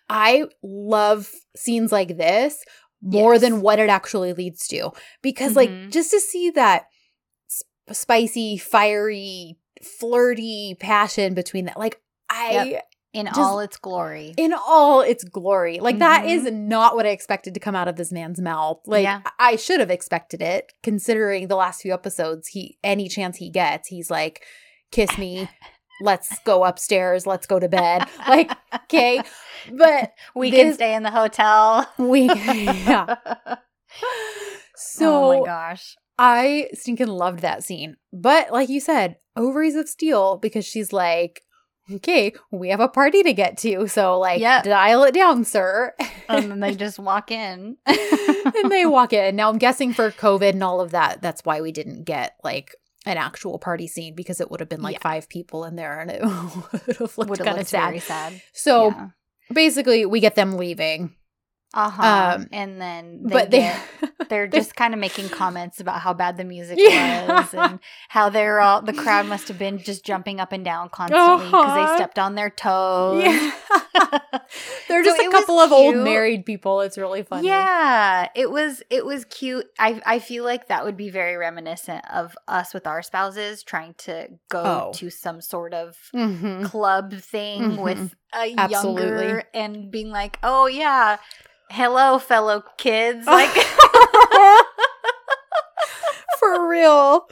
I 0.08 0.44
love 0.62 1.30
scenes 1.56 1.90
like 1.90 2.16
this 2.18 2.62
more 3.02 3.34
Yes. 3.34 3.40
than 3.42 3.60
what 3.60 3.78
it 3.78 3.90
actually 3.90 4.32
leads 4.32 4.66
to. 4.68 4.92
Because, 5.22 5.56
like, 5.56 5.68
Mhm. 5.70 5.90
just 5.90 6.10
to 6.12 6.20
see 6.20 6.50
that 6.50 6.86
sp- 7.50 7.66
spicy, 7.92 8.56
fiery, 8.58 9.56
flirty 9.82 10.76
passion 10.78 11.34
between 11.34 11.64
that, 11.66 11.78
like, 11.78 12.00
I, 12.30 12.80
in 13.12 13.26
Just- 13.26 13.38
all 13.38 13.58
its 13.60 13.76
glory. 13.76 14.32
in 14.38 14.54
all 14.54 15.00
its 15.02 15.24
glory, 15.24 15.80
like, 15.80 15.98
that 15.98 16.24
Mhm. 16.24 16.28
is 16.30 16.44
not 16.52 16.94
what 16.94 17.04
I 17.06 17.10
expected 17.10 17.52
to 17.54 17.60
come 17.60 17.74
out 17.74 17.88
of 17.88 17.96
this 17.96 18.12
man's 18.12 18.40
mouth. 18.40 18.80
Like, 18.86 19.02
Yeah. 19.02 19.20
I 19.38 19.56
should 19.56 19.80
have 19.80 19.90
expected 19.90 20.40
it, 20.40 20.72
considering 20.82 21.48
the 21.48 21.56
last 21.56 21.82
few 21.82 21.92
episodes, 21.92 22.48
he, 22.48 22.78
any 22.82 23.08
chance 23.08 23.36
he 23.36 23.50
gets, 23.50 23.88
he's 23.88 24.10
like, 24.10 24.44
kiss 24.92 25.18
me. 25.18 25.48
Let's 26.00 26.38
go 26.44 26.64
upstairs. 26.64 27.26
Let's 27.26 27.46
go 27.46 27.58
to 27.60 27.68
bed. 27.68 28.06
Like, 28.28 28.50
okay. 28.84 29.20
But 29.70 30.12
we 30.34 30.50
this- 30.50 30.60
can 30.60 30.74
stay 30.74 30.94
in 30.94 31.02
the 31.02 31.10
hotel. 31.10 31.88
we, 31.98 32.22
yeah. 32.34 33.16
So 34.74 35.32
oh 35.32 35.40
my 35.40 35.46
gosh. 35.46 35.96
I 36.18 36.68
stinking 36.74 37.06
loved 37.08 37.40
that 37.40 37.64
scene. 37.64 37.96
But 38.12 38.52
like 38.52 38.68
you 38.68 38.80
said, 38.80 39.16
ovaries 39.36 39.74
of 39.76 39.88
steel 39.88 40.36
because 40.38 40.64
she's 40.64 40.92
like, 40.92 41.42
okay, 41.92 42.32
we 42.50 42.68
have 42.70 42.80
a 42.80 42.88
party 42.88 43.22
to 43.22 43.32
get 43.32 43.56
to. 43.58 43.86
So 43.88 44.18
like 44.18 44.40
Yeah. 44.40 44.62
dial 44.62 45.04
it 45.04 45.14
down, 45.14 45.44
sir. 45.44 45.94
Um, 46.00 46.06
and 46.28 46.50
then 46.52 46.60
they 46.60 46.74
just 46.74 46.98
walk 46.98 47.30
in. 47.30 47.76
and 47.86 48.70
they 48.70 48.86
walk 48.86 49.12
in. 49.12 49.36
Now 49.36 49.48
I'm 49.50 49.58
guessing 49.58 49.92
for 49.92 50.10
COVID 50.10 50.50
and 50.50 50.62
all 50.64 50.80
of 50.80 50.92
that, 50.92 51.22
that's 51.22 51.44
why 51.44 51.60
we 51.60 51.72
didn't 51.72 52.04
get 52.04 52.34
like 52.44 52.74
an 53.06 53.16
actual 53.16 53.58
party 53.58 53.86
scene 53.88 54.14
because 54.14 54.40
it 54.40 54.50
would 54.50 54.60
have 54.60 54.68
been 54.68 54.82
like 54.82 54.94
Yeah. 54.94 55.00
five 55.02 55.28
people 55.28 55.64
in 55.64 55.76
there 55.76 56.00
and 56.00 56.10
it 56.10 56.22
would 56.86 56.96
have 56.98 57.18
looked 57.18 57.42
kind 57.42 57.58
of 57.60 57.66
sad. 57.68 57.88
very 57.88 57.98
sad. 58.00 58.40
So 58.52 58.88
Yeah. 58.90 59.08
basically 59.52 60.06
we 60.06 60.20
get 60.20 60.34
them 60.34 60.56
leaving. 60.56 61.14
Uh-huh. 61.74 62.34
Um, 62.36 62.48
and 62.52 62.80
then 62.80 63.22
they 63.24 63.32
but 63.32 63.50
they 63.50 63.58
get, 63.60 63.80
they're 64.28 64.46
just 64.46 64.76
kind 64.76 64.92
of 64.92 65.00
making 65.00 65.28
comments 65.30 65.80
about 65.80 66.00
how 66.00 66.12
bad 66.12 66.36
the 66.36 66.44
music 66.44 66.76
Yeah. 66.80 67.40
was 67.40 67.54
and 67.54 67.80
how 68.08 68.28
they're 68.28 68.60
all 68.60 68.82
the 68.82 68.92
crowd 68.92 69.26
must 69.26 69.48
have 69.48 69.58
been 69.58 69.78
just 69.78 70.04
jumping 70.04 70.38
up 70.40 70.52
and 70.52 70.64
down 70.64 70.90
constantly 70.90 71.46
because 71.46 71.64
Uh-huh. 71.64 71.86
they 71.88 71.94
stepped 71.96 72.18
on 72.18 72.34
their 72.34 72.50
toes. 72.50 73.22
Yeah. 73.24 73.50
They're 74.88 75.02
just 75.02 75.20
it 75.20 75.28
a 75.28 75.30
couple 75.30 75.58
of 75.58 75.72
old 75.72 75.96
married 75.96 76.44
people. 76.44 76.80
It's 76.82 76.98
really 76.98 77.22
funny. 77.22 77.48
Yeah, 77.48 78.28
it 78.34 78.50
was 78.50 78.82
it 78.90 79.04
was 79.06 79.24
cute. 79.24 79.66
I 79.78 80.00
I 80.04 80.18
feel 80.18 80.44
like 80.44 80.68
that 80.68 80.84
would 80.84 80.96
be 80.96 81.08
very 81.10 81.36
reminiscent 81.36 82.04
of 82.12 82.36
us 82.48 82.74
with 82.74 82.86
our 82.86 83.02
spouses 83.02 83.62
trying 83.62 83.94
to 83.98 84.28
go 84.50 84.62
Oh. 84.62 84.92
to 84.96 85.08
some 85.10 85.40
sort 85.40 85.72
of 85.74 85.96
Mhm. 86.14 86.64
club 86.64 87.14
thing 87.14 87.62
Mhm. 87.76 87.82
with 87.82 88.14
a 88.34 88.54
Absolutely. 88.56 89.02
younger 89.02 89.44
and 89.54 89.90
being 89.90 90.10
like, 90.10 90.38
"Oh 90.42 90.66
yeah, 90.66 91.18
hello 91.70 92.18
fellow 92.18 92.62
kids." 92.78 93.26
Like 93.32 93.50
For 96.38 96.68
real. 96.68 97.28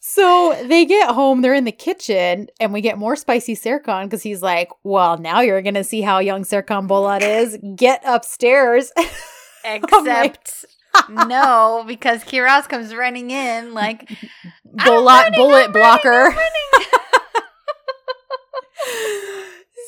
So 0.00 0.58
they 0.66 0.84
get 0.84 1.10
home, 1.10 1.40
they're 1.42 1.54
in 1.54 1.64
the 1.64 1.72
kitchen, 1.72 2.48
and 2.60 2.72
we 2.72 2.80
get 2.80 2.98
more 2.98 3.16
spicy 3.16 3.54
Serkan 3.54 4.04
because 4.04 4.22
he's 4.22 4.42
like, 4.42 4.70
Well, 4.84 5.16
now 5.18 5.40
you're 5.40 5.62
going 5.62 5.74
to 5.74 5.84
see 5.84 6.02
how 6.02 6.18
young 6.18 6.44
Serkan 6.44 6.88
Bolat 6.88 7.22
is. 7.22 7.58
Get 7.76 8.02
upstairs. 8.04 8.92
except 9.64 10.64
no, 11.08 11.84
because 11.86 12.24
Kiraz 12.24 12.68
comes 12.68 12.94
running 12.94 13.30
in 13.30 13.72
like 13.74 14.08
Bolat 14.76 15.24
running, 15.24 15.38
bullet 15.38 15.64
I'm 15.66 15.72
blocker. 15.72 16.08
Running. 16.08 16.42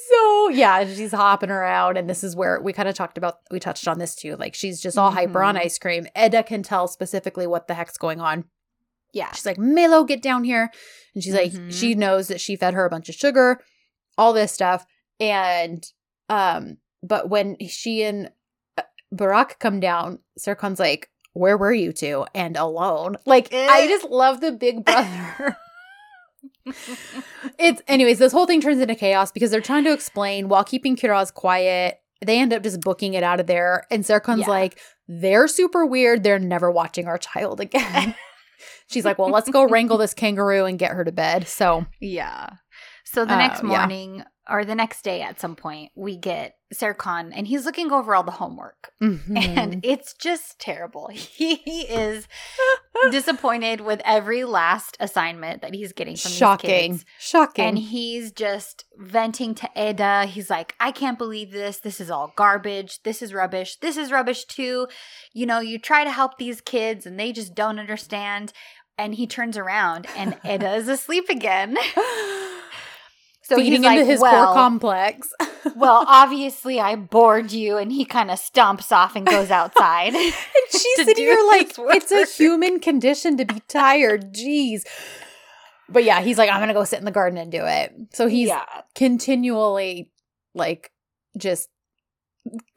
So 0.09 0.48
yeah, 0.51 0.85
she's 0.86 1.12
hopping 1.12 1.51
around, 1.51 1.97
and 1.97 2.09
this 2.09 2.24
is 2.24 2.35
where 2.35 2.60
we 2.60 2.72
kind 2.72 2.89
of 2.89 2.94
talked 2.94 3.18
about. 3.18 3.39
We 3.51 3.60
touched 3.60 3.86
on 3.89 3.98
this 3.98 4.14
too. 4.14 4.36
Like 4.36 4.55
she's 4.55 4.81
just 4.81 4.97
all 4.98 5.10
hyper 5.10 5.43
on 5.43 5.56
Mhm. 5.56 5.60
ice 5.64 5.78
cream. 5.78 6.06
Eda 6.16 6.43
can 6.43 6.62
tell 6.62 6.89
specifically 6.89 7.47
what 7.47 7.66
the 7.68 7.74
heck's 7.74 7.98
going 7.98 8.20
on. 8.20 8.44
yeah. 9.12 9.32
She's 9.32 9.44
like, 9.44 9.59
Melo, 9.59 10.05
get 10.05 10.22
down 10.22 10.44
here. 10.44 10.70
And 11.16 11.24
she's 11.24 11.35
like, 11.35 11.51
Mhm. 11.51 11.72
she 11.72 11.97
knows 11.97 12.28
that 12.28 12.40
she 12.40 12.55
fed 12.55 12.74
her 12.74 12.85
a 12.85 12.90
bunch 12.90 13.09
of 13.09 13.16
sugar, 13.16 13.60
all 14.16 14.32
this 14.32 14.52
stuff. 14.52 14.86
And, 15.18 15.85
um, 16.28 16.77
but 17.02 17.28
when 17.28 17.56
she 17.66 18.05
and 18.05 18.31
uh, 18.78 18.82
Barack 19.12 19.59
come 19.59 19.81
down, 19.81 20.20
Serkan's 20.39 20.78
like, 20.78 21.10
where 21.32 21.56
were 21.59 21.72
you 21.72 21.93
two? 21.93 22.24
And 22.36 22.56
alone. 22.56 23.16
Like, 23.27 23.52
I 23.52 23.82
Eh. 23.82 23.89
just 23.89 24.05
love 24.10 24.40
the 24.40 24.52
big 24.52 24.85
brother 24.85 25.56
it's 27.59 27.82
anyways, 27.89 28.19
this 28.19 28.32
whole 28.32 28.47
thing 28.47 28.61
turns 28.61 28.81
into 28.81 28.95
chaos 28.95 29.32
because 29.32 29.51
they're 29.51 29.61
trying 29.61 29.85
to 29.85 29.93
explain 29.93 30.49
while 30.49 30.65
keeping 30.65 30.97
Kiraz 30.97 31.32
quiet. 31.32 32.01
They 32.24 32.39
end 32.39 32.53
up 32.53 32.62
just 32.62 32.81
booking 32.82 33.15
it 33.15 33.23
out 33.23 33.41
of 33.41 33.47
there. 33.47 33.85
And 33.91 34.05
Serkan's 34.05 34.41
Yeah. 34.41 34.49
like, 34.49 34.78
they're 35.09 35.49
super 35.49 35.87
weird. 35.87 36.23
They're 36.23 36.39
never 36.39 36.70
watching 36.70 37.07
our 37.07 37.16
child 37.19 37.61
again. 37.61 38.15
She's 38.91 39.05
like, 39.07 39.19
well, 39.19 39.31
let's 39.31 39.49
go 39.49 39.66
wrangle 39.66 39.97
this 39.97 40.12
kangaroo 40.12 40.66
and 40.66 40.78
get 40.78 40.91
her 40.93 41.05
to 41.05 41.12
bed. 41.12 41.49
So 41.49 41.87
Yeah. 42.01 42.49
So 43.05 43.24
the 43.24 43.35
Uh, 43.35 43.39
next 43.39 43.62
yeah. 43.62 43.69
morning 43.69 44.23
or 44.49 44.65
the 44.65 44.74
next 44.74 45.03
day 45.03 45.23
at 45.23 45.41
some 45.41 45.57
point, 45.57 45.93
we 45.97 46.16
get 46.16 46.57
Serkan 46.74 47.32
and 47.34 47.47
he's 47.48 47.64
looking 47.64 47.90
over 47.90 48.14
all 48.14 48.22
the 48.22 48.30
homework. 48.30 48.92
mhm. 49.02 49.36
And 49.36 49.80
it's 49.84 50.14
just 50.14 50.59
terrible. 50.60 51.09
He 51.12 51.55
is 51.82 52.28
disappointed 53.10 53.80
with 53.80 54.01
every 54.05 54.44
last 54.44 54.97
assignment 55.01 55.62
that 55.62 55.74
he's 55.74 55.92
getting 55.92 56.16
from 56.16 56.30
shocking. 56.30 56.70
these 56.92 57.01
kids. 57.01 57.05
Shocking. 57.18 57.64
And 57.64 57.78
he's 57.78 58.30
just 58.30 58.84
venting 58.98 59.55
to 59.56 59.68
Eda. 59.76 60.26
He's 60.26 60.51
like, 60.51 60.74
I 60.78 60.92
can't 60.92 61.18
believe 61.18 61.51
this. 61.51 61.78
This 61.78 62.01
is 62.01 62.10
all 62.10 62.32
garbage. 62.36 63.02
This 63.02 63.22
is 63.22 63.32
rubbish. 63.34 63.76
This 63.80 63.97
is 63.97 64.12
rubbish 64.12 64.44
too. 64.44 64.86
You 65.32 65.47
know, 65.47 65.60
you 65.60 65.78
try 65.78 66.05
to 66.05 66.10
help 66.10 66.38
these 66.38 66.60
kids 66.60 67.06
and 67.06 67.18
they 67.18 67.32
just 67.32 67.55
don't 67.55 67.78
understand. 67.78 68.52
And 68.98 69.14
he 69.14 69.26
turns 69.26 69.56
around 69.56 70.06
and 70.16 70.36
Eda 70.44 70.74
is 70.74 70.88
asleep 70.88 71.28
again. 71.28 71.76
So 73.42 73.56
Feeding 73.56 73.82
he's 73.82 73.90
into 73.90 73.98
like, 74.01 74.06
his 74.06 74.20
well, 74.20 74.47
core 74.47 74.55
complex. 74.55 75.28
well, 75.77 76.05
obviously 76.07 76.81
I 76.81 76.97
bored 76.97 77.53
you. 77.53 77.77
And 77.77 77.93
he 77.93 78.05
kind 78.05 78.31
of 78.31 78.39
stomps 78.39 78.93
off 78.93 79.16
and 79.16 79.27
goes 79.27 79.51
outside. 79.51 80.15
and 80.15 80.35
She's 80.70 80.97
to 80.97 81.05
sitting 81.05 81.24
here 81.24 81.43
like 81.49 81.74
it's 81.78 82.12
a 82.12 82.27
human 82.27 82.81
condition 82.81 83.37
to 83.39 83.45
be 83.45 83.61
tired. 83.69 84.32
Jeez. 84.35 84.85
But 85.89 86.05
yeah, 86.05 86.20
he's 86.20 86.39
like, 86.39 86.51
I'm 86.51 86.61
gonna 86.61 86.73
go 86.73 86.85
sit 86.85 87.01
in 87.01 87.05
the 87.05 87.11
garden 87.11 87.39
and 87.39 87.51
do 87.51 87.65
it. 87.65 87.95
So 88.12 88.27
he's 88.28 88.49
yeah. 88.49 88.65
continually 88.95 90.11
like 90.55 90.93
just 91.37 91.69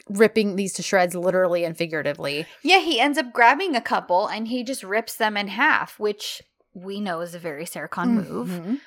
ripping 0.09 0.55
these 0.55 0.73
to 0.73 0.83
shreds 0.83 1.15
literally 1.15 1.63
and 1.63 1.77
figuratively. 1.77 2.45
Yeah, 2.63 2.79
he 2.79 2.99
ends 2.99 3.17
up 3.17 3.31
grabbing 3.31 3.75
a 3.75 3.81
couple 3.81 4.27
and 4.27 4.47
he 4.47 4.63
just 4.63 4.83
rips 4.83 5.15
them 5.15 5.37
in 5.37 5.47
half, 5.47 5.99
which 5.99 6.41
we 6.73 6.99
know 6.99 7.21
is 7.21 7.35
a 7.35 7.39
very 7.39 7.65
Serkan 7.65 8.09
move. 8.09 8.49
Mhm. 8.49 8.79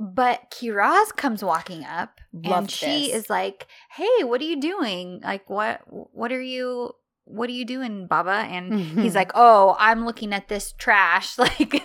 But 0.00 0.50
Kiraz 0.50 1.14
comes 1.14 1.44
walking 1.44 1.84
up 1.84 2.22
and 2.32 2.50
Loved 2.52 2.70
she 2.70 3.08
this. 3.12 3.16
is 3.16 3.30
like, 3.30 3.66
"Hey, 3.92 4.24
what 4.24 4.40
are 4.40 4.44
you 4.44 4.58
doing? 4.58 5.20
Like 5.22 5.48
what 5.50 5.82
what 5.86 6.32
are 6.32 6.40
you 6.40 6.92
what 7.24 7.50
are 7.50 7.52
you 7.52 7.66
doing, 7.66 8.06
Baba?" 8.06 8.46
And 8.48 8.72
he's 8.72 9.12
Mhm. 9.12 9.14
like, 9.20 9.32
"Oh, 9.34 9.76
I'm 9.78 10.06
looking 10.06 10.32
at 10.32 10.48
this 10.48 10.72
trash. 10.72 11.36
Like 11.38 11.84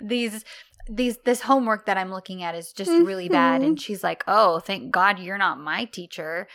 these 0.00 0.44
these 0.88 1.16
this 1.24 1.40
homework 1.40 1.86
that 1.86 1.96
I'm 1.96 2.10
looking 2.12 2.42
at 2.42 2.54
is 2.54 2.74
just 2.74 2.90
really 2.90 3.30
bad." 3.30 3.62
And 3.62 3.80
she's 3.80 4.04
like, 4.04 4.22
"Oh, 4.28 4.58
thank 4.60 4.90
God 4.92 5.18
you're 5.18 5.38
not 5.38 5.58
my 5.58 5.86
teacher." 5.86 6.48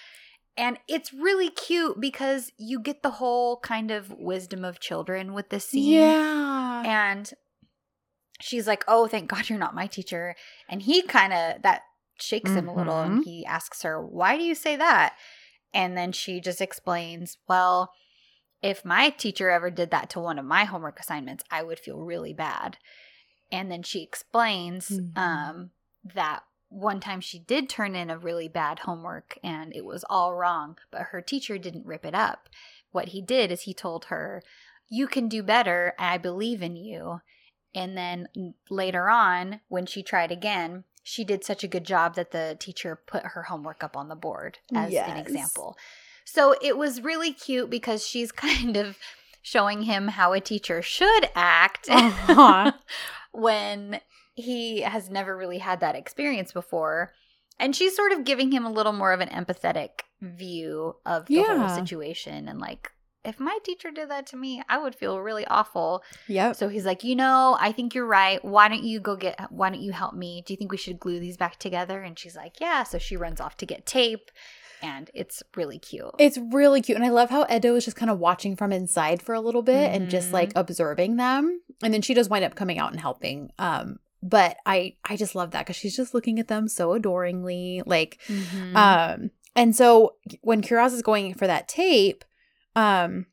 And 0.56 0.78
it's 0.88 1.14
really 1.14 1.50
cute 1.50 2.00
because 2.00 2.52
you 2.60 2.80
get 2.80 3.02
the 3.02 3.10
whole 3.12 3.58
kind 3.62 3.90
of 3.90 4.12
wisdom 4.12 4.64
of 4.64 4.80
children 4.80 5.34
with 5.34 5.50
this 5.50 5.70
scene. 5.70 5.94
Yeah. 5.94 6.84
And 6.86 7.34
she's 8.42 8.68
like, 8.68 8.84
"Oh, 8.88 9.08
thank 9.08 9.30
God 9.30 9.50
you're 9.50 9.60
not 9.60 9.76
my 9.76 9.88
teacher." 9.88 10.36
And 10.70 10.82
he 10.82 11.02
kind 11.02 11.34
of 11.34 11.62
that 11.62 11.84
shakes 12.20 12.54
him 12.54 12.68
a 12.68 12.76
little 12.76 13.02
and 13.02 13.24
he 13.24 13.46
asks 13.46 13.82
her, 13.84 14.02
"Why 14.06 14.38
do 14.38 14.44
you 14.44 14.56
say 14.56 14.76
that?" 14.76 15.16
And 15.74 15.98
then 15.98 16.12
she 16.12 16.42
just 16.42 16.62
explains, 16.62 17.38
"Well, 17.48 17.94
if 18.62 18.86
my 18.86 19.10
teacher 19.10 19.50
ever 19.50 19.72
did 19.72 19.92
that 19.92 20.10
to 20.12 20.20
one 20.20 20.38
of 20.38 20.46
my 20.46 20.66
homework 20.66 21.00
assignments, 21.00 21.44
I 21.50 21.64
would 21.64 21.80
feel 21.80 22.00
really 22.00 22.34
bad." 22.34 22.78
And 23.52 23.72
then 23.72 23.84
she 23.84 24.02
explains 24.02 24.90
Mhm. 24.90 25.18
um, 25.18 25.72
that 26.04 26.44
one 26.70 27.02
time 27.02 27.20
she 27.20 27.38
did 27.38 27.70
turn 27.70 27.96
in 27.96 28.10
a 28.10 28.18
really 28.18 28.48
bad 28.48 28.80
homework 28.80 29.38
and 29.44 29.76
it 29.76 29.84
was 29.84 30.06
all 30.10 30.34
wrong, 30.34 30.78
but 30.90 31.08
her 31.08 31.22
teacher 31.22 31.58
didn't 31.58 31.86
rip 31.86 32.06
it 32.06 32.16
up. 32.16 32.48
What 32.92 33.10
he 33.10 33.22
did 33.22 33.52
is 33.52 33.64
he 33.64 33.74
told 33.74 34.06
her, 34.06 34.42
You 34.88 35.08
can 35.08 35.28
do 35.28 35.44
better. 35.44 35.94
I 36.00 36.18
believe 36.18 36.62
in 36.62 36.78
you. 36.78 37.22
And 37.74 37.98
then 37.98 38.54
later 38.70 39.10
on, 39.10 39.62
when 39.70 39.86
she 39.86 40.04
tried 40.04 40.32
again, 40.32 40.84
she 41.04 41.24
did 41.24 41.44
such 41.44 41.64
a 41.64 41.68
good 41.68 41.86
job 41.86 42.16
that 42.16 42.32
the 42.32 42.58
teacher 42.60 42.96
put 43.08 43.24
her 43.24 43.44
homework 43.44 43.84
up 43.84 43.96
on 43.98 44.08
the 44.10 44.16
board 44.16 44.60
as 44.76 44.92
an 45.10 45.18
example. 45.18 45.78
So 46.26 46.56
it 46.62 46.78
was 46.78 47.02
really 47.02 47.34
cute 47.34 47.70
because 47.70 48.06
she's 48.06 48.32
kind 48.48 48.78
of 48.78 48.98
showing 49.42 49.84
him 49.84 50.10
how 50.10 50.34
a 50.34 50.40
teacher 50.40 50.82
should 50.82 51.30
act 51.36 51.90
Uh-huh. 51.90 52.72
when 53.32 54.00
he 54.36 54.82
has 54.82 55.10
never 55.10 55.36
really 55.36 55.58
had 55.60 55.80
that 55.80 55.96
experience 55.96 56.52
before. 56.52 57.14
And 57.60 57.76
she's 57.76 57.96
sort 57.96 58.12
of 58.12 58.24
giving 58.24 58.52
him 58.52 58.66
a 58.66 58.72
little 58.72 58.94
more 58.94 59.14
of 59.14 59.20
an 59.22 59.30
empathetic 59.30 60.02
view 60.22 60.96
of 61.06 61.26
the 61.28 61.34
Yeah. 61.36 61.58
whole 61.58 61.70
situation 61.70 62.48
and 62.48 62.60
like 62.60 62.92
if 63.24 63.40
my 63.40 63.58
teacher 63.64 63.92
did 63.92 64.10
that 64.10 64.26
to 64.28 64.38
me, 64.38 64.62
I 64.70 64.78
would 64.78 64.96
feel 64.96 65.20
really 65.20 65.46
awful. 65.48 66.04
Yeah. 66.28 66.52
So 66.54 66.70
he's 66.70 66.86
like, 66.86 67.04
"You 67.04 67.16
know, 67.16 67.58
I 67.60 67.72
think 67.72 67.94
you're 67.94 68.06
right. 68.06 68.44
Why 68.44 68.68
don't 68.68 68.84
you 68.84 69.00
go 69.00 69.16
get 69.16 69.40
why 69.52 69.70
don't 69.70 69.82
you 69.82 69.92
help 69.92 70.14
me? 70.16 70.44
Do 70.46 70.54
you 70.54 70.58
think 70.58 70.72
we 70.72 70.78
should 70.78 71.00
glue 71.00 71.20
these 71.20 71.38
back 71.38 71.58
together?" 71.58 72.02
And 72.02 72.18
she's 72.18 72.36
like, 72.36 72.60
"Yeah." 72.60 72.84
So 72.84 72.98
she 72.98 73.16
runs 73.18 73.40
off 73.40 73.58
to 73.58 73.66
get 73.66 73.86
tape 73.86 74.32
and 74.84 75.12
it's 75.14 75.44
really 75.56 75.78
cute. 75.78 76.10
It's 76.18 76.40
really 76.40 76.82
cute. 76.82 76.96
And 76.96 77.06
I 77.06 77.10
love 77.10 77.30
how 77.30 77.46
Eda 77.50 77.76
is 77.76 77.86
just 77.86 77.98
kind 77.98 78.10
of 78.10 78.18
watching 78.18 78.56
from 78.56 78.72
inside 78.72 79.22
for 79.22 79.36
a 79.36 79.42
little 79.42 79.62
bit 79.62 79.92
and 79.94 80.10
just 80.10 80.34
like 80.34 80.52
observing 80.56 81.18
them. 81.18 81.62
And 81.84 81.94
then 81.94 82.02
she 82.02 82.16
does 82.16 82.30
wind 82.30 82.44
up 82.46 82.56
coming 82.56 82.80
out 82.80 82.92
and 82.92 83.00
helping. 83.00 83.52
Um, 83.60 84.00
but 84.24 84.58
I 84.66 84.96
I 85.08 85.18
just 85.18 85.36
love 85.36 85.52
that 85.52 85.66
because 85.66 85.76
she's 85.76 85.96
just 85.96 86.14
looking 86.16 86.40
at 86.40 86.48
them 86.48 86.68
so 86.68 86.94
adoringly. 86.94 87.84
Like, 87.86 88.20
Mhm. 88.28 88.76
um, 88.76 89.32
and 89.56 89.76
so 89.76 90.16
when 90.42 90.62
Kiraz 90.62 90.94
is 90.94 91.02
going 91.02 91.34
for 91.36 91.46
that 91.48 91.68
tape, 91.68 92.24
um, 92.76 93.26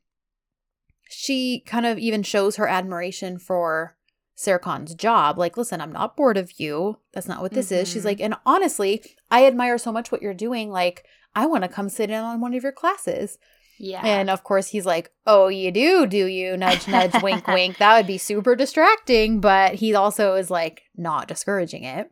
she 1.09 1.61
kind 1.65 1.85
of 1.85 1.97
even 1.97 2.23
shows 2.23 2.55
her 2.57 2.67
admiration 2.67 3.39
for 3.39 3.95
Serkan's 4.37 4.95
job. 4.95 5.37
Like, 5.37 5.57
listen, 5.57 5.81
I'm 5.81 5.91
not 5.91 6.15
bored 6.15 6.37
of 6.37 6.59
you. 6.59 6.99
That's 7.13 7.27
not 7.27 7.41
what 7.41 7.51
this 7.51 7.71
is. 7.71 7.89
She's 7.89 8.03
Mhm. 8.03 8.05
like, 8.05 8.21
and 8.21 8.35
honestly, 8.45 9.03
I 9.29 9.45
admire 9.45 9.77
so 9.77 9.91
much 9.91 10.11
what 10.11 10.21
you're 10.21 10.33
doing. 10.33 10.69
Like, 10.71 11.05
I 11.35 11.45
want 11.45 11.63
to 11.63 11.69
come 11.69 11.89
sit 11.89 12.09
in 12.09 12.15
on 12.23 12.39
one 12.41 12.53
of 12.53 12.63
your 12.63 12.71
classes. 12.71 13.37
yeah. 13.81 14.01
And 14.05 14.29
of 14.29 14.43
course, 14.43 14.67
he's 14.67 14.85
like, 14.85 15.09
Oh, 15.25 15.47
you 15.47 15.71
do, 15.71 16.05
do 16.05 16.25
you? 16.25 16.57
Nudge, 16.57 16.85
nudge, 16.87 17.21
wink, 17.23 17.47
wink. 17.47 17.77
That 17.77 17.95
would 17.97 18.07
be 18.07 18.17
super 18.17 18.53
distracting. 18.55 19.39
But 19.39 19.75
he 19.75 19.95
also 19.95 20.35
is 20.35 20.49
like 20.51 20.81
not 20.97 21.27
discouraging 21.29 21.85
it. 21.85 22.09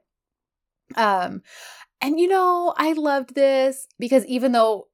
Um, 0.96 1.42
and 2.00 2.20
you 2.20 2.28
know, 2.30 2.74
I 2.78 2.94
loved 2.94 3.36
this 3.36 3.88
because 4.00 4.26
even 4.28 4.54
though, 4.54 4.87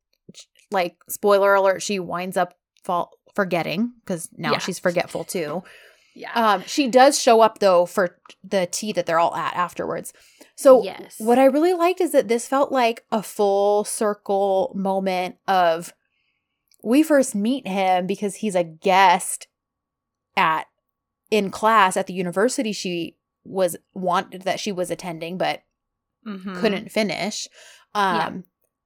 like, 0.74 0.98
spoiler 1.08 1.54
alert, 1.54 1.82
she 1.82 2.00
winds 2.00 2.36
up 2.38 2.56
fall- 2.84 3.12
forgetting 3.36 3.94
because 4.04 4.30
now 4.38 4.52
Yeah. 4.54 4.58
she's 4.60 4.80
forgetful 4.80 5.24
too. 5.24 5.64
yeah. 6.16 6.32
Um, 6.34 6.64
she 6.68 6.88
does 6.88 7.20
show 7.20 7.42
up 7.42 7.60
though 7.60 7.86
for 7.86 8.20
the 8.44 8.68
tea 8.68 8.92
that 8.94 9.06
they're 9.08 9.20
all 9.20 9.36
at 9.36 9.56
afterwards. 9.56 10.14
So 10.56 10.84
yes. 10.84 11.16
what 11.18 11.40
I 11.40 11.46
really 11.46 11.74
liked 11.74 12.00
is 12.02 12.12
that 12.12 12.28
this 12.28 12.48
felt 12.48 12.72
like 12.72 13.04
a 13.12 13.24
full 13.24 13.84
circle 13.86 14.72
moment 14.76 15.38
of 15.48 15.94
we 16.84 17.02
first 17.02 17.34
meet 17.34 17.68
him 17.68 18.06
because 18.06 18.36
he's 18.36 18.54
a 18.56 18.64
guest 18.64 19.48
at 20.38 20.68
in 21.32 21.50
class 21.50 21.98
at 21.98 22.06
the 22.06 22.14
university 22.14 22.72
she 22.72 23.18
was 23.44 23.76
wanted 23.96 24.44
that 24.44 24.60
she 24.60 24.72
was 24.72 24.92
attending 24.92 25.38
but 25.38 25.64
Mhm. 26.28 26.56
couldn't 26.60 26.92
finish 26.92 27.48
um 27.96 28.16
Yeah. 28.16 28.42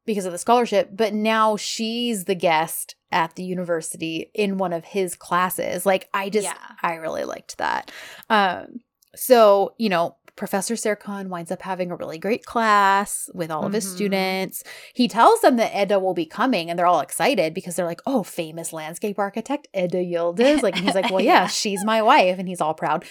Because 0.08 0.26
of 0.26 0.32
the 0.32 0.38
scholarship 0.40 0.90
but 0.92 1.14
now 1.14 1.56
she's 1.58 2.26
the 2.26 2.34
guest 2.34 2.96
at 3.12 3.36
the 3.36 3.44
university 3.44 4.32
in 4.34 4.58
one 4.58 4.74
of 4.74 4.84
his 4.86 5.16
classes 5.16 5.86
like 5.86 6.10
i 6.14 6.30
just 6.30 6.46
Yeah. 6.46 6.58
i 6.82 6.96
really 6.96 7.26
liked 7.26 7.58
that 7.60 7.92
um 8.30 8.80
so 9.16 9.74
you 9.78 9.90
know 9.90 10.16
professor 10.36 10.76
serkan 10.76 11.28
winds 11.30 11.52
up 11.52 11.62
having 11.64 11.90
a 11.92 11.96
really 11.96 12.18
great 12.20 12.46
class 12.46 13.30
with 13.34 13.50
all 13.52 13.66
of 13.66 13.74
his 13.74 13.86
Mhm. 13.88 13.96
students 13.96 14.64
he 14.94 15.08
tells 15.08 15.42
them 15.42 15.56
that 15.58 15.76
eda 15.76 16.00
will 16.00 16.14
be 16.14 16.26
coming 16.26 16.70
and 16.70 16.78
they're 16.78 16.86
all 16.86 17.00
excited 17.02 17.54
because 17.54 17.76
they're 17.76 17.86
like 17.94 18.02
oh 18.06 18.24
famous 18.24 18.72
landscape 18.72 19.18
architect 19.20 19.68
eda 19.74 19.98
yildiz 19.98 20.62
like 20.62 20.76
he's 20.76 20.96
like 20.96 21.10
well 21.12 21.20
yeah, 21.32 21.42
Yeah. 21.42 21.48
she's 21.48 21.84
my 21.84 22.02
wife 22.02 22.38
and 22.40 22.48
he's 22.48 22.62
all 22.62 22.74
proud 22.74 23.04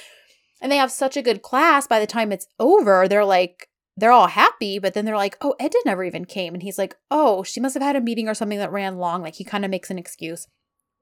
and 0.60 0.70
they 0.72 0.76
have 0.76 0.92
such 0.92 1.16
a 1.16 1.22
good 1.22 1.42
class 1.42 1.86
by 1.86 1.98
the 2.00 2.06
time 2.06 2.32
it's 2.32 2.46
over 2.60 3.08
they're 3.08 3.24
like 3.24 3.68
they're 3.96 4.12
all 4.12 4.26
happy, 4.28 4.78
but 4.78 4.92
then 4.94 5.04
they're 5.04 5.16
like, 5.16 5.36
oh, 5.40 5.54
Eda 5.60 5.78
never 5.86 6.04
even 6.04 6.24
came. 6.26 6.52
And 6.54 6.62
he's 6.62 6.76
like, 6.78 6.96
oh, 7.10 7.42
she 7.42 7.60
must 7.60 7.74
have 7.74 7.82
had 7.82 7.96
a 7.96 8.00
meeting 8.00 8.28
or 8.28 8.34
something 8.34 8.58
that 8.58 8.70
ran 8.72 8.98
long. 8.98 9.22
Like 9.22 9.36
he 9.36 9.44
kind 9.44 9.64
of 9.64 9.70
makes 9.70 9.90
an 9.90 9.98
excuse. 9.98 10.48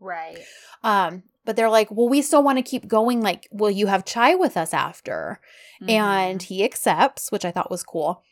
Right. 0.00 0.38
Um, 0.82 1.24
but 1.44 1.56
they're 1.56 1.68
like, 1.70 1.90
well, 1.90 2.08
we 2.08 2.22
still 2.22 2.42
want 2.42 2.58
to 2.58 2.62
keep 2.62 2.86
going. 2.86 3.20
Like, 3.20 3.48
will 3.50 3.70
you 3.70 3.86
have 3.88 4.04
chai 4.04 4.34
with 4.34 4.56
us 4.56 4.72
after? 4.72 5.40
And 5.88 6.38
Mhm. 6.40 6.42
he 6.44 6.64
accepts, 6.64 7.30
which 7.32 7.44
I 7.44 7.50
thought 7.50 7.70
was 7.70 7.82
cool. 7.82 8.22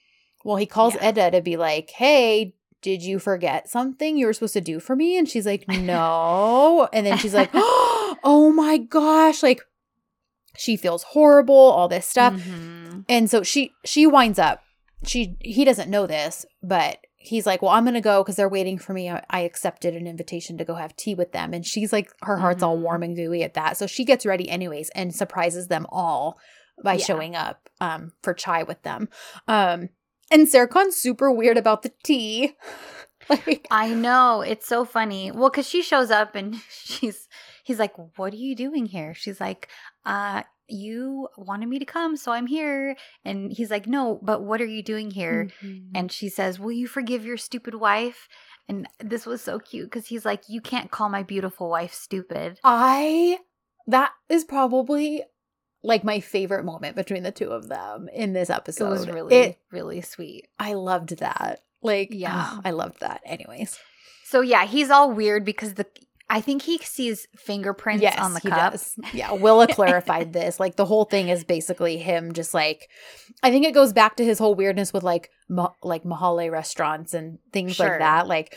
Well, 0.45 0.57
he 0.57 0.67
calls 0.67 0.95
Yeah. 0.95 1.09
Eda 1.11 1.31
to 1.33 1.41
be 1.43 1.57
like, 1.57 1.91
hey, 1.91 2.55
did 2.83 3.03
you 3.03 3.19
forget 3.19 3.69
something 3.69 4.17
you 4.17 4.27
were 4.27 4.33
supposed 4.33 4.55
to 4.55 4.61
do 4.61 4.81
for 4.81 4.97
me? 4.97 5.17
And 5.19 5.29
she's 5.29 5.47
like, 5.47 5.67
no. 5.69 6.89
and 6.93 7.07
then 7.07 7.19
she's 7.19 7.35
like, 7.35 7.51
oh 7.55 8.53
my 8.55 8.79
gosh. 8.79 9.43
Like, 9.43 9.61
she 10.57 10.77
feels 10.77 11.03
horrible, 11.03 11.55
all 11.55 11.89
this 11.89 12.07
stuff. 12.07 12.35
Mhm. 12.35 13.05
And 13.09 13.31
so 13.31 13.43
she 13.43 13.73
she 13.85 14.07
winds 14.07 14.39
up. 14.39 14.61
She 15.05 15.37
he 15.41 15.65
doesn't 15.65 15.91
know 15.91 16.07
this, 16.07 16.47
but 16.63 16.99
he's 17.17 17.47
like, 17.47 17.63
"Well, 17.63 17.71
I'm 17.73 17.85
gonna 17.85 18.01
go 18.01 18.23
because 18.23 18.37
they're 18.37 18.49
waiting 18.49 18.79
for 18.79 18.93
me. 18.93 19.11
I, 19.11 19.25
I 19.31 19.41
accepted 19.41 19.95
an 19.97 20.07
invitation 20.07 20.59
to 20.59 20.65
go 20.65 20.75
have 20.75 20.95
tea 20.97 21.15
with 21.15 21.33
them." 21.33 21.53
And 21.55 21.65
she's 21.67 21.93
like, 21.93 22.11
her 22.23 22.37
heart's 22.39 22.63
all 22.63 22.77
Mhm. 22.77 22.83
warm 22.83 23.03
and 23.03 23.17
gooey 23.17 23.43
at 23.43 23.55
that. 23.55 23.77
So 23.77 23.87
she 23.87 24.05
gets 24.05 24.27
ready 24.27 24.49
anyways 24.49 24.91
and 24.91 25.15
surprises 25.15 25.69
them 25.69 25.87
all 25.91 26.39
by 26.83 26.95
Yeah. 26.95 27.05
showing 27.05 27.35
up 27.37 27.69
um 27.81 28.13
for 28.23 28.35
chai 28.35 28.63
with 28.63 28.83
them. 28.83 29.09
Um, 29.49 29.89
and 30.31 30.47
Serkan's 30.49 30.97
super 30.97 31.31
weird 31.31 31.59
about 31.59 31.83
the 31.83 31.93
tea. 32.05 32.57
like, 33.29 33.67
I 33.71 33.93
know. 33.95 34.41
It's 34.41 34.67
so 34.67 34.85
funny. 34.85 35.31
Well, 35.31 35.51
because 35.51 35.69
she 35.69 35.83
shows 35.83 36.11
up 36.11 36.35
and 36.35 36.57
she's, 36.71 37.29
he's 37.65 37.79
like, 37.79 37.95
What 38.19 38.33
are 38.33 38.37
you 38.37 38.57
doing 38.57 38.87
here? 38.87 39.15
She's 39.15 39.41
like, 39.41 39.69
Uh, 40.05 40.43
you 40.69 41.29
wanted 41.37 41.69
me 41.69 41.79
to 41.79 41.85
come, 41.85 42.17
so 42.17 42.33
I'm 42.33 42.47
here. 42.47 42.97
And 43.25 43.53
he's 43.53 43.71
like, 43.71 43.87
No, 43.87 44.19
but 44.23 44.43
what 44.43 44.61
are 44.61 44.67
you 44.67 44.83
doing 44.83 45.11
here? 45.11 45.49
Mhm. 45.63 45.91
And 45.95 46.11
she 46.13 46.29
says, 46.29 46.59
Will 46.59 46.73
you 46.73 46.87
forgive 46.87 47.25
your 47.25 47.37
stupid 47.37 47.75
wife? 47.75 48.29
And 48.69 48.89
this 49.01 49.27
was 49.27 49.43
so 49.43 49.59
cute 49.59 49.91
because 49.91 50.07
he's 50.07 50.25
like, 50.25 50.45
You 50.49 50.61
can't 50.61 50.91
call 50.91 51.09
my 51.09 51.23
beautiful 51.23 51.69
wife 51.69 51.93
stupid. 51.93 52.59
I 52.65 53.39
that 53.89 54.13
is 54.29 54.45
probably 54.45 55.23
like 55.83 56.05
my 56.05 56.21
favorite 56.21 56.65
moment 56.65 56.95
between 56.95 57.25
the 57.25 57.33
two 57.33 57.51
of 57.51 57.69
them 57.69 58.09
in 58.15 58.33
this 58.33 58.49
episode. 58.49 58.87
It 58.87 58.91
was 58.91 59.09
really, 59.09 59.35
It- 59.35 59.59
really 59.73 60.01
sweet. 60.01 60.47
I 60.59 60.75
loved 60.75 61.19
that. 61.19 61.61
Like, 61.83 62.11
Yeah. 62.13 62.35
yeah, 62.55 62.61
I 62.65 62.71
loved 62.71 63.01
that. 63.01 63.21
Anyways, 63.27 63.79
So 64.25 64.41
yeah, 64.41 64.65
he's 64.65 64.91
all 64.91 65.11
weird 65.13 65.45
because 65.45 65.75
the 65.75 65.87
I 66.33 66.41
think 66.41 66.63
he 66.63 66.79
sees 66.79 67.29
fingerprints 67.37 68.03
yes, 68.03 68.19
on 68.19 68.33
the 68.33 68.41
he 68.41 68.49
cup. 68.49 68.73
does. 68.73 68.95
Yeah, 69.13 69.33
Willa 69.35 69.67
clarified 69.69 70.33
this. 70.39 70.59
Like 70.59 70.77
the 70.77 70.87
whole 70.87 71.05
thing 71.05 71.29
is 71.29 71.45
basically 71.45 71.99
him 71.99 72.33
just 72.33 72.55
like, 72.55 72.89
I 73.43 73.51
think 73.51 73.67
it 73.67 73.75
goes 73.75 73.93
back 73.93 74.17
to 74.17 74.25
his 74.25 74.39
whole 74.39 74.55
weirdness 74.55 74.93
with 74.95 75.03
like 75.03 75.31
ma- 75.51 75.75
like 75.83 76.05
Mahale 76.05 76.51
restaurants 76.51 77.13
and 77.13 77.39
things 77.53 77.77
Sure. 77.77 77.87
like 77.91 77.99
that. 77.99 78.27
Like, 78.29 78.57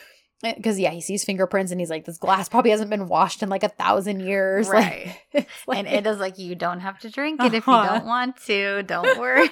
because 0.56 0.80
yeah, 0.80 0.92
he 0.92 1.02
sees 1.02 1.24
fingerprints 1.24 1.72
and 1.72 1.80
he's 1.82 1.90
like, 1.90 2.06
this 2.06 2.18
glass 2.18 2.48
probably 2.50 2.72
hasn't 2.72 2.90
been 2.90 3.08
washed 3.08 3.42
in 3.44 3.50
like 3.50 3.64
a 3.64 3.70
thousand 3.70 4.20
years. 4.20 4.68
Right. 4.76 5.18
it's 5.32 5.50
like- 5.68 5.78
and 5.80 5.88
it 5.88 6.06
is 6.06 6.20
like, 6.20 6.38
you 6.38 6.56
don't 6.56 6.82
have 6.82 7.00
to 7.00 7.10
drink 7.10 7.42
it 7.44 7.54
if 7.54 7.66
you 7.68 7.74
Uh-huh. 7.74 7.96
don't 8.00 8.06
want 8.06 8.38
to. 8.46 8.84
Don't 8.84 9.18
worry. 9.26 9.50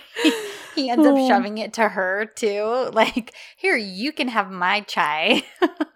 he 0.76 0.90
ends 0.90 1.06
up 1.06 1.16
Oh. 1.18 1.28
shoving 1.28 1.58
it 1.58 1.74
to 1.74 1.88
her 1.90 2.26
too. 2.26 2.90
Like, 2.94 3.34
here, 3.58 3.76
you 3.78 4.12
can 4.12 4.28
have 4.28 4.52
my 4.52 4.82
chai. 4.82 5.44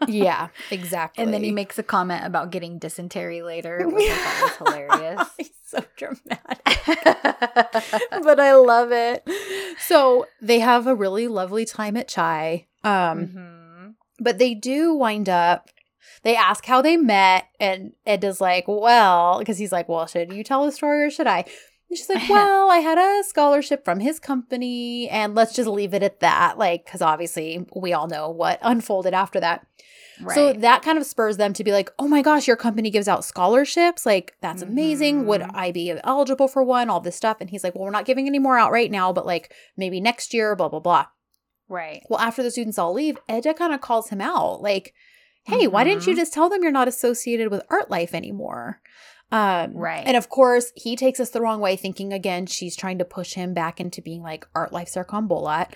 yeah, 0.07 0.47
exactly. 0.71 1.23
And 1.23 1.33
then 1.33 1.43
he 1.43 1.51
makes 1.51 1.77
a 1.77 1.83
comment 1.83 2.25
about 2.25 2.51
getting 2.51 2.79
dysentery 2.79 3.41
later, 3.41 3.87
which 3.87 4.09
I 4.09 4.15
thought 4.15 4.41
was 4.41 4.73
hilarious. 4.89 5.27
He's 5.37 5.51
so 5.65 5.83
dramatic. 5.95 6.79
but 8.23 8.39
I 8.39 8.55
love 8.55 8.91
it. 8.91 9.27
So 9.79 10.25
they 10.41 10.59
have 10.59 10.87
a 10.87 10.95
really 10.95 11.27
lovely 11.27 11.65
time 11.65 11.97
at 11.97 12.07
Chai. 12.07 12.65
Um, 12.83 13.27
Mhm. 13.27 13.56
But 14.19 14.37
they 14.37 14.53
do 14.53 14.93
wind 14.93 15.29
up 15.29 15.69
they 16.23 16.35
ask 16.35 16.65
how 16.65 16.81
they 16.81 16.97
met 16.97 17.47
and 17.59 17.93
Eda's 18.05 18.41
like, 18.41 18.65
well, 18.67 19.39
because 19.39 19.57
he's 19.57 19.71
like, 19.71 19.87
well, 19.87 20.05
should 20.07 20.33
you 20.33 20.43
tell 20.43 20.65
the 20.65 20.71
story 20.71 21.03
or 21.03 21.09
should 21.09 21.27
I? 21.27 21.45
And 21.89 21.97
she's 21.97 22.09
like, 22.09 22.27
well, 22.29 22.69
I 22.71 22.77
had 22.77 22.97
a 22.97 23.23
scholarship 23.23 23.85
from 23.85 23.99
his 23.99 24.19
company 24.19 25.09
and 25.09 25.35
let's 25.35 25.53
just 25.53 25.69
leave 25.69 25.93
it 25.93 26.03
at 26.03 26.19
that. 26.21 26.57
Like, 26.57 26.85
because 26.85 27.01
obviously 27.01 27.65
we 27.75 27.93
all 27.93 28.07
know 28.07 28.29
what 28.29 28.59
unfolded 28.61 29.13
after 29.13 29.39
that. 29.39 29.65
Right. 30.19 30.33
So 30.33 30.53
that 30.53 30.81
kind 30.81 30.97
of 30.97 31.05
spurs 31.05 31.37
them 31.37 31.53
to 31.53 31.63
be 31.63 31.71
like, 31.71 31.91
oh 31.99 32.07
my 32.07 32.23
gosh, 32.23 32.47
your 32.47 32.57
company 32.57 32.89
gives 32.89 33.07
out 33.07 33.23
scholarships. 33.23 34.03
Like, 34.05 34.35
that's 34.41 34.63
amazing. 34.63 35.27
Would 35.27 35.41
Mhm. 35.41 35.51
I 35.53 35.71
be 35.71 35.93
eligible 36.03 36.47
for 36.47 36.63
one? 36.63 36.89
All 36.89 36.99
this 36.99 37.15
stuff. 37.15 37.37
And 37.39 37.51
he's 37.51 37.63
like, 37.63 37.75
well, 37.75 37.83
we're 37.83 37.91
not 37.91 38.05
giving 38.05 38.25
any 38.27 38.39
more 38.39 38.57
out 38.57 38.71
right 38.71 38.89
now, 38.89 39.13
but 39.13 39.27
like 39.27 39.53
maybe 39.77 40.01
next 40.01 40.33
year, 40.33 40.55
blah, 40.55 40.69
blah, 40.69 40.79
blah. 40.79 41.05
Right. 41.69 42.03
Well, 42.09 42.19
after 42.19 42.41
the 42.43 42.51
students 42.51 42.77
all 42.79 42.93
leave, 42.93 43.17
Eda 43.29 43.53
kind 43.53 43.73
of 43.73 43.81
calls 43.81 44.09
him 44.09 44.21
out 44.21 44.61
like, 44.61 44.93
hey, 45.45 45.67
why 45.67 45.83
didn't 45.83 46.05
you 46.07 46.13
Mhm. 46.13 46.17
just 46.17 46.33
tell 46.33 46.49
them 46.49 46.61
you're 46.63 46.71
not 46.71 46.87
associated 46.87 47.49
with 47.51 47.61
Art 47.69 47.89
Life 47.89 48.13
anymore? 48.13 48.81
Um, 49.31 49.73
Right. 49.73 50.03
And 50.05 50.15
of 50.15 50.29
course, 50.29 50.71
he 50.75 50.95
takes 50.95 51.19
us 51.19 51.29
the 51.31 51.41
wrong 51.41 51.59
way, 51.59 51.75
thinking 51.75 52.13
again, 52.13 52.45
she's 52.45 52.75
trying 52.75 52.97
to 52.99 53.05
push 53.05 53.33
him 53.33 53.53
back 53.53 53.79
into 53.81 54.01
being 54.01 54.21
like 54.23 54.47
Art 54.55 54.71
Life 54.71 54.89
Serkan 54.89 55.27
Bolat. 55.27 55.71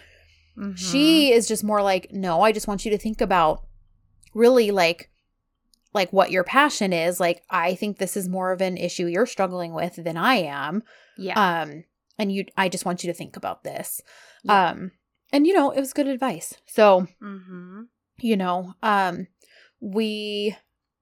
Mhm. 0.57 0.77
She 0.77 1.31
is 1.33 1.47
just 1.47 1.63
more 1.63 1.81
like, 1.81 2.11
no, 2.11 2.41
I 2.41 2.51
just 2.51 2.67
want 2.67 2.85
you 2.85 2.91
to 2.91 2.97
think 2.97 3.19
about 3.21 3.63
really 4.33 4.71
like 4.71 5.09
like 5.93 6.13
what 6.13 6.31
your 6.31 6.45
passion 6.45 6.93
is. 6.93 7.19
Like 7.19 7.43
I 7.49 7.75
think 7.75 7.97
this 7.97 8.15
is 8.15 8.29
more 8.29 8.53
of 8.53 8.61
an 8.61 8.77
issue 8.77 9.07
you're 9.07 9.25
struggling 9.25 9.73
with 9.73 9.95
than 9.95 10.15
I 10.15 10.35
am. 10.35 10.83
yeah. 11.17 11.61
Um 11.63 11.83
and 12.17 12.31
you 12.31 12.45
I 12.55 12.69
just 12.69 12.85
want 12.85 13.03
you 13.03 13.11
to 13.11 13.17
think 13.17 13.35
about 13.35 13.63
this. 13.65 14.01
Yeah. 14.43 14.69
Um 14.69 14.91
and 15.31 15.45
you 15.47 15.53
know, 15.53 15.71
it 15.71 15.79
was 15.79 15.93
good 15.93 16.07
advice. 16.07 16.53
So, 16.65 17.07
mm-hmm. 17.21 17.83
you 18.19 18.37
know, 18.37 18.73
um 18.83 19.27
we 19.79 20.55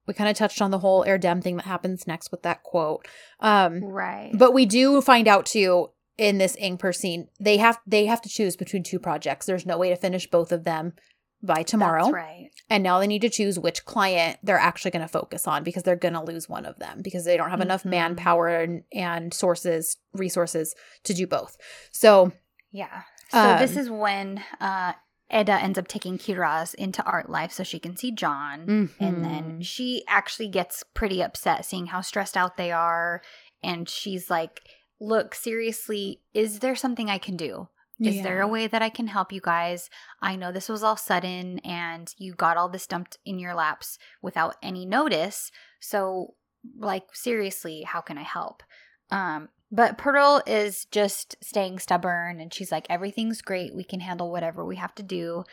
we 0.08 0.14
kind 0.14 0.30
of 0.30 0.36
touched 0.38 0.62
on 0.62 0.72
the 0.72 0.80
whole 0.80 1.06
Erdem 1.06 1.44
thing 1.44 1.58
that 1.58 1.66
happens 1.66 2.08
next 2.08 2.32
with 2.32 2.44
that 2.44 2.64
quote. 2.64 3.08
Um 3.40 3.84
Right. 3.84 4.32
but 4.34 4.54
we 4.54 4.66
do 4.66 5.02
find 5.02 5.28
out 5.28 5.46
too 5.46 5.90
in 6.18 6.38
this 6.38 6.56
Ingper 6.58 6.94
scene, 6.96 7.30
they 7.40 7.58
have 7.58 7.80
they 7.88 8.06
have 8.06 8.22
to 8.22 8.30
choose 8.30 8.56
between 8.58 8.84
two 8.84 9.00
projects. 9.00 9.46
There's 9.46 9.66
no 9.66 9.78
way 9.78 9.90
to 9.90 9.96
finish 9.96 10.30
both 10.30 10.52
of 10.52 10.64
them 10.66 10.94
by 11.42 11.64
tomorrow. 11.64 12.04
That's 12.04 12.14
right. 12.14 12.50
And 12.70 12.84
now 12.84 13.00
they 13.00 13.08
need 13.08 13.22
to 13.22 13.30
choose 13.30 13.58
which 13.58 13.86
client 13.86 14.38
they're 14.44 14.58
actually 14.58 14.92
going 14.92 15.04
to 15.04 15.08
focus 15.08 15.48
on 15.48 15.64
because 15.64 15.84
they're 15.84 15.96
going 15.96 16.14
to 16.16 16.22
lose 16.22 16.50
one 16.50 16.66
of 16.66 16.78
them 16.80 17.02
because 17.02 17.24
they 17.24 17.38
don't 17.38 17.50
have 17.50 17.62
enough 17.62 17.84
Mhm. 17.84 17.92
manpower 17.92 18.50
and, 18.50 18.84
and 18.92 19.34
sources, 19.34 19.96
resources 20.14 20.76
to 21.06 21.14
do 21.14 21.26
both. 21.26 21.56
So, 21.94 22.34
Yeah. 22.72 23.04
So 23.32 23.58
this 23.58 23.76
Um, 23.76 23.78
is 23.80 23.90
when 23.90 24.44
uh 24.60 24.94
Eda 25.32 25.54
ends 25.54 25.78
up 25.78 25.88
taking 25.88 26.18
Kiraz 26.18 26.74
into 26.74 27.04
art 27.04 27.30
life 27.30 27.52
so 27.52 27.64
she 27.64 27.80
can 27.80 27.96
see 27.96 28.12
John. 28.12 28.90
And 29.00 29.24
then 29.24 29.60
mhm. 29.60 29.64
she 29.64 30.04
actually 30.08 30.48
gets 30.48 30.84
pretty 30.96 31.22
upset 31.22 31.66
seeing 31.66 31.88
how 31.88 32.02
stressed 32.02 32.36
out 32.36 32.58
they 32.58 32.72
are. 32.72 33.22
And 33.62 33.88
she's 33.88 34.30
like, 34.30 34.62
Look, 35.00 35.36
seriously, 35.36 36.22
is 36.34 36.60
there 36.60 36.76
something 36.76 37.10
I 37.10 37.20
can 37.20 37.38
do? 37.38 37.70
Is 38.02 38.24
there 38.24 38.42
a 38.42 38.48
way 38.48 38.66
that 38.68 38.82
I 38.82 38.90
can 38.90 39.08
help 39.08 39.34
you 39.34 39.42
guys? 39.42 39.90
I 40.22 40.38
know 40.38 40.52
this 40.54 40.70
was 40.70 40.84
all 40.84 40.96
sudden 40.96 41.60
and 41.60 42.14
you 42.18 42.34
got 42.34 42.56
all 42.56 42.70
this 42.70 42.88
dumped 42.88 43.18
in 43.26 43.40
your 43.40 43.54
laps 43.54 43.98
without 44.22 44.56
any 44.64 44.86
notice. 44.86 45.52
So, 45.82 46.36
like, 46.78 47.14
seriously, 47.14 47.84
how 47.84 48.00
can 48.00 48.18
I 48.18 48.24
help? 48.24 48.64
Um, 49.12 49.50
but 49.72 49.98
Pearl 49.98 50.42
is 50.48 50.86
just 50.86 51.36
staying 51.42 51.80
stubborn 51.80 52.40
and 52.40 52.54
she's 52.54 52.72
like, 52.72 52.88
everything's 52.90 53.42
great. 53.42 53.76
We 53.76 53.84
can 53.84 54.00
handle 54.00 54.32
whatever 54.32 54.66
we 54.66 54.78
have 54.78 54.96
to 54.96 55.04
do. 55.04 55.44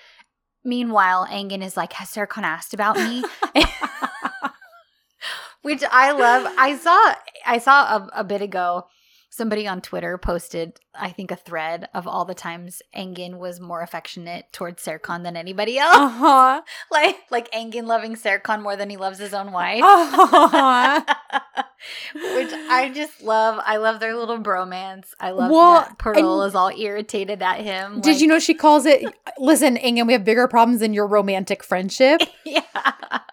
Meanwhile, 0.64 1.26
Engin 1.26 1.62
is 1.62 1.76
like, 1.76 1.92
Has 1.94 2.10
Serkan 2.10 2.42
asked 2.42 2.74
about 2.74 2.96
me? 2.96 3.22
Which 5.62 5.82
I 5.90 6.12
love. 6.12 6.52
I 6.58 6.76
saw 6.76 7.14
I 7.44 7.58
saw 7.58 7.96
a, 7.96 8.20
a 8.20 8.24
bit 8.24 8.40
ago 8.40 8.86
somebody 9.36 9.68
on 9.68 9.80
Twitter 9.80 10.16
posted, 10.18 10.80
I 10.94 11.10
think, 11.10 11.30
a 11.30 11.36
thread 11.36 11.88
of 11.94 12.06
all 12.08 12.24
the 12.24 12.34
times 12.34 12.82
Engin 12.96 13.38
was 13.38 13.60
more 13.60 13.82
affectionate 13.82 14.46
towards 14.52 14.82
Serkan 14.84 15.22
than 15.22 15.36
anybody 15.36 15.78
else. 15.78 15.96
Uh-huh. 15.96 16.62
like 16.90 17.16
like 17.30 17.50
Engin 17.52 17.86
loving 17.86 18.16
Serkan 18.16 18.62
more 18.62 18.76
than 18.76 18.90
he 18.90 18.96
loves 18.96 19.18
his 19.18 19.34
own 19.34 19.52
wife. 19.52 19.82
Uh-huh. 19.82 21.02
Which 22.14 22.52
I 22.52 22.90
just 22.94 23.22
love. 23.22 23.60
I 23.64 23.76
love 23.76 24.00
their 24.00 24.16
little 24.16 24.38
bromance. 24.38 25.08
I 25.20 25.30
love 25.30 25.50
Well, 25.50 25.80
that 25.82 25.98
Pearl 25.98 26.42
is 26.42 26.54
all 26.54 26.70
irritated 26.70 27.42
at 27.42 27.60
him. 27.60 28.00
Did 28.00 28.20
you 28.20 28.26
know 28.26 28.38
she 28.38 28.54
calls 28.54 28.86
it, 28.86 29.04
listen, 29.38 29.76
Engin, 29.76 30.06
we 30.06 30.12
have 30.14 30.24
bigger 30.24 30.48
problems 30.48 30.80
than 30.80 30.94
your 30.94 31.06
romantic 31.06 31.62
friendship? 31.62 32.22
Yeah. 32.44 32.62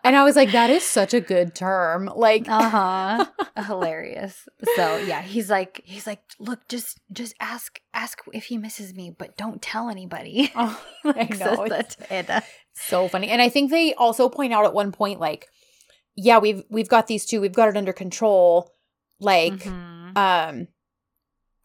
And 0.03 0.15
I 0.17 0.23
was 0.23 0.35
like, 0.35 0.51
that 0.51 0.69
is 0.69 0.83
such 0.83 1.13
a 1.13 1.21
good 1.21 1.55
term. 1.55 2.11
Like, 2.13 2.49
Uh 2.49 2.69
huh. 2.69 3.25
Hilarious. 3.67 4.47
So 4.75 4.97
yeah, 4.97 5.21
he's 5.21 5.49
like, 5.49 5.81
he's 5.93 6.07
like, 6.07 6.21
look, 6.39 6.67
just 6.67 6.99
just 7.11 7.33
ask 7.39 7.79
ask 7.93 8.19
if 8.33 8.45
he 8.45 8.57
misses 8.57 8.93
me, 8.93 9.15
but 9.17 9.37
don't 9.37 9.61
tell 9.61 9.89
anybody. 9.89 10.51
oh, 10.55 10.81
I 11.05 11.23
know. 11.23 11.65
says 11.65 11.95
that 12.09 12.45
It's 12.71 12.83
so 12.85 13.07
funny. 13.07 13.29
And 13.29 13.41
I 13.41 13.49
think 13.49 13.71
they 13.71 13.93
also 13.95 14.29
point 14.29 14.53
out 14.53 14.65
at 14.65 14.73
one 14.73 14.91
point, 14.91 15.19
like, 15.19 15.47
yeah, 16.15 16.37
we've 16.39 16.63
we've 16.69 16.89
got 16.89 17.07
these 17.07 17.25
two, 17.25 17.39
we've 17.41 17.53
got 17.53 17.69
it 17.69 17.77
under 17.77 17.93
control. 17.93 18.71
Like, 19.19 19.53
Mhm. 19.53 20.17
um, 20.17 20.67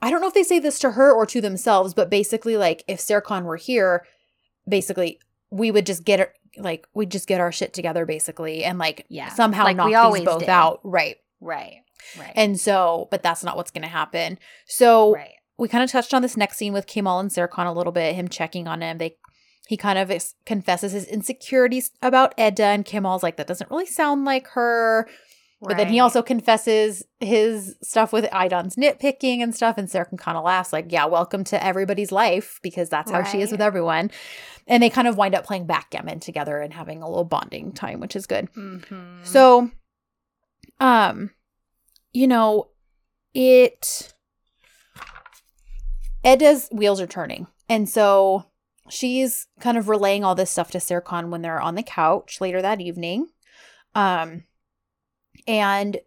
I 0.01 0.11
don't 0.11 0.21
know 0.21 0.29
if 0.29 0.35
they 0.35 0.45
say 0.45 0.59
this 0.61 0.79
to 0.81 0.93
her 0.93 1.13
or 1.13 1.27
to 1.27 1.41
themselves, 1.41 1.93
but 1.93 2.09
basically, 2.09 2.57
like, 2.57 2.85
if 2.87 3.01
Serkan 3.01 3.43
were 3.45 3.57
here, 3.57 4.07
basically, 4.69 5.19
we 5.51 5.71
would 5.73 5.87
just 5.87 6.05
get 6.05 6.21
it, 6.21 6.33
like, 6.57 6.87
we'd 6.95 7.11
just 7.11 7.27
get 7.27 7.41
our 7.41 7.51
shit 7.51 7.73
together, 7.73 8.07
basically, 8.07 8.63
and 8.63 8.79
like, 8.79 9.07
Yeah. 9.09 9.29
somehow 9.31 9.65
Like 9.65 9.77
knock 9.77 10.15
these 10.15 10.25
both 10.25 10.41
did. 10.41 10.49
out, 10.51 10.81
right? 10.85 11.17
right. 11.41 11.83
Right. 12.19 12.33
And 12.35 12.59
so, 12.59 13.09
but 13.11 13.23
that's 13.23 13.45
not 13.45 13.57
what's 13.57 13.71
going 13.71 13.83
to 13.83 13.89
happen. 13.89 14.39
So 14.67 15.15
right. 15.15 15.35
we 15.59 15.69
kind 15.69 15.85
of 15.85 15.91
touched 15.91 16.15
on 16.15 16.23
this 16.23 16.37
next 16.37 16.57
scene 16.57 16.73
with 16.73 16.87
Kemal 16.87 17.19
and 17.19 17.31
Serkan 17.31 17.67
a 17.67 17.73
little 17.73 17.93
bit, 17.93 18.15
him 18.15 18.29
checking 18.29 18.69
on 18.69 18.83
him. 18.83 18.99
They 18.99 19.17
he 19.67 19.77
kind 19.77 19.99
of 19.99 20.11
ex- 20.11 20.35
confesses 20.47 20.93
his 20.93 21.05
insecurities 21.05 21.91
about 22.01 22.33
Edda, 22.39 22.65
and 22.65 22.87
Kemal's 22.87 23.23
like, 23.23 23.37
that 23.37 23.47
doesn't 23.47 23.71
really 23.71 23.85
sound 23.85 24.25
like 24.25 24.49
her. 24.49 25.07
But 25.61 25.77
then 25.77 25.89
he 25.89 25.99
also 25.99 26.23
confesses 26.23 27.03
his 27.19 27.75
stuff 27.83 28.13
with 28.13 28.25
Aydan's 28.31 28.77
nitpicking 28.77 29.43
and 29.43 29.55
stuff. 29.55 29.77
And 29.77 29.91
Sarah 29.91 30.07
can 30.07 30.17
kind 30.17 30.39
of 30.39 30.45
laughs, 30.45 30.73
like, 30.73 30.93
yeah, 30.93 31.07
welcome 31.07 31.43
to 31.45 31.63
everybody's 31.63 32.13
life 32.13 32.61
because 32.63 32.89
that's 32.89 33.11
how 33.11 33.25
she 33.25 33.41
is 33.41 33.51
with 33.51 33.61
everyone. 33.61 34.13
And 34.69 34.83
they 34.83 34.91
kind 34.91 35.09
of 35.09 35.17
wind 35.17 35.35
up 35.35 35.45
playing 35.45 35.67
backgammon 35.67 36.21
together 36.21 36.61
and 36.61 36.73
having 36.73 37.03
a 37.03 37.09
little 37.09 37.25
bonding 37.25 37.73
time, 37.73 37.99
which 37.99 38.15
is 38.15 38.27
good. 38.27 38.49
Mhm. 38.53 39.27
So, 39.27 39.71
um, 40.79 41.31
you 42.13 42.27
know, 42.27 42.69
it 43.35 44.15
Eda's 46.25 46.69
wheels 46.73 47.01
are 47.01 47.07
turning. 47.07 47.47
And 47.69 47.89
so 47.89 48.47
she's 48.89 49.47
kind 49.61 49.77
of 49.77 49.89
relaying 49.89 50.25
all 50.25 50.35
this 50.35 50.51
stuff 50.51 50.71
to 50.73 50.79
Serkan 50.79 51.29
when 51.29 51.43
they're 51.43 51.61
on 51.61 51.75
the 51.75 51.83
couch 51.83 52.41
later 52.41 52.63
that 52.63 52.81
evening. 52.81 53.29
Um, 53.95 54.45
and 55.47 55.99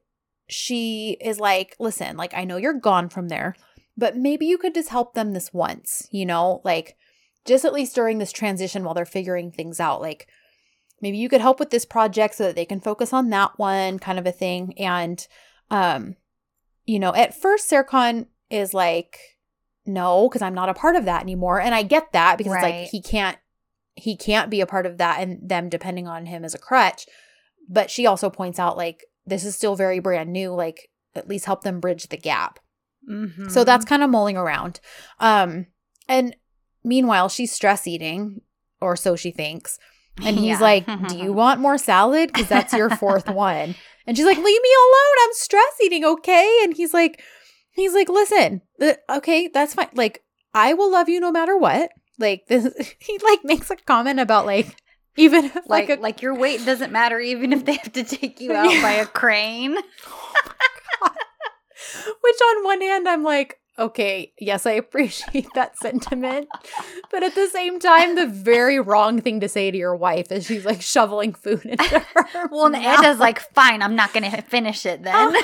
she 0.48 1.18
is 1.22 1.40
like, 1.40 1.76
listen, 1.80 2.18
like, 2.18 2.34
I 2.34 2.44
know 2.44 2.58
you're 2.58 2.74
gone 2.74 3.10
from 3.10 3.30
there, 3.30 3.56
but 3.98 4.18
maybe 4.18 4.46
you 4.46 4.58
could 4.58 4.74
just 4.74 4.90
help 4.90 5.14
them 5.14 5.34
this 5.34 5.54
once, 5.54 6.08
you 6.12 6.26
know, 6.26 6.62
like, 6.64 6.98
just 7.46 7.66
at 7.66 7.74
least 7.74 7.96
during 7.96 8.18
this 8.18 8.32
transition 8.32 8.84
while 8.84 8.94
they're 8.94 9.06
figuring 9.06 9.52
things 9.52 9.80
out. 9.80 10.02
Like, 10.02 10.28
maybe 11.02 11.18
you 11.18 11.30
could 11.30 11.42
help 11.42 11.60
with 11.60 11.70
this 11.70 11.86
project 11.86 12.36
so 12.36 12.44
that 12.44 12.56
they 12.56 12.66
can 12.66 12.82
focus 12.82 13.14
on 13.14 13.30
that 13.30 13.58
one 13.58 13.98
kind 13.98 14.20
of 14.20 14.28
a 14.28 14.32
thing. 14.32 14.78
And, 14.78 15.26
um, 15.72 16.16
you 16.86 17.00
know, 17.00 17.14
at 17.16 17.34
first, 17.34 17.70
Serkan 17.72 18.28
is 18.50 18.74
like, 18.74 19.18
no, 19.86 20.30
because 20.30 20.42
I'm 20.44 20.54
not 20.54 20.70
a 20.70 20.74
part 20.76 20.96
of 20.96 21.06
that 21.06 21.22
anymore. 21.24 21.60
And 21.60 21.74
I 21.74 21.82
get 21.84 22.12
that 22.12 22.38
because 22.38 22.54
it's 22.54 22.62
like 22.64 22.90
he 22.90 23.02
can't 23.02 23.38
he 23.96 24.16
can't 24.16 24.50
be 24.50 24.62
a 24.62 24.66
part 24.66 24.86
of 24.86 24.98
that 25.00 25.20
and 25.20 25.38
them 25.50 25.68
depending 25.70 26.08
on 26.08 26.26
him 26.28 26.46
as 26.46 26.54
a 26.54 26.60
crutch. 26.60 27.08
But 27.68 27.90
she 27.90 28.06
also 28.06 28.30
points 28.30 28.60
out 28.60 28.78
like 28.78 29.06
this 29.26 29.44
is 29.44 29.56
still 29.56 29.76
very 29.76 30.00
brand 30.00 30.32
new, 30.32 30.52
like 30.54 30.90
at 31.16 31.28
least 31.28 31.46
help 31.46 31.64
them 31.64 31.80
bridge 31.80 32.08
the 32.08 32.18
gap. 32.18 32.60
Mhm. 33.10 33.50
So 33.50 33.64
that's 33.64 33.86
kind 33.86 34.04
of 34.04 34.10
mulling 34.10 34.38
around. 34.38 34.80
Um 35.20 35.68
and 36.08 36.36
meanwhile 36.84 37.30
she's 37.30 37.52
stress 37.52 37.88
eating 37.88 38.42
or 38.82 38.96
so 38.96 39.16
she 39.16 39.32
thinks. 39.32 39.80
And 40.24 40.38
he's 40.38 40.60
Yeah. 40.60 40.62
like, 40.62 41.08
"Do 41.08 41.18
you 41.18 41.32
want 41.34 41.60
more 41.62 41.78
salad 41.78 42.34
cuz 42.34 42.48
that's 42.50 42.74
your 42.74 42.90
fourth 42.98 43.30
one?" 43.30 43.76
And 44.08 44.18
she's 44.18 44.26
like, 44.26 44.38
"Leave 44.38 44.46
me 44.46 44.50
alone. 44.52 45.16
I'm 45.24 45.34
stress 45.34 45.74
eating, 45.84 46.06
okay?" 46.06 46.60
And 46.64 46.76
he's 46.76 46.94
like 46.94 47.22
he's 47.72 47.94
like, 47.94 48.10
"Listen, 48.10 48.62
the, 48.78 49.00
okay, 49.10 49.48
that's 49.48 49.74
fine. 49.74 49.90
Like 49.94 50.24
I 50.54 50.74
will 50.74 50.92
love 50.92 51.10
you 51.10 51.20
no 51.20 51.32
matter 51.32 51.58
what." 51.58 51.92
Like 52.20 52.48
this 52.48 52.68
he 53.00 53.20
like 53.24 53.44
makes 53.44 53.72
a 53.72 53.76
comment 53.76 54.20
about 54.20 54.46
like 54.46 54.76
even 55.18 55.46
if, 55.46 55.56
like 55.68 55.90
like, 55.90 56.00
like, 56.00 56.22
your 56.22 56.36
weight 56.36 56.66
doesn't 56.66 56.92
matter 56.92 57.20
even 57.20 57.52
if 57.52 57.66
they 57.66 57.74
have 57.74 57.94
to 57.94 58.04
take 58.04 58.40
you 58.40 58.54
out 58.56 58.82
by 58.82 58.92
a 58.92 59.06
crane. 59.06 59.78
Oh 61.04 61.10
which 62.22 62.42
on 62.42 62.64
one 62.64 62.82
hand 62.82 63.08
I'm 63.08 63.24
like, 63.24 63.60
okay, 63.78 64.34
yes, 64.40 64.66
I 64.66 64.72
appreciate 64.74 65.48
that 65.56 65.78
sentiment. 65.78 66.48
But 67.10 67.24
at 67.24 67.36
the 67.36 67.48
same 67.48 67.80
time, 67.80 68.16
the 68.16 68.28
very 68.28 68.80
wrong 68.80 69.22
thing 69.22 69.40
to 69.42 69.50
say 69.50 69.72
to 69.72 69.78
your 69.78 69.96
wife 69.96 70.32
is 70.32 70.46
she's 70.46 70.66
like 70.66 70.82
shoveling 70.82 71.34
food 71.34 71.66
into 71.66 72.00
her. 72.00 72.16
Well, 72.52 72.66
and 72.66 72.74
mouth. 72.74 73.00
Eda's 73.00 73.20
like, 73.20 73.40
fine, 73.54 73.82
I'm 73.82 73.96
not 73.96 74.14
gonna 74.14 74.42
finish 74.44 74.86
it 74.86 75.04
then. 75.04 75.14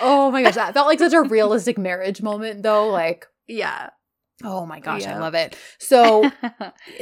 oh 0.00 0.30
my 0.32 0.42
gosh, 0.42 0.54
that 0.54 0.74
felt 0.74 0.86
like 0.86 0.98
such 0.98 1.12
a 1.12 1.22
realistic 1.22 1.78
marriage 1.78 2.22
moment 2.22 2.62
though. 2.62 2.88
Like, 2.88 3.26
yeah. 3.46 3.90
oh 4.42 4.66
my 4.66 4.80
gosh, 4.80 5.06
I 5.06 5.18
love 5.18 5.34
it. 5.34 5.56
So 5.78 6.30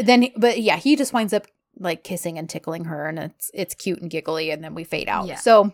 then 0.03 0.29
but 0.37 0.61
yeah, 0.61 0.77
he 0.77 0.97
just 0.97 1.13
winds 1.13 1.33
up 1.33 1.47
like 1.79 2.05
kissing 2.05 2.39
and 2.39 2.49
tickling 2.49 2.85
her 2.85 3.09
and 3.09 3.19
it's 3.19 3.51
it's 3.55 3.75
cute 3.75 4.01
and 4.01 4.11
giggly 4.11 4.51
and 4.51 4.63
then 4.63 4.75
we 4.75 4.85
fade 4.85 5.09
out. 5.09 5.27
Yeah. 5.27 5.37
So 5.37 5.73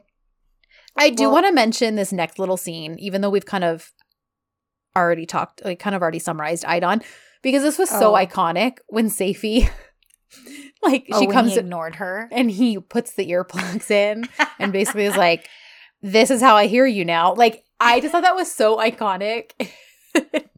I 0.99 1.11
do 1.11 1.25
Well- 1.25 1.33
want 1.33 1.47
to 1.47 1.53
mention 1.53 1.95
this 1.95 2.12
next 2.12 2.39
little 2.39 2.57
scene, 2.57 2.97
even 2.99 3.20
though 3.20 3.31
we've 3.31 3.47
kind 3.47 3.65
of 3.65 3.93
already 4.97 5.27
talked, 5.27 5.65
like 5.65 5.79
kind 5.79 5.95
of 5.95 6.03
already 6.03 6.19
summarized 6.19 6.65
Aydan, 6.65 7.03
because 7.43 7.62
this 7.62 7.79
was 7.79 7.89
so 7.89 8.15
Oh. 8.15 8.19
iconic 8.19 8.79
when 8.89 9.07
Seyfi 9.09 9.70
like 10.83 11.07
oh, 11.12 11.20
she 11.20 11.27
comes 11.29 11.53
he 11.53 11.59
ignored 11.59 11.95
her. 11.97 12.29
and 12.33 12.51
he 12.51 12.79
puts 12.79 13.12
the 13.15 13.31
earplugs 13.31 13.91
in 13.91 14.29
and 14.59 14.73
basically 14.73 15.05
is 15.05 15.16
like, 15.16 15.49
This 16.03 16.31
is 16.31 16.41
how 16.41 16.57
I 16.57 16.66
hear 16.66 16.87
you 16.87 17.05
now. 17.05 17.35
Like 17.35 17.65
I 17.81 18.01
just 18.01 18.11
thought 18.12 18.23
that 18.25 18.35
was 18.37 18.51
so 18.51 18.77
iconic. 18.79 19.53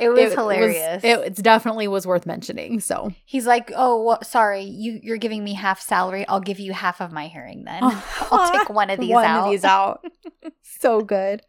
It 0.00 0.08
was 0.08 0.32
hilarious. 0.32 1.04
it, 1.04 1.18
it 1.18 1.34
definitely 1.36 1.86
was 1.88 2.06
worth 2.06 2.26
mentioning. 2.26 2.80
So 2.80 3.12
He's 3.24 3.46
like, 3.46 3.70
"Oh, 3.76 4.02
well, 4.02 4.22
sorry, 4.22 4.62
you 4.62 4.98
you're 5.02 5.16
giving 5.18 5.44
me 5.44 5.54
half 5.54 5.80
salary. 5.80 6.26
I'll 6.28 6.40
give 6.40 6.58
you 6.58 6.72
half 6.72 7.00
of 7.00 7.12
my 7.12 7.26
hearing 7.28 7.64
then. 7.64 7.80
Oh, 7.82 8.28
I'll 8.32 8.50
take 8.58 8.70
one 8.74 8.90
of 8.90 8.98
these 8.98 9.10
one 9.10 9.24
out." 9.24 9.44
of 9.44 9.50
these 9.50 9.64
out. 9.64 10.04
so 10.62 11.00
good. 11.02 11.42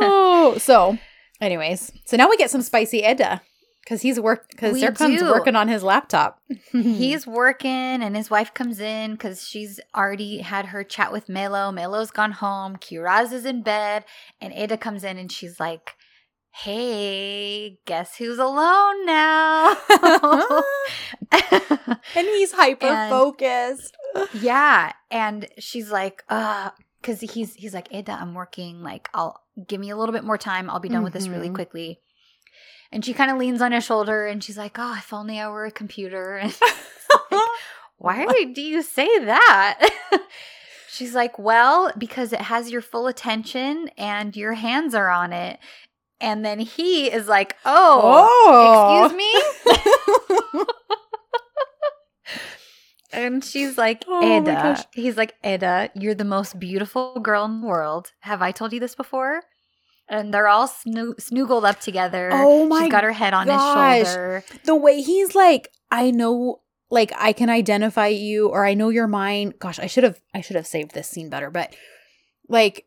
oh, 0.00 0.56
so 0.58 0.98
anyways, 1.40 1.92
so 2.04 2.16
now 2.16 2.28
we 2.28 2.36
get 2.36 2.50
some 2.50 2.62
spicy 2.62 2.98
Eda 2.98 3.42
because 3.82 4.02
he's 4.02 4.18
work 4.18 4.48
because 4.50 4.80
Serkan's 4.80 5.20
do. 5.20 5.30
working 5.30 5.54
on 5.56 5.68
his 5.68 5.82
laptop. 5.82 6.40
He's 6.72 7.26
working, 7.26 7.70
and 8.02 8.16
his 8.16 8.30
wife 8.30 8.52
comes 8.54 8.80
in 8.80 9.12
because 9.12 9.46
she's 9.46 9.78
already 9.94 10.38
had 10.38 10.66
her 10.66 10.82
chat 10.82 11.12
with 11.12 11.28
Melo. 11.28 11.70
Melo's 11.70 12.10
gone 12.10 12.32
home. 12.32 12.76
Kiraz 12.76 13.32
is 13.32 13.44
in 13.44 13.62
bed, 13.62 14.04
and 14.40 14.52
Eda 14.54 14.76
comes 14.76 15.04
in, 15.04 15.18
and 15.18 15.30
she's 15.30 15.60
like, 15.60 15.94
"Hey, 16.62 17.78
guess 17.84 18.16
who's 18.16 18.38
alone 18.38 19.06
now?" 19.06 19.76
and 21.32 22.26
he's 22.26 22.52
hyper 22.52 23.06
focused. 23.10 23.96
yeah, 24.34 24.92
and 25.10 25.48
she's 25.58 25.90
like, 25.90 26.24
"Uh." 26.28 26.70
Because 27.00 27.20
he's 27.20 27.54
he's 27.54 27.72
like 27.74 27.92
Eda, 27.92 28.12
I'm 28.12 28.34
working. 28.34 28.82
Like, 28.82 29.08
I'll 29.14 29.40
give 29.68 29.80
me 29.80 29.90
a 29.90 29.96
little 29.96 30.12
bit 30.12 30.24
more 30.24 30.38
time. 30.38 30.68
I'll 30.68 30.80
be 30.80 30.88
done 30.88 31.04
with 31.04 31.12
this 31.12 31.28
really 31.28 31.50
Mhm. 31.50 31.54
quickly. 31.54 32.00
And 32.90 33.04
she 33.04 33.12
kind 33.12 33.30
of 33.30 33.38
leans 33.38 33.62
on 33.62 33.70
his 33.70 33.84
shoulder, 33.84 34.26
and 34.26 34.42
she's 34.42 34.58
like, 34.58 34.76
"Oh, 34.78 34.94
if 34.98 35.12
only 35.12 35.38
I 35.38 35.48
were 35.48 35.66
a 35.66 35.70
computer." 35.70 36.36
And 36.36 36.52
Why 37.98 38.44
do 38.52 38.60
you 38.60 38.82
say 38.82 39.06
that? 39.24 39.90
She's 40.90 41.14
like, 41.14 41.38
Well, 41.38 41.92
because 41.96 42.32
it 42.32 42.40
has 42.40 42.70
your 42.70 42.80
full 42.82 43.06
attention 43.06 43.88
and 43.98 44.34
your 44.36 44.54
hands 44.54 44.94
are 44.94 45.08
on 45.10 45.32
it. 45.32 45.58
And 46.20 46.44
then 46.44 46.58
he 46.60 47.10
is 47.10 47.28
like, 47.28 47.56
Oh, 47.64 49.00
excuse 49.08 49.16
me? 49.16 49.32
Oh. 49.68 50.66
And 53.12 53.42
she's 53.42 53.78
like, 53.78 54.04
Oh 54.08 54.22
Eda. 54.40 54.52
gosh. 54.52 54.82
He's 54.92 55.16
like, 55.16 55.34
Eda, 55.44 55.90
you're 55.94 56.14
the 56.14 56.24
most 56.24 56.58
beautiful 56.58 57.18
girl 57.20 57.44
in 57.44 57.60
the 57.62 57.66
world. 57.66 58.12
Have 58.20 58.42
I 58.42 58.50
told 58.52 58.72
you 58.72 58.80
this 58.80 58.94
before? 58.94 59.42
And 60.08 60.34
they're 60.34 60.48
all 60.48 60.68
snoo- 60.68 61.16
snoogled 61.16 61.64
up 61.68 61.80
together. 61.80 62.30
Oh 62.32 62.66
my 62.66 62.82
She's 62.82 62.90
got 62.92 63.04
her 63.04 63.12
head 63.12 63.32
on 63.32 63.46
gosh. 63.46 63.98
his 63.98 64.08
shoulder. 64.08 64.44
the 64.64 64.74
way 64.76 65.00
he's 65.00 65.34
like, 65.34 65.70
I 65.90 66.10
know, 66.10 66.60
like 66.90 67.12
I 67.16 67.32
can 67.32 67.48
identify 67.48 68.08
you, 68.08 68.48
or 68.48 68.64
I 68.66 68.74
know 68.74 68.88
you're 68.90 69.08
mine. 69.08 69.54
Gosh, 69.58 69.78
I 69.78 69.86
should 69.86 70.04
have, 70.04 70.20
I 70.34 70.40
should 70.42 70.56
have 70.56 70.66
saved 70.66 70.92
this 70.92 71.08
scene 71.08 71.30
better. 71.30 71.50
But 71.50 71.74
like, 72.48 72.85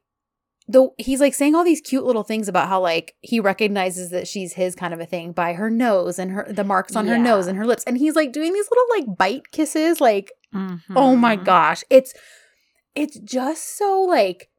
the 0.70 0.88
he's 1.00 1.20
like 1.20 1.34
saying 1.34 1.56
all 1.56 1.64
these 1.64 1.82
cute 1.82 2.06
little 2.06 2.24
things 2.24 2.48
about 2.48 2.70
how 2.70 2.80
like 2.80 3.16
he 3.22 3.40
recognizes 3.40 4.12
that 4.12 4.28
she's 4.28 4.54
his 4.54 4.76
kind 4.76 4.94
of 4.94 5.00
a 5.00 5.06
thing 5.06 5.32
by 5.32 5.54
her 5.54 5.70
nose 5.70 6.20
and 6.20 6.32
her 6.32 6.46
the 6.48 6.64
marks 6.64 6.96
on 6.96 7.08
her 7.08 7.18
nose 7.18 7.48
and 7.48 7.58
her 7.58 7.66
lips, 7.66 7.84
and 7.86 7.98
he's 7.98 8.16
like 8.16 8.32
doing 8.32 8.54
these 8.54 8.70
little 8.70 8.86
like 8.98 9.18
bite 9.18 9.52
kisses, 9.52 10.00
like 10.00 10.32
mm-hmm. 10.54 10.94
oh 10.96 11.16
my 11.16 11.36
gosh, 11.36 11.84
it's 11.90 12.14
it's 12.94 13.20
just 13.20 13.78
so 13.78 14.02
like 14.02 14.50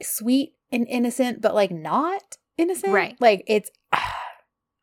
sweet 0.00 0.52
and 0.70 0.86
innocent, 0.88 1.42
but 1.42 1.54
like 1.54 1.72
not 1.72 2.22
innocent, 2.56 2.92
Right. 2.92 3.16
Like 3.20 3.42
it's. 3.46 3.70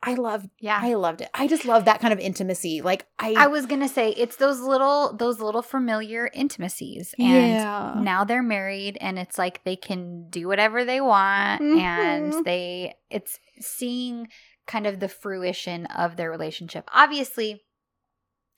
I 0.06 0.16
loved 0.16 0.50
Yeah. 0.60 0.78
I 0.82 0.96
loved 0.96 1.22
it. 1.22 1.30
I 1.34 1.48
just 1.48 1.64
love 1.66 1.86
that 1.86 2.02
kind 2.02 2.12
of 2.12 2.20
intimacy. 2.20 2.82
Like 2.82 3.06
I, 3.18 3.36
I 3.38 3.48
was 3.48 3.66
gonna 3.66 3.88
say 3.88 4.10
it's 4.12 4.36
those 4.36 4.60
little 4.60 5.16
those 5.16 5.40
little 5.40 5.62
familiar 5.62 6.30
intimacies, 6.34 7.16
and 7.18 7.28
yeah. 7.54 7.94
now 7.98 8.24
they're 8.26 8.44
married, 8.44 8.98
and 9.00 9.18
it's 9.18 9.38
like 9.38 9.64
they 9.64 9.76
can 9.78 10.30
do 10.30 10.48
whatever 10.48 10.84
they 10.84 11.00
want, 11.00 11.62
Mhm. 11.62 11.80
and 11.80 12.46
they 12.46 12.96
it's 13.10 13.40
seeing 13.62 14.28
kind 14.68 14.86
of 14.88 15.00
the 15.00 15.08
fruition 15.10 15.86
of 15.88 16.18
their 16.18 16.30
relationship. 16.30 16.90
Obviously, 16.94 17.64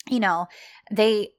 you 0.09 0.19
know 0.19 0.47
they 0.91 1.29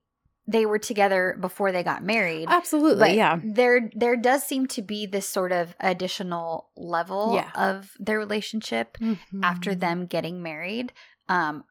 they 0.47 0.65
were 0.67 0.79
together 0.79 1.37
before 1.41 1.73
they 1.73 1.83
got 1.83 2.05
married. 2.05 2.47
Absolutely, 2.49 3.01
But 3.01 3.15
yeah. 3.15 3.41
there 3.43 3.91
there 3.95 4.17
does 4.17 4.45
seem 4.45 4.67
to 4.69 4.83
be 4.83 5.07
this 5.07 5.29
sort 5.29 5.53
of 5.53 5.75
additional 5.81 6.71
level 6.77 7.35
Yeah. 7.35 7.51
of 7.55 7.93
their 7.99 8.19
relationship 8.19 8.97
after 9.43 9.73
Mhm. 9.73 9.81
them 9.81 10.07
getting 10.07 10.43
married. 10.43 10.93
Um, 11.29 11.65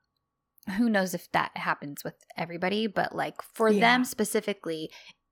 who 0.77 0.89
knows 0.89 1.13
if 1.13 1.31
that 1.31 1.55
happens 1.55 2.03
with 2.03 2.15
everybody, 2.35 2.87
but 2.87 3.15
like 3.15 3.41
for 3.41 3.69
Yeah. 3.69 3.79
them 3.81 4.03
specifically, 4.05 4.91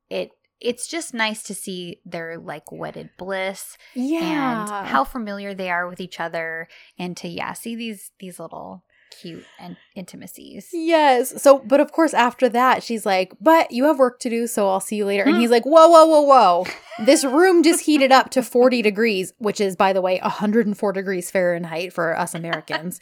it 0.10 0.32
it's 0.61 0.88
just 0.88 1.14
nice 1.14 1.44
to 1.44 1.53
see 1.53 1.99
their 2.06 2.38
like 2.38 2.72
wedded 2.72 3.10
bliss 3.18 3.78
yeah, 3.95 4.61
and 4.61 4.70
how 4.88 5.03
familiar 5.03 5.53
they 5.53 5.70
are 5.70 5.90
with 5.90 5.99
each 5.99 6.22
other, 6.22 6.70
and 6.98 7.18
to 7.18 7.28
yeah 7.28 7.52
see 7.52 7.76
these 7.76 8.11
these 8.20 8.40
little 8.40 8.86
cute 9.22 9.45
and 9.60 9.77
intimacies. 9.95 10.69
Yes. 10.73 11.41
So, 11.41 11.60
but 11.60 11.80
of 11.80 11.91
course, 11.91 12.14
after 12.14 12.49
that, 12.49 12.84
she's 12.84 13.06
like, 13.06 13.34
"But 13.40 13.72
you 13.72 13.85
have 13.85 13.99
work 13.99 14.19
to 14.22 14.30
do, 14.30 14.48
so 14.48 14.68
I'll 14.68 14.80
see 14.80 14.95
you 14.98 15.06
later." 15.06 15.23
And 15.23 15.35
Hmm. 15.35 15.40
he's 15.41 15.49
like, 15.52 15.65
"Whoa, 15.65 15.88
whoa, 15.88 16.06
whoa, 16.06 16.22
whoa! 16.22 16.65
This 17.06 17.23
room 17.23 17.64
just 17.64 17.81
heated 17.81 18.11
up 18.11 18.30
to 18.31 18.44
forty 18.44 18.81
degrees, 18.81 19.34
which 19.38 19.60
is, 19.61 19.76
by 19.76 19.94
the 19.94 20.02
way, 20.02 20.18
hundred 20.18 20.68
and 20.68 20.77
four 20.77 20.94
degrees 20.94 21.30
Fahrenheit 21.31 21.94
for 21.94 22.18
us 22.18 22.34
Americans." 22.35 22.99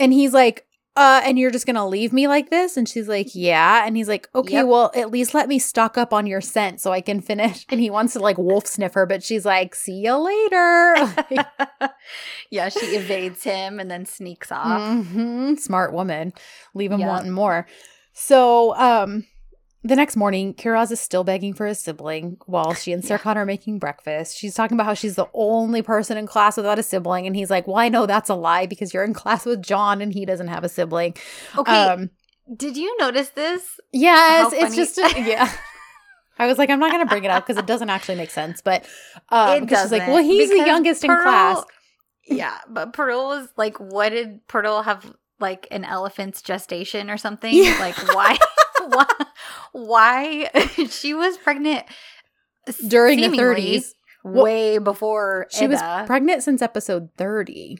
and 0.00 0.12
he's 0.12 0.32
like, 0.32 0.66
"Uh, 0.96 1.20
and 1.24 1.38
you're 1.38 1.50
just 1.50 1.66
gonna 1.66 1.86
leave 1.86 2.12
me 2.12 2.28
like 2.28 2.50
this?" 2.50 2.76
And 2.76 2.88
she's 2.88 3.08
like, 3.08 3.28
"Yeah." 3.34 3.84
And 3.86 3.96
he's 3.96 4.08
like, 4.08 4.28
"Okay, 4.34 4.54
Yep. 4.54 4.66
well, 4.66 4.90
at 4.94 5.10
least 5.10 5.34
let 5.34 5.48
me 5.48 5.58
stock 5.58 5.98
up 5.98 6.12
on 6.12 6.26
your 6.26 6.40
scent 6.40 6.80
so 6.80 6.92
I 6.92 7.00
can 7.00 7.20
finish." 7.20 7.64
And 7.68 7.80
he 7.80 7.90
wants 7.90 8.12
to 8.14 8.20
like 8.20 8.38
wolf 8.38 8.66
sniff 8.66 8.94
her, 8.94 9.06
but 9.06 9.22
she's 9.22 9.44
like, 9.44 9.74
"See 9.74 10.00
you 10.04 10.14
later." 10.16 10.94
yeah, 12.50 12.68
she 12.68 12.86
evades 12.96 13.42
him 13.44 13.80
and 13.80 13.90
then 13.90 14.06
sneaks 14.06 14.50
off. 14.52 14.80
Mhm. 14.82 15.58
Smart 15.58 15.92
woman. 15.92 16.32
Leave 16.74 16.92
him 16.92 17.00
Yeah. 17.00 17.08
wanting 17.08 17.32
more. 17.32 17.66
So, 18.12 18.74
um, 18.76 19.24
the 19.86 19.94
next 19.94 20.16
morning, 20.16 20.54
Kiraz 20.54 20.90
is 20.90 20.98
still 20.98 21.24
begging 21.24 21.52
for 21.52 21.66
his 21.66 21.78
sibling 21.78 22.38
while 22.46 22.72
she 22.72 22.92
and 22.92 23.04
Yeah. 23.04 23.18
Are 23.24 23.44
making 23.44 23.78
breakfast. 23.78 24.36
She's 24.38 24.54
talking 24.54 24.74
about 24.76 24.86
how 24.86 24.94
she's 24.94 25.14
the 25.16 25.28
only 25.34 25.82
person 25.82 26.16
in 26.16 26.26
class 26.26 26.56
without 26.56 26.78
a 26.78 26.82
sibling. 26.82 27.26
And 27.26 27.36
he's 27.36 27.50
like, 27.50 27.66
Well, 27.66 27.76
I 27.76 27.90
know 27.90 28.06
that's 28.06 28.30
a 28.30 28.34
lie 28.34 28.64
because 28.66 28.94
you're 28.94 29.04
in 29.04 29.12
class 29.12 29.44
with 29.44 29.62
John 29.62 30.00
and 30.00 30.12
he 30.12 30.24
doesn't 30.24 30.48
have 30.48 30.64
a 30.64 30.68
sibling. 30.70 31.14
Okay, 31.58 31.70
Um, 31.70 32.10
did 32.56 32.76
you 32.78 32.96
notice 32.98 33.28
this? 33.30 33.78
yes, 33.92 34.52
it's 34.54 34.74
just, 34.74 34.98
a, 34.98 35.20
yeah. 35.20 35.52
I 36.38 36.46
was 36.46 36.58
like, 36.58 36.70
I'm 36.70 36.80
not 36.80 36.90
going 36.90 37.04
to 37.04 37.08
bring 37.08 37.24
it 37.24 37.30
up 37.30 37.46
because 37.46 37.58
it 37.58 37.66
doesn't 37.66 37.90
actually 37.90 38.16
make 38.16 38.30
sense. 38.30 38.60
But 38.62 38.86
um, 39.28 39.50
it 39.50 39.60
because 39.60 39.82
she's 39.82 39.90
doesn't. 39.90 39.98
like, 39.98 40.08
Well, 40.08 40.22
he's 40.24 40.48
the 40.48 40.54
because 40.54 40.66
youngest 40.66 41.04
in 41.04 41.10
class. 41.10 41.62
Yeah, 42.26 42.56
but 42.68 42.92
Pearl 42.94 43.26
was 43.28 43.48
like, 43.56 43.76
what 43.78 44.08
did 44.10 44.46
Pearl 44.48 44.82
have 44.82 45.14
like 45.40 45.68
an 45.70 45.84
elephant's 45.84 46.40
gestation 46.42 47.10
or 47.10 47.18
something? 47.18 47.52
Yeah. 47.54 47.76
Like 47.80 47.96
why? 48.14 48.38
why? 48.92 49.06
Why 49.72 50.50
she 50.90 51.14
was 51.14 51.36
pregnant 51.38 51.84
During 52.86 53.18
the 53.18 53.24
seemingly 53.24 53.78
30s. 53.78 53.94
Well, 54.24 54.44
way 54.44 54.78
before 54.78 55.46
She 55.50 55.66
was 55.66 55.80
pregnant 56.06 56.42
since 56.42 56.62
episode 56.62 57.10
30. 57.18 57.78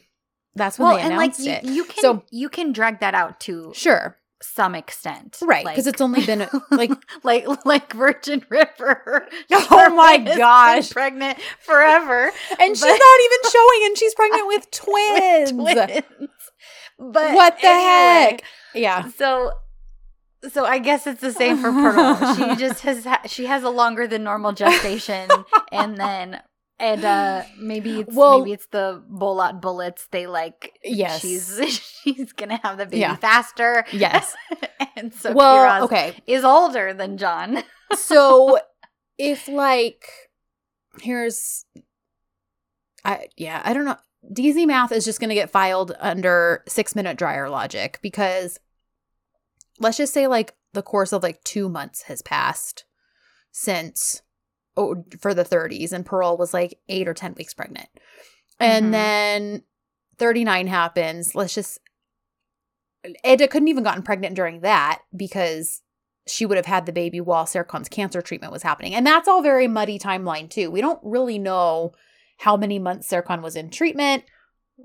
That's 0.54 0.78
when 0.78 0.88
well, 0.88 0.96
they 0.96 1.02
and 1.02 1.16
like 1.16 1.38
announced 1.38 1.40
you, 1.40 1.52
it. 1.52 1.64
you 1.64 1.84
can 1.84 2.02
So- 2.02 2.22
you 2.30 2.48
can 2.48 2.72
drag 2.72 3.00
that 3.00 3.14
out 3.14 3.40
to 3.40 3.72
Sure. 3.74 4.18
some 4.42 4.74
extent, 4.74 5.38
Right. 5.42 5.64
Because 5.64 5.86
Like- 5.86 5.94
it's 5.94 6.00
only 6.02 6.24
been 6.26 6.46
like, 6.70 6.90
like 7.24 7.46
like 7.64 7.92
Virgin 7.94 8.44
River. 8.50 9.26
Oh 9.50 9.94
my 9.96 10.18
gosh. 10.18 10.90
pregnant 10.90 11.38
forever. 11.60 12.30
and 12.60 12.76
she's 12.76 12.84
not 12.84 13.20
even 13.24 13.50
showing, 13.50 13.80
and 13.86 13.98
she's 13.98 14.14
pregnant 14.14 14.46
with 14.46 14.70
twins. 14.70 15.50
Twins. 15.52 16.30
But 16.98 17.34
What 17.34 17.56
the 17.60 17.66
anyway, 17.66 18.30
heck? 18.30 18.42
Yeah. 18.74 19.08
So 19.16 19.52
so 20.52 20.64
I 20.64 20.78
guess 20.78 21.06
it's 21.06 21.20
the 21.20 21.32
same 21.32 21.58
for 21.58 21.70
Pearl. 21.72 22.34
she 22.34 22.56
just 22.60 22.80
has 22.82 23.06
she 23.26 23.46
has 23.46 23.62
a 23.62 23.70
longer 23.70 24.06
than 24.06 24.24
normal 24.24 24.52
gestation 24.52 25.28
and 25.72 25.96
then 25.96 26.40
and 26.78 27.04
uh 27.04 27.42
maybe 27.58 28.00
it's 28.00 28.14
Well- 28.14 28.40
maybe 28.40 28.52
it's 28.52 28.66
the 28.66 29.02
Bolat 29.10 29.60
bullets 29.60 30.08
they 30.10 30.26
like 30.26 30.78
Yes. 30.84 31.20
she's 31.20 31.60
she's 32.04 32.32
gonna 32.32 32.60
have 32.62 32.78
the 32.78 32.86
baby 32.86 32.98
Yeah. 32.98 33.16
faster 33.16 33.84
Yes. 33.92 34.34
and 34.96 35.12
so 35.14 35.32
well, 35.32 35.56
Kiraz 35.56 35.82
okay. 35.84 36.14
is 36.26 36.44
older 36.44 36.92
than 36.92 37.16
John. 37.18 37.62
So 37.96 38.58
if 39.18 39.46
like, 39.48 40.04
here's, 41.00 41.64
I 43.04 43.28
yeah, 43.36 43.60
I 43.64 43.74
don't 43.74 43.84
know. 43.84 43.96
DZ 44.32 44.66
math 44.66 44.90
is 44.90 45.04
just 45.04 45.20
going 45.20 45.28
to 45.28 45.34
get 45.34 45.50
filed 45.50 45.92
under 46.00 46.64
six 46.66 46.96
minute 46.96 47.18
dryer 47.18 47.48
logic 47.50 47.98
because 48.02 48.58
let's 49.78 49.96
just 49.96 50.12
say 50.12 50.26
like 50.26 50.54
the 50.72 50.82
course 50.82 51.12
of 51.12 51.22
like 51.22 51.42
two 51.44 51.68
months 51.68 52.02
has 52.02 52.22
passed 52.22 52.84
since 53.52 54.22
oh, 54.76 55.04
for 55.20 55.32
the 55.34 55.44
30s 55.44 55.92
and 55.92 56.04
parole 56.04 56.36
was 56.36 56.52
like 56.52 56.78
eight 56.88 57.06
or 57.06 57.14
10 57.14 57.34
weeks 57.34 57.54
pregnant. 57.54 57.88
And 58.58 58.86
Mhm. 58.86 58.90
then 58.92 59.62
39 60.18 60.66
happens. 60.66 61.34
Let's 61.34 61.54
just, 61.54 61.78
Edda 63.22 63.48
couldn't 63.48 63.68
even 63.68 63.84
gotten 63.84 64.02
pregnant 64.02 64.34
during 64.34 64.60
that 64.60 65.02
because 65.14 65.82
she 66.26 66.46
would 66.46 66.56
have 66.56 66.66
had 66.66 66.86
the 66.86 66.92
baby 66.92 67.20
while 67.20 67.44
Serkan's 67.44 67.88
cancer 67.88 68.22
treatment 68.22 68.52
was 68.52 68.62
happening. 68.62 68.94
And 68.94 69.06
that's 69.06 69.28
all 69.28 69.42
very 69.42 69.68
muddy 69.68 69.98
timeline 69.98 70.48
too. 70.48 70.70
We 70.70 70.80
don't 70.80 71.00
really 71.02 71.38
know 71.38 71.92
how 72.38 72.56
many 72.56 72.78
months 72.78 73.08
Serkan 73.08 73.42
was 73.42 73.56
in 73.56 73.70
treatment, 73.70 74.24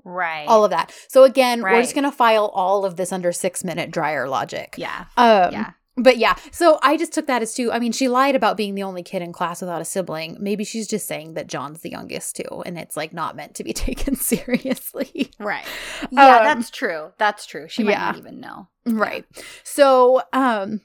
Right. 0.04 0.46
all 0.46 0.64
of 0.64 0.70
that. 0.70 0.92
So 1.08 1.24
again, 1.24 1.62
we're 1.62 1.80
just 1.82 1.94
going 1.94 2.04
to 2.04 2.12
file 2.12 2.46
all 2.54 2.84
of 2.84 2.96
this 2.96 3.12
under 3.12 3.32
6 3.32 3.64
minute 3.64 3.90
dryer 3.90 4.28
logic. 4.28 4.74
yeah. 4.78 5.06
Um, 5.16 5.52
Yeah. 5.52 5.70
But 5.96 6.16
yeah, 6.16 6.36
so 6.50 6.78
I 6.82 6.96
just 6.96 7.12
took 7.12 7.26
that 7.26 7.42
as 7.42 7.52
too. 7.52 7.70
I 7.72 7.78
mean, 7.78 7.92
she 7.92 8.08
lied 8.08 8.34
about 8.34 8.56
being 8.56 8.74
the 8.74 8.84
only 8.84 9.02
kid 9.02 9.20
in 9.20 9.32
class 9.34 9.60
without 9.60 9.82
a 9.82 9.84
sibling. 9.84 10.36
Maybe 10.40 10.64
she's 10.64 10.88
just 10.88 11.06
saying 11.06 11.34
that 11.34 11.46
John's 11.46 11.80
the 11.82 11.90
youngest 11.90 12.36
too, 12.36 12.62
and 12.64 12.78
it's 12.78 12.96
like 12.96 13.12
not 13.12 13.36
meant 13.36 13.54
to 13.56 13.64
be 13.64 13.72
taken 13.74 14.14
seriously. 14.16 15.30
Right. 15.38 15.64
Yeah, 16.10 16.36
Um, 16.38 16.44
that's 16.44 16.70
true. 16.70 17.12
That's 17.18 17.44
true. 17.44 17.68
She 17.68 17.82
might 17.82 17.90
yeah. 17.92 18.06
not 18.06 18.16
even 18.16 18.40
know. 18.40 18.68
Right. 18.86 19.26
So, 19.62 20.22
um, 20.32 20.80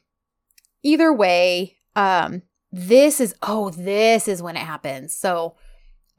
either 0.84 1.14
way, 1.14 1.78
um, 1.96 2.42
this 2.74 3.22
is 3.22 3.36
oh, 3.42 3.70
this 3.70 4.28
is 4.28 4.42
when 4.42 4.58
it 4.58 4.66
happens. 4.66 5.16
So, 5.16 5.56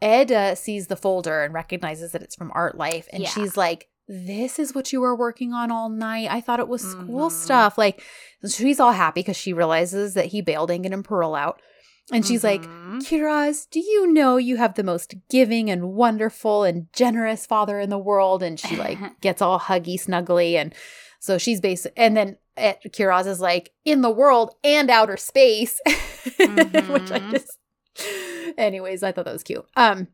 Ed 0.03 0.31
uh, 0.33 0.55
sees 0.55 0.87
the 0.89 0.97
folder 0.97 1.43
and 1.43 1.55
recognizes 1.55 2.13
that 2.13 2.23
it's 2.23 2.35
from 2.37 2.53
Art 2.55 2.77
Life, 2.77 3.09
and 3.13 3.23
Yeah. 3.23 3.31
she's 3.31 3.57
like, 3.57 3.89
"This 4.09 4.59
is 4.59 4.75
what 4.75 4.93
you 4.93 5.01
were 5.01 5.17
working 5.17 5.53
on 5.53 5.71
all 5.71 5.89
night. 5.89 6.29
I 6.31 6.41
thought 6.41 6.61
it 6.61 6.69
was 6.69 6.83
school 6.83 7.29
Mhm. 7.29 7.33
stuff." 7.33 7.79
Like, 7.79 8.03
she's 8.49 8.79
all 8.81 8.93
happy 8.93 9.21
because 9.21 9.37
she 9.37 9.53
realizes 9.53 10.15
that 10.15 10.27
he 10.27 10.41
bailed 10.43 10.71
Engin 10.71 10.93
and 10.93 11.05
Pearl 11.05 11.35
out, 11.35 11.61
and 12.13 12.25
she's 12.27 12.45
like, 12.45 12.69
Mhm. 12.69 13.01
Kiraz, 13.03 13.67
do 13.71 13.81
you 13.81 14.13
know 14.13 14.37
you 14.37 14.57
have 14.59 14.75
the 14.75 14.85
most 14.85 15.15
giving 15.29 15.69
and 15.71 15.93
wonderful 15.95 16.63
and 16.63 16.87
generous 16.93 17.45
father 17.47 17.81
in 17.81 17.91
the 17.91 17.99
world? 17.99 18.43
And 18.43 18.61
she 18.61 18.77
like 18.77 18.99
gets 19.21 19.43
all 19.43 19.59
huggy, 19.59 19.95
snuggly, 20.01 20.55
and 20.55 20.73
so 21.21 21.37
she's 21.39 21.61
basic. 21.61 21.93
And 21.97 22.17
then 22.17 22.37
uh, 22.57 22.75
Kiraz 22.89 23.27
is 23.27 23.41
like 23.41 23.73
in 23.85 24.03
the 24.03 24.11
world 24.11 24.55
and 24.63 24.89
outer 24.89 25.17
space, 25.17 25.81
which 25.87 27.11
I 27.13 27.21
Mhm. 27.21 27.31
just. 27.33 27.59
Anyways, 28.59 29.03
I 29.03 29.13
thought 29.13 29.25
that 29.25 29.33
was 29.33 29.43
cute. 29.43 29.65
Um, 29.77 30.09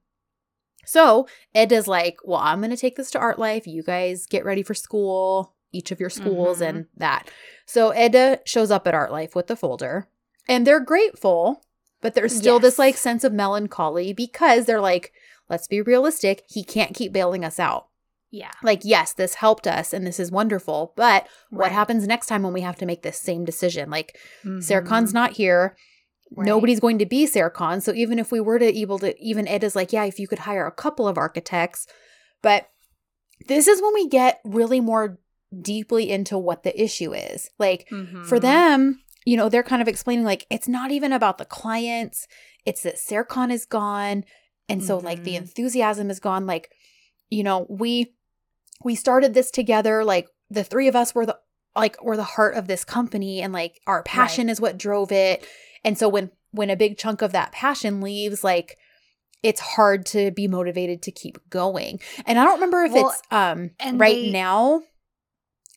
so 0.85 1.27
Eda's 1.55 1.87
like, 1.87 2.17
well, 2.25 2.41
I'm 2.41 2.61
gonna 2.61 2.77
take 2.77 2.97
this 2.97 3.11
to 3.13 3.19
Art 3.19 3.39
Life. 3.39 3.67
You 3.67 3.83
guys 3.83 4.27
get 4.27 4.45
ready 4.45 4.63
for 4.63 4.75
school, 4.75 5.55
each 5.73 5.91
of 5.91 6.01
your 6.01 6.11
schools, 6.11 6.61
Mhm. 6.61 6.69
and 6.69 6.87
that. 6.97 7.31
So 7.67 7.95
Eda 7.95 8.41
shows 8.45 8.71
up 8.71 8.87
at 8.87 8.95
Art 8.95 9.13
Life 9.13 9.35
with 9.35 9.47
the 9.47 9.57
folder, 9.57 10.09
and 10.49 10.67
they're 10.67 10.81
grateful, 10.81 11.65
but 12.01 12.15
there's 12.15 12.35
still 12.37 12.59
this 12.59 12.79
like 12.79 12.97
sense 12.97 13.23
of 13.25 13.33
melancholy 13.33 14.13
because 14.13 14.67
they're 14.67 14.81
like, 14.81 15.13
let's 15.49 15.69
be 15.69 15.81
realistic. 15.81 16.43
He 16.49 16.65
can't 16.65 16.95
keep 16.95 17.13
bailing 17.13 17.45
us 17.45 17.61
out. 17.61 17.87
Yeah. 18.33 18.51
Like, 18.63 18.81
yes, 18.83 19.13
this 19.13 19.35
helped 19.35 19.67
us 19.67 19.93
and 19.93 20.07
this 20.07 20.19
is 20.19 20.33
wonderful, 20.33 20.95
but 20.97 21.29
what 21.51 21.71
happens 21.71 22.07
next 22.07 22.27
time 22.27 22.43
when 22.43 22.55
we 22.55 22.63
have 22.63 22.77
to 22.79 22.87
make 22.87 23.03
this 23.03 23.19
same 23.21 23.45
decision? 23.45 23.91
Like, 23.91 24.19
Mhm. 24.43 24.63
Serkan's 24.63 25.13
not 25.13 25.33
here. 25.33 25.77
Right. 26.35 26.47
Nobody's 26.47 26.81
going 26.81 26.99
to 26.99 27.07
be 27.07 27.27
Serkan. 27.27 27.83
So 27.83 27.93
even 27.93 28.19
if 28.19 28.33
we 28.33 28.41
were 28.41 28.59
to 28.59 28.65
able 28.65 28.99
to, 29.01 29.19
even 29.23 29.47
Ed 29.47 29.65
is 29.65 29.77
like, 29.77 29.93
yeah, 29.93 30.05
if 30.05 30.19
you 30.19 30.27
could 30.27 30.41
hire 30.41 30.67
a 30.67 30.73
couple 30.73 31.07
of 31.07 31.19
architects, 31.19 31.87
but 32.43 32.69
this 33.49 33.67
is 33.69 33.83
when 33.83 33.93
we 33.95 34.09
get 34.09 34.41
really 34.45 34.81
more 34.81 35.19
deeply 35.61 36.11
into 36.11 36.39
what 36.39 36.63
the 36.63 36.83
issue 36.83 37.13
is. 37.13 37.51
Like 37.59 37.87
for 38.25 38.39
Mhm. 38.39 38.43
them, 38.43 39.03
you 39.27 39.37
know, 39.37 39.49
they're 39.49 39.63
kind 39.63 39.83
of 39.83 39.89
explaining 39.89 40.25
like 40.25 40.47
it's 40.51 40.69
not 40.69 40.91
even 40.91 41.13
about 41.13 41.39
the 41.39 41.45
clients, 41.45 42.27
it's 42.65 42.83
that 42.83 42.97
Serkan 42.97 43.53
is 43.53 43.67
gone. 43.67 44.25
And 44.69 44.83
so 44.83 44.99
like 44.99 45.25
the 45.25 45.33
Mhm. 45.35 45.39
enthusiasm 45.39 46.11
is 46.11 46.21
gone. 46.21 46.47
Like, 46.47 46.71
you 47.31 47.43
know, 47.43 47.67
we 47.69 48.15
we 48.85 48.95
started 48.95 49.33
this 49.35 49.51
together, 49.51 50.05
like 50.05 50.29
the 50.51 50.65
three 50.65 50.89
of 50.89 50.97
us 50.97 51.15
were 51.15 51.27
the 51.27 51.39
like 51.77 52.03
were 52.03 52.17
the 52.17 52.23
heart 52.25 52.55
of 52.55 52.67
this 52.67 52.85
company 52.85 53.41
and 53.43 53.53
like 53.53 53.81
our 53.87 54.03
passion 54.03 54.49
is 54.49 54.61
what 54.61 54.79
drove 54.79 55.13
it. 55.13 55.47
And 55.85 55.99
so 55.99 56.09
when 56.09 56.31
when 56.53 56.71
a 56.71 56.77
big 56.77 56.99
chunk 56.99 57.23
of 57.23 57.33
that 57.33 57.53
passion 57.53 58.01
leaves, 58.01 58.45
like 58.45 58.77
it's 59.43 59.61
hard 59.61 60.07
to 60.07 60.31
be 60.31 60.47
motivated 60.47 61.03
to 61.03 61.11
keep 61.11 61.39
going. 61.51 61.99
And 62.27 62.39
I 62.39 62.45
don't 62.45 62.55
remember 62.55 62.83
if 62.85 62.93
Well, 62.93 63.09
it's 63.09 63.23
um 63.31 63.71
right 63.99 64.17
they- 64.17 64.31
now 64.31 64.83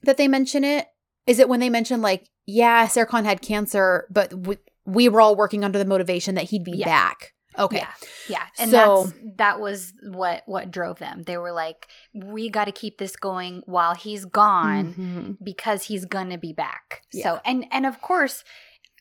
that 0.04 0.18
they 0.18 0.28
mention 0.28 0.64
it. 0.64 0.88
Is 1.28 1.40
it 1.40 1.50
when 1.50 1.60
they 1.60 1.70
mention 1.70 2.02
like, 2.02 2.30
yeah, 2.46 2.86
Serkan 2.86 3.26
had 3.26 3.42
cancer, 3.42 4.08
but 4.12 4.32
we, 4.34 4.58
we 4.86 5.10
were 5.10 5.20
all 5.22 5.36
working 5.36 5.64
under 5.64 5.80
the 5.80 5.86
motivation 5.86 6.36
that 6.36 6.44
he'd 6.46 6.64
be 6.64 6.74
Yeah. 6.74 6.86
back. 6.86 7.32
Okay. 7.58 7.78
Yeah, 7.78 7.88
yeah, 8.28 8.44
and 8.60 8.70
So- 8.70 9.06
that's 9.06 9.18
that 9.38 9.60
was 9.62 9.94
what 10.04 10.44
what 10.46 10.70
drove 10.72 11.00
them. 11.00 11.24
They 11.24 11.38
were 11.38 11.54
like, 11.54 11.88
"We 12.14 12.50
got 12.50 12.66
to 12.66 12.74
keep 12.74 12.98
this 12.98 13.16
going 13.16 13.64
while 13.66 13.96
he's 13.96 14.26
gone 14.26 14.94
Mhm. 14.94 15.38
because 15.44 15.84
he's 15.86 16.04
gonna 16.06 16.38
be 16.38 16.52
back." 16.52 17.02
Yeah. 17.14 17.24
So, 17.24 17.42
and 17.46 17.66
and 17.72 17.86
of 17.86 18.02
course, 18.02 18.44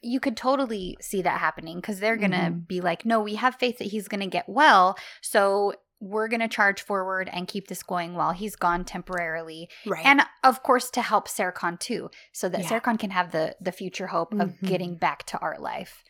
you 0.05 0.21
could 0.21 0.37
totally 0.37 0.97
see 1.01 1.23
that 1.23 1.41
happening 1.41 1.77
because 1.77 2.01
they're 2.01 2.17
gonna 2.17 2.51
Mhm. 2.53 2.67
be 2.69 2.81
like, 2.81 3.05
"No, 3.05 3.21
we 3.21 3.35
have 3.37 3.57
faith 3.57 3.79
that 3.79 3.89
he's 3.89 4.09
gonna 4.09 4.27
get 4.27 4.49
well." 4.49 4.97
So 5.23 5.75
we're 6.01 6.29
going 6.29 6.41
to 6.41 6.49
charge 6.49 6.83
forward 6.83 7.31
and 7.33 7.49
keep 7.49 7.69
this 7.69 7.83
going 7.83 8.15
while 8.15 8.33
he's 8.33 8.57
gone 8.57 8.85
temporarily. 8.85 9.71
Right. 9.87 10.05
And 10.05 10.21
of 10.43 10.63
course 10.63 10.91
to 10.91 11.01
help 11.01 11.29
Serkan 11.29 11.81
too, 11.81 12.11
so 12.33 12.49
that 12.51 12.71
Yeah. 12.71 12.81
Can 12.81 13.11
have 13.11 13.31
the 13.33 13.57
the 13.59 13.73
future 13.73 14.09
hope 14.09 14.35
of 14.35 14.51
Mhm. 14.51 14.69
getting 14.69 14.97
back 14.97 15.23
to 15.27 15.39
art 15.39 15.63
life. 15.63 16.05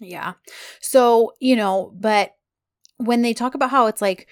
Yeah. 0.00 0.34
So, 0.80 1.34
you 1.40 1.56
know, 1.56 1.92
but 1.94 2.36
when 2.96 3.20
they 3.22 3.34
talk 3.34 3.54
about 3.54 3.70
how 3.70 3.86
it's 3.86 4.00
like 4.00 4.28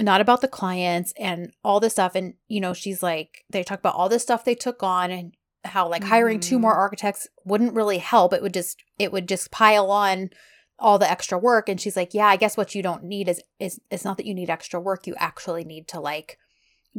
not 0.00 0.20
about 0.20 0.40
the 0.40 0.48
clients 0.48 1.12
and 1.16 1.52
all 1.62 1.78
this 1.78 1.92
stuff, 1.92 2.16
and, 2.16 2.34
you 2.48 2.60
know, 2.60 2.72
she's 2.74 3.00
like, 3.02 3.44
they 3.50 3.62
talk 3.62 3.78
about 3.78 3.94
all 3.94 4.08
this 4.08 4.22
stuff 4.24 4.44
they 4.44 4.56
took 4.56 4.82
on 4.82 5.12
and 5.12 5.36
how 5.64 5.88
like 5.88 6.04
hiring 6.04 6.40
two 6.40 6.58
Mhm. 6.58 6.62
more 6.62 6.74
architects 6.74 7.26
wouldn't 7.44 7.74
really 7.74 7.98
help. 7.98 8.32
It 8.32 8.42
would 8.42 8.54
just, 8.54 8.82
it 8.98 9.12
would 9.12 9.28
just 9.28 9.50
pile 9.50 9.90
on 9.90 10.30
all 10.78 10.98
the 10.98 11.10
extra 11.10 11.38
work. 11.38 11.68
And 11.68 11.80
she's 11.80 11.96
like, 11.96 12.12
yeah, 12.14 12.26
I 12.26 12.36
guess 12.36 12.56
what 12.56 12.74
you 12.74 12.82
don't 12.82 13.04
need 13.04 13.28
is, 13.28 13.40
is, 13.58 13.80
it's 13.90 14.04
not 14.04 14.16
that 14.18 14.26
you 14.26 14.34
need 14.34 14.50
extra 14.50 14.80
work. 14.80 15.06
You 15.06 15.14
actually 15.18 15.64
need 15.64 15.88
to 15.88 16.00
like 16.00 16.38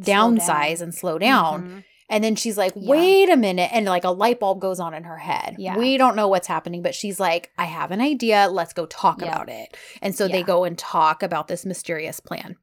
Slow 0.02 0.14
downsize 0.14 0.82
and 0.82 0.94
slow 0.94 1.18
down. 1.18 1.64
Mhm. 1.64 1.84
And 2.10 2.24
then 2.24 2.36
she's 2.36 2.58
like, 2.58 2.74
Yeah. 2.76 2.90
wait 2.92 3.30
a 3.30 3.38
minute. 3.38 3.72
And 3.74 3.86
like 3.86 4.04
a 4.04 4.10
light 4.12 4.40
bulb 4.40 4.60
goes 4.62 4.80
on 4.80 4.94
in 4.94 5.04
her 5.06 5.18
head. 5.18 5.56
Yeah. 5.58 5.76
We 5.78 5.98
don't 5.98 6.16
know 6.16 6.28
what's 6.28 6.48
happening, 6.48 6.82
but 6.82 6.94
she's 6.96 7.20
like, 7.20 7.52
I 7.58 7.66
have 7.66 7.92
an 7.92 8.02
idea. 8.02 8.48
Let's 8.50 8.74
go 8.74 8.86
talk 8.86 9.22
Yeah. 9.22 9.28
about 9.30 9.50
it. 9.50 9.76
And 10.02 10.16
so 10.16 10.28
they 10.28 10.44
go 10.44 10.64
and 10.66 10.78
talk 10.78 11.24
about 11.24 11.48
this 11.48 11.66
mysterious 11.66 12.20
plan. 12.20 12.58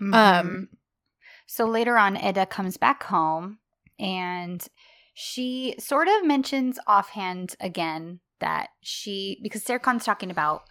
Mhm. 0.00 0.14
Um, 0.14 0.68
So 1.46 1.66
later 1.66 1.98
on, 1.98 2.16
Eda 2.16 2.46
comes 2.46 2.76
back 2.78 3.02
home 3.04 3.58
and 3.98 4.66
she 5.14 5.74
sort 5.78 6.08
of 6.08 6.24
mentions 6.24 6.78
offhand 6.86 7.54
again 7.60 8.20
that 8.40 8.70
she, 8.80 9.38
because 9.42 9.62
Serkan's 9.64 10.04
talking 10.04 10.30
about 10.30 10.62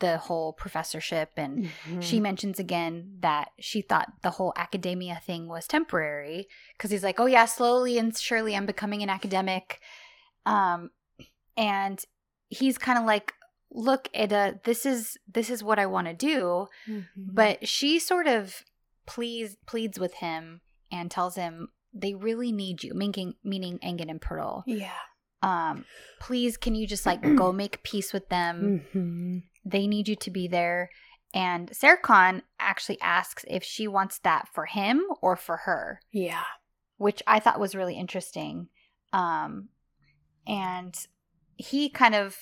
the 0.00 0.16
whole 0.18 0.52
professorship 0.52 1.30
and 1.36 1.64
Mm-hmm. 1.64 2.00
she 2.00 2.20
mentions 2.20 2.58
again 2.58 3.16
that 3.20 3.48
she 3.58 3.82
thought 3.82 4.08
the 4.22 4.30
whole 4.30 4.52
academia 4.56 5.20
thing 5.24 5.48
was 5.48 5.66
temporary 5.66 6.46
because 6.76 6.90
he's 6.90 7.02
like, 7.02 7.18
oh 7.20 7.26
yeah, 7.26 7.44
slowly 7.46 7.98
and 7.98 8.16
surely 8.16 8.54
I'm 8.56 8.66
becoming 8.66 9.02
an 9.02 9.10
academic. 9.10 9.80
Um, 10.46 10.90
and 11.56 12.02
he's 12.48 12.78
kind 12.78 12.98
of 12.98 13.04
like, 13.04 13.32
look, 13.72 14.08
Eda, 14.14 14.60
this 14.64 14.86
is 14.86 15.16
this 15.32 15.50
is 15.50 15.62
what 15.62 15.78
I 15.78 15.86
want 15.86 16.06
to 16.06 16.14
do. 16.14 16.68
Mhm. 16.88 17.04
But 17.16 17.68
she 17.68 17.98
sort 17.98 18.26
of 18.28 18.62
pleads 19.06 19.56
pleads 19.66 19.98
with 19.98 20.14
him 20.14 20.60
and 20.92 21.10
tells 21.10 21.34
him 21.36 21.68
they 22.00 22.14
really 22.14 22.52
need 22.52 22.82
you, 22.84 22.94
meaning 22.94 23.34
meaning 23.44 23.78
Engin 23.80 24.10
and 24.10 24.20
Pearl. 24.20 24.64
yeah. 24.66 24.92
Um, 25.40 25.84
please, 26.20 26.56
can 26.56 26.74
you 26.74 26.86
just 26.86 27.06
like 27.06 27.22
go 27.36 27.52
make 27.62 27.82
peace 27.84 28.12
with 28.12 28.28
them? 28.28 28.82
Mhm. 28.94 29.42
They 29.64 29.86
need 29.86 30.08
you 30.08 30.16
to 30.16 30.30
be 30.30 30.48
there. 30.48 30.90
And 31.34 31.70
Serkan 31.70 32.42
actually 32.58 33.00
asks 33.02 33.44
if 33.48 33.62
she 33.62 33.86
wants 33.86 34.18
that 34.20 34.48
for 34.52 34.64
him 34.66 35.02
or 35.20 35.36
for 35.36 35.58
her, 35.58 36.00
Yeah. 36.10 36.42
which 36.96 37.22
I 37.26 37.38
thought 37.38 37.60
was 37.60 37.74
really 37.76 37.96
interesting. 37.96 38.68
Um, 39.12 39.68
and 40.46 40.94
he 41.56 41.88
kind 41.90 42.14
of 42.14 42.36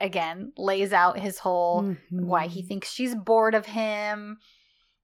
again 0.00 0.52
lays 0.56 0.92
out 0.92 1.18
his 1.18 1.38
whole 1.38 1.94
why 2.10 2.46
he 2.46 2.62
Mhm. 2.62 2.68
thinks 2.68 2.90
she's 2.90 3.14
bored 3.14 3.54
of 3.54 3.66
him 3.66 4.38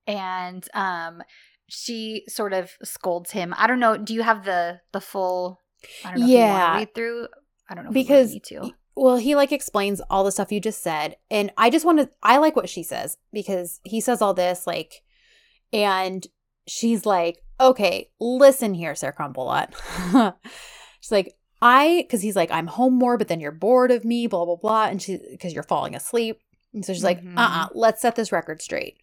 and 0.07 0.67
um 0.73 1.23
she 1.69 2.25
sort 2.29 2.53
of 2.53 2.73
scolds 2.83 3.33
him 3.33 3.55
i 3.59 3.67
don't 3.67 3.81
know 3.81 3.97
do 3.97 4.15
you 4.15 4.23
have 4.23 4.45
the 4.45 4.81
the 4.93 5.01
full 5.01 5.63
i 6.05 6.11
don't 6.11 6.21
know 6.21 6.25
if 6.27 6.31
you 6.31 6.37
Yeah. 6.39 6.53
want 6.59 6.73
to 6.75 6.79
read 6.79 6.95
through 6.95 7.29
i 7.69 7.75
don't 7.75 7.85
know 7.85 7.91
Because- 7.91 8.29
we 8.29 8.35
need 8.35 8.45
to 8.45 8.71
Well, 8.99 9.17
he 9.19 9.35
like 9.35 9.53
explains 9.53 10.01
all 10.09 10.25
the 10.25 10.33
stuff 10.33 10.51
you 10.51 10.59
just 10.59 10.83
said. 10.83 11.17
And 11.31 11.53
I 11.59 11.69
just 11.69 11.85
want 11.85 11.99
to, 11.99 12.09
I 12.23 12.39
like 12.39 12.57
what 12.57 12.71
she 12.71 12.83
says 12.83 13.19
because 13.31 13.79
he 13.85 14.01
says 14.01 14.23
all 14.23 14.33
this, 14.33 14.67
like, 14.67 15.03
and 15.71 16.27
she's 16.67 17.05
like, 17.05 17.43
okay, 17.61 18.09
listen 18.19 18.73
here, 18.73 18.95
Serkan 18.95 19.35
Bolat. 19.35 19.75
she's 21.01 21.13
like, 21.13 21.35
I, 21.61 22.05
because 22.07 22.23
he's 22.23 22.37
like, 22.37 22.51
I'm 22.51 22.69
home 22.69 22.95
more, 22.95 23.19
but 23.19 23.29
then 23.29 23.39
you're 23.39 23.53
bored 23.53 23.91
of 23.91 24.03
me, 24.03 24.27
blah, 24.29 24.47
blah, 24.47 24.57
blah. 24.57 24.87
And 24.87 25.03
she, 25.03 25.19
because 25.31 25.53
you're 25.53 25.63
falling 25.63 25.95
asleep. 25.95 26.41
And 26.73 26.83
so 26.83 26.95
she's 26.95 27.05
like, 27.05 27.21
Mhm. 27.23 27.37
uh 27.37 27.41
uh-uh, 27.43 27.65
uh, 27.65 27.69
let's 27.75 28.01
set 28.01 28.17
this 28.17 28.33
record 28.33 28.63
straight. 28.63 28.97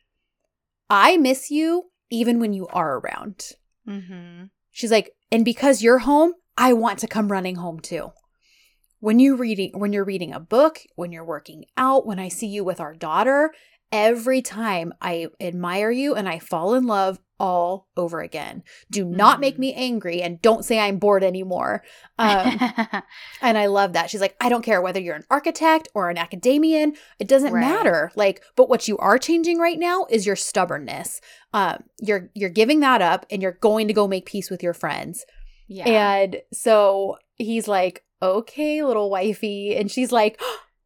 I 0.90 1.18
miss 1.18 1.52
you 1.52 1.92
even 2.14 2.40
when 2.40 2.54
you 2.54 2.68
are 2.68 3.00
around. 3.00 3.50
mm-hmm. 3.88 4.46
She's 4.72 4.92
like, 4.92 5.12
and 5.32 5.44
because 5.44 5.84
you're 5.84 6.00
home, 6.00 6.34
I 6.58 6.74
want 6.74 7.00
to 7.00 7.08
come 7.08 7.32
running 7.32 7.56
home 7.56 7.80
too. 7.80 8.12
When 9.00 9.20
you 9.20 9.36
reading 9.36 9.72
when 9.74 9.94
you're 9.94 10.06
reading 10.06 10.34
a 10.34 10.40
book, 10.40 10.80
when 10.96 11.12
you're 11.12 11.26
working 11.26 11.66
out, 11.76 12.06
when 12.06 12.20
I 12.20 12.30
see 12.30 12.48
you 12.48 12.64
with 12.64 12.80
our 12.80 12.94
daughter, 12.94 13.52
every 13.92 14.42
time 14.42 14.94
I 15.02 15.28
admire 15.40 15.92
you 15.92 16.16
and 16.16 16.30
I 16.30 16.40
fall 16.40 16.76
in 16.76 16.86
love 16.86 17.20
all 17.44 17.88
over 17.98 18.22
again. 18.22 18.64
Do 18.90 19.04
not 19.04 19.42
make 19.42 19.56
Mhm. 19.56 19.60
me 19.60 19.74
angry 19.74 20.22
and 20.22 20.42
don't 20.42 20.64
say 20.64 20.80
I'm 20.80 20.98
bored 20.98 21.24
anymore. 21.26 21.84
Um, 22.18 22.58
and 23.42 23.58
I 23.58 23.66
love 23.66 23.92
that. 23.94 24.10
She's 24.10 24.22
like, 24.22 24.36
I 24.40 24.48
don't 24.48 24.62
care 24.64 24.82
whether 24.82 25.02
you're 25.02 25.16
an 25.18 25.26
architect 25.30 25.90
or 25.94 26.10
an 26.10 26.18
academician, 26.18 26.94
it 27.20 27.28
doesn't 27.28 27.52
Right. 27.54 27.60
matter. 27.60 28.12
Like, 28.16 28.42
but 28.56 28.70
what 28.70 28.88
you 28.88 28.98
are 28.98 29.18
changing 29.18 29.58
right 29.60 29.78
now 29.78 30.06
is 30.10 30.26
your 30.26 30.38
stubbornness. 30.38 31.20
Um, 31.54 31.84
you're 32.00 32.30
you're 32.34 32.50
giving 32.50 32.80
that 32.80 33.02
up 33.02 33.26
and 33.30 33.42
you're 33.42 33.60
going 33.60 33.88
to 33.90 33.94
go 33.94 34.08
make 34.08 34.26
peace 34.26 34.50
with 34.50 34.64
your 34.64 34.74
friends. 34.74 35.26
yeah 35.68 35.86
And 35.88 36.42
so 36.54 37.18
he's 37.36 37.68
like, 37.68 38.04
okay, 38.22 38.84
little 38.84 39.10
wifey. 39.10 39.76
And 39.76 39.92
she's 39.92 40.12
like, 40.14 40.40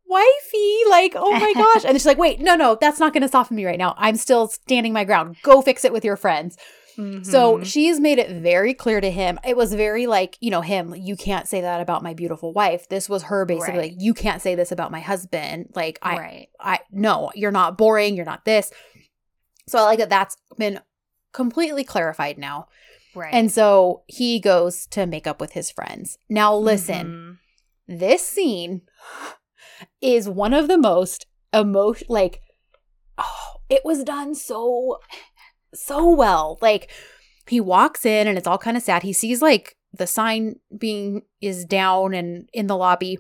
wifey, 0.10 0.78
like, 0.90 1.14
oh 1.16 1.32
my 1.32 1.54
gosh. 1.56 1.86
And 1.86 1.94
she's 1.96 2.06
like, 2.06 2.18
wait, 2.18 2.40
no, 2.40 2.56
no, 2.56 2.78
that's 2.80 3.00
not 3.00 3.14
going 3.14 3.22
to 3.24 3.28
soften 3.30 3.56
me 3.56 3.66
right 3.66 3.78
now. 3.80 3.94
I'm 3.98 4.16
still 4.16 4.48
standing 4.48 4.94
my 4.94 5.04
ground. 5.04 5.38
Go 5.44 5.62
fix 5.62 5.84
it 5.86 5.94
with 5.94 6.06
your 6.06 6.18
friends. 6.18 6.58
So 7.22 7.60
Mhm. 7.60 7.64
she's 7.66 8.00
made 8.00 8.18
it 8.18 8.32
very 8.42 8.74
clear 8.74 9.00
to 9.00 9.12
him. 9.12 9.40
It 9.46 9.56
was 9.56 9.72
very 9.72 10.08
like, 10.08 10.36
you 10.40 10.50
know, 10.50 10.62
him, 10.62 10.96
you 10.98 11.16
can't 11.16 11.48
say 11.48 11.62
that 11.62 11.80
about 11.80 12.02
my 12.02 12.16
beautiful 12.16 12.54
wife. 12.54 12.90
This 12.90 13.08
was 13.08 13.22
her 13.24 13.46
basically, 13.46 13.78
Right. 13.78 13.92
like, 13.92 14.02
you 14.02 14.16
can't 14.16 14.42
say 14.42 14.56
this 14.56 14.72
about 14.72 14.92
my 14.92 15.00
husband. 15.00 15.70
Like, 15.76 16.00
I, 16.02 16.18
right 16.18 16.48
I, 16.60 16.80
no, 16.92 17.32
you're 17.36 17.52
not 17.52 17.78
boring. 17.78 18.16
You're 18.16 18.26
not 18.26 18.46
this. 18.46 18.72
So 19.70 19.78
I 19.78 19.84
like 19.84 20.00
that 20.00 20.10
that's 20.10 20.38
been 20.58 20.80
completely 21.34 21.84
clarified 21.84 22.40
now. 22.40 22.68
right 23.14 23.32
And 23.32 23.52
so 23.52 24.02
he 24.08 24.40
goes 24.40 24.88
to 24.88 25.06
make 25.06 25.28
up 25.28 25.40
with 25.40 25.52
his 25.52 25.70
friends. 25.70 26.18
Now, 26.30 26.56
listen, 26.56 27.38
Mhm. 27.88 28.00
this 28.00 28.28
scene 28.28 28.82
is 30.02 30.28
one 30.30 30.54
of 30.54 30.68
the 30.68 30.78
most 30.78 31.26
emotion 31.54 32.08
like 32.10 32.42
oh, 33.18 33.54
it 33.70 33.82
was 33.84 34.04
done 34.04 34.36
so 34.36 35.00
so 35.74 36.10
well. 36.12 36.58
Like 36.62 36.90
he 37.48 37.60
walks 37.62 38.06
in 38.06 38.28
and 38.28 38.38
it's 38.38 38.48
all 38.48 38.58
kind 38.58 38.78
of 38.78 38.84
sad. 38.84 39.04
He 39.04 39.14
sees 39.14 39.42
like 39.42 39.76
the 39.94 40.08
sign 40.08 40.60
being 40.78 41.22
is 41.42 41.66
down 41.66 42.14
and 42.14 42.50
in 42.54 42.68
the 42.68 42.78
lobby. 42.78 43.18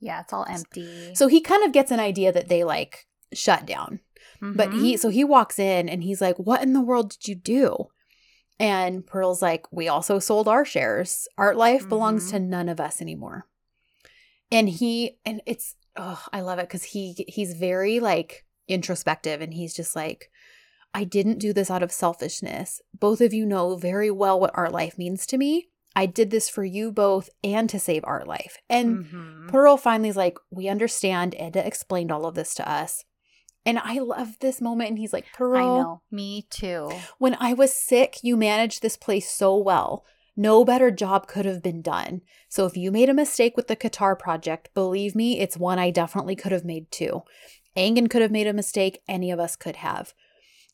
yeah 0.00 0.20
it's 0.20 0.32
all 0.32 0.46
empty 0.48 1.12
So 1.14 1.26
he 1.28 1.40
kind 1.40 1.64
of 1.64 1.72
gets 1.72 1.90
an 1.90 2.00
idea 2.00 2.30
that 2.32 2.48
they 2.48 2.64
like 2.64 3.06
shut 3.32 3.66
down. 3.66 4.00
But 4.40 4.70
Mhm. 4.70 4.80
he 4.80 4.96
so 4.96 5.08
he 5.10 5.24
walks 5.24 5.58
in 5.58 5.88
and 5.88 6.02
he's 6.02 6.20
like, 6.20 6.36
"What 6.38 6.62
in 6.62 6.72
the 6.72 6.80
world 6.80 7.10
did 7.10 7.28
you 7.28 7.34
do?" 7.34 7.88
And 8.58 9.06
Pearl's 9.06 9.42
like, 9.42 9.66
"We 9.72 9.88
also 9.88 10.18
sold 10.18 10.48
our 10.48 10.64
shares. 10.64 11.28
Art 11.38 11.56
Life 11.56 11.88
belongs 11.88 12.26
Mhm. 12.26 12.30
to 12.30 12.38
none 12.40 12.68
of 12.68 12.80
us 12.80 13.00
anymore." 13.02 13.46
And 14.50 14.68
he 14.68 15.18
and 15.24 15.42
it's 15.46 15.74
oh, 15.96 16.24
I 16.32 16.40
love 16.40 16.58
it 16.58 16.68
cuz 16.68 16.82
he 16.84 17.24
he's 17.28 17.54
very 17.54 18.00
like 18.00 18.44
introspective 18.68 19.40
and 19.40 19.54
he's 19.54 19.74
just 19.74 19.96
like, 19.96 20.30
"I 20.94 21.04
didn't 21.04 21.38
do 21.38 21.52
this 21.52 21.70
out 21.70 21.82
of 21.82 21.92
selfishness. 21.92 22.80
Both 22.98 23.20
of 23.20 23.34
you 23.34 23.44
know 23.46 23.76
very 23.76 24.10
well 24.10 24.38
what 24.38 24.52
Art 24.54 24.72
Life 24.72 24.98
means 24.98 25.26
to 25.26 25.38
me. 25.38 25.68
I 25.96 26.06
did 26.06 26.30
this 26.30 26.48
for 26.48 26.64
you 26.64 26.92
both 26.92 27.30
and 27.42 27.68
to 27.70 27.78
save 27.78 28.04
Art 28.04 28.26
Life." 28.26 28.58
And 28.68 29.04
Mhm. 29.04 29.48
Pearl 29.48 29.76
finally 29.76 30.08
is 30.08 30.16
like, 30.16 30.38
We 30.50 30.68
understand. 30.68 31.34
Eda 31.34 31.66
explained 31.66 32.12
all 32.12 32.26
of 32.26 32.34
this 32.36 32.54
to 32.54 32.68
us. 32.68 33.04
And 33.66 33.78
I 33.78 33.98
love 33.98 34.38
this 34.38 34.60
moment. 34.60 34.90
And 34.90 34.98
he's 34.98 35.12
like, 35.12 35.26
Pearl, 35.32 35.56
i 35.58 35.66
know 35.66 36.02
me 36.10 36.46
too 36.50 36.88
when 37.18 37.36
I 37.38 37.52
was 37.52 37.74
sick, 37.74 38.18
you 38.22 38.36
managed 38.36 38.80
this 38.80 38.96
place 38.96 39.30
so 39.30 39.56
well. 39.56 40.04
No 40.36 40.64
better 40.64 40.90
job 40.90 41.26
could 41.26 41.44
have 41.44 41.62
been 41.62 41.82
done. 41.82 42.22
So 42.48 42.66
if 42.66 42.76
you 42.76 42.90
made 42.90 43.08
a 43.08 43.14
mistake 43.14 43.56
with 43.56 43.68
the 43.68 43.76
Qatar 43.76 44.18
project, 44.18 44.70
believe 44.74 45.14
me, 45.14 45.40
it's 45.40 45.56
one 45.56 45.78
I 45.78 45.90
definitely 45.90 46.36
could 46.36 46.52
have 46.52 46.64
made 46.64 46.90
too. 46.90 47.22
Engin 47.76 48.10
could 48.10 48.22
have 48.22 48.30
made 48.30 48.46
a 48.46 48.52
mistake. 48.52 49.02
Any 49.08 49.30
of 49.30 49.38
us 49.38 49.56
could 49.56 49.76
have. 49.76 50.14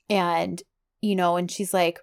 And, 0.09 0.63
you 1.01 1.17
know, 1.17 1.37
and 1.37 1.51
she's 1.51 1.75
like, 1.75 2.01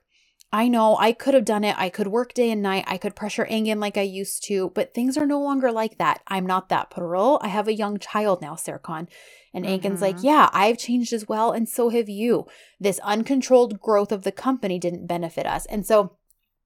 I 0.52 0.68
know 0.68 0.98
I 0.98 1.14
could 1.14 1.34
have 1.34 1.46
done 1.46 1.64
it. 1.64 1.76
I 1.80 1.90
could 1.90 2.06
work 2.06 2.36
day 2.36 2.52
and 2.52 2.62
night. 2.62 2.84
I 2.86 3.00
could 3.00 3.16
pressure 3.16 3.48
Engin 3.50 3.82
like 3.82 3.98
I 3.98 4.02
used 4.02 4.44
to, 4.44 4.72
but 4.76 4.94
things 4.94 5.18
are 5.18 5.26
no 5.26 5.42
longer 5.42 5.72
like 5.72 5.98
that. 5.98 6.22
I'm 6.28 6.46
not 6.46 6.70
that 6.70 6.92
Pearl. 6.92 7.40
I 7.42 7.48
have 7.48 7.68
a 7.68 7.74
young 7.74 7.98
child 7.98 8.40
now, 8.40 8.54
Serkan. 8.54 9.08
And 9.52 9.66
Engin's 9.66 10.02
like. 10.02 10.18
Mm-hmm. 10.18 10.28
Yeah, 10.28 10.50
I've 10.54 10.78
changed 10.78 11.12
as 11.12 11.28
well, 11.28 11.52
and 11.52 11.68
so 11.68 11.90
have 11.90 12.08
you. 12.08 12.46
This 12.80 13.00
uncontrolled 13.00 13.80
growth 13.80 14.12
of 14.12 14.24
the 14.24 14.32
company 14.32 14.78
didn't 14.78 15.08
benefit 15.08 15.48
us. 15.48 15.66
And 15.66 15.88
so 15.88 16.18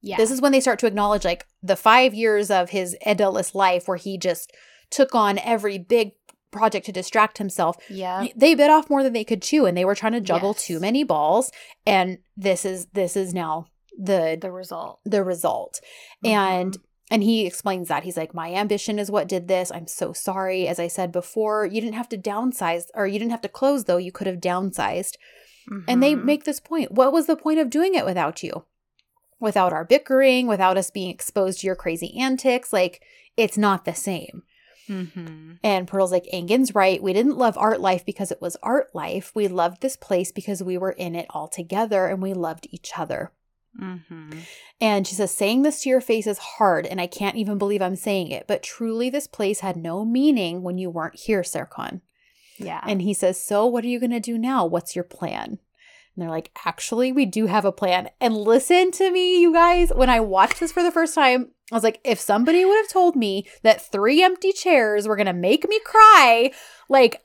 yeah 0.01 0.17
this 0.17 0.31
is 0.31 0.41
when 0.41 0.51
they 0.51 0.59
start 0.59 0.79
to 0.79 0.87
acknowledge 0.87 1.25
like 1.25 1.45
the 1.63 1.75
five 1.75 2.13
years 2.13 2.49
of 2.51 2.69
his 2.71 2.95
Edalus 3.05 3.53
life 3.55 3.87
where 3.87 3.97
he 3.97 4.17
just 4.17 4.51
took 4.89 5.13
on 5.15 5.37
every 5.39 5.77
big 5.77 6.11
project 6.49 6.85
to 6.85 6.91
distract 6.93 7.39
himself. 7.39 7.75
Yeah. 7.89 8.25
They 8.35 8.55
bit 8.55 8.69
off 8.69 8.89
more 8.89 9.03
than 9.03 9.11
they 9.13 9.25
could 9.25 9.41
chew 9.41 9.65
and 9.65 9.75
they 9.77 9.83
were 9.83 9.95
trying 9.95 10.13
to 10.13 10.21
juggle 10.21 10.51
Yes. 10.55 10.65
too 10.65 10.79
many 10.79 11.03
balls 11.03 11.51
and 11.85 12.19
this 12.37 12.63
is 12.63 12.87
this 12.93 13.17
is 13.17 13.33
now 13.33 13.65
the 13.99 14.37
The 14.39 14.49
result. 14.51 14.99
the 15.03 15.23
result. 15.25 15.81
Mm-hmm. 16.23 16.33
And 16.39 16.77
and 17.11 17.21
he 17.23 17.45
explains 17.45 17.89
that 17.89 18.03
he's 18.03 18.15
like 18.17 18.33
my 18.33 18.53
ambition 18.53 18.97
is 18.97 19.11
what 19.11 19.27
did 19.27 19.47
this. 19.49 19.71
I'm 19.73 19.87
so 19.87 20.13
sorry. 20.13 20.67
As 20.69 20.79
I 20.79 20.87
said 20.87 21.11
before, 21.11 21.65
you 21.65 21.81
didn't 21.81 21.95
have 21.95 22.09
to 22.09 22.17
downsize 22.17 22.83
or 22.95 23.07
you 23.07 23.19
didn't 23.19 23.31
have 23.31 23.41
to 23.41 23.49
close 23.49 23.83
though. 23.83 23.97
You 23.97 24.11
could 24.13 24.27
have 24.27 24.37
downsized. 24.37 25.15
And 25.87 26.01
they 26.01 26.13
Mhm. 26.15 26.23
make 26.23 26.45
this 26.45 26.61
point. 26.61 26.93
What 26.93 27.11
was 27.11 27.25
the 27.25 27.35
point 27.35 27.59
of 27.59 27.69
doing 27.69 27.93
it 27.93 28.05
without 28.05 28.41
you? 28.41 28.63
Without 29.39 29.73
our 29.73 29.85
bickering, 29.85 30.47
without 30.47 30.77
us 30.77 30.89
being 30.89 31.09
exposed 31.09 31.59
to 31.59 31.67
your 31.67 31.75
crazy 31.75 32.17
antics, 32.17 32.73
like 32.73 33.03
it's 33.35 33.57
not 33.57 33.85
the 33.85 33.93
same. 33.93 34.43
Mhm. 34.87 35.59
And 35.63 35.87
Pearl's 35.87 36.11
like, 36.11 36.25
Engin's 36.33 36.73
right. 36.73 37.03
We 37.03 37.13
didn't 37.13 37.37
love 37.37 37.57
art 37.57 37.81
life 37.81 38.05
because 38.05 38.31
it 38.31 38.41
was 38.41 38.57
art 38.63 38.95
life. 38.95 39.31
We 39.35 39.47
loved 39.47 39.81
this 39.81 39.97
place 39.97 40.31
because 40.31 40.63
we 40.63 40.77
were 40.77 40.91
in 40.91 41.13
it 41.13 41.27
all 41.29 41.47
together 41.47 42.07
and 42.07 42.21
we 42.21 42.33
loved 42.33 42.67
each 42.71 42.97
other. 42.97 43.31
Mhm. 43.79 44.39
And 44.81 45.05
she 45.05 45.13
says, 45.13 45.31
saying 45.31 45.61
this 45.61 45.81
to 45.83 45.89
your 45.89 46.01
face 46.01 46.25
is 46.25 46.37
hard, 46.39 46.87
and 46.87 46.99
I 46.99 47.05
can't 47.05 47.35
even 47.35 47.57
believe 47.59 47.81
I'm 47.81 47.95
saying 47.95 48.31
it, 48.31 48.47
but 48.47 48.63
truly 48.63 49.09
this 49.09 49.27
place 49.27 49.59
had 49.59 49.75
no 49.77 50.03
meaning 50.03 50.63
when 50.63 50.77
you 50.77 50.89
weren't 50.89 51.19
here, 51.19 51.41
Serkan. 51.41 52.01
Yeah. 52.57 52.81
And 52.87 53.01
he 53.03 53.13
says, 53.13 53.39
So 53.39 53.67
what 53.67 53.83
are 53.83 53.87
you 53.87 53.99
going 53.99 54.11
to 54.11 54.19
do 54.19 54.37
now? 54.37 54.65
What's 54.65 54.95
your 54.95 55.03
plan? 55.03 55.59
And 56.17 56.23
they're 56.23 56.31
like, 56.31 56.49
Actually, 56.65 57.11
we 57.11 57.25
do 57.25 57.45
have 57.45 57.63
a 57.63 57.71
plan. 57.71 58.09
And 58.19 58.35
listen 58.35 58.91
to 58.93 59.11
me, 59.11 59.39
you 59.39 59.53
guys. 59.53 59.91
When 59.95 60.09
I 60.09 60.19
watched 60.19 60.59
this 60.59 60.71
for 60.71 60.81
the 60.81 60.91
first 60.91 61.13
time, 61.13 61.51
I 61.71 61.75
was 61.75 61.83
like, 61.83 62.01
if 62.03 62.19
somebody 62.19 62.65
would 62.65 62.75
have 62.77 62.89
told 62.89 63.15
me 63.15 63.47
that 63.61 63.81
three 63.91 64.23
empty 64.23 64.51
chairs 64.51 65.07
were 65.07 65.15
going 65.15 65.27
to 65.27 65.33
make 65.33 65.69
me 65.69 65.79
cry, 65.85 66.51
like, 66.89 67.21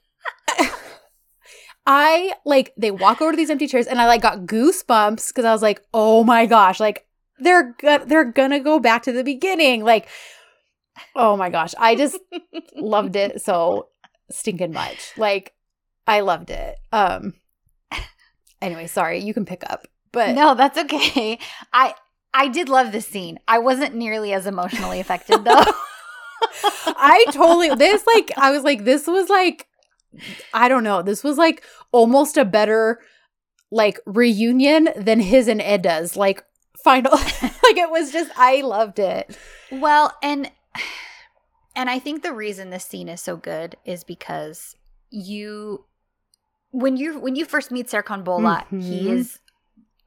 I 1.86 2.34
like 2.44 2.72
they 2.76 2.90
walk 2.90 3.20
over 3.20 3.32
to 3.32 3.36
these 3.36 3.50
empty 3.50 3.66
chairs 3.66 3.86
and 3.86 4.00
I 4.00 4.06
like 4.06 4.22
got 4.22 4.40
goosebumps 4.40 5.28
because 5.28 5.44
I 5.44 5.52
was 5.52 5.62
like, 5.62 5.82
oh 5.92 6.22
my 6.22 6.46
gosh, 6.46 6.78
like 6.78 7.06
they're 7.40 7.74
go- 7.80 8.04
they're 8.04 8.30
gonna 8.30 8.60
go 8.60 8.78
back 8.78 9.02
to 9.04 9.12
the 9.12 9.24
beginning. 9.24 9.82
Like, 9.82 10.06
oh 11.16 11.36
my 11.36 11.50
gosh, 11.50 11.74
I 11.78 11.96
just 11.96 12.18
loved 12.76 13.16
it 13.16 13.42
so 13.42 13.88
stinking 14.30 14.72
much. 14.72 15.12
Like, 15.16 15.54
I 16.06 16.20
loved 16.20 16.50
it. 16.50 16.76
Um. 16.92 17.34
Anyway, 18.62 18.86
sorry, 18.86 19.18
you 19.18 19.34
can 19.34 19.44
pick 19.44 19.62
up, 19.68 19.86
but 20.12 20.34
no, 20.34 20.54
that's 20.54 20.78
okay. 20.78 21.38
I 21.72 21.94
I 22.32 22.48
did 22.48 22.68
love 22.68 22.92
this 22.92 23.06
scene. 23.06 23.38
I 23.46 23.58
wasn't 23.58 23.94
nearly 23.94 24.32
as 24.32 24.46
emotionally 24.46 25.00
affected 25.00 25.44
though. 25.44 25.64
I 26.86 27.26
totally 27.32 27.74
this 27.74 28.06
like 28.06 28.32
I 28.38 28.50
was 28.50 28.62
like 28.62 28.84
this 28.84 29.06
was 29.06 29.28
like 29.28 29.66
I 30.54 30.68
don't 30.68 30.84
know 30.84 31.02
this 31.02 31.22
was 31.22 31.36
like 31.38 31.62
almost 31.90 32.36
a 32.36 32.44
better 32.44 33.00
like 33.70 33.98
reunion 34.06 34.88
than 34.96 35.20
his 35.20 35.48
and 35.48 35.60
Eda's 35.60 36.16
like 36.16 36.44
final 36.82 37.12
like 37.42 37.76
it 37.76 37.90
was 37.90 38.12
just 38.12 38.30
I 38.36 38.60
loved 38.60 38.98
it. 38.98 39.36
Well, 39.70 40.16
and 40.22 40.50
and 41.76 41.90
I 41.90 41.98
think 41.98 42.22
the 42.22 42.32
reason 42.32 42.70
this 42.70 42.84
scene 42.84 43.08
is 43.08 43.20
so 43.20 43.36
good 43.36 43.76
is 43.84 44.04
because 44.04 44.76
you 45.10 45.86
when 46.72 46.96
you 46.96 47.18
when 47.20 47.36
you 47.36 47.44
first 47.44 47.70
meet 47.70 47.86
Serkan 47.86 48.24
Bolat, 48.24 48.66
he 48.70 49.06
Mhm. 49.06 49.12
is 49.18 49.38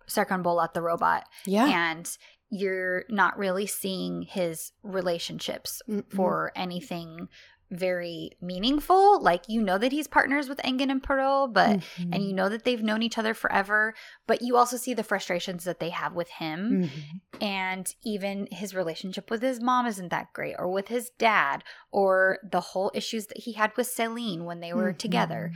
Serkan 0.08 0.44
Bolat 0.44 0.74
the 0.74 0.82
robot 0.82 1.24
Yeah. 1.46 1.66
and 1.66 2.18
you're 2.50 3.06
not 3.10 3.38
really 3.38 3.66
seeing 3.68 4.22
his 4.24 4.72
relationships 4.84 5.82
for 6.10 6.52
anything 6.56 7.28
very 7.72 8.30
meaningful. 8.40 9.20
Like 9.20 9.46
you 9.50 9.60
know 9.62 9.80
that 9.80 9.92
he's 9.92 10.08
partners 10.08 10.48
with 10.48 10.60
Engin 10.60 10.92
and 10.92 11.02
Pearl, 11.02 11.48
but 11.48 11.78
Mm-hmm. 11.80 12.14
and 12.14 12.24
you 12.24 12.32
know 12.34 12.48
that 12.48 12.64
they've 12.64 12.84
known 12.84 13.02
each 13.02 13.18
other 13.18 13.34
forever, 13.34 13.96
but 14.28 14.44
you 14.44 14.56
also 14.56 14.78
see 14.78 14.94
the 14.94 15.04
frustrations 15.04 15.64
that 15.64 15.80
they 15.80 15.90
have 15.90 16.14
with 16.14 16.30
him 16.30 16.84
Mhm. 16.84 17.42
and 17.42 17.96
even 18.04 18.48
his 18.52 18.76
relationship 18.76 19.32
with 19.32 19.42
his 19.42 19.60
mom 19.60 19.88
isn't 19.88 20.10
that 20.10 20.32
great 20.34 20.56
or 20.60 20.70
with 20.72 20.90
his 20.90 21.10
dad 21.18 21.64
or 21.92 22.38
the 22.44 22.62
whole 22.62 22.92
issues 22.94 23.26
that 23.28 23.40
he 23.40 23.54
had 23.54 23.76
with 23.76 23.88
Selin 23.88 24.44
when 24.46 24.60
they 24.60 24.72
were 24.74 24.94
together. 24.94 25.52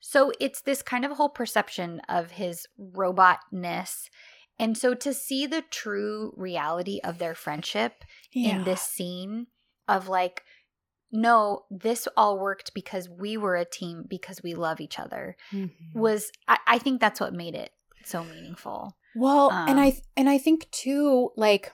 So 0.00 0.32
it's 0.40 0.60
this 0.62 0.82
kind 0.82 1.04
of 1.04 1.12
whole 1.12 1.28
perception 1.28 2.00
of 2.08 2.32
his 2.32 2.66
robotness. 2.78 4.08
And 4.58 4.76
so 4.76 4.94
to 4.94 5.14
see 5.14 5.46
the 5.46 5.62
true 5.62 6.32
reality 6.36 7.00
of 7.04 7.18
their 7.18 7.34
friendship 7.34 8.04
Yeah. 8.32 8.58
in 8.58 8.64
this 8.64 8.82
scene 8.82 9.46
of 9.86 10.08
like, 10.08 10.44
no, 11.10 11.64
this 11.70 12.06
all 12.16 12.38
worked 12.38 12.74
because 12.74 13.08
we 13.08 13.36
were 13.36 13.56
a 13.56 13.64
team 13.64 14.04
because 14.08 14.42
we 14.42 14.54
love 14.54 14.80
each 14.80 14.98
other 14.98 15.36
Mhm. 15.52 15.70
was, 15.94 16.30
I, 16.46 16.58
I 16.66 16.78
think 16.78 17.00
that's 17.00 17.20
what 17.20 17.32
made 17.32 17.54
it 17.54 17.72
so 18.04 18.22
meaningful. 18.24 18.96
Well, 19.14 19.50
and 19.50 19.70
Um, 19.70 19.78
I 19.78 20.00
and 20.16 20.28
I 20.28 20.38
think 20.38 20.70
too, 20.70 21.30
like, 21.36 21.72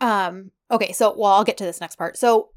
um, 0.00 0.50
okay, 0.70 0.92
so 0.92 1.14
well, 1.16 1.32
I'll 1.32 1.44
get 1.44 1.56
to 1.58 1.64
this 1.64 1.80
next 1.80 1.96
part. 1.96 2.16
So 2.16 2.50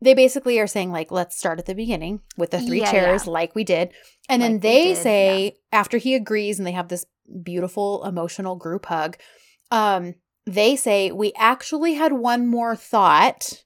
they 0.00 0.14
basically 0.14 0.58
are 0.60 0.66
saying 0.66 0.92
like, 0.92 1.10
let's 1.10 1.36
start 1.36 1.58
at 1.58 1.66
the 1.66 1.74
beginning 1.74 2.20
with 2.36 2.50
the 2.50 2.60
three 2.60 2.80
Yeah, 2.80 2.90
chairs, 2.90 3.26
yeah. 3.26 3.32
like 3.32 3.54
we 3.54 3.64
did, 3.64 3.90
and 4.28 4.42
then 4.42 4.52
Like 4.54 4.62
we 4.62 4.68
they 4.68 4.84
did, 4.94 4.96
say 5.02 5.56
after 5.72 5.98
he 5.98 6.14
agrees, 6.14 6.58
and 6.58 6.66
they 6.66 6.72
have 6.72 6.88
this 6.88 7.06
beautiful 7.42 8.04
emotional 8.04 8.56
group 8.56 8.86
hug. 8.86 9.16
Um, 9.70 10.14
they 10.44 10.76
say 10.76 11.10
we 11.10 11.32
actually 11.36 11.94
had 11.94 12.12
one 12.12 12.46
more 12.46 12.76
thought. 12.76 13.64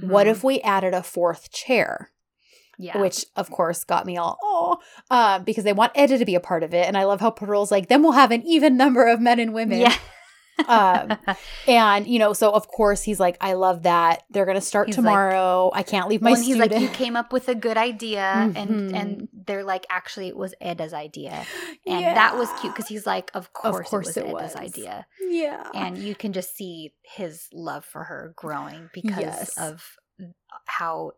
What 0.00 0.26
Mhm. 0.26 0.30
if 0.30 0.44
we 0.44 0.60
added 0.62 0.94
a 0.94 1.02
fourth 1.02 1.50
chair? 1.52 2.10
yeah. 2.78 2.98
which 2.98 3.26
of 3.36 3.48
course 3.50 3.84
got 3.84 4.06
me 4.06 4.16
all 4.16 4.38
oh 4.42 4.78
uh, 5.10 5.38
because 5.40 5.62
they 5.62 5.74
want 5.74 5.92
Eda 5.96 6.18
to 6.18 6.24
be 6.24 6.34
a 6.34 6.40
part 6.40 6.62
of 6.62 6.72
it, 6.74 6.86
and 6.88 6.96
I 6.96 7.04
love 7.04 7.20
how 7.20 7.30
Pearl's 7.30 7.70
like, 7.70 7.88
then 7.88 8.02
we'll 8.02 8.12
have 8.12 8.30
an 8.32 8.42
even 8.46 8.76
number 8.76 9.06
of 9.06 9.20
men 9.20 9.38
and 9.38 9.52
women. 9.52 9.78
Yeah. 9.80 9.94
Um, 10.68 11.16
and 11.68 12.06
you 12.06 12.18
know, 12.18 12.32
so 12.32 12.50
of 12.52 12.68
course 12.68 13.02
he's 13.02 13.18
like, 13.20 13.36
I 13.40 13.54
love 13.54 13.82
that. 13.82 14.24
They're 14.30 14.46
gonna 14.46 14.60
start 14.60 14.88
He's 14.88 14.96
like- 14.96 15.04
tomorrow. 15.04 15.70
I 15.74 15.82
can't 15.82 16.08
leave 16.08 16.22
my 16.22 16.32
when 16.32 16.42
he's 16.42 16.56
like, 16.56 16.72
you 16.78 16.88
came 16.88 17.16
up 17.16 17.32
with 17.32 17.48
a 17.48 17.54
good 17.54 17.76
idea, 17.76 18.20
Mhm. 18.22 18.56
and 18.56 18.96
and 18.96 19.28
they're 19.32 19.64
like, 19.64 19.86
actually, 19.90 20.28
it 20.28 20.36
was 20.36 20.54
Eda's 20.60 20.92
idea, 20.94 21.44
and 21.86 22.04
that 22.04 22.36
was 22.36 22.48
cute 22.60 22.74
because 22.74 22.88
he's 22.88 23.06
like, 23.06 23.30
of 23.34 23.52
course, 23.52 23.88
course 23.88 24.16
it 24.16 24.26
it 24.26 24.28
was 24.28 24.54
Eda's 24.54 24.54
was. 24.54 24.70
idea, 24.78 25.06
yeah, 25.20 25.68
and 25.74 25.98
you 25.98 26.14
can 26.14 26.32
just 26.32 26.56
see 26.56 26.92
his 27.02 27.48
love 27.52 27.84
for 27.84 28.04
her 28.04 28.32
growing 28.36 28.90
because 28.92 29.18
Yes. 29.20 29.58
of 29.58 29.96
how 30.66 31.12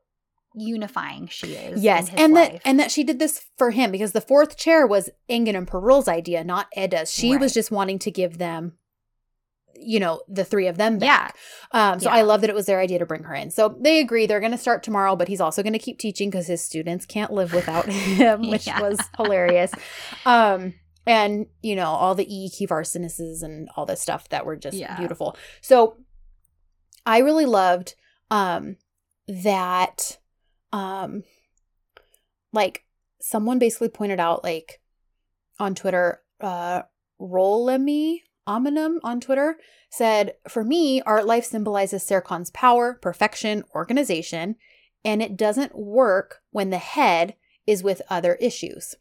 unifying 0.57 1.27
she 1.29 1.55
is. 1.55 1.83
yes, 1.83 2.09
in 2.09 2.13
his 2.13 2.21
and 2.25 2.37
that 2.37 2.61
and 2.65 2.79
that 2.81 2.91
she 2.91 3.03
did 3.05 3.19
this 3.19 3.45
for 3.59 3.71
him 3.71 3.91
because 3.91 4.13
the 4.13 4.21
fourth 4.21 4.57
chair 4.57 4.87
was 4.87 5.11
Engin 5.29 5.57
and 5.57 5.67
Pearl's 5.67 6.07
idea, 6.09 6.45
not 6.45 6.69
Eda's. 6.77 7.13
She 7.13 7.37
was 7.37 7.53
just 7.53 7.71
wanting 7.71 7.99
to 8.01 8.11
give 8.11 8.39
them. 8.39 8.75
You 9.81 10.01
know, 10.01 10.23
the 10.29 10.45
three 10.45 10.67
of 10.67 10.77
them 10.77 10.99
yeah. 11.03 11.31
Um, 11.73 12.01
so 12.01 12.09
Yeah. 12.09 12.17
I 12.17 12.23
love 12.23 12.41
that 12.43 12.51
it 12.51 12.57
was 12.57 12.67
their 12.67 12.81
idea 12.81 12.99
to 12.99 13.07
bring 13.07 13.23
her 13.25 13.35
in. 13.35 13.51
So 13.51 13.77
they 13.81 14.01
agree 14.01 14.27
they're 14.27 14.41
going 14.41 14.53
to 14.53 14.59
start 14.59 14.83
tomorrow, 14.83 15.17
but 15.17 15.29
he's 15.29 15.41
also 15.41 15.63
going 15.63 15.73
to 15.73 15.79
keep 15.79 15.99
teaching 15.99 16.31
because 16.31 16.47
his 16.47 16.63
students 16.63 17.07
can't 17.07 17.33
live 17.33 17.53
without 17.53 17.89
him, 17.91 18.49
which 18.51 18.67
Yeah. 18.67 18.81
was 18.81 19.01
hilarious. 19.17 19.73
Um, 20.27 20.75
and 21.07 21.47
you 21.63 21.77
know 21.77 21.87
all 21.89 22.15
the 22.15 22.27
E 22.35 22.49
key 22.51 22.67
varsinuses 22.67 23.43
and 23.43 23.69
all 23.77 23.85
this 23.87 24.01
stuff 24.01 24.29
that 24.31 24.47
were 24.47 24.57
just 24.57 24.77
Yeah. 24.77 24.97
beautiful. 24.97 25.37
So 25.61 25.97
I 27.07 27.19
really 27.19 27.47
loved 27.47 27.95
um, 28.31 28.77
that. 29.29 30.19
Um, 30.73 31.23
like 32.53 32.85
someone 33.21 33.59
basically 33.59 33.89
pointed 33.89 34.21
out, 34.21 34.43
like 34.45 34.81
on 35.59 35.75
Twitter, 35.75 36.23
uh, 36.41 36.83
Rolemi 37.21 38.21
Aminum 38.47 38.99
on 39.03 39.21
Twitter 39.21 39.59
said, 39.91 40.35
For 40.49 40.65
me, 40.65 41.01
art 41.03 41.27
life 41.27 41.45
symbolizes 41.45 42.05
Serkan's 42.05 42.51
power, 42.51 42.99
perfection, 43.01 43.65
organization, 43.75 44.57
and 45.05 45.23
it 45.23 45.37
doesn't 45.37 45.79
work 45.79 46.43
when 46.51 46.71
the 46.71 46.79
head 46.79 47.35
is 47.67 47.83
with 47.83 48.03
other 48.11 48.35
issues, 48.35 48.95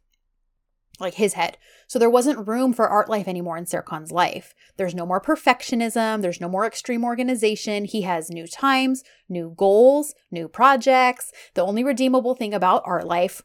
like 1.00 1.16
his 1.16 1.34
head. 1.34 1.58
So 1.88 2.00
there 2.00 2.10
wasn't 2.10 2.48
room 2.48 2.74
for 2.74 2.88
art 2.88 3.10
life 3.10 3.28
anymore 3.28 3.58
in 3.58 3.66
Serkan's 3.66 4.12
life. 4.12 4.54
There's 4.78 4.96
no 4.96 5.06
more 5.06 5.22
perfectionism, 5.22 6.22
there's 6.22 6.42
no 6.42 6.50
more 6.50 6.66
extreme 6.66 7.04
organization. 7.04 7.86
He 7.86 8.02
has 8.02 8.30
new 8.30 8.48
times, 8.48 9.04
new 9.28 9.54
goals, 9.58 10.14
new 10.32 10.48
projects. 10.48 11.32
The 11.54 11.64
only 11.64 11.84
redeemable 11.84 12.36
thing 12.36 12.54
about 12.54 12.84
art 12.86 13.06
life 13.06 13.42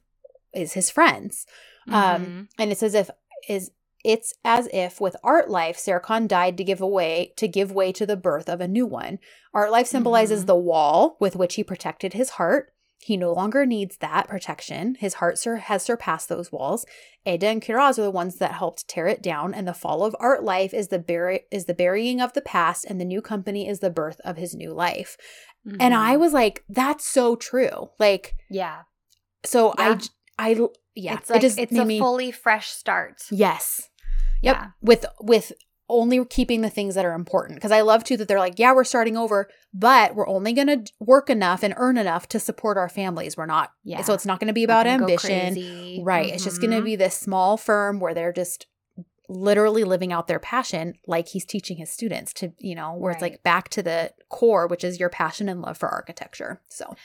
is 0.55 0.75
his 0.75 0.91
friends. 0.91 1.47
Mhm. 1.89 1.93
Um, 1.93 2.49
and 2.59 2.71
it's 2.71 2.83
as 2.83 2.95
if 2.95 3.11
is 3.49 3.71
it's 4.13 4.33
as 4.45 4.69
if 4.73 5.01
with 5.01 5.17
art 5.23 5.51
life, 5.51 5.77
Serkan 5.77 6.27
died 6.27 6.57
to 6.57 6.65
give 6.65 6.81
away 6.81 7.33
to 7.37 7.47
give 7.47 7.71
way 7.73 7.93
to 7.93 8.07
the 8.07 8.17
birth 8.17 8.49
of 8.49 8.61
a 8.61 8.67
new 8.77 8.87
one. 8.87 9.19
Art 9.53 9.71
life 9.71 9.87
symbolizes 9.87 10.43
Mhm. 10.45 10.47
the 10.47 10.57
wall 10.71 11.17
with 11.21 11.37
which 11.37 11.55
he 11.57 11.63
protected 11.65 12.13
his 12.15 12.31
heart. 12.31 12.73
He 13.01 13.17
no 13.17 13.33
longer 13.33 13.65
needs 13.67 13.99
that 13.99 14.27
protection. 14.29 14.97
His 14.99 15.15
heart 15.15 15.39
sur- 15.39 15.57
has 15.71 15.83
surpassed 15.83 16.29
those 16.29 16.51
walls. 16.51 16.85
Eda 17.25 17.47
and 17.49 17.63
Kiraz 17.63 17.99
are 17.99 18.03
the 18.03 18.11
ones 18.11 18.37
that 18.39 18.53
helped 18.53 18.89
tear 18.89 19.07
it 19.07 19.23
down, 19.23 19.55
and 19.55 19.69
the 19.69 19.75
fall 19.83 20.03
of 20.05 20.17
art 20.19 20.43
life 20.43 20.73
is 20.75 20.89
the 20.89 20.99
bur- 20.99 21.41
is 21.51 21.67
the 21.67 21.75
burying 21.75 22.21
of 22.21 22.33
the 22.33 22.41
past, 22.41 22.85
and 22.89 23.01
the 23.01 23.05
new 23.05 23.23
company 23.23 23.69
is 23.69 23.79
the 23.81 23.91
birth 23.91 24.21
of 24.25 24.37
his 24.39 24.55
new 24.55 24.73
life. 24.73 25.17
And 25.65 25.93
Mhm. 25.93 25.99
I 25.99 26.17
was 26.17 26.33
like, 26.33 26.65
that's 26.69 27.05
so 27.07 27.37
true. 27.37 27.91
Like, 27.99 28.35
yeah, 28.51 28.83
so 29.45 29.75
I 29.77 29.91
Yeah. 29.91 29.99
I 30.41 30.55
l- 30.55 30.73
yeah, 30.95 31.15
it's 31.19 31.31
like 31.31 31.39
it 31.39 31.43
just 31.43 31.59
it's 31.59 31.77
a 31.77 31.85
me 31.85 31.99
fully 31.99 32.31
fresh 32.31 32.69
start. 32.71 33.23
yes. 33.31 33.89
Yep. 34.43 34.57
Yeah. 34.57 34.67
With 34.83 35.05
with 35.21 35.53
only 35.91 36.23
keeping 36.27 36.61
the 36.61 36.69
things 36.69 36.95
that 36.95 37.07
are 37.07 37.15
important 37.15 37.57
because 37.57 37.73
I 37.73 37.81
love 37.81 38.05
too 38.05 38.19
that 38.19 38.29
they're 38.29 38.39
like, 38.39 38.59
yeah, 38.59 38.75
we're 38.75 38.85
starting 38.85 39.17
over, 39.17 39.49
but 39.73 40.15
we're 40.15 40.29
only 40.29 40.53
going 40.53 40.67
to 40.67 40.93
work 41.01 41.31
enough 41.31 41.63
and 41.63 41.73
earn 41.79 41.97
enough 41.97 42.29
to 42.29 42.39
support 42.39 42.77
our 42.77 42.91
families. 42.91 43.39
We're 43.39 43.47
not 43.47 43.73
Yeah. 43.85 44.03
so 44.03 44.13
it's 44.13 44.27
not 44.27 44.39
going 44.39 44.49
to 44.49 44.53
be 44.53 44.65
about 44.65 44.87
ambition. 44.87 46.05
Right. 46.05 46.31
It's 46.33 46.45
just 46.45 46.61
going 46.61 46.73
to 46.73 46.83
Mhm. 46.83 46.85
be 46.85 46.97
this 46.97 47.15
small 47.15 47.57
firm 47.57 48.01
where 48.01 48.13
they're 48.13 48.35
just 48.35 48.67
literally 49.29 49.85
living 49.85 50.13
out 50.13 50.27
their 50.27 50.39
passion 50.41 50.95
like 51.07 51.29
he's 51.29 51.45
teaching 51.45 51.77
his 51.77 51.91
students 51.93 52.33
to, 52.35 52.53
you 52.59 52.75
know, 52.75 52.95
where 52.95 53.13
it's 53.13 53.23
like 53.23 53.43
back 53.43 53.69
to 53.71 53.83
the 53.83 54.13
core, 54.31 54.67
which 54.67 54.85
is 54.85 54.99
your 54.99 55.11
passion 55.11 55.49
and 55.49 55.61
love 55.63 55.77
for 55.79 55.89
architecture. 55.89 56.63
So, 56.69 56.99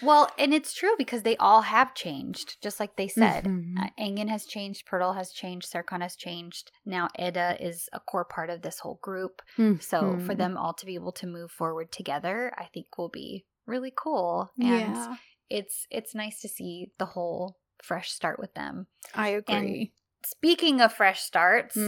Well, 0.00 0.30
and 0.38 0.54
it's 0.54 0.72
true 0.72 0.94
because 0.96 1.22
they 1.22 1.36
all 1.36 1.62
have 1.62 1.94
changed, 1.94 2.62
just 2.62 2.80
like 2.80 2.96
they 2.96 3.08
said. 3.08 3.48
Mhm. 3.48 3.76
Uh, 3.78 3.88
Engin 3.98 4.28
has 4.30 4.46
changed, 4.46 4.86
Pearl 4.86 5.12
has 5.12 5.32
changed, 5.32 5.70
Serkan 5.70 6.00
has 6.00 6.16
changed. 6.16 6.72
Now 6.86 7.08
Eda 7.18 7.56
is 7.60 7.88
a 7.92 8.00
core 8.00 8.24
part 8.24 8.48
of 8.48 8.62
this 8.62 8.78
whole 8.78 8.98
group. 9.02 9.42
So 9.78 10.18
for 10.18 10.34
Mhm. 10.34 10.38
them 10.38 10.56
all 10.56 10.72
to 10.74 10.86
be 10.86 10.94
able 10.94 11.12
to 11.12 11.26
move 11.26 11.50
forward 11.50 11.92
together, 11.92 12.52
I 12.56 12.66
think 12.66 12.96
will 12.96 13.10
be 13.10 13.44
really 13.66 13.92
cool. 13.94 14.50
And 14.62 14.96
yeah, 14.96 15.16
it's 15.50 15.86
it's 15.90 16.14
nice 16.14 16.40
to 16.40 16.48
see 16.48 16.92
the 16.98 17.06
whole 17.06 17.58
fresh 17.82 18.10
start 18.12 18.38
with 18.38 18.54
them. 18.54 18.86
I 19.14 19.30
agree. 19.30 19.92
Speaking 20.24 20.80
of 20.80 20.92
fresh 20.92 21.20
starts, 21.22 21.74
so 21.74 21.80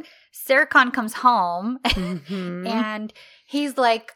Mhm. 0.00 0.04
Serkan 0.32 0.92
comes 0.92 1.14
home 1.14 1.78
Mhm. 1.84 2.66
and 2.66 3.12
he's 3.46 3.76
like, 3.78 4.12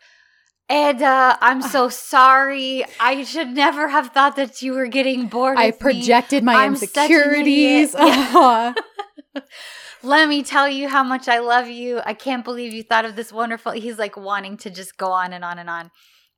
Eda, 0.70 1.38
I'm 1.40 1.62
so 1.62 1.88
sorry. 2.12 2.84
I 2.98 3.22
should 3.22 3.50
never 3.50 3.88
have 3.88 4.08
thought 4.08 4.34
that 4.36 4.62
you 4.62 4.72
were 4.72 4.88
getting 4.88 5.28
bored. 5.28 5.58
I 5.58 5.66
with 5.66 5.76
me. 5.76 5.80
projected 5.80 6.42
my 6.42 6.54
I'm 6.64 6.72
insecurities. 6.74 7.94
Yeah. 7.94 8.04
Uh-huh. 8.36 8.74
Let 10.02 10.28
me 10.28 10.42
tell 10.42 10.68
you 10.68 10.88
how 10.88 11.02
much 11.02 11.28
I 11.28 11.38
love 11.38 11.68
you. 11.68 12.00
I 12.04 12.14
can't 12.14 12.44
believe 12.44 12.72
you 12.72 12.82
thought 12.82 13.04
of 13.04 13.16
this 13.16 13.32
wonderful. 13.32 13.72
He's 13.72 13.98
like 13.98 14.16
wanting 14.16 14.56
to 14.58 14.70
just 14.70 14.96
go 14.96 15.10
on 15.12 15.32
and 15.32 15.44
on 15.44 15.58
and 15.58 15.68
on. 15.70 15.90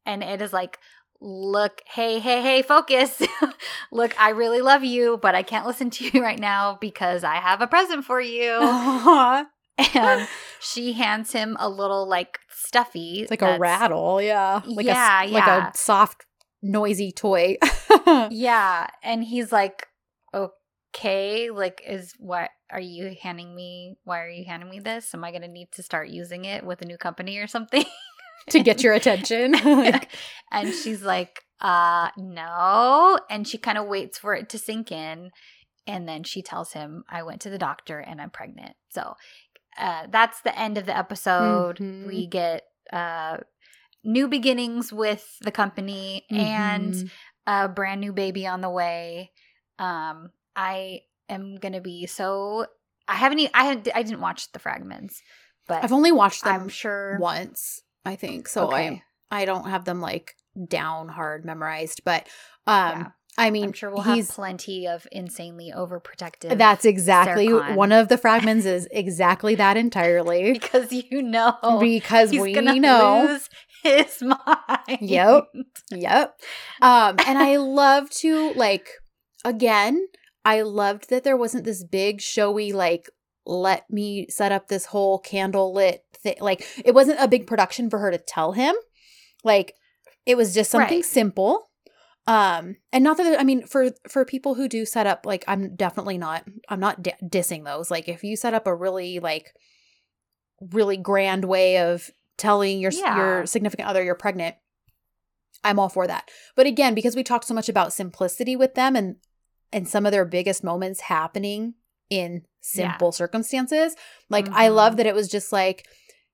And 0.06 0.22
Eda's 0.24 0.52
like, 0.52 0.78
look, 1.20 1.82
hey, 1.86 2.18
hey, 2.18 2.42
hey, 2.42 2.62
focus. 2.62 3.20
look, 3.92 4.20
I 4.20 4.30
really 4.30 4.60
love 4.60 4.84
you, 4.84 5.18
but 5.20 5.34
I 5.34 5.42
can't 5.42 5.66
listen 5.66 5.90
to 5.90 6.04
you 6.12 6.22
right 6.22 6.38
now 6.38 6.78
because 6.80 7.24
I 7.24 7.36
have 7.36 7.60
a 7.60 7.66
present 7.66 8.04
for 8.04 8.20
you. 8.20 8.58
And 9.94 10.26
she 10.60 10.92
hands 10.92 11.30
him 11.30 11.56
a 11.60 11.68
little 11.68 12.08
like 12.08 12.40
stuffy. 12.50 13.20
It's 13.20 13.30
like 13.30 13.42
a 13.42 13.58
rattle, 13.58 14.20
yeah. 14.20 14.60
Like 14.66 14.86
a, 14.86 14.88
Yeah, 14.88 15.26
like 15.30 15.46
a 15.46 15.72
soft, 15.76 16.26
noisy 16.62 17.12
toy. 17.12 17.58
Yeah. 18.30 18.88
And 19.04 19.22
he's 19.22 19.52
like, 19.52 19.86
okay, 20.34 21.50
like, 21.50 21.82
is 21.86 22.14
what 22.18 22.50
are 22.70 22.80
you 22.80 23.14
handing 23.22 23.54
me? 23.54 23.98
Why 24.02 24.22
are 24.22 24.28
you 24.28 24.44
handing 24.44 24.68
me 24.68 24.80
this? 24.80 25.14
Am 25.14 25.22
I 25.22 25.30
going 25.30 25.42
to 25.42 25.48
need 25.48 25.70
to 25.72 25.82
start 25.82 26.08
using 26.08 26.44
it 26.44 26.64
with 26.64 26.82
a 26.82 26.84
new 26.84 26.98
company 26.98 27.38
or 27.38 27.46
something? 27.46 27.84
to 28.52 28.60
get 28.62 28.82
your 28.82 28.94
attention. 28.94 29.52
Like, 29.64 30.08
and 30.50 30.72
she's 30.74 31.02
like, 31.02 31.42
uh, 31.60 32.08
no. 32.16 33.18
And 33.30 33.46
she 33.46 33.58
kind 33.58 33.78
of 33.78 33.86
waits 33.86 34.18
for 34.18 34.34
it 34.34 34.48
to 34.50 34.58
sink 34.58 34.90
in. 34.92 35.30
And 35.86 36.08
then 36.08 36.22
she 36.24 36.42
tells 36.42 36.72
him, 36.72 37.04
I 37.08 37.22
went 37.22 37.40
to 37.42 37.50
the 37.50 37.58
doctor 37.58 37.98
and 37.98 38.20
I'm 38.20 38.30
pregnant. 38.30 38.76
So 38.90 39.14
uh, 39.78 40.06
that's 40.10 40.40
the 40.42 40.58
end 40.58 40.76
of 40.78 40.86
the 40.86 40.96
episode. 40.96 41.78
Mhm. 41.78 42.06
We 42.06 42.26
get 42.26 42.62
uh, 42.92 43.38
new 44.04 44.28
beginnings 44.28 44.92
with 44.92 45.26
the 45.42 45.50
company 45.52 46.24
and 46.30 46.94
Mhm. 46.94 47.10
a 47.46 47.68
brand 47.68 48.00
new 48.00 48.12
baby 48.12 48.46
on 48.46 48.60
the 48.60 48.70
way. 48.70 49.32
Um, 49.78 50.30
I 50.56 51.02
am 51.28 51.56
gonna 51.56 51.80
be 51.80 52.06
so. 52.06 52.66
I 53.06 53.14
haven't. 53.14 53.38
e- 53.38 53.50
I 53.54 53.64
had. 53.64 53.88
I 53.94 54.02
didn't 54.02 54.20
watch 54.20 54.50
the 54.52 54.58
fragments, 54.58 55.22
but 55.66 55.84
I've 55.84 55.92
only 55.92 56.12
watched 56.12 56.44
them 56.44 56.62
I'm 56.62 56.68
sure. 56.68 57.16
once, 57.20 57.82
I 58.04 58.16
think. 58.16 58.48
So 58.48 58.66
Okay. 58.68 59.02
I 59.30 59.42
I 59.42 59.44
don't 59.44 59.68
have 59.68 59.84
them 59.84 60.00
like 60.00 60.34
down 60.68 61.08
hard 61.08 61.44
memorized, 61.44 62.02
but 62.04 62.26
um 62.66 62.90
Yeah. 63.00 63.06
I 63.36 63.50
mean 63.50 63.64
I'm 63.66 63.72
sure 63.72 63.90
we'll 63.90 64.02
have 64.02 64.16
he's 64.16 64.30
plenty 64.32 64.88
of 64.88 65.06
insanely 65.12 65.72
overprotective. 65.76 66.58
that's 66.58 66.84
exactly 66.84 67.48
Serkan. 67.48 67.76
one 67.76 67.92
of 67.92 68.08
the 68.08 68.18
fragments 68.18 68.66
is 68.66 68.88
exactly 68.90 69.54
that 69.56 69.76
entirely 69.76 70.52
because 70.54 70.92
you 70.92 71.22
know 71.22 71.54
because 71.80 72.30
we 72.32 72.52
know 72.54 73.38
his 73.84 74.22
mind. 74.22 74.98
Yep. 75.00 75.44
Yep. 75.92 76.40
Um, 76.82 77.16
and 77.26 77.38
I 77.38 77.56
love 77.58 78.10
to 78.22 78.52
like 78.54 78.88
again, 79.44 80.08
I 80.44 80.62
loved 80.62 81.10
that 81.10 81.22
there 81.22 81.36
wasn't 81.36 81.64
this 81.64 81.84
big 81.84 82.20
showy 82.20 82.72
like 82.72 83.08
let 83.48 83.88
me 83.90 84.26
set 84.28 84.52
up 84.52 84.68
this 84.68 84.84
whole 84.86 85.18
candle 85.18 85.72
lit 85.72 86.04
thing. 86.14 86.36
Like 86.40 86.64
it 86.84 86.94
wasn't 86.94 87.18
a 87.20 87.26
big 87.26 87.46
production 87.46 87.88
for 87.90 87.98
her 87.98 88.10
to 88.10 88.18
tell 88.18 88.52
him. 88.52 88.74
Like 89.42 89.74
it 90.26 90.36
was 90.36 90.54
just 90.54 90.70
something 90.70 90.98
Right. 90.98 91.04
simple. 91.04 91.70
Um, 92.26 92.76
and 92.92 93.02
not 93.02 93.16
that 93.16 93.40
I 93.40 93.44
mean 93.44 93.66
for 93.66 93.90
for 94.06 94.26
people 94.26 94.54
who 94.54 94.68
do 94.68 94.84
set 94.84 95.06
up 95.06 95.24
like 95.24 95.44
I'm 95.48 95.74
definitely 95.76 96.18
not 96.18 96.44
I'm 96.68 96.78
not 96.80 97.02
di- 97.02 97.16
dissing 97.24 97.64
those. 97.64 97.90
Like 97.90 98.06
if 98.06 98.22
you 98.22 98.36
set 98.36 98.52
up 98.52 98.66
a 98.66 98.74
really 98.74 99.18
like 99.18 99.54
really 100.60 100.98
grand 100.98 101.44
way 101.46 101.78
of 101.78 102.10
telling 102.36 102.80
your 102.80 102.92
Yeah. 102.92 103.16
your 103.16 103.46
significant 103.46 103.88
other 103.88 104.04
you're 104.04 104.14
pregnant, 104.14 104.56
I'm 105.64 105.78
all 105.78 105.88
for 105.88 106.06
that. 106.06 106.28
But 106.54 106.66
again, 106.66 106.94
because 106.94 107.16
we 107.16 107.22
talked 107.22 107.46
so 107.46 107.54
much 107.54 107.70
about 107.70 107.94
simplicity 107.94 108.56
with 108.56 108.74
them 108.74 108.94
and 108.94 109.16
and 109.72 109.88
some 109.88 110.04
of 110.04 110.12
their 110.12 110.24
biggest 110.26 110.62
moments 110.62 111.00
happening 111.02 111.74
in 112.10 112.42
simple 112.60 113.12
circumstances, 113.12 113.94
like 114.28 114.48
I 114.52 114.68
Mhm. 114.68 114.74
love 114.74 114.96
that 114.96 115.06
it 115.06 115.14
was 115.14 115.28
just 115.28 115.52
like 115.52 115.86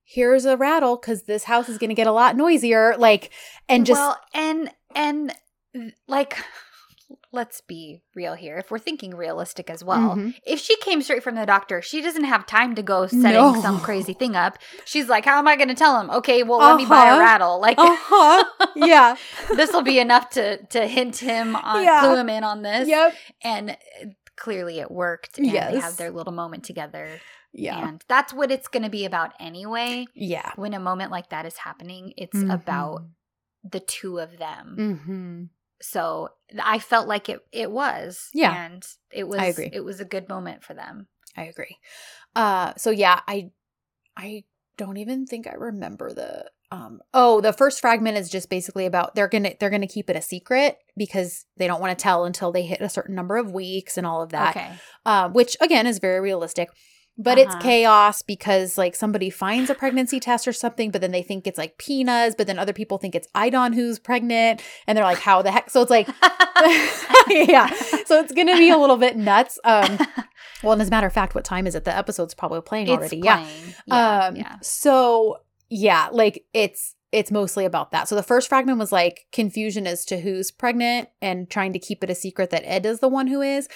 here's 0.07 0.45
a 0.45 0.55
rattle 0.57 0.97
cuz 0.97 1.23
this 1.23 1.45
house 1.45 1.67
is 1.67 1.77
going 1.79 1.89
to 1.89 1.95
get 1.95 2.05
a 2.07 2.11
lot 2.11 2.35
noisier 2.35 2.95
like 2.97 3.31
and 3.67 3.85
just 3.85 3.99
well, 3.99 4.19
and 4.33 4.71
and 4.93 5.35
like, 6.07 6.37
let's 7.31 7.59
be 7.61 8.01
real 8.15 8.33
here. 8.33 8.57
If 8.57 8.71
we're 8.71 8.79
thinking 8.79 9.13
realistic 9.15 9.69
as 9.69 9.83
well, 9.83 10.15
Mhm. 10.15 10.35
if 10.45 10.59
she 10.59 10.75
came 10.77 11.01
straight 11.01 11.21
from 11.23 11.35
the 11.35 11.45
doctor, 11.45 11.81
she 11.81 12.01
doesn't 12.01 12.23
have 12.23 12.45
time 12.45 12.75
to 12.75 12.81
go 12.81 13.07
setting 13.07 13.33
No. 13.33 13.61
some 13.61 13.81
crazy 13.81 14.13
thing 14.13 14.35
up. 14.35 14.57
She's 14.85 15.09
like, 15.09 15.25
"How 15.25 15.37
am 15.37 15.47
I 15.47 15.55
going 15.55 15.67
to 15.67 15.75
tell 15.75 15.99
him? 15.99 16.09
Okay, 16.09 16.43
well, 16.43 16.59
let 16.59 16.77
me 16.77 16.85
buy 16.85 17.07
a 17.07 17.11
Uh-huh. 17.11 17.19
rattle. 17.19 17.59
Like, 17.59 17.77
uh-huh. 17.77 18.43
yeah. 18.75 19.15
this 19.55 19.71
will 19.73 19.81
be 19.83 19.99
enough 19.99 20.29
to 20.31 20.57
to 20.67 20.87
hint 20.87 21.17
him 21.17 21.55
on, 21.55 21.83
Yeah. 21.83 21.99
clue 22.01 22.15
him 22.15 22.29
in 22.29 22.43
on 22.43 22.61
this. 22.61 22.87
Yep. 22.87 23.15
And 23.43 23.77
clearly, 24.37 24.79
it 24.79 24.91
worked. 24.91 25.37
And 25.37 25.47
they 25.47 25.53
Yes. 25.53 25.81
have 25.83 25.97
their 25.97 26.11
little 26.11 26.33
moment 26.33 26.63
together. 26.63 27.19
Yeah. 27.53 27.87
And 27.87 28.03
that's 28.07 28.33
what 28.33 28.51
it's 28.51 28.67
going 28.67 28.83
to 28.83 28.89
be 28.89 29.05
about 29.05 29.33
anyway. 29.39 30.05
yeah. 30.13 30.51
When 30.55 30.73
a 30.73 30.79
moment 30.79 31.11
like 31.11 31.29
that 31.29 31.45
is 31.45 31.57
happening, 31.57 32.13
it's 32.17 32.37
Mm-hmm. 32.37 32.51
about 32.51 33.03
the 33.63 33.79
two 33.79 34.19
of 34.19 34.37
them. 34.37 34.75
Mhm. 34.77 35.49
So 35.81 36.29
I 36.61 36.79
felt 36.79 37.07
like 37.07 37.29
it 37.29 37.39
it 37.51 37.71
was. 37.71 38.29
Yeah. 38.33 38.53
And 38.65 38.85
it 39.11 39.27
was 39.27 39.39
I 39.39 39.45
agree. 39.45 39.69
it 39.73 39.81
was 39.83 39.99
a 39.99 40.05
good 40.05 40.29
moment 40.29 40.63
for 40.63 40.73
them. 40.73 41.07
I 41.35 41.43
agree. 41.45 41.77
Uh 42.35 42.73
so 42.77 42.91
yeah, 42.91 43.21
I 43.27 43.51
I 44.15 44.43
don't 44.77 44.97
even 44.97 45.25
think 45.25 45.47
I 45.47 45.53
remember 45.55 46.13
the 46.13 46.49
um 46.71 46.99
oh, 47.13 47.41
the 47.41 47.53
first 47.53 47.79
fragment 47.81 48.17
is 48.17 48.29
just 48.29 48.49
basically 48.49 48.85
about 48.85 49.15
they're 49.15 49.27
going 49.27 49.43
to 49.43 49.55
they're 49.59 49.69
to 49.69 49.87
keep 49.87 50.09
it 50.09 50.15
a 50.15 50.21
secret 50.21 50.77
because 50.97 51.45
they 51.57 51.67
don't 51.67 51.81
want 51.81 51.97
to 51.97 52.01
tell 52.01 52.25
until 52.25 52.51
they 52.51 52.63
hit 52.63 52.81
a 52.81 52.89
certain 52.89 53.15
number 53.15 53.37
of 53.37 53.51
weeks 53.51 53.97
and 53.97 54.07
all 54.07 54.21
of 54.21 54.29
that. 54.29 54.55
Okay. 54.55 54.71
Um 55.05 55.33
which 55.33 55.55
again 55.61 55.87
is 55.87 55.99
very 55.99 56.19
realistic. 56.19 56.69
But 57.17 57.37
it's 57.37 57.53
Uh-huh. 57.53 57.61
chaos 57.61 58.21
because 58.21 58.77
like 58.77 58.93
somebody 58.93 59.29
finds 59.29 59.69
a 59.69 59.75
pregnancy 59.75 60.19
test 60.19 60.49
or 60.49 60.51
something, 60.53 60.91
but 60.91 60.99
then 60.99 61.11
they 61.11 61.23
think 61.23 61.47
it's 61.47 61.57
like 61.57 61.77
Pina's, 61.77 62.35
but 62.35 62.45
then 62.45 62.59
other 62.59 62.73
people 62.73 62.97
think 62.97 63.15
it's 63.15 63.29
Aydan 63.33 63.73
who's 63.73 63.99
pregnant, 63.99 64.61
and 64.85 64.97
they're 64.97 65.05
like, 65.05 65.19
"How 65.19 65.41
the 65.41 65.49
heck?" 65.49 65.69
So 65.69 65.81
it's 65.81 65.89
like, 65.89 66.09
yeah. 67.29 67.67
So 68.05 68.19
it's 68.19 68.33
gonna 68.33 68.57
be 68.57 68.69
a 68.69 68.77
little 68.77 68.97
bit 68.97 69.15
nuts. 69.15 69.57
Um, 69.63 69.97
well, 70.63 70.73
and 70.73 70.81
as 70.81 70.89
a 70.89 70.91
matter 70.91 71.07
of 71.07 71.13
fact, 71.13 71.35
what 71.35 71.45
time 71.45 71.67
is 71.67 71.75
it? 71.75 71.85
The 71.85 71.95
episode's 71.95 72.33
probably 72.33 72.59
playing 72.61 72.87
it's 72.87 72.97
already. 72.97 73.17
Yeah. 73.17 73.47
Yeah. 73.85 74.25
Um. 74.27 74.35
yeah. 74.35 74.55
So 74.61 75.37
yeah, 75.69 76.09
like 76.11 76.45
it's 76.53 76.95
it's 77.11 77.31
mostly 77.31 77.63
about 77.65 77.91
that. 77.91 78.07
So 78.09 78.15
the 78.15 78.23
first 78.23 78.49
fragment 78.49 78.77
was 78.77 78.91
like 78.91 79.25
confusion 79.31 79.87
as 79.87 80.03
to 80.05 80.19
who's 80.19 80.51
pregnant 80.51 81.07
and 81.21 81.49
trying 81.49 81.71
to 81.73 81.79
keep 81.79 82.03
it 82.03 82.09
a 82.09 82.15
secret 82.15 82.49
that 82.49 82.63
Ed 82.65 82.85
is 82.85 82.99
the 82.99 83.07
one 83.07 83.27
who 83.27 83.41
is. 83.41 83.69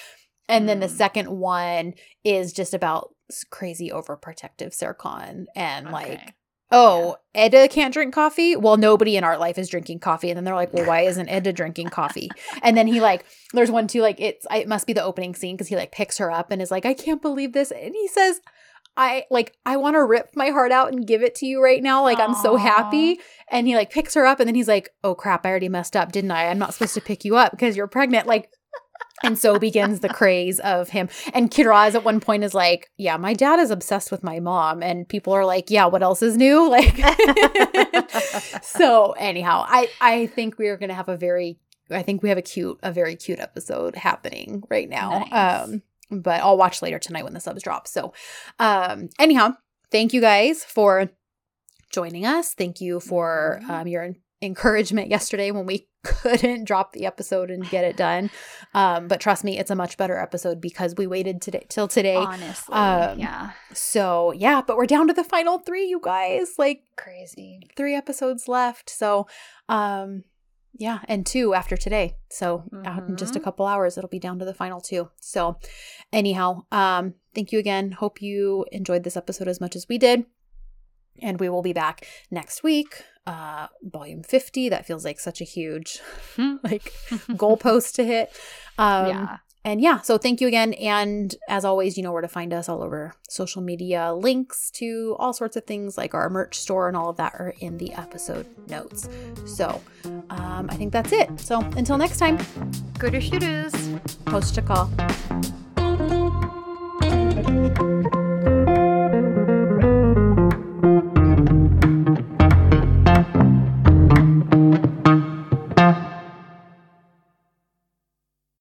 And 0.48 0.68
then 0.68 0.80
the 0.80 0.86
Mm. 0.86 0.90
second 0.96 1.28
one 1.30 1.94
is 2.24 2.52
just 2.52 2.74
about 2.74 3.14
crazy 3.50 3.88
overprotective 3.90 4.74
Serkan 4.76 5.46
and 5.56 5.90
like 5.90 6.10
Okay. 6.20 6.34
Oh, 6.72 7.16
Eda 7.36 7.66
can't 7.66 7.92
drink 7.92 8.14
coffee? 8.14 8.54
Well, 8.54 8.76
nobody 8.76 9.16
in 9.16 9.24
our 9.24 9.36
life 9.36 9.58
is 9.58 9.68
drinking 9.68 9.98
coffee. 9.98 10.30
And 10.30 10.36
then 10.36 10.44
they're 10.44 10.54
like, 10.54 10.72
well, 10.72 10.84
why 10.86 11.00
isn't 11.00 11.28
Eda 11.28 11.52
drinking 11.52 11.88
coffee? 11.88 12.30
And 12.62 12.76
then 12.76 12.86
he 12.86 13.00
like, 13.00 13.24
there's 13.52 13.72
one 13.72 13.88
too, 13.88 14.02
like, 14.02 14.20
it's, 14.20 14.46
it 14.52 14.68
must 14.68 14.86
be 14.86 14.92
the 14.92 15.02
opening 15.02 15.34
scene 15.34 15.56
because 15.56 15.66
he 15.66 15.74
like 15.74 15.90
picks 15.90 16.18
her 16.18 16.30
up 16.30 16.52
and 16.52 16.62
is 16.62 16.70
like, 16.70 16.86
I 16.86 16.94
can't 16.94 17.20
believe 17.20 17.54
this. 17.54 17.72
And 17.72 17.92
he 17.92 18.06
says, 18.06 18.40
I 18.96 19.24
like 19.30 19.56
I 19.64 19.76
want 19.76 19.94
to 19.94 20.04
rip 20.04 20.30
my 20.34 20.48
heart 20.48 20.72
out 20.72 20.92
and 20.92 21.06
give 21.06 21.22
it 21.22 21.34
to 21.36 21.46
you 21.46 21.62
right 21.62 21.82
now. 21.82 22.02
Like 22.02 22.18
I'm 22.18 22.34
so 22.34 22.56
happy. 22.56 23.18
And 23.50 23.66
he 23.66 23.74
like 23.74 23.90
picks 23.90 24.14
her 24.14 24.26
up 24.26 24.40
and 24.40 24.46
then 24.48 24.54
he's 24.54 24.68
like, 24.68 24.90
"Oh 25.02 25.14
crap, 25.14 25.46
I 25.46 25.50
already 25.50 25.68
messed 25.68 25.96
up, 25.96 26.12
didn't 26.12 26.30
I? 26.30 26.48
I'm 26.48 26.58
not 26.58 26.74
supposed 26.74 26.94
to 26.94 27.00
pick 27.00 27.24
you 27.24 27.36
up 27.36 27.52
because 27.52 27.76
you're 27.76 27.86
pregnant." 27.86 28.26
Like 28.26 28.50
and 29.22 29.38
so 29.38 29.58
begins 29.58 30.00
the 30.00 30.08
craze 30.08 30.60
of 30.60 30.90
him. 30.90 31.08
And 31.34 31.50
Kiraz 31.50 31.94
at 31.94 32.04
one 32.04 32.20
point 32.20 32.44
is 32.44 32.54
like, 32.54 32.90
Yeah, 32.96 33.16
my 33.16 33.34
dad 33.34 33.58
is 33.58 33.70
obsessed 33.70 34.10
with 34.10 34.22
my 34.22 34.40
mom. 34.40 34.82
And 34.82 35.08
people 35.08 35.32
are 35.32 35.44
like, 35.44 35.70
Yeah, 35.70 35.86
what 35.86 36.02
else 36.02 36.22
is 36.22 36.36
new? 36.36 36.60
Like 36.70 36.96
So 38.62 39.12
anyhow, 39.12 39.64
I 39.66 39.88
I 40.00 40.26
think 40.26 40.58
we 40.58 40.68
are 40.68 40.76
gonna 40.76 40.94
have 40.94 41.08
a 41.08 41.16
very 41.16 41.58
I 41.90 42.02
think 42.02 42.22
we 42.22 42.28
have 42.28 42.38
a 42.38 42.42
cute, 42.42 42.78
a 42.82 42.92
very 42.92 43.16
cute 43.16 43.40
episode 43.40 43.96
happening 43.96 44.62
right 44.70 44.88
now. 44.88 45.26
Nice. 45.30 45.64
Um, 45.64 45.82
but 46.10 46.40
I'll 46.42 46.56
watch 46.56 46.82
later 46.82 46.98
tonight 46.98 47.24
when 47.24 47.34
the 47.34 47.40
subs 47.40 47.62
drop. 47.62 47.86
So 47.88 48.12
um 48.58 49.08
anyhow, 49.18 49.54
thank 49.90 50.12
you 50.12 50.20
guys 50.20 50.64
for 50.64 51.10
joining 51.90 52.24
us. 52.26 52.54
Thank 52.54 52.80
you 52.80 53.00
for 53.00 53.60
Mhm. 53.64 53.70
um 53.70 53.86
your 53.88 54.14
encouragement 54.42 55.08
yesterday 55.10 55.50
when 55.50 55.66
we 55.66 55.86
couldn't 56.04 56.64
drop 56.64 56.92
the 56.92 57.04
episode 57.04 57.50
and 57.50 57.68
get 57.68 57.84
it 57.84 57.94
done. 57.94 58.30
Um, 58.72 59.06
but 59.06 59.20
trust 59.20 59.44
me, 59.44 59.58
it's 59.58 59.70
a 59.70 59.74
much 59.76 59.98
better 59.98 60.16
episode 60.16 60.58
because 60.58 60.94
we 60.96 61.06
waited 61.06 61.42
today 61.42 61.66
till 61.68 61.88
today. 61.88 62.16
Honestly, 62.16 62.74
um, 62.74 63.18
yeah, 63.18 63.50
So 63.74 64.32
yeah, 64.32 64.62
but 64.66 64.78
we're 64.78 64.86
down 64.86 65.08
to 65.08 65.12
the 65.12 65.24
final 65.24 65.58
three, 65.58 65.84
you 65.86 66.00
guys. 66.02 66.54
Like 66.56 66.84
crazy. 66.96 67.60
three 67.76 67.94
episodes 67.94 68.48
left. 68.48 68.88
So 68.88 69.26
um 69.68 70.24
yeah, 70.76 71.00
and 71.08 71.26
two 71.26 71.54
after 71.54 71.76
today. 71.76 72.16
So 72.30 72.64
uh, 72.84 73.00
in 73.08 73.16
just 73.16 73.36
a 73.36 73.40
Mhm. 73.40 73.44
couple 73.44 73.66
hours 73.66 73.96
it'll 73.98 74.08
be 74.08 74.18
down 74.18 74.38
to 74.38 74.44
the 74.44 74.54
final 74.54 74.80
two. 74.80 75.10
So 75.20 75.58
anyhow, 76.12 76.62
um 76.72 77.14
thank 77.34 77.52
you 77.52 77.58
again. 77.58 77.92
Hope 77.92 78.22
you 78.22 78.64
enjoyed 78.72 79.02
this 79.04 79.16
episode 79.16 79.48
as 79.48 79.60
much 79.60 79.76
as 79.76 79.86
we 79.88 79.98
did. 79.98 80.26
And 81.22 81.38
we 81.40 81.48
will 81.48 81.62
be 81.62 81.72
back 81.74 82.06
next 82.30 82.62
week. 82.62 83.04
Uh 83.26 83.66
volume 83.82 84.22
50. 84.22 84.68
That 84.70 84.86
feels 84.86 85.04
like 85.04 85.20
such 85.20 85.40
a 85.40 85.44
huge 85.44 85.98
like 86.38 86.92
goalpost 87.36 87.94
to 87.96 88.04
hit. 88.04 88.30
Um 88.78 89.06
yeah, 89.08 89.36
and 89.64 89.80
yeah, 89.80 90.00
so 90.00 90.16
thank 90.16 90.40
you 90.40 90.48
again. 90.48 90.72
And 90.74 91.34
as 91.48 91.64
always, 91.64 91.96
you 91.96 92.02
know 92.02 92.12
where 92.12 92.22
to 92.22 92.28
find 92.28 92.52
us 92.52 92.68
all 92.68 92.82
over 92.82 93.14
social 93.28 93.60
media. 93.60 94.14
Links 94.14 94.70
to 94.72 95.16
all 95.18 95.32
sorts 95.32 95.56
of 95.56 95.64
things 95.64 95.98
like 95.98 96.14
our 96.14 96.30
merch 96.30 96.58
store 96.58 96.88
and 96.88 96.96
all 96.96 97.10
of 97.10 97.16
that 97.16 97.34
are 97.34 97.54
in 97.60 97.78
the 97.78 97.92
episode 97.92 98.46
notes. 98.68 99.08
So 99.44 99.80
um, 100.30 100.68
I 100.70 100.76
think 100.76 100.92
that's 100.92 101.12
it. 101.12 101.38
So 101.38 101.60
until 101.60 101.98
next 101.98 102.18
time, 102.18 102.38
good 102.98 103.22
shooters. 103.22 103.72
post 104.24 104.56
a 104.56 104.62
call. 104.62 104.90